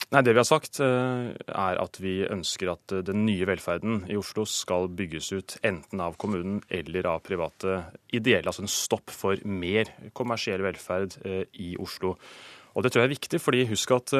Nei, 0.08 0.22
Det 0.24 0.32
vi 0.32 0.40
har 0.40 0.48
sagt, 0.48 0.80
eh, 0.80 1.34
er 1.36 1.78
at 1.82 1.98
vi 2.00 2.22
ønsker 2.24 2.70
at 2.72 2.92
eh, 2.96 3.02
den 3.04 3.26
nye 3.26 3.44
velferden 3.44 4.06
i 4.08 4.16
Oslo 4.16 4.46
skal 4.48 4.88
bygges 4.88 5.32
ut 5.36 5.56
enten 5.60 6.00
av 6.00 6.16
kommunen 6.16 6.62
eller 6.72 7.06
av 7.06 7.20
private 7.20 7.82
ideelle. 8.08 8.48
Altså 8.48 8.64
en 8.64 8.72
stopp 8.72 9.12
for 9.12 9.36
mer 9.44 9.92
kommersiell 10.16 10.64
velferd 10.64 11.18
eh, 11.28 11.44
i 11.60 11.74
Oslo. 11.76 12.14
Og 12.72 12.84
Det 12.84 12.92
tror 12.94 13.02
jeg 13.02 13.08
er 13.10 13.16
viktig, 13.18 13.40
fordi 13.42 13.68
husk 13.68 13.90
at 13.90 14.12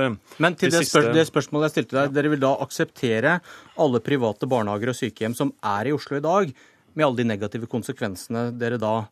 Men 0.42 0.56
til 0.58 0.72
det, 0.74 0.84
spør 0.84 1.12
det, 1.14 1.24
spørsmålet 1.28 1.68
jeg 1.68 1.76
stilte 1.76 1.96
deg, 2.02 2.14
dere 2.16 2.32
vil 2.32 2.42
da 2.42 2.56
akseptere 2.60 3.36
alle 3.78 4.00
private 4.04 4.48
barnehager 4.50 4.90
og 4.92 4.98
sykehjem 4.98 5.36
som 5.38 5.52
er 5.62 5.88
i 5.88 5.94
Oslo 5.94 6.18
i 6.18 6.24
dag, 6.24 6.50
med 6.92 7.06
alle 7.06 7.22
de 7.22 7.28
negative 7.28 7.68
konsekvensene 7.70 8.50
dere 8.58 8.80
da 8.82 9.06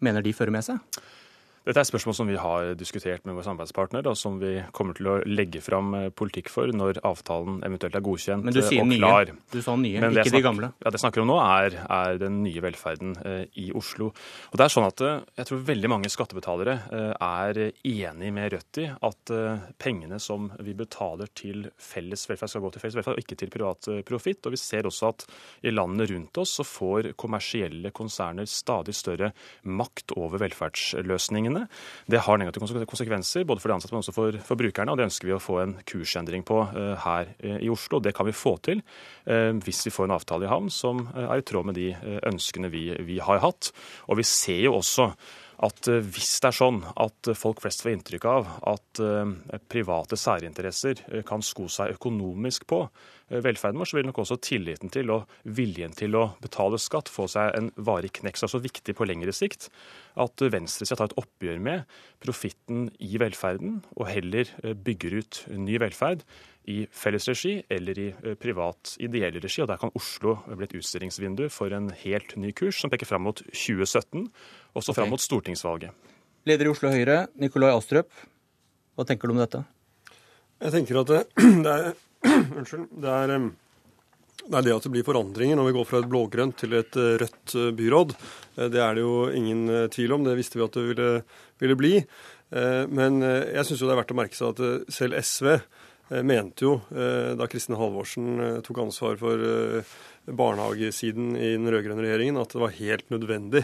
mener 0.00 0.22
de 0.22 0.32
fører 0.36 0.54
med 0.54 0.64
seg? 0.64 0.78
Dette 1.62 1.78
er 1.78 1.84
et 1.84 1.90
spørsmål 1.92 2.14
som 2.18 2.26
vi 2.26 2.34
har 2.42 2.72
diskutert 2.74 3.22
med 3.28 3.36
vår 3.38 3.44
samarbeidspartner, 3.46 4.06
og 4.10 4.16
som 4.18 4.40
vi 4.40 4.56
kommer 4.74 4.96
til 4.98 5.06
å 5.12 5.12
legge 5.30 5.60
fram 5.62 5.92
eh, 5.94 6.08
politikk 6.10 6.48
for 6.50 6.66
når 6.74 6.98
avtalen 7.06 7.60
eventuelt 7.62 7.94
er 7.94 8.02
godkjent 8.02 8.48
Men 8.48 8.56
du 8.56 8.58
sier 8.66 8.82
og 8.82 8.90
klar. 8.96 9.30
Nye. 9.30 9.36
Du 9.52 9.60
sa 9.62 9.76
nye, 9.78 10.00
ikke 10.00 10.10
snakker, 10.10 10.34
de 10.34 10.40
gamle. 10.42 10.70
Ja, 10.82 10.90
Det 10.90 10.98
jeg 10.98 11.04
snakker 11.04 11.22
om 11.22 11.30
nå, 11.30 11.36
er, 11.38 11.76
er 11.86 12.18
den 12.18 12.40
nye 12.42 12.64
velferden 12.64 13.14
eh, 13.22 13.44
i 13.62 13.68
Oslo. 13.78 14.08
Og 14.50 14.58
det 14.58 14.66
er 14.66 14.74
sånn 14.74 14.88
at 14.88 15.04
eh, 15.06 15.20
Jeg 15.38 15.50
tror 15.52 15.62
veldig 15.68 15.92
mange 15.92 16.10
skattebetalere 16.10 16.74
eh, 16.98 17.12
er 17.28 17.62
enig 17.92 18.32
med 18.34 18.50
Rødt 18.56 18.82
i 18.82 18.88
at 18.90 19.34
eh, 19.38 19.62
pengene 19.86 20.18
som 20.18 20.50
vi 20.66 20.74
betaler 20.74 21.30
til 21.38 21.68
felles 21.78 22.26
velferd, 22.26 22.50
skal 22.50 22.66
gå 22.66 22.72
til 22.74 22.82
felles 22.82 22.98
velferd, 22.98 23.20
og 23.20 23.22
ikke 23.22 23.38
til 23.38 23.54
privat 23.54 23.90
eh, 23.92 24.02
profitt. 24.08 24.42
Og 24.50 24.56
vi 24.56 24.62
ser 24.64 24.90
også 24.90 25.12
at 25.12 25.28
i 25.62 25.70
landene 25.70 26.10
rundt 26.10 26.42
oss 26.42 26.58
så 26.58 26.66
får 26.66 27.12
kommersielle 27.14 27.94
konserner 27.94 28.50
stadig 28.50 28.98
større 28.98 29.30
makt 29.62 30.18
over 30.18 30.42
velferdsløsningene 30.42 31.51
pengene. 31.52 31.68
Det 32.06 32.20
har 32.20 32.38
negative 32.38 32.86
konsekvenser 32.86 33.44
både 33.44 33.60
for 33.60 33.68
de 33.68 33.76
ansatte, 33.76 33.94
men 33.94 34.02
også 34.02 34.14
for, 34.14 34.38
for 34.44 34.56
brukerne. 34.56 34.92
og 34.92 34.98
Det 34.98 35.08
ønsker 35.08 35.28
vi 35.28 35.36
å 35.36 35.42
få 35.42 35.60
en 35.62 35.74
kursendring 35.84 36.44
på 36.44 36.60
uh, 36.72 36.96
her 37.04 37.34
uh, 37.44 37.58
i 37.60 37.70
Oslo. 37.70 38.00
Det 38.00 38.14
kan 38.14 38.26
vi 38.26 38.36
få 38.36 38.56
til 38.62 38.82
uh, 39.28 39.52
hvis 39.62 39.86
vi 39.86 39.94
får 39.94 40.08
en 40.08 40.16
avtale 40.16 40.46
i 40.46 40.52
havn 40.52 40.70
som 40.72 41.06
er 41.14 41.38
i 41.38 41.46
tråd 41.46 41.68
med 41.68 41.78
de 41.78 41.92
ønskene 42.28 42.70
vi, 42.72 42.90
vi 43.04 43.18
har 43.22 43.42
hatt. 43.42 43.72
Og 44.08 44.18
vi 44.20 44.26
ser 44.26 44.66
jo 44.66 44.78
også 44.80 45.12
at 45.62 45.86
hvis 45.86 46.34
det 46.42 46.48
er 46.50 46.56
sånn 46.56 46.80
at 46.98 47.32
folk 47.38 47.62
flest 47.62 47.84
får 47.84 47.92
inntrykk 47.92 48.24
av 48.26 48.48
at 48.72 49.00
private 49.70 50.18
særinteresser 50.18 51.22
kan 51.28 51.44
sko 51.46 51.68
seg 51.70 51.94
økonomisk 51.94 52.66
på 52.70 52.80
velferden 53.40 53.80
vår, 53.80 53.88
så 53.88 53.96
vil 53.96 54.08
nok 54.08 54.20
også 54.22 54.38
tilliten 54.44 54.92
til 54.92 55.12
og 55.14 55.30
viljen 55.56 55.94
til 55.96 56.16
å 56.18 56.24
betale 56.42 56.80
skatt 56.82 57.10
få 57.12 57.28
seg 57.30 57.54
en 57.56 57.70
varig 57.76 58.12
knekk. 58.18 58.38
Så 58.38 58.50
det 58.50 58.60
er 58.60 58.68
viktig 58.68 58.96
på 58.98 59.08
lengre 59.08 59.34
sikt 59.36 59.68
at 60.20 60.44
venstresida 60.52 60.98
tar 61.00 61.10
et 61.10 61.20
oppgjør 61.22 61.60
med 61.62 61.86
profitten 62.22 62.88
i 63.00 63.14
velferden, 63.20 63.80
og 63.96 64.08
heller 64.10 64.50
eh, 64.62 64.76
bygger 64.76 65.20
ut 65.22 65.44
ny 65.56 65.78
velferd 65.80 66.26
i 66.70 66.82
felles 66.94 67.26
regi 67.28 67.56
eller 67.72 67.98
i 67.98 68.08
eh, 68.12 68.34
privat 68.38 68.96
ideell 69.02 69.40
regi. 69.42 69.62
Og 69.64 69.70
Der 69.70 69.80
kan 69.80 69.94
Oslo 69.98 70.38
bli 70.46 70.68
et 70.68 70.76
utstillingsvindu 70.78 71.48
for 71.52 71.74
en 71.74 71.90
helt 72.04 72.36
ny 72.36 72.52
kurs 72.56 72.80
som 72.82 72.92
peker 72.92 73.08
fram 73.08 73.26
mot 73.26 73.42
2017, 73.50 74.28
også 74.78 74.96
fram 74.96 75.12
mot 75.14 75.22
stortingsvalget. 75.22 75.90
Leder 76.46 76.66
i 76.66 76.72
Oslo 76.72 76.90
Høyre, 76.90 77.26
Nikolai 77.38 77.70
Astrup, 77.74 78.10
hva 78.96 79.06
tenker 79.08 79.30
du 79.30 79.36
om 79.36 79.40
dette? 79.40 79.62
Jeg 80.62 80.74
tenker 80.74 81.00
at 81.00 81.10
det, 81.10 81.20
det 81.64 81.74
er 81.74 81.92
Unnskyld. 82.58 82.88
Det 83.02 83.10
er 83.10 83.36
det 84.42 84.58
er 84.58 84.64
det 84.66 84.74
at 84.74 84.86
det 84.86 84.90
blir 84.90 85.06
forandringer 85.06 85.58
når 85.58 85.68
vi 85.68 85.74
går 85.76 85.86
fra 85.86 86.00
et 86.02 86.08
blågrønt 86.10 86.56
til 86.58 86.74
et 86.74 86.96
eh, 86.98 87.14
rødt 87.22 87.54
eh, 87.58 87.70
byråd. 87.78 88.14
Eh, 88.56 88.68
det 88.72 88.80
er 88.82 88.96
det 88.96 89.04
jo 89.04 89.16
ingen 89.30 89.88
tvil 89.92 90.16
om. 90.16 90.24
Det 90.26 90.36
visste 90.38 90.58
vi 90.58 90.64
at 90.66 90.78
det 90.78 90.86
ville, 90.88 91.10
ville 91.62 91.78
bli. 91.78 91.96
Men 92.52 93.22
jeg 93.24 93.64
syns 93.64 93.80
det 93.80 93.86
er 93.88 93.96
verdt 93.96 94.10
å 94.12 94.16
merke 94.18 94.36
seg 94.36 94.50
at 94.50 94.90
selv 94.92 95.16
SV 95.24 95.46
mente 96.26 96.66
jo, 96.66 96.74
da 97.38 97.46
Kristin 97.48 97.78
Halvorsen 97.80 98.60
tok 98.66 98.82
ansvar 98.84 99.16
for 99.20 99.44
barnehagesiden 100.28 101.32
i 101.34 101.54
den 101.56 101.70
rød-grønne 101.72 102.04
regjeringen, 102.04 102.38
at 102.38 102.52
det 102.52 102.60
var 102.62 102.74
helt 102.76 103.08
nødvendig 103.10 103.62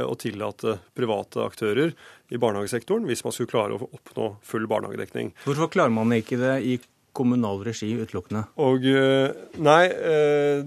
å 0.00 0.14
tillate 0.18 0.78
private 0.96 1.44
aktører 1.44 1.92
i 2.32 2.40
barnehagesektoren 2.40 3.04
hvis 3.10 3.22
man 3.26 3.36
skulle 3.36 3.52
klare 3.52 3.76
å 3.76 3.90
oppnå 3.92 4.30
full 4.46 4.66
barnehagedekning. 4.70 5.34
Hvorfor 5.44 5.70
klarer 5.74 5.94
man 5.94 6.14
ikke 6.16 6.40
det 6.40 6.56
i 6.64 6.78
kommunal 7.12 7.60
regi 7.64 7.90
utelukkende? 8.00 8.44
Og 8.64 8.86
eh, 8.88 9.32
Nei, 9.62 9.82
eh, 9.92 10.62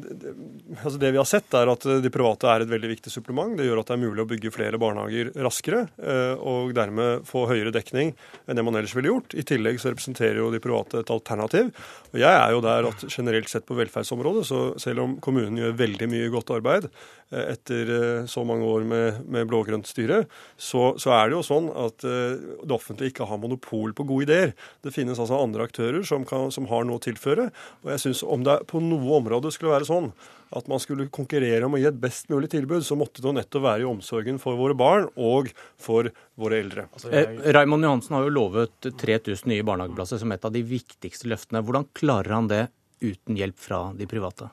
altså 0.77 0.99
det 1.01 1.11
vi 1.15 1.19
har 1.19 1.27
sett 1.27 1.53
er 1.57 1.71
at 1.71 1.87
de 2.03 2.11
private 2.13 2.49
er 2.51 2.63
et 2.63 2.71
veldig 2.71 2.91
viktig 2.93 3.13
supplement. 3.13 3.55
Det 3.57 3.65
gjør 3.65 3.81
at 3.81 3.89
det 3.89 3.95
er 3.97 4.03
mulig 4.03 4.23
å 4.23 4.29
bygge 4.29 4.53
flere 4.53 4.79
barnehager 4.81 5.31
raskere, 5.45 5.85
eh, 5.97 6.33
og 6.37 6.75
dermed 6.77 7.25
få 7.27 7.47
høyere 7.49 7.73
dekning 7.75 8.13
enn 8.45 8.59
det 8.59 8.65
man 8.65 8.77
ellers 8.77 8.95
ville 8.97 9.11
gjort. 9.11 9.33
I 9.33 9.45
tillegg 9.47 9.81
så 9.81 9.91
representerer 9.91 10.39
jo 10.41 10.51
de 10.53 10.61
private 10.63 11.01
et 11.01 11.13
alternativ. 11.13 11.73
Og 12.13 12.21
jeg 12.21 12.31
er 12.31 12.53
jo 12.53 12.63
der 12.65 12.89
at 12.91 13.05
generelt 13.09 13.51
sett 13.51 13.67
på 13.67 13.77
velferdsområdet, 13.79 14.45
så 14.47 14.63
selv 14.81 15.05
om 15.05 15.19
kommunen 15.23 15.59
gjør 15.61 15.77
veldig 15.81 16.11
mye 16.13 16.33
godt 16.33 16.53
arbeid 16.55 16.89
etter 17.35 17.89
så 18.29 18.43
mange 18.45 18.67
år 18.69 18.83
med, 18.85 19.23
med 19.33 19.47
blå-grønt 19.49 19.87
styre, 19.89 20.21
så, 20.61 20.91
så, 21.01 21.09
er 21.17 21.31
det 21.31 21.33
jo 21.33 21.41
sånn 21.43 21.71
at 21.73 22.05
det 22.05 22.75
offentlige 22.75 23.15
ikke 23.15 23.25
har 23.27 23.39
monopol 23.41 23.95
på 23.97 24.05
gode 24.07 24.27
ideer. 24.27 24.53
Det 24.85 24.93
finnes 24.93 25.17
altså 25.19 25.39
andre 25.41 25.65
aktører 25.65 26.05
som 26.05 26.23
kan 26.29 26.34
kan, 26.35 26.51
som 26.53 26.67
har 26.69 26.85
noe 26.87 26.99
å 26.99 27.03
tilføre. 27.03 27.49
Og 27.85 27.93
jeg 27.93 28.03
synes 28.05 28.23
Om 28.35 28.43
det 28.45 28.59
på 28.69 28.81
noe 28.83 29.19
område 29.19 29.51
skulle 29.53 29.73
være 29.73 29.87
sånn 29.87 30.11
at 30.55 30.67
man 30.71 30.79
skulle 30.79 31.07
konkurrere 31.13 31.65
om 31.67 31.75
å 31.75 31.79
gi 31.81 31.87
et 31.89 31.97
best 31.99 32.29
mulig 32.31 32.51
tilbud, 32.53 32.83
så 32.85 32.97
måtte 32.99 33.23
det 33.23 33.33
nettopp 33.35 33.65
være 33.65 33.83
i 33.83 33.89
omsorgen 33.89 34.37
for 34.41 34.59
våre 34.59 34.77
barn 34.77 35.07
og 35.15 35.49
for 35.81 36.11
våre 36.39 36.61
eldre. 36.63 36.87
Altså, 36.93 37.11
jeg... 37.11 37.39
eh, 37.41 37.55
Raymond 37.55 37.87
Johansen 37.87 38.17
har 38.17 38.27
jo 38.27 38.35
lovet 38.35 38.91
3000 39.01 39.49
nye 39.51 39.65
barnehageplasser 39.67 40.21
som 40.21 40.35
et 40.35 40.45
av 40.45 40.53
de 40.55 40.63
viktigste 40.65 41.31
løftene. 41.31 41.63
Hvordan 41.65 41.89
klarer 41.97 42.37
han 42.37 42.51
det 42.51 42.67
uten 43.03 43.39
hjelp 43.39 43.59
fra 43.59 43.87
de 43.97 44.07
private? 44.09 44.51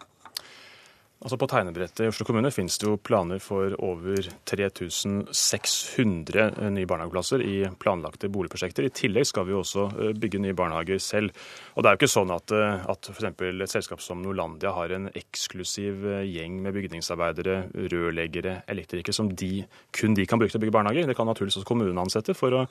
Altså 1.23 1.36
På 1.39 1.47
tegnebrettet 1.47 2.01
i 2.03 2.09
Oslo 2.11 2.24
kommune 2.27 2.51
finnes 2.51 2.74
det 2.82 2.86
jo 2.89 2.97
planer 2.99 3.39
for 3.43 3.77
over 3.86 4.27
3600 4.51 6.40
eh, 6.49 6.70
nye 6.74 6.89
barnehageplasser 6.90 7.44
i 7.47 7.61
planlagte 7.78 8.27
boligprosjekter. 8.32 8.89
I 8.89 8.94
tillegg 8.99 9.28
skal 9.31 9.47
vi 9.47 9.55
jo 9.55 9.61
også 9.62 9.85
eh, 9.93 10.16
bygge 10.19 10.40
nye 10.43 10.57
barnehager 10.59 10.99
selv. 11.03 11.31
Og 11.77 11.85
Det 11.85 11.89
er 11.89 11.94
jo 11.94 12.01
ikke 12.01 12.11
sånn 12.16 12.35
at, 12.35 12.55
eh, 12.59 12.82
at 12.90 13.12
f.eks. 13.12 13.28
et 13.39 13.74
selskap 13.77 14.03
som 14.03 14.19
Norlandia 14.24 14.74
har 14.74 14.97
en 14.97 15.07
eksklusiv 15.15 16.03
gjeng 16.27 16.59
med 16.65 16.74
bygningsarbeidere, 16.74 17.57
rørleggere, 17.94 18.59
elektrikere 18.74 19.15
som 19.15 19.31
de, 19.31 19.62
kun 19.94 20.19
de 20.19 20.27
kan 20.27 20.43
bruke 20.43 20.51
til 20.51 20.59
å 20.59 20.65
bygge 20.66 20.74
barnehager. 20.74 21.07
Det 21.07 21.19
kan 21.19 21.31
naturligvis 21.31 21.62
også 21.62 21.70
kommunen 21.70 22.03
ansette 22.03 22.35
for 22.35 22.65
å 22.65 22.66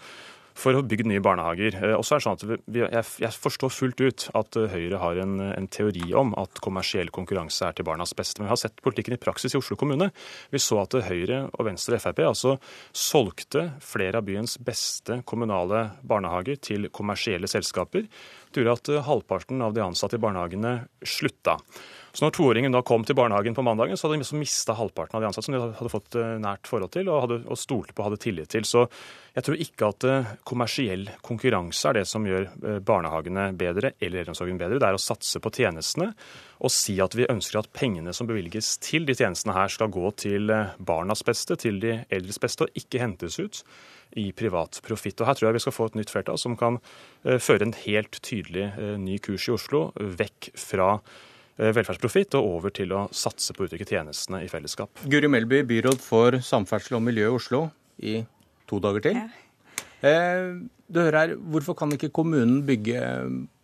for 0.61 0.77
å 0.77 0.83
bygge 0.85 1.07
nye 1.09 1.23
barnehager. 1.23 1.77
Eh, 1.79 1.95
og 1.97 2.05
så 2.05 2.15
er 2.15 2.21
det 2.21 2.25
sånn 2.27 2.37
at 2.37 2.63
vi, 2.65 2.83
Jeg 2.83 3.33
forstår 3.43 3.73
fullt 3.73 4.01
ut 4.01 4.27
at 4.37 4.59
eh, 4.59 4.69
Høyre 4.71 5.01
har 5.01 5.21
en, 5.23 5.39
en, 5.51 5.69
teori 5.71 6.11
om 6.17 6.35
at 6.39 6.61
kommersiell 6.63 7.11
konkurranse 7.13 7.67
er 7.67 7.77
til 7.77 7.87
barnas 7.87 8.13
beste. 8.17 8.41
Men 8.41 8.49
vi 8.49 8.53
har 8.55 8.61
sett 8.63 8.81
politikken 8.83 9.15
i 9.17 9.21
praksis 9.21 9.55
i 9.55 9.59
Oslo 9.61 9.77
kommune. 9.79 10.11
Vi 10.51 10.61
så 10.61 10.81
at 10.83 10.97
Høyre 11.07 11.45
og 11.51 11.67
Venstre 11.69 11.97
og 11.97 12.05
Frp 12.05 12.23
altså 12.27 12.57
solgte 12.93 13.67
flere 13.83 14.21
av 14.21 14.27
byens 14.27 14.57
beste 14.61 15.21
kommunale 15.27 15.87
barnehager 16.07 16.59
til 16.61 16.91
kommersielle 16.93 17.49
selskaper 17.51 18.07
gjorde 18.59 18.77
at 18.77 18.91
halvparten 19.07 19.63
av 19.63 19.73
de 19.75 19.83
ansatte 19.85 20.19
i 20.19 20.21
barnehagene 20.21 20.75
slutta. 21.07 21.59
Så 22.11 22.25
når 22.25 22.33
toåringen 22.35 22.73
da 22.75 22.81
kom 22.83 23.05
til 23.07 23.15
barnehagen 23.15 23.55
på 23.55 23.63
mandagen, 23.63 23.95
så 23.95 24.09
hadde 24.09 24.19
de 24.19 24.39
mista 24.39 24.75
halvparten 24.75 25.15
av 25.15 25.23
de 25.23 25.29
ansatte 25.29 25.47
som 25.47 25.55
de 25.55 25.61
hadde 25.63 25.91
fått 25.93 26.17
eh, 26.19 26.35
nært 26.43 26.67
forhold 26.67 26.91
til 26.91 27.07
og, 27.07 27.21
hadde, 27.23 27.37
og 27.47 27.59
stolte 27.59 27.95
på 27.95 28.03
og 28.03 28.09
hadde 28.09 28.21
tillit 28.25 28.51
til. 28.51 28.67
Så 28.67 28.83
jeg 29.31 29.47
tror 29.47 29.63
ikke 29.63 29.91
at 29.93 30.07
eh, 30.09 30.33
kommersiell 30.47 31.07
konkurranse 31.23 31.87
er 31.87 32.01
det 32.01 32.05
som 32.11 32.27
gjør 32.27 32.49
eh, 32.49 32.79
barnehagene 32.83 33.51
bedre 33.55 33.93
eller 33.95 34.25
eldreomsorgen 34.25 34.59
bedre. 34.59 34.81
Det 34.81 34.89
er 34.89 34.99
å 34.99 35.01
satse 35.01 35.39
på 35.39 35.53
tjenestene 35.55 36.11
og 36.61 36.69
si 36.73 36.99
at 37.01 37.15
vi 37.17 37.25
ønsker 37.25 37.57
at 37.61 37.71
pengene 37.73 38.13
som 38.13 38.29
bevilges 38.29 38.75
til 38.83 39.07
de 39.07 39.15
tjenestene 39.17 39.55
her, 39.57 39.71
skal 39.73 39.89
gå 39.89 40.11
til 40.21 40.51
barnas 40.77 41.25
beste, 41.25 41.57
til 41.57 41.79
de 41.81 41.95
eldres 42.13 42.37
beste, 42.41 42.67
og 42.67 42.77
ikke 42.77 43.01
hentes 43.01 43.39
ut 43.41 43.63
i 44.19 44.27
privat 44.35 44.77
profitt. 44.85 45.17
Og 45.23 45.27
Her 45.27 45.39
tror 45.39 45.49
jeg 45.49 45.57
vi 45.57 45.63
skal 45.65 45.73
få 45.73 45.89
et 45.89 45.97
nytt 45.97 46.13
flertall 46.13 46.37
som 46.37 46.53
kan 46.59 46.77
føre 47.23 47.65
en 47.65 47.73
helt 47.85 48.19
tydelig 48.21 48.69
ny 49.01 49.17
kurs 49.23 49.47
i 49.49 49.55
Oslo, 49.55 49.87
vekk 49.97 50.51
fra 50.59 50.99
Eh, 51.61 51.69
velferdsprofitt 51.75 52.33
og 52.39 52.47
over 52.55 52.73
til 52.73 52.93
å 52.95 53.05
satse 53.13 53.53
på 53.53 53.61
å 53.61 53.67
utvikle 53.67 53.85
tjenestene 53.85 54.39
i 54.45 54.49
fellesskap. 54.49 55.03
Guri 55.11 55.29
Melby, 55.29 55.61
byråd 55.67 55.99
for 56.01 56.39
samferdsel 56.41 56.97
og 56.97 57.03
miljø 57.05 57.27
i 57.27 57.35
Oslo 57.35 57.61
i 58.01 58.13
to 58.69 58.79
dager 58.81 59.03
til. 59.03 59.19
Eh, 60.01 60.55
du 60.89 60.99
hører 61.03 61.19
her, 61.19 61.35
Hvorfor 61.35 61.77
kan 61.77 61.91
ikke 61.93 62.09
kommunen 62.09 62.63
bygge 62.65 63.03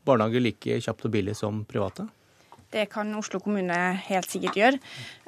barnehager 0.06 0.44
like 0.44 0.78
kjapt 0.84 1.08
og 1.08 1.12
billig 1.16 1.36
som 1.36 1.64
private? 1.66 2.06
Det 2.74 2.86
kan 2.92 3.14
Oslo 3.16 3.40
kommune 3.40 3.76
helt 4.10 4.32
sikkert 4.32 4.58
gjøre. 4.60 4.80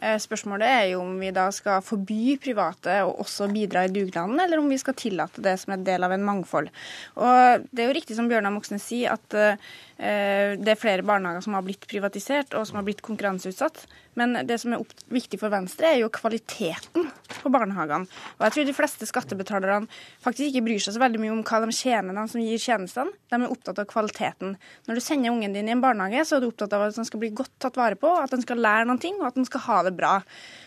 Eh, 0.02 0.18
spørsmålet 0.20 0.68
er 0.68 0.86
jo 0.91 1.03
om 1.06 1.14
vi 1.22 1.32
da 1.36 1.45
skal 1.56 1.84
forby 1.86 2.36
private 2.41 2.98
å 3.06 3.14
også 3.24 3.48
bidra 3.52 3.86
i 3.88 3.94
dugnaden, 3.94 4.40
eller 4.44 4.60
om 4.60 4.68
vi 4.72 4.80
skal 4.82 4.98
tillate 4.99 5.44
det 5.44 5.56
som 5.61 5.76
en 5.76 5.86
del 5.88 6.03
av 6.03 6.16
en 6.16 6.26
mangfold. 6.26 6.68
Og 7.16 7.68
Det 7.72 7.84
er 7.84 7.88
jo 7.88 7.95
riktig 7.95 8.18
som 8.18 8.28
Bjørnar 8.28 8.52
Moxnes 8.52 8.84
sier, 8.84 9.16
at 9.16 9.40
eh, 9.40 10.56
det 10.60 10.72
er 10.72 10.80
flere 10.80 11.03
barnehager 11.03 11.44
som 11.44 11.56
har 11.56 11.64
blitt 11.64 11.88
privatisert 11.88 12.53
og 12.56 12.68
som 12.68 12.80
har 12.80 12.88
blitt 12.88 13.03
konkurranseutsatt. 13.03 13.86
Men 14.20 14.36
det 14.48 14.57
som 14.60 14.74
er 14.76 14.84
viktig 15.11 15.40
for 15.40 15.52
Venstre, 15.53 15.94
er 15.94 16.02
jo 16.02 16.11
kvaliteten 16.11 17.07
på 17.40 17.52
barnehagene. 17.53 18.07
Og 18.38 18.45
jeg 18.45 18.56
tror 18.56 18.68
de 18.68 18.76
fleste 18.76 19.07
skattebetalerne 19.07 19.88
faktisk 20.24 20.49
ikke 20.49 20.66
bryr 20.66 20.84
seg 20.84 20.95
så 20.95 21.03
veldig 21.03 21.22
mye 21.24 21.34
om 21.36 21.44
hva 21.45 21.61
de 21.64 21.76
tjener, 21.76 22.16
de 22.18 22.26
som 22.32 22.44
gir 22.44 22.64
tjenestene. 22.64 23.16
De 23.32 23.40
er 23.40 23.53
opptatt 23.53 23.80
av 23.80 23.88
kvaliteten. 23.91 24.57
Når 24.88 24.99
du 24.99 25.03
sender 25.03 25.32
ungen 25.36 25.56
din 25.56 25.70
i 25.70 25.76
en 25.76 25.84
barnehage, 25.84 26.26
så 26.28 26.38
er 26.38 26.44
du 26.44 26.49
opptatt 26.49 26.76
av 26.76 26.88
at 26.88 26.98
den 26.98 27.07
skal 27.07 27.24
bli 27.24 27.28
godt 27.35 27.53
tatt 27.61 27.77
vare 27.80 27.97
på, 27.99 28.11
at 28.18 28.31
den 28.34 28.43
skal 28.45 28.61
lære 28.61 28.88
noen 28.89 29.01
ting, 29.01 29.19
og 29.22 29.30
at 29.30 29.38
den 29.39 29.47
skal 29.47 29.65
ha 29.68 29.84
det 29.88 29.95
bra. 29.97 30.18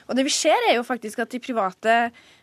Og 0.09 0.16
det 0.18 0.26
vi 0.26 0.34
ser 0.34 0.68
er 0.68 0.76
jo 0.76 0.84
faktisk 0.86 1.22
at 1.22 1.32
de 1.32 1.40
private 1.43 1.97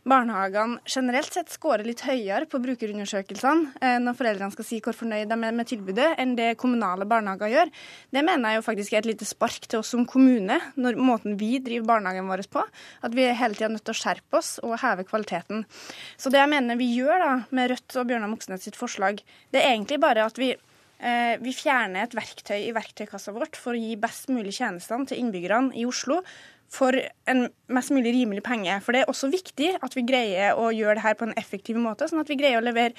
barnehagene 0.09 0.79
generelt 0.89 1.33
sett 1.33 1.51
scorer 1.51 1.83
litt 1.85 2.01
høyere 2.05 2.47
på 2.49 2.61
brukerundersøkelsene 2.63 3.75
eh, 3.83 3.97
når 4.01 4.15
foreldrene 4.17 4.55
skal 4.55 4.65
si 4.67 4.79
hvor 4.83 4.95
fornøyd 4.97 5.29
de 5.29 5.35
er 5.35 5.55
med 5.55 5.69
tilbudet, 5.69 6.07
enn 6.21 6.35
det 6.39 6.53
kommunale 6.61 7.07
barnehager 7.09 7.51
gjør. 7.53 7.73
Det 8.15 8.23
mener 8.25 8.53
jeg 8.55 8.61
jo 8.61 8.65
faktisk 8.69 8.95
er 8.95 9.03
et 9.03 9.09
lite 9.11 9.27
spark 9.27 9.67
til 9.67 9.81
oss 9.81 9.91
som 9.93 10.07
kommune, 10.09 10.59
når 10.79 10.97
måten 10.97 11.37
vi 11.39 11.57
driver 11.63 11.91
barnehagen 11.93 12.31
vår 12.31 12.45
på. 12.49 12.63
At 13.05 13.17
vi 13.17 13.27
er 13.27 13.37
hele 13.37 13.57
tida 13.59 13.69
nødt 13.73 13.85
til 13.85 13.95
å 13.95 14.01
skjerpe 14.01 14.39
oss 14.39 14.55
og 14.63 14.79
heve 14.81 15.05
kvaliteten. 15.09 15.65
Så 16.17 16.31
det 16.33 16.41
jeg 16.41 16.53
mener 16.55 16.79
vi 16.79 16.89
gjør 16.95 17.25
da 17.25 17.31
med 17.55 17.73
Rødt 17.73 17.99
og 17.99 18.09
Bjørnar 18.09 18.31
Moxnes 18.31 18.65
sitt 18.65 18.79
forslag, 18.79 19.21
det 19.53 19.61
er 19.61 19.75
egentlig 19.75 19.99
bare 20.01 20.25
at 20.25 20.39
vi 20.39 20.53
vi 20.99 21.53
fjerner 21.55 22.03
et 22.03 22.15
verktøy 22.17 22.57
i 22.59 22.73
verktøykassa 22.76 23.31
vårt 23.31 23.55
for 23.55 23.71
å 23.71 23.80
gi 23.80 23.93
best 23.99 24.27
mulig 24.34 24.51
tjenestene 24.57 25.07
til 25.07 25.21
innbyggerne 25.21 25.71
i 25.80 25.85
Oslo 25.88 26.19
for 26.69 26.93
en 27.30 27.47
mest 27.73 27.93
mulig 27.95 28.13
rimelig 28.13 28.43
penge. 28.45 28.76
For 28.85 28.93
det 28.93 29.03
er 29.03 29.11
også 29.11 29.31
viktig 29.34 29.71
at 29.81 29.95
vi 29.97 30.05
greier 30.07 30.59
å 30.59 30.69
gjøre 30.76 30.99
det 30.99 31.05
her 31.05 31.17
på 31.17 31.26
en 31.30 31.38
effektiv 31.39 31.80
måte, 31.81 32.07
sånn 32.09 32.21
at 32.21 32.30
vi 32.30 32.38
greier 32.39 32.61
å 32.61 32.65
levere 32.65 32.93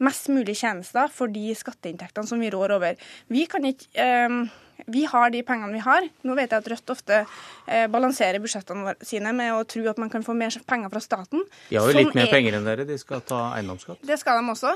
mest 0.00 0.30
mulig 0.32 0.56
tjenester 0.60 1.12
for 1.12 1.32
de 1.32 1.52
skatteinntektene 1.56 2.28
som 2.28 2.40
vi 2.40 2.50
rår 2.52 2.76
over. 2.78 2.98
Vi 3.30 3.46
kan 3.50 3.66
ikke 3.68 4.10
um, 4.26 4.42
vi 4.86 5.04
har 5.04 5.30
de 5.30 5.42
pengene 5.46 5.72
vi 5.72 5.82
har. 5.84 6.06
Nå 6.26 6.34
vet 6.38 6.52
jeg 6.52 6.62
at 6.62 6.68
Rødt 6.72 6.92
ofte 6.94 7.18
eh, 7.20 7.86
balanserer 7.90 8.40
budsjettene 8.42 8.94
sine 9.04 9.32
med 9.36 9.52
å 9.54 9.62
tro 9.68 9.84
at 9.90 10.00
man 10.00 10.10
kan 10.12 10.24
få 10.26 10.34
mer 10.36 10.54
penger 10.68 10.92
fra 10.92 11.02
staten. 11.04 11.44
De 11.68 11.78
har 11.78 11.88
jo 11.90 11.96
litt 11.96 12.16
mer 12.16 12.28
er... 12.28 12.32
penger 12.34 12.58
enn 12.58 12.68
dere, 12.68 12.86
de 12.88 12.98
skal 13.00 13.24
ta 13.26 13.42
eiendomsskatt. 13.58 14.02
Det 14.06 14.18
skal 14.20 14.40
de 14.40 14.54
også. 14.54 14.74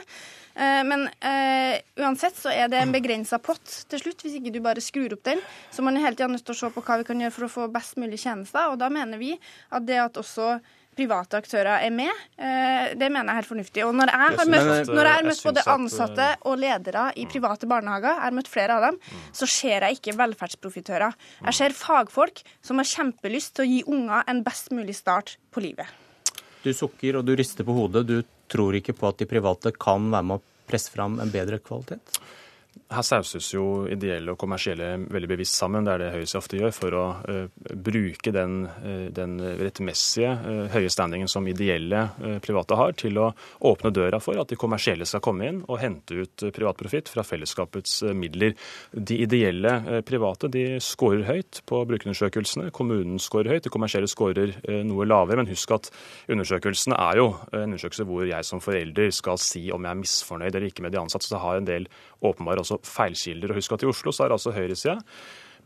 Eh, 0.54 0.82
men 0.86 1.06
eh, 1.18 1.80
uansett 2.02 2.38
så 2.38 2.52
er 2.52 2.70
det 2.72 2.82
en 2.82 2.94
begrensa 2.94 3.40
pott 3.42 3.80
til 3.90 4.04
slutt, 4.04 4.24
hvis 4.24 4.38
ikke 4.40 4.54
du 4.54 4.60
bare 4.64 4.84
skrur 4.84 5.16
opp 5.16 5.24
den. 5.26 5.42
Så 5.74 5.84
man 5.86 5.98
er 5.98 6.06
hele 6.06 6.18
tida 6.18 6.30
nødt 6.32 6.46
til 6.46 6.56
å 6.56 6.62
se 6.62 6.72
på 6.74 6.84
hva 6.84 7.00
vi 7.00 7.08
kan 7.10 7.24
gjøre 7.24 7.36
for 7.38 7.48
å 7.48 7.52
få 7.58 7.68
best 7.74 8.00
mulig 8.00 8.20
tjenester. 8.22 8.72
Og 8.72 8.80
da 8.82 8.90
mener 8.92 9.20
vi 9.20 9.34
at 9.74 9.86
det 9.88 10.00
at 10.04 10.20
også 10.20 10.56
private 10.96 11.38
aktører 11.40 11.84
er 11.84 11.92
med. 11.94 12.22
Eh, 12.38 12.94
det 12.98 13.08
mener 13.10 13.28
jeg 13.28 13.32
er 13.32 13.40
helt 13.40 13.50
fornuftig. 13.50 13.84
Og 13.86 13.94
når 13.98 14.12
jeg 14.12 14.20
har 14.20 14.50
møtt, 14.52 14.92
når 14.92 15.08
jeg 15.08 15.18
har 15.18 15.28
møtt 15.28 15.42
både 15.48 15.64
ansatte 15.74 16.28
eh, 16.32 16.46
og 16.50 16.60
ledere 16.62 17.04
i 17.20 17.26
private 17.30 17.68
barnehager, 17.70 18.14
jeg 18.14 18.24
har 18.26 18.38
møtt 18.38 18.50
flere 18.52 18.78
av 18.78 18.86
dem, 18.88 19.00
så 19.34 19.48
ser 19.50 19.86
jeg 19.86 19.98
ikke 19.98 20.16
velferdsprofitører. 20.20 21.18
Jeg 21.44 21.58
ser 21.60 21.76
fagfolk 21.78 22.44
som 22.64 22.80
har 22.82 22.90
kjempelyst 22.90 23.56
til 23.56 23.66
å 23.66 23.70
gi 23.70 23.82
unger 23.90 24.24
en 24.30 24.42
best 24.46 24.72
mulig 24.74 24.96
start 24.98 25.36
på 25.54 25.64
livet. 25.64 25.90
Du 26.64 26.72
sukker 26.72 27.20
og 27.20 27.26
du 27.28 27.34
rister 27.36 27.66
på 27.66 27.76
hodet. 27.76 28.06
Du 28.08 28.18
tror 28.50 28.76
ikke 28.78 28.96
på 28.96 29.10
at 29.10 29.20
de 29.20 29.28
private 29.28 29.74
kan 29.76 30.08
være 30.12 30.30
med 30.30 30.40
å 30.40 30.68
presse 30.68 30.92
fram 30.92 31.18
en 31.20 31.32
bedre 31.32 31.60
kvalitet? 31.62 32.20
Her 32.92 33.00
sauses 33.00 33.46
jo 33.54 33.86
ideelle 33.88 34.34
og 34.34 34.38
kommersielle 34.40 34.90
veldig 35.08 35.28
bevisst 35.30 35.56
sammen. 35.56 35.86
Det 35.86 35.94
er 35.94 36.02
det 36.02 36.10
Høyre 36.12 36.38
ofte 36.38 36.58
gjør, 36.58 36.72
for 36.76 36.96
å 36.98 37.04
uh, 37.24 37.70
bruke 37.72 38.32
den, 38.34 38.58
uh, 38.68 39.06
den 39.14 39.38
rettmessige 39.40 40.34
uh, 40.36 40.66
høye 40.74 40.90
standingen 40.92 41.30
som 41.30 41.48
ideelle 41.48 42.02
private 42.44 42.76
har, 42.76 42.92
til 43.00 43.18
å 43.22 43.30
åpne 43.64 43.92
døra 43.94 44.20
for 44.22 44.38
at 44.40 44.52
de 44.52 44.58
kommersielle 44.60 45.06
skal 45.08 45.22
komme 45.24 45.48
inn 45.48 45.62
og 45.64 45.80
hente 45.80 46.18
ut 46.24 46.44
privat 46.54 46.76
profitt 46.78 47.08
fra 47.08 47.24
fellesskapets 47.26 47.96
midler. 48.16 48.54
De 48.92 49.16
ideelle 49.24 50.02
private 50.06 50.50
de 50.52 50.64
scorer 50.84 51.24
høyt 51.28 51.62
på 51.68 51.80
brukerundersøkelsene. 51.88 52.68
Kommunen 52.74 53.20
scorer 53.22 53.54
høyt, 53.54 53.64
de 53.66 53.72
kommersielle 53.72 54.10
scorer 54.10 54.54
noe 54.86 55.08
lavere. 55.08 55.40
Men 55.40 55.50
husk 55.50 55.72
at 55.76 55.90
undersøkelsene 56.30 56.98
er 57.00 57.20
jo 57.22 57.28
en 57.52 57.68
undersøkelse 57.70 58.06
hvor 58.08 58.26
jeg 58.28 58.48
som 58.48 58.62
forelder 58.64 59.12
skal 59.14 59.40
si 59.40 59.66
om 59.74 59.84
jeg 59.84 59.96
er 59.96 60.02
misfornøyd 60.02 60.50
eller 60.52 60.68
ikke 60.70 60.84
med 60.84 60.94
de 60.94 61.02
ansatte. 61.02 61.28
Så 61.28 61.36
det 61.36 61.44
har 61.44 61.60
en 61.60 61.70
del 61.70 61.88
åpenbare 62.24 62.64
også 62.64 62.73
feilkilder. 62.82 63.52
Og 63.52 63.60
husk 63.60 63.74
at 63.76 63.84
i 63.86 63.90
Oslo 63.90 64.14
så 64.14 64.26
er 64.26 64.36
altså 64.36 64.54
høyresida 64.54 64.98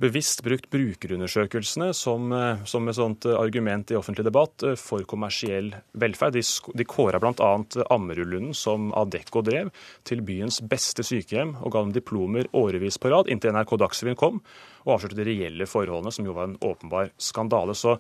bevisst 0.03 0.43
brukt 0.47 0.69
brukerundersøkelsene 0.71 1.91
som, 1.97 2.33
eh, 2.33 2.65
som 2.65 2.89
et 2.89 2.99
sånt 2.99 3.27
eh, 3.27 3.39
argument 3.39 3.91
i 3.91 3.99
offentlig 3.99 4.27
debatt 4.29 4.63
eh, 4.63 4.77
for 4.79 5.05
kommersiell 5.11 5.73
velferd. 5.99 6.39
De, 6.39 6.43
de 6.79 6.87
kåra 6.89 7.21
bl.a. 7.23 7.53
Ammerudlunden, 7.95 8.55
som 8.55 8.93
Adecco 8.99 9.43
drev, 9.43 9.73
til 10.09 10.23
byens 10.27 10.61
beste 10.63 11.05
sykehjem 11.07 11.57
og 11.59 11.75
ga 11.75 11.85
dem 11.85 11.95
diplomer 11.97 12.51
årevis 12.57 13.01
på 13.03 13.13
rad, 13.13 13.31
inntil 13.31 13.57
NRK 13.57 13.79
Dagsrevyen 13.83 14.19
kom 14.19 14.43
og 14.89 14.97
avslørte 14.97 15.19
de 15.21 15.27
reelle 15.29 15.69
forholdene, 15.69 16.13
som 16.15 16.27
jo 16.27 16.35
var 16.37 16.49
en 16.49 16.57
åpenbar 16.65 17.13
skandale. 17.21 17.77
Så 17.77 17.99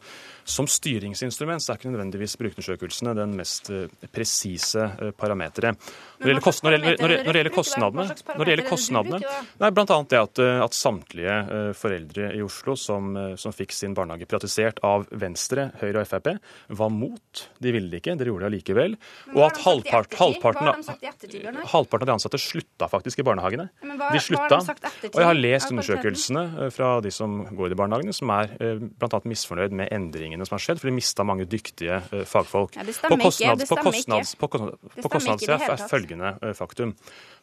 som 0.48 0.68
styringsinstrument 0.70 1.60
så 1.60 1.74
er 1.74 1.80
ikke 1.80 1.90
nødvendigvis 1.92 2.38
brukerundersøkelsene 2.40 3.12
den 3.18 3.34
mest 3.36 3.68
eh, 3.74 3.90
presise 4.14 4.86
eh, 4.88 5.10
parameteret. 5.12 5.76
Når 6.18 6.24
det 6.24 6.32
gjelder 6.32 7.52
kostnadene, 7.52 8.06
når 8.08 8.42
det 8.42 8.54
gjelder 8.54 8.66
kostnadene 8.66 9.20
nei, 9.20 9.70
Bl.a. 9.70 9.84
det 10.08 10.20
at, 10.22 10.40
eh, 10.42 10.62
at, 10.64 10.76
samtlige 10.78 11.34
foreldre 11.76 12.30
i 12.36 12.40
Oslo 12.44 12.76
som, 12.78 13.10
som 13.40 13.52
fikk 13.54 13.74
sin 13.74 13.94
barnehage 13.96 14.28
privatisert 14.30 14.80
av 14.86 15.04
Venstre, 15.10 15.68
Høyre 15.82 16.04
og 16.04 16.08
Frp, 16.08 16.30
var 16.80 16.92
mot. 16.94 17.44
De 17.60 17.72
ville 17.74 17.90
det 17.92 18.00
ikke, 18.00 18.14
dere 18.18 18.32
gjorde 18.32 18.46
det 18.46 18.50
allikevel. 18.52 18.96
Og 19.34 19.42
at 19.48 19.60
halvpart, 19.64 20.16
halvparten, 20.18 20.70
halvparten, 20.70 22.04
av 22.04 22.08
de 22.08 22.14
ansatte 22.14 22.40
slutta 22.40 22.88
faktisk 22.90 23.20
i 23.20 23.26
barnehagene. 23.26 23.68
De 23.82 24.22
slutta. 24.22 24.62
Og 25.10 25.18
jeg 25.18 25.28
har 25.28 25.38
lest 25.38 25.74
undersøkelsene 25.74 26.70
fra 26.78 26.98
de 27.02 27.10
som 27.14 27.40
går 27.56 27.74
i 27.74 27.78
barnehagene, 27.78 28.14
som 28.14 28.30
er 28.34 28.52
eh, 28.62 28.78
bl.a. 28.78 29.20
misfornøyd 29.28 29.74
med 29.76 29.90
endringene 29.94 30.46
som 30.46 30.56
har 30.56 30.64
skjedd, 30.64 30.82
for 30.82 30.90
de 30.90 30.96
mista 30.98 31.26
mange 31.26 31.48
dyktige 31.50 31.98
eh, 32.14 32.24
fagfolk. 32.28 32.76
Ja, 32.78 32.86
det 32.86 32.94
stemmer 32.96 33.18
på 33.18 33.32
kostnads, 33.32 33.64
ikke. 33.64 33.70
På 33.72 33.88
kostnads, 33.88 34.34
på 34.38 34.50
kostnads, 34.52 35.00
på 35.02 35.12
kostnadssida 35.16 35.58
er 35.66 35.82
følgende 35.90 36.32
eh, 36.36 36.54
faktum. 36.56 36.94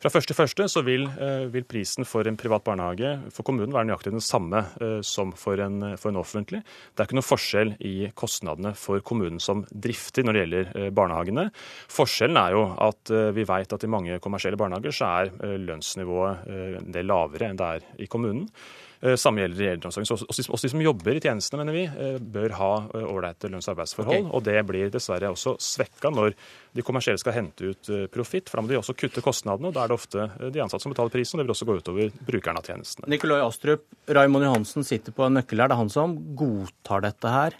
Fra 0.04 0.12
1.1. 0.12 0.66
så 0.70 0.84
vil, 0.86 1.08
vil, 1.50 1.64
prisen 1.66 2.06
for 2.06 2.28
en 2.28 2.38
privat 2.38 2.66
barnehage 2.66 3.16
for 3.34 3.48
kommunen 3.48 3.74
være 3.74 3.88
nøyaktig 3.90 4.12
den 4.14 4.22
samme 4.22 4.60
som 5.08 5.32
for 5.40 5.58
en, 5.64 5.96
for 5.98 6.12
en 6.12 6.20
offentlig. 6.20 6.60
Det 6.94 7.02
er 7.02 7.08
ikke 7.08 7.18
noe 7.18 7.26
forskjell 7.26 7.72
i 7.88 7.94
kostnadene 8.14 8.76
for 8.78 9.02
kommunen 9.08 9.40
som 9.42 9.64
drifter 9.72 10.28
når 10.28 10.36
det 10.36 10.44
gjelder 10.44 10.92
barnehagene. 11.00 11.48
Forskjellen 11.96 12.38
er 12.38 12.58
jo 12.58 12.66
at 12.86 13.14
vi 13.40 13.48
vet 13.48 13.74
at 13.80 13.88
i 13.88 13.92
mange 13.96 14.20
kommersielle 14.22 14.60
barnehager 14.62 14.94
så 14.94 15.10
er 15.24 15.58
lønnsnivået 15.64 16.52
en 16.84 16.92
del 16.94 17.10
lavere 17.10 17.50
enn 17.50 17.64
det 17.64 17.72
er 17.80 17.88
i 18.06 18.12
kommunen. 18.12 18.46
Eh, 19.02 19.16
samme 19.20 19.44
gjelder 19.44 19.64
i 19.64 19.70
eldreomsorgen. 19.74 20.08
Så 20.08 20.28
også 20.28 20.68
de 20.68 20.72
som 20.72 20.84
jobber 20.84 21.18
i 21.18 21.22
tjenestene, 21.24 21.62
mener 21.62 21.76
vi, 21.76 21.84
eh, 21.86 22.20
bør 22.20 22.56
ha 22.60 22.72
eh, 22.94 23.08
ålreite 23.10 23.50
lønns- 23.52 23.68
og 23.68 23.76
arbeidsforhold. 23.76 24.28
Okay. 24.28 24.32
Og 24.38 24.44
det 24.44 24.66
blir 24.68 24.94
dessverre 24.94 25.32
også 25.34 25.58
svekka 25.62 26.12
når 26.14 26.36
de 26.76 26.86
kommersielle 26.86 27.22
skal 27.22 27.36
hente 27.36 27.74
ut 27.74 27.92
profitt. 28.12 28.50
For 28.50 28.60
da 28.60 28.66
må 28.66 28.74
de 28.74 28.80
også 28.80 28.96
kutte 28.98 29.24
kostnadene, 29.24 29.70
og 29.70 29.76
da 29.76 29.84
er 29.84 29.92
det 29.92 30.00
ofte 30.00 30.30
de 30.52 30.64
ansatte 30.64 30.84
som 30.84 30.96
betaler 30.96 31.14
prisen. 31.14 31.38
Og 31.38 31.44
det 31.44 31.48
vil 31.48 31.56
også 31.56 31.70
gå 31.70 31.78
utover 31.82 32.26
brukerne 32.32 32.62
av 32.62 32.72
tjenestene. 32.72 33.12
Nikolai 33.12 33.44
Astrup, 33.44 33.86
Raymond 34.08 34.48
Johansen 34.48 34.88
sitter 34.88 35.16
på 35.16 35.28
en 35.28 35.40
nøkkel 35.40 35.62
her. 35.62 35.72
Det 35.72 35.78
er 35.78 35.84
han 35.84 35.94
som 35.94 36.18
godtar 36.36 37.06
dette 37.06 37.36
her 37.36 37.60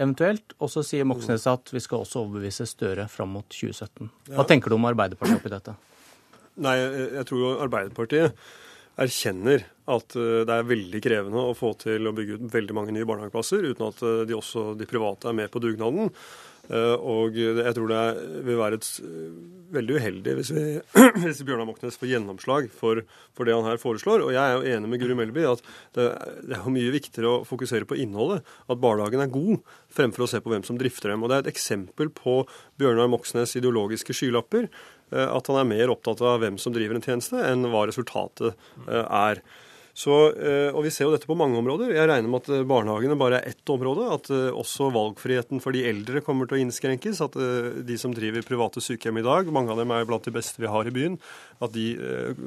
eventuelt. 0.00 0.56
Og 0.60 0.70
så 0.72 0.84
sier 0.86 1.08
Moxnes 1.08 1.46
at 1.50 1.72
vi 1.72 1.80
skal 1.82 2.02
også 2.02 2.24
overbevise 2.24 2.66
Støre 2.68 3.08
fram 3.12 3.32
mot 3.36 3.48
2017. 3.52 4.10
Hva 4.32 4.46
tenker 4.48 4.72
du 4.72 4.78
om 4.78 4.88
Arbeiderpartiet 4.88 5.40
oppi 5.40 5.52
dette? 5.52 5.76
Nei, 6.62 6.76
jeg 6.76 7.24
tror 7.28 7.40
jo 7.40 7.54
Arbeiderpartiet 7.64 8.36
erkjenner 9.00 9.66
at 9.92 10.14
det 10.14 10.52
er 10.52 10.68
veldig 10.68 11.00
krevende 11.02 11.42
å 11.48 11.56
få 11.58 11.72
til 11.80 12.06
å 12.06 12.12
bygge 12.14 12.38
ut 12.38 12.48
veldig 12.52 12.74
mange 12.76 12.94
nye 12.94 13.06
barnehageplasser 13.08 13.64
uten 13.72 13.88
at 13.88 14.02
de 14.28 14.36
også 14.36 14.72
de 14.78 14.86
private 14.88 15.30
er 15.30 15.36
med 15.36 15.50
på 15.50 15.62
dugnaden. 15.64 16.12
Eh, 16.70 16.94
og 17.02 17.34
jeg 17.34 17.74
tror 17.74 17.90
det 17.90 18.02
vil 18.46 18.58
være 18.60 18.78
et, 18.78 18.88
veldig 19.74 19.96
uheldig 19.98 20.34
hvis, 20.38 20.50
vi, 20.54 20.64
hvis 21.24 21.42
Bjørnar 21.42 21.66
Moxnes 21.66 21.98
får 21.98 22.12
gjennomslag 22.12 22.68
for, 22.70 23.02
for, 23.34 23.48
det 23.48 23.56
han 23.56 23.66
her 23.66 23.80
foreslår. 23.82 24.22
Og 24.22 24.30
jeg 24.36 24.42
er 24.42 24.54
jo 24.54 24.76
enig 24.76 24.92
med 24.92 25.02
Guri 25.02 25.16
Melby 25.18 25.46
at 25.48 25.64
det, 25.96 26.06
det 26.46 26.58
er 26.58 26.72
mye 26.72 26.94
viktigere 26.94 27.32
å 27.32 27.42
fokusere 27.48 27.88
på 27.88 27.98
innholdet. 28.04 28.46
At 28.70 28.82
barnehagen 28.82 29.24
er 29.24 29.32
god, 29.32 29.58
fremfor 29.92 30.26
å 30.26 30.30
se 30.30 30.42
på 30.44 30.52
hvem 30.52 30.66
som 30.68 30.78
drifter 30.80 31.12
dem. 31.12 31.24
Og 31.24 31.32
det 31.32 31.40
er 31.40 31.46
et 31.46 31.52
eksempel 31.54 32.12
på 32.14 32.42
Bjørnar 32.80 33.10
Moxnes' 33.10 33.56
ideologiske 33.58 34.16
skylapper. 34.16 34.70
Eh, 35.12 35.28
at 35.28 35.50
han 35.50 35.60
er 35.60 35.68
mer 35.68 35.92
opptatt 35.92 36.22
av 36.24 36.40
hvem 36.42 36.58
som 36.60 36.74
driver 36.74 36.98
en 36.98 37.04
tjeneste, 37.04 37.38
enn 37.44 37.68
hva 37.72 37.84
resultatet 37.90 38.52
eh, 38.88 39.04
er. 39.04 39.42
Så, 39.92 40.32
eh, 40.40 40.72
og 40.72 40.86
Vi 40.86 40.90
ser 40.90 41.04
jo 41.04 41.12
dette 41.12 41.28
på 41.28 41.36
mange 41.36 41.58
områder. 41.60 41.92
Jeg 41.92 42.08
regner 42.08 42.30
med 42.30 42.40
at 42.40 42.48
eh, 42.48 42.64
barnehagene 42.64 43.16
bare 43.20 43.42
er 43.42 43.52
ett 43.52 43.68
område. 43.68 44.06
At 44.08 44.30
eh, 44.32 44.48
også 44.48 44.88
valgfriheten 44.94 45.60
for 45.60 45.76
de 45.76 45.84
eldre 45.88 46.22
kommer 46.24 46.48
til 46.48 46.56
å 46.56 46.62
innskrenkes. 46.64 47.20
At 47.20 47.36
de 47.36 47.98
som 48.00 48.14
driver 48.16 48.44
private 48.46 48.80
sykehjem 48.80 49.20
i 49.20 49.26
dag, 49.26 49.52
mange 49.52 49.72
av 49.72 49.82
dem 49.82 49.92
er 49.92 50.08
blant 50.08 50.24
de 50.24 50.32
beste 50.32 50.62
vi 50.62 50.70
har 50.70 50.88
i 50.88 50.94
byen, 50.94 51.18
at 51.62 51.74
de, 51.76 51.84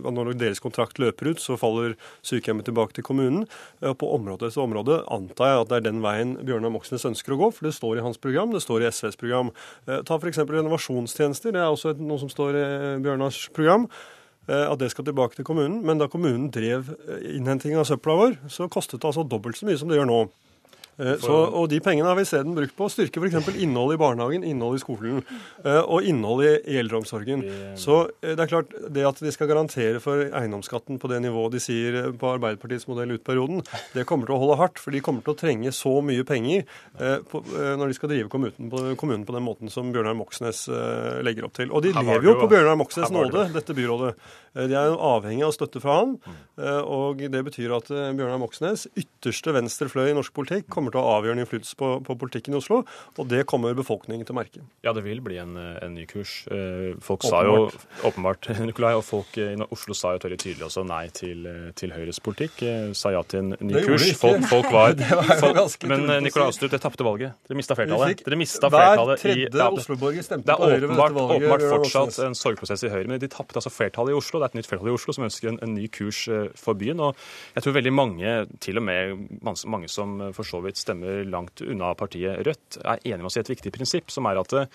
når 0.04 0.34
deres 0.40 0.60
kontrakt 0.64 0.98
løper 1.00 1.32
ut, 1.32 1.42
så 1.42 1.58
faller 1.60 1.94
sykehjemmet 2.26 2.68
tilbake 2.68 2.98
til 2.98 3.06
kommunen. 3.06 3.46
På 3.80 4.10
område 4.16 4.50
etter 4.50 4.64
område 4.66 5.00
antar 5.14 5.52
jeg 5.52 5.62
at 5.62 5.72
det 5.72 5.78
er 5.78 5.86
den 5.88 6.02
veien 6.04 6.36
Bjørnar 6.42 6.74
Moxnes 6.74 7.06
ønsker 7.08 7.36
å 7.36 7.40
gå, 7.46 7.52
for 7.56 7.70
det 7.70 7.76
står 7.78 8.02
i 8.02 8.06
hans 8.06 8.20
program, 8.22 8.52
det 8.56 8.64
står 8.66 8.84
i 8.84 8.92
SVs 8.92 9.20
program. 9.22 9.54
Ta 9.86 10.18
f.eks. 10.18 10.42
renovasjonstjenester. 10.44 11.56
Det 11.56 11.64
er 11.64 11.72
også 11.72 11.96
noe 12.02 12.22
som 12.22 12.32
står 12.32 12.60
i 12.60 12.68
Bjørnars 13.06 13.46
program. 13.56 13.88
Eh, 14.46 14.66
at 14.72 14.80
det 14.80 14.92
skal 14.94 15.06
tilbake 15.08 15.36
til 15.36 15.46
kommunen. 15.48 15.82
Men 15.86 16.02
da 16.02 16.08
kommunen 16.12 16.52
drev 16.54 16.92
eh, 17.10 17.30
innhenting 17.38 17.78
av 17.80 17.88
søpla 17.90 18.18
vår, 18.20 18.36
så 18.52 18.70
kostet 18.70 19.02
det 19.02 19.10
altså 19.10 19.26
dobbelt 19.26 19.58
så 19.58 19.66
mye 19.70 19.80
som 19.82 19.90
det 19.90 19.98
gjør 19.98 20.10
nå. 20.10 20.20
Eh, 20.98 21.18
så, 21.20 21.36
og 21.52 21.68
De 21.72 21.80
pengene 21.84 22.08
har 22.08 22.16
vi 22.18 22.24
isteden 22.24 22.56
brukt 22.56 22.76
på 22.78 22.88
å 22.88 22.92
styrke 22.92 23.20
f.eks. 23.20 23.50
innholdet 23.60 23.98
i 23.98 24.02
barnehagen, 24.02 24.46
innholdet 24.48 24.80
i 24.80 24.84
skolen 24.86 25.20
eh, 25.66 25.82
og 25.82 26.08
innholdet 26.08 26.68
i 26.72 26.78
eldreomsorgen. 26.80 27.44
Så 27.80 28.06
eh, 28.22 28.36
det 28.36 28.46
er 28.46 28.52
klart, 28.52 28.72
det 28.96 29.04
at 29.08 29.20
de 29.24 29.34
skal 29.36 29.50
garantere 29.52 30.02
for 30.04 30.24
eiendomsskatten 30.30 31.00
på 31.02 31.12
det 31.12 31.20
nivået 31.26 31.58
de 31.58 31.64
sier 31.64 32.00
på 32.16 32.32
Arbeiderpartiets 32.38 32.88
modell 32.90 33.16
ut 33.18 33.26
perioden, 33.28 33.64
det 33.96 34.08
kommer 34.08 34.30
til 34.30 34.38
å 34.38 34.42
holde 34.44 34.60
hardt. 34.62 34.80
For 34.82 34.96
de 34.96 35.04
kommer 35.04 35.26
til 35.26 35.36
å 35.36 35.40
trenge 35.40 35.74
så 35.76 35.98
mye 36.06 36.26
penger 36.28 36.66
når 36.96 37.90
de 37.90 37.96
skal 37.98 38.12
drive 38.12 38.30
kommunen 38.32 38.72
på, 38.72 38.82
kommunen 39.00 39.26
på 39.28 39.36
den 39.36 39.46
måten 39.46 39.72
som 39.72 39.92
Bjørnar 39.94 40.16
Moxnes 40.18 40.66
legger 41.26 41.48
opp 41.48 41.56
til. 41.58 41.72
Og 41.76 41.84
de 41.86 41.94
lever 41.96 42.28
jo 42.28 42.36
på 42.40 42.50
Bjørnar 42.52 42.78
Moxnes 42.80 43.14
nåde, 43.14 43.48
dette 43.56 43.76
byrådet. 43.78 44.14
De 44.56 44.76
er 44.78 44.94
avhengig 44.94 45.46
av 45.48 45.54
støtte 45.56 45.82
fra 45.84 46.00
han. 46.02 46.16
Og 46.88 47.24
det 47.32 47.42
betyr 47.48 47.74
at 47.78 47.90
Bjørnar 47.90 48.42
Moxnes, 48.42 48.88
ytterste 48.96 49.56
venstre 49.56 49.90
fløy 49.92 50.12
i 50.12 50.18
norsk 50.18 50.36
politikk, 50.36 50.70
kommer 50.72 50.85
kommer 50.86 50.96
til 50.96 51.02
å 51.02 51.06
ha 51.06 51.18
avgjørende 51.20 51.46
innflytelse 51.46 51.78
på, 51.80 51.90
på, 52.06 52.16
politikken 52.22 52.56
i 52.56 52.60
Oslo. 52.60 52.82
Og 53.18 53.30
det 53.32 53.44
kommer 53.50 53.76
befolkningen 53.78 54.26
til 54.28 54.36
å 54.36 54.38
merke. 54.38 54.64
Ja, 54.86 54.94
det 54.96 55.04
vil 55.06 55.22
bli 55.26 55.40
en, 55.42 55.56
en 55.58 55.96
ny 55.96 56.06
kurs. 56.10 56.44
Eh, 56.52 56.94
folk 57.04 57.26
åpenbart. 57.26 57.32
sa 57.32 57.42
jo 57.48 58.10
åpenbart, 58.10 58.50
Nikolai, 58.70 58.94
og 59.00 59.06
folk 59.08 59.40
i 59.42 59.48
Oslo 59.66 59.98
sa 59.98 60.16
jo 60.16 60.24
tørre 60.26 60.38
tydelig 60.42 60.68
også 60.68 60.86
nei 60.88 61.08
til, 61.16 61.48
til 61.78 61.96
Høyres 61.96 62.22
politikk. 62.24 62.62
Eh, 62.66 62.92
sa 62.98 63.14
ja 63.16 63.24
til 63.26 63.42
en 63.44 63.56
ny 63.60 63.82
kurs. 63.86 64.08
Folk, 64.20 64.46
folk, 64.52 64.70
var, 64.74 64.96
folk, 65.44 65.88
Men 65.90 66.08
Nikolai 66.26 66.52
Astrup, 66.52 66.72
dere 66.74 66.84
tapte 66.84 67.08
valget. 67.08 67.36
Dere 67.48 67.60
mista 67.60 67.78
flertallet. 67.78 68.24
Dere 68.26 68.40
mista 68.40 68.72
flertallet 68.72 69.26
i 69.32 69.48
dette 69.50 69.70
valget. 70.02 70.30
Det 70.46 70.54
er 70.54 71.20
åpenbart 71.26 71.68
fortsatt 71.76 72.22
en 72.30 72.38
sorgprosess 72.38 72.86
i 72.86 72.94
Høyre, 72.94 73.10
men 73.10 73.22
de 73.22 73.32
tapte 73.32 73.60
altså 73.60 73.74
flertallet 73.74 74.14
i 74.14 74.20
Oslo. 74.20 74.42
Det 74.42 74.50
er 74.50 74.54
et 74.54 74.62
nytt 74.62 74.70
flertall 74.70 74.92
i 74.92 74.96
Oslo 74.96 75.16
som 75.16 75.28
ønsker 75.28 75.52
en, 75.52 75.60
en 75.66 75.76
ny 75.76 75.90
kurs 75.94 76.26
for 76.60 76.78
byen. 76.78 77.02
Og 77.04 77.18
jeg 77.58 77.66
tror 77.66 77.78
veldig 77.80 77.94
mange, 77.96 78.36
til 78.64 78.80
og 78.80 78.86
med 78.86 79.16
mange 79.66 79.90
som 79.92 80.18
for 80.36 80.48
så 80.48 80.62
vidt 80.64 80.75
stemmer 80.76 81.24
langt 81.24 81.46
langt 81.46 81.62
unna 81.62 81.94
partiet 81.96 82.46
Rødt, 82.46 82.80
er 82.84 83.00
enig 83.04 83.24
med 83.24 83.30
oss 83.30 83.38
i 83.38 83.44
et 83.44 83.54
viktig 83.54 83.72
prinsipp, 83.76 84.12
som 84.12 84.26
er 84.26 84.40
at 84.40 84.54
eh, 84.54 84.68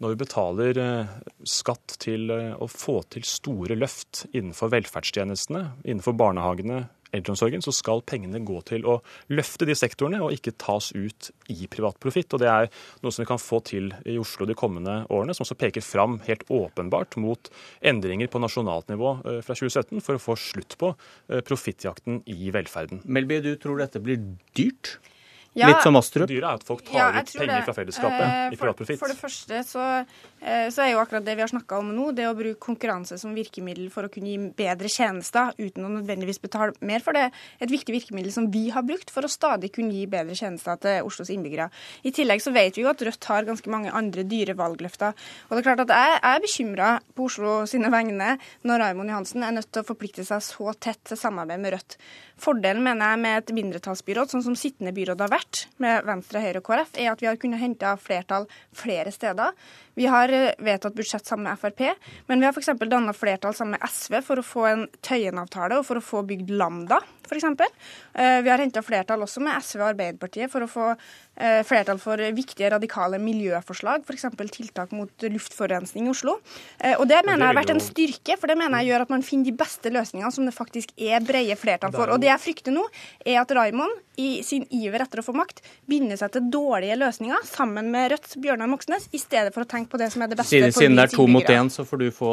når 0.00 0.14
vi 0.14 0.22
betaler 0.24 0.80
eh, 0.80 1.14
skatt 1.44 1.98
til 2.00 2.30
eh, 2.30 2.54
å 2.56 2.68
få 2.68 3.02
til 3.10 3.24
store 3.24 3.76
løft 3.76 4.26
innenfor 4.32 4.72
velferdstjenestene, 4.72 5.70
innenfor 5.84 6.16
barnehagene, 6.16 6.86
eldreomsorgen, 7.14 7.62
så 7.62 7.70
skal 7.70 8.00
pengene 8.02 8.40
gå 8.42 8.56
til 8.66 8.82
å 8.90 8.96
løfte 9.30 9.68
de 9.68 9.76
sektorene 9.78 10.18
og 10.18 10.32
ikke 10.34 10.56
tas 10.58 10.88
ut 10.96 11.28
i 11.46 11.68
privat 11.70 12.00
profitt. 12.02 12.34
Og 12.34 12.42
det 12.42 12.48
er 12.50 12.66
noe 13.04 13.14
som 13.14 13.22
vi 13.22 13.28
kan 13.28 13.38
få 13.38 13.60
til 13.62 13.92
i 14.02 14.16
Oslo 14.18 14.48
de 14.50 14.56
kommende 14.58 15.04
årene, 15.14 15.30
som 15.30 15.46
også 15.46 15.54
peker 15.60 15.84
fram 15.86 16.18
helt 16.26 16.42
åpenbart 16.50 17.14
mot 17.22 17.52
endringer 17.86 18.26
på 18.26 18.42
nasjonalt 18.42 18.90
nivå 18.90 19.14
fra 19.46 19.54
2017 19.54 20.02
for 20.02 20.18
å 20.18 20.24
få 20.24 20.34
slutt 20.34 20.74
på 20.80 20.90
profittjakten 21.46 22.24
i 22.34 22.50
velferden. 22.50 23.04
Melby, 23.06 23.38
du 23.46 23.52
tror 23.62 23.78
dette 23.84 24.02
blir 24.02 24.18
dyrt? 24.58 24.96
Ja, 25.54 25.68
Litt 25.70 25.84
som 25.86 25.94
Astrup? 25.94 26.26
Dyret 26.26 26.48
er 26.48 26.58
at 26.58 26.64
folk 26.66 26.82
tar 26.82 26.96
ja, 26.98 27.08
ut 27.22 27.28
penger 27.38 27.60
fra 27.62 27.74
fellesskapet 27.76 28.24
uh, 28.26 28.54
i 28.54 28.58
privat 28.58 28.78
profitt. 28.80 28.98
For, 28.98 29.12
det 29.12 29.20
første 29.20 29.60
så, 29.68 29.84
så, 30.44 30.82
er 30.84 30.90
jo 30.92 31.00
akkurat 31.00 31.24
det 31.24 31.36
vi 31.38 31.44
har 31.44 31.50
snakka 31.50 31.78
om 31.80 31.90
nå, 31.96 32.10
det 32.16 32.26
å 32.28 32.34
bruke 32.36 32.60
konkurranse 32.60 33.16
som 33.20 33.34
virkemiddel 33.36 33.88
for 33.92 34.06
å 34.06 34.12
kunne 34.12 34.28
gi 34.28 34.50
bedre 34.56 34.90
tjenester 34.92 35.54
uten 35.56 35.86
å 35.86 35.92
nødvendigvis 35.96 36.42
betale 36.42 36.74
mer 36.84 37.04
for 37.04 37.16
det, 37.16 37.30
et 37.64 37.72
viktig 37.72 37.94
virkemiddel 37.94 38.34
som 38.34 38.50
vi 38.52 38.66
har 38.74 38.84
brukt 38.86 39.12
for 39.14 39.24
å 39.24 39.30
stadig 39.32 39.72
kunne 39.74 39.94
gi 39.96 40.04
bedre 40.10 40.36
tjenester 40.36 40.80
til 40.82 41.08
Oslos 41.08 41.32
innbyggere. 41.32 41.70
I 42.04 42.12
tillegg 42.14 42.44
så 42.44 42.52
vet 42.54 42.76
vi 42.76 42.84
jo 42.84 42.90
at 42.92 43.02
Rødt 43.04 43.30
har 43.30 43.48
ganske 43.48 43.72
mange 43.72 43.92
andre 43.94 44.26
dyre 44.28 44.56
valgløfter. 44.58 45.16
Og 45.48 45.54
det 45.54 45.62
er 45.62 45.68
klart 45.68 45.84
at 45.86 45.94
jeg 45.94 46.20
er 46.20 46.44
bekymra 46.44 46.90
på 47.16 47.28
Oslo 47.30 47.56
sine 47.70 47.90
vegne 47.94 48.34
når 48.68 48.84
Raymond 48.84 49.14
Johansen 49.14 49.46
er 49.46 49.56
nødt 49.56 49.72
til 49.72 49.84
å 49.84 49.88
forplikte 49.88 50.26
seg 50.26 50.44
så 50.44 50.76
tett 50.76 51.02
til 51.08 51.20
samarbeid 51.20 51.62
med 51.62 51.76
Rødt. 51.76 51.98
Fordelen 52.40 52.82
mener 52.82 53.14
jeg 53.14 53.22
med 53.22 53.38
et 53.38 53.54
mindretallsbyråd, 53.54 54.32
sånn 54.32 54.42
som 54.42 54.56
sittende 54.58 54.92
byråd 54.96 55.22
har 55.22 55.30
vært, 55.32 55.66
med 55.82 56.02
Venstre, 56.08 56.42
Høyre 56.42 56.60
og 56.60 56.66
KrF, 56.66 56.96
er 56.98 57.12
at 57.12 57.22
vi 57.22 57.28
har 57.30 57.38
kunnet 57.40 57.62
hente 57.62 57.92
flertall 58.02 58.48
flere 58.74 59.12
steder. 59.14 59.54
Vi 59.94 60.06
har 60.06 60.28
eh, 60.28 60.50
vedtatt 60.58 60.94
budsjett 60.94 61.26
sammen 61.26 61.44
med 61.44 61.58
Frp, 61.58 61.94
men 62.26 62.40
vi 62.40 62.46
har 62.46 62.52
f.eks. 62.52 62.72
danna 62.90 63.12
flertall 63.12 63.54
sammen 63.54 63.78
med 63.78 63.90
SV 63.90 64.20
for 64.26 64.40
å 64.40 64.46
få 64.46 64.66
en 64.66 64.86
Tøyen-avtale 65.06 65.78
og 65.78 65.86
for 65.86 66.00
å 66.00 66.04
få 66.04 66.22
bygd 66.26 66.50
Lambda, 66.58 66.98
f.eks. 67.24 67.46
Eh, 67.46 68.40
vi 68.42 68.50
har 68.50 68.62
henta 68.62 68.82
flertall 68.82 69.22
også 69.24 69.42
med 69.44 69.62
SV 69.62 69.80
og 69.80 69.88
Arbeiderpartiet 69.92 70.50
for 70.52 70.66
å 70.66 70.70
få 70.70 70.88
eh, 70.90 71.62
flertall 71.66 72.00
for 72.02 72.20
viktige 72.34 72.72
radikale 72.74 73.20
miljøforslag, 73.22 74.02
f.eks. 74.08 74.26
tiltak 74.54 74.94
mot 74.96 75.28
luftforurensning 75.28 76.08
i 76.08 76.14
Oslo. 76.14 76.38
Og 76.98 77.06
det 77.08 77.20
mener 77.26 77.40
jeg 77.44 77.52
har 77.52 77.60
vært 77.60 77.74
en 77.74 77.82
styrke, 77.82 78.38
for 78.40 78.50
det 78.50 78.58
mener 78.58 78.82
jeg 78.82 78.92
gjør 78.92 79.06
at 79.06 79.14
man 79.14 79.24
finner 79.26 79.50
de 79.50 79.56
beste 79.62 79.92
løsningene 79.94 80.32
som 80.34 80.48
det 80.48 80.56
faktisk 80.56 80.94
er 80.98 81.22
breie 81.24 81.54
flertall 81.58 81.94
for. 81.94 82.10
Og 82.10 82.22
det 82.22 82.32
jeg 82.32 82.42
frykter 82.48 82.74
nå, 82.74 82.82
er 83.24 83.40
at 83.42 83.54
Raimond 83.54 84.02
i 84.20 84.42
sin 84.46 84.62
iver 84.70 85.02
etter 85.02 85.20
å 85.20 85.26
få 85.26 85.34
makt 85.34 85.62
binder 85.90 86.18
seg 86.18 86.34
til 86.34 86.46
dårlige 86.52 86.98
løsninger 87.00 87.46
sammen 87.48 87.90
med 87.94 88.12
Rødt, 88.12 88.36
Bjørnar 88.42 88.70
Moxnes, 88.70 89.08
i 89.10 89.18
stedet 89.18 89.50
for 89.54 89.64
å 89.64 89.70
tenke 89.70 89.83
på 89.90 90.00
det 90.00 90.12
som 90.12 90.24
er 90.24 90.32
det 90.32 90.38
beste 90.40 90.56
siden, 90.56 90.72
for 90.72 90.84
Siden 90.84 90.96
det 90.98 91.08
er 91.08 91.16
to 91.16 91.26
mot 91.26 91.52
én, 91.56 91.70
så 91.72 91.84
får 91.88 92.02
du 92.04 92.08
få 92.14 92.32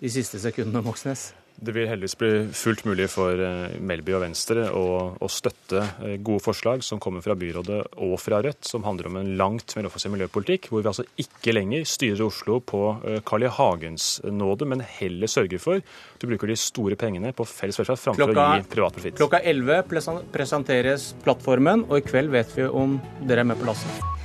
de 0.00 0.10
siste 0.12 0.40
sekundene, 0.42 0.84
Moxnes. 0.84 1.32
Det 1.54 1.70
vil 1.70 1.86
heldigvis 1.86 2.16
bli 2.18 2.30
fullt 2.56 2.82
mulig 2.88 3.06
for 3.12 3.38
eh, 3.38 3.76
Melby 3.78 4.16
og 4.16 4.24
Venstre 4.24 4.64
å, 4.74 4.86
å, 5.22 5.28
støtte 5.30 5.84
eh, 6.02 6.16
gode 6.18 6.42
forslag 6.42 6.82
som 6.82 6.98
kommer 7.02 7.22
fra 7.22 7.36
byrådet 7.38 7.78
og 8.02 8.14
fra 8.18 8.40
Rødt, 8.42 8.66
som 8.66 8.82
handler 8.86 9.08
om 9.08 9.20
en 9.20 9.30
langt 9.38 9.76
mer 9.78 9.86
offensiv 9.86 10.10
miljøpolitikk, 10.16 10.66
hvor 10.72 10.82
vi 10.82 10.90
altså 10.90 11.06
ikke 11.22 11.54
lenger 11.54 11.86
styrer 11.86 12.24
Oslo 12.26 12.58
på 12.58 12.82
eh, 13.06 13.20
Carl 13.26 13.46
I. 13.46 13.52
Hagens 13.54 14.08
nåde, 14.26 14.66
men 14.66 14.82
heller 14.82 15.30
sørger 15.30 15.62
for 15.62 15.78
at 15.78 16.18
du 16.18 16.26
bruker 16.26 16.50
de 16.50 16.58
store 16.58 16.98
pengene 16.98 17.30
på 17.36 17.46
felles 17.46 17.78
velferd 17.78 18.02
framfor 18.02 18.24
klokka, 18.24 18.48
å 18.48 18.58
gi 18.58 18.68
privat 18.74 18.98
profitt. 18.98 19.18
Klokka 19.22 19.42
11 19.46 20.26
presenteres 20.34 21.12
plattformen, 21.22 21.86
og 21.86 22.02
i 22.02 22.06
kveld 22.08 22.34
vet 22.34 22.58
vi 22.58 22.66
om 22.66 22.98
dere 23.22 23.46
er 23.46 23.52
med 23.52 23.62
på 23.62 23.70
lasset. 23.70 24.23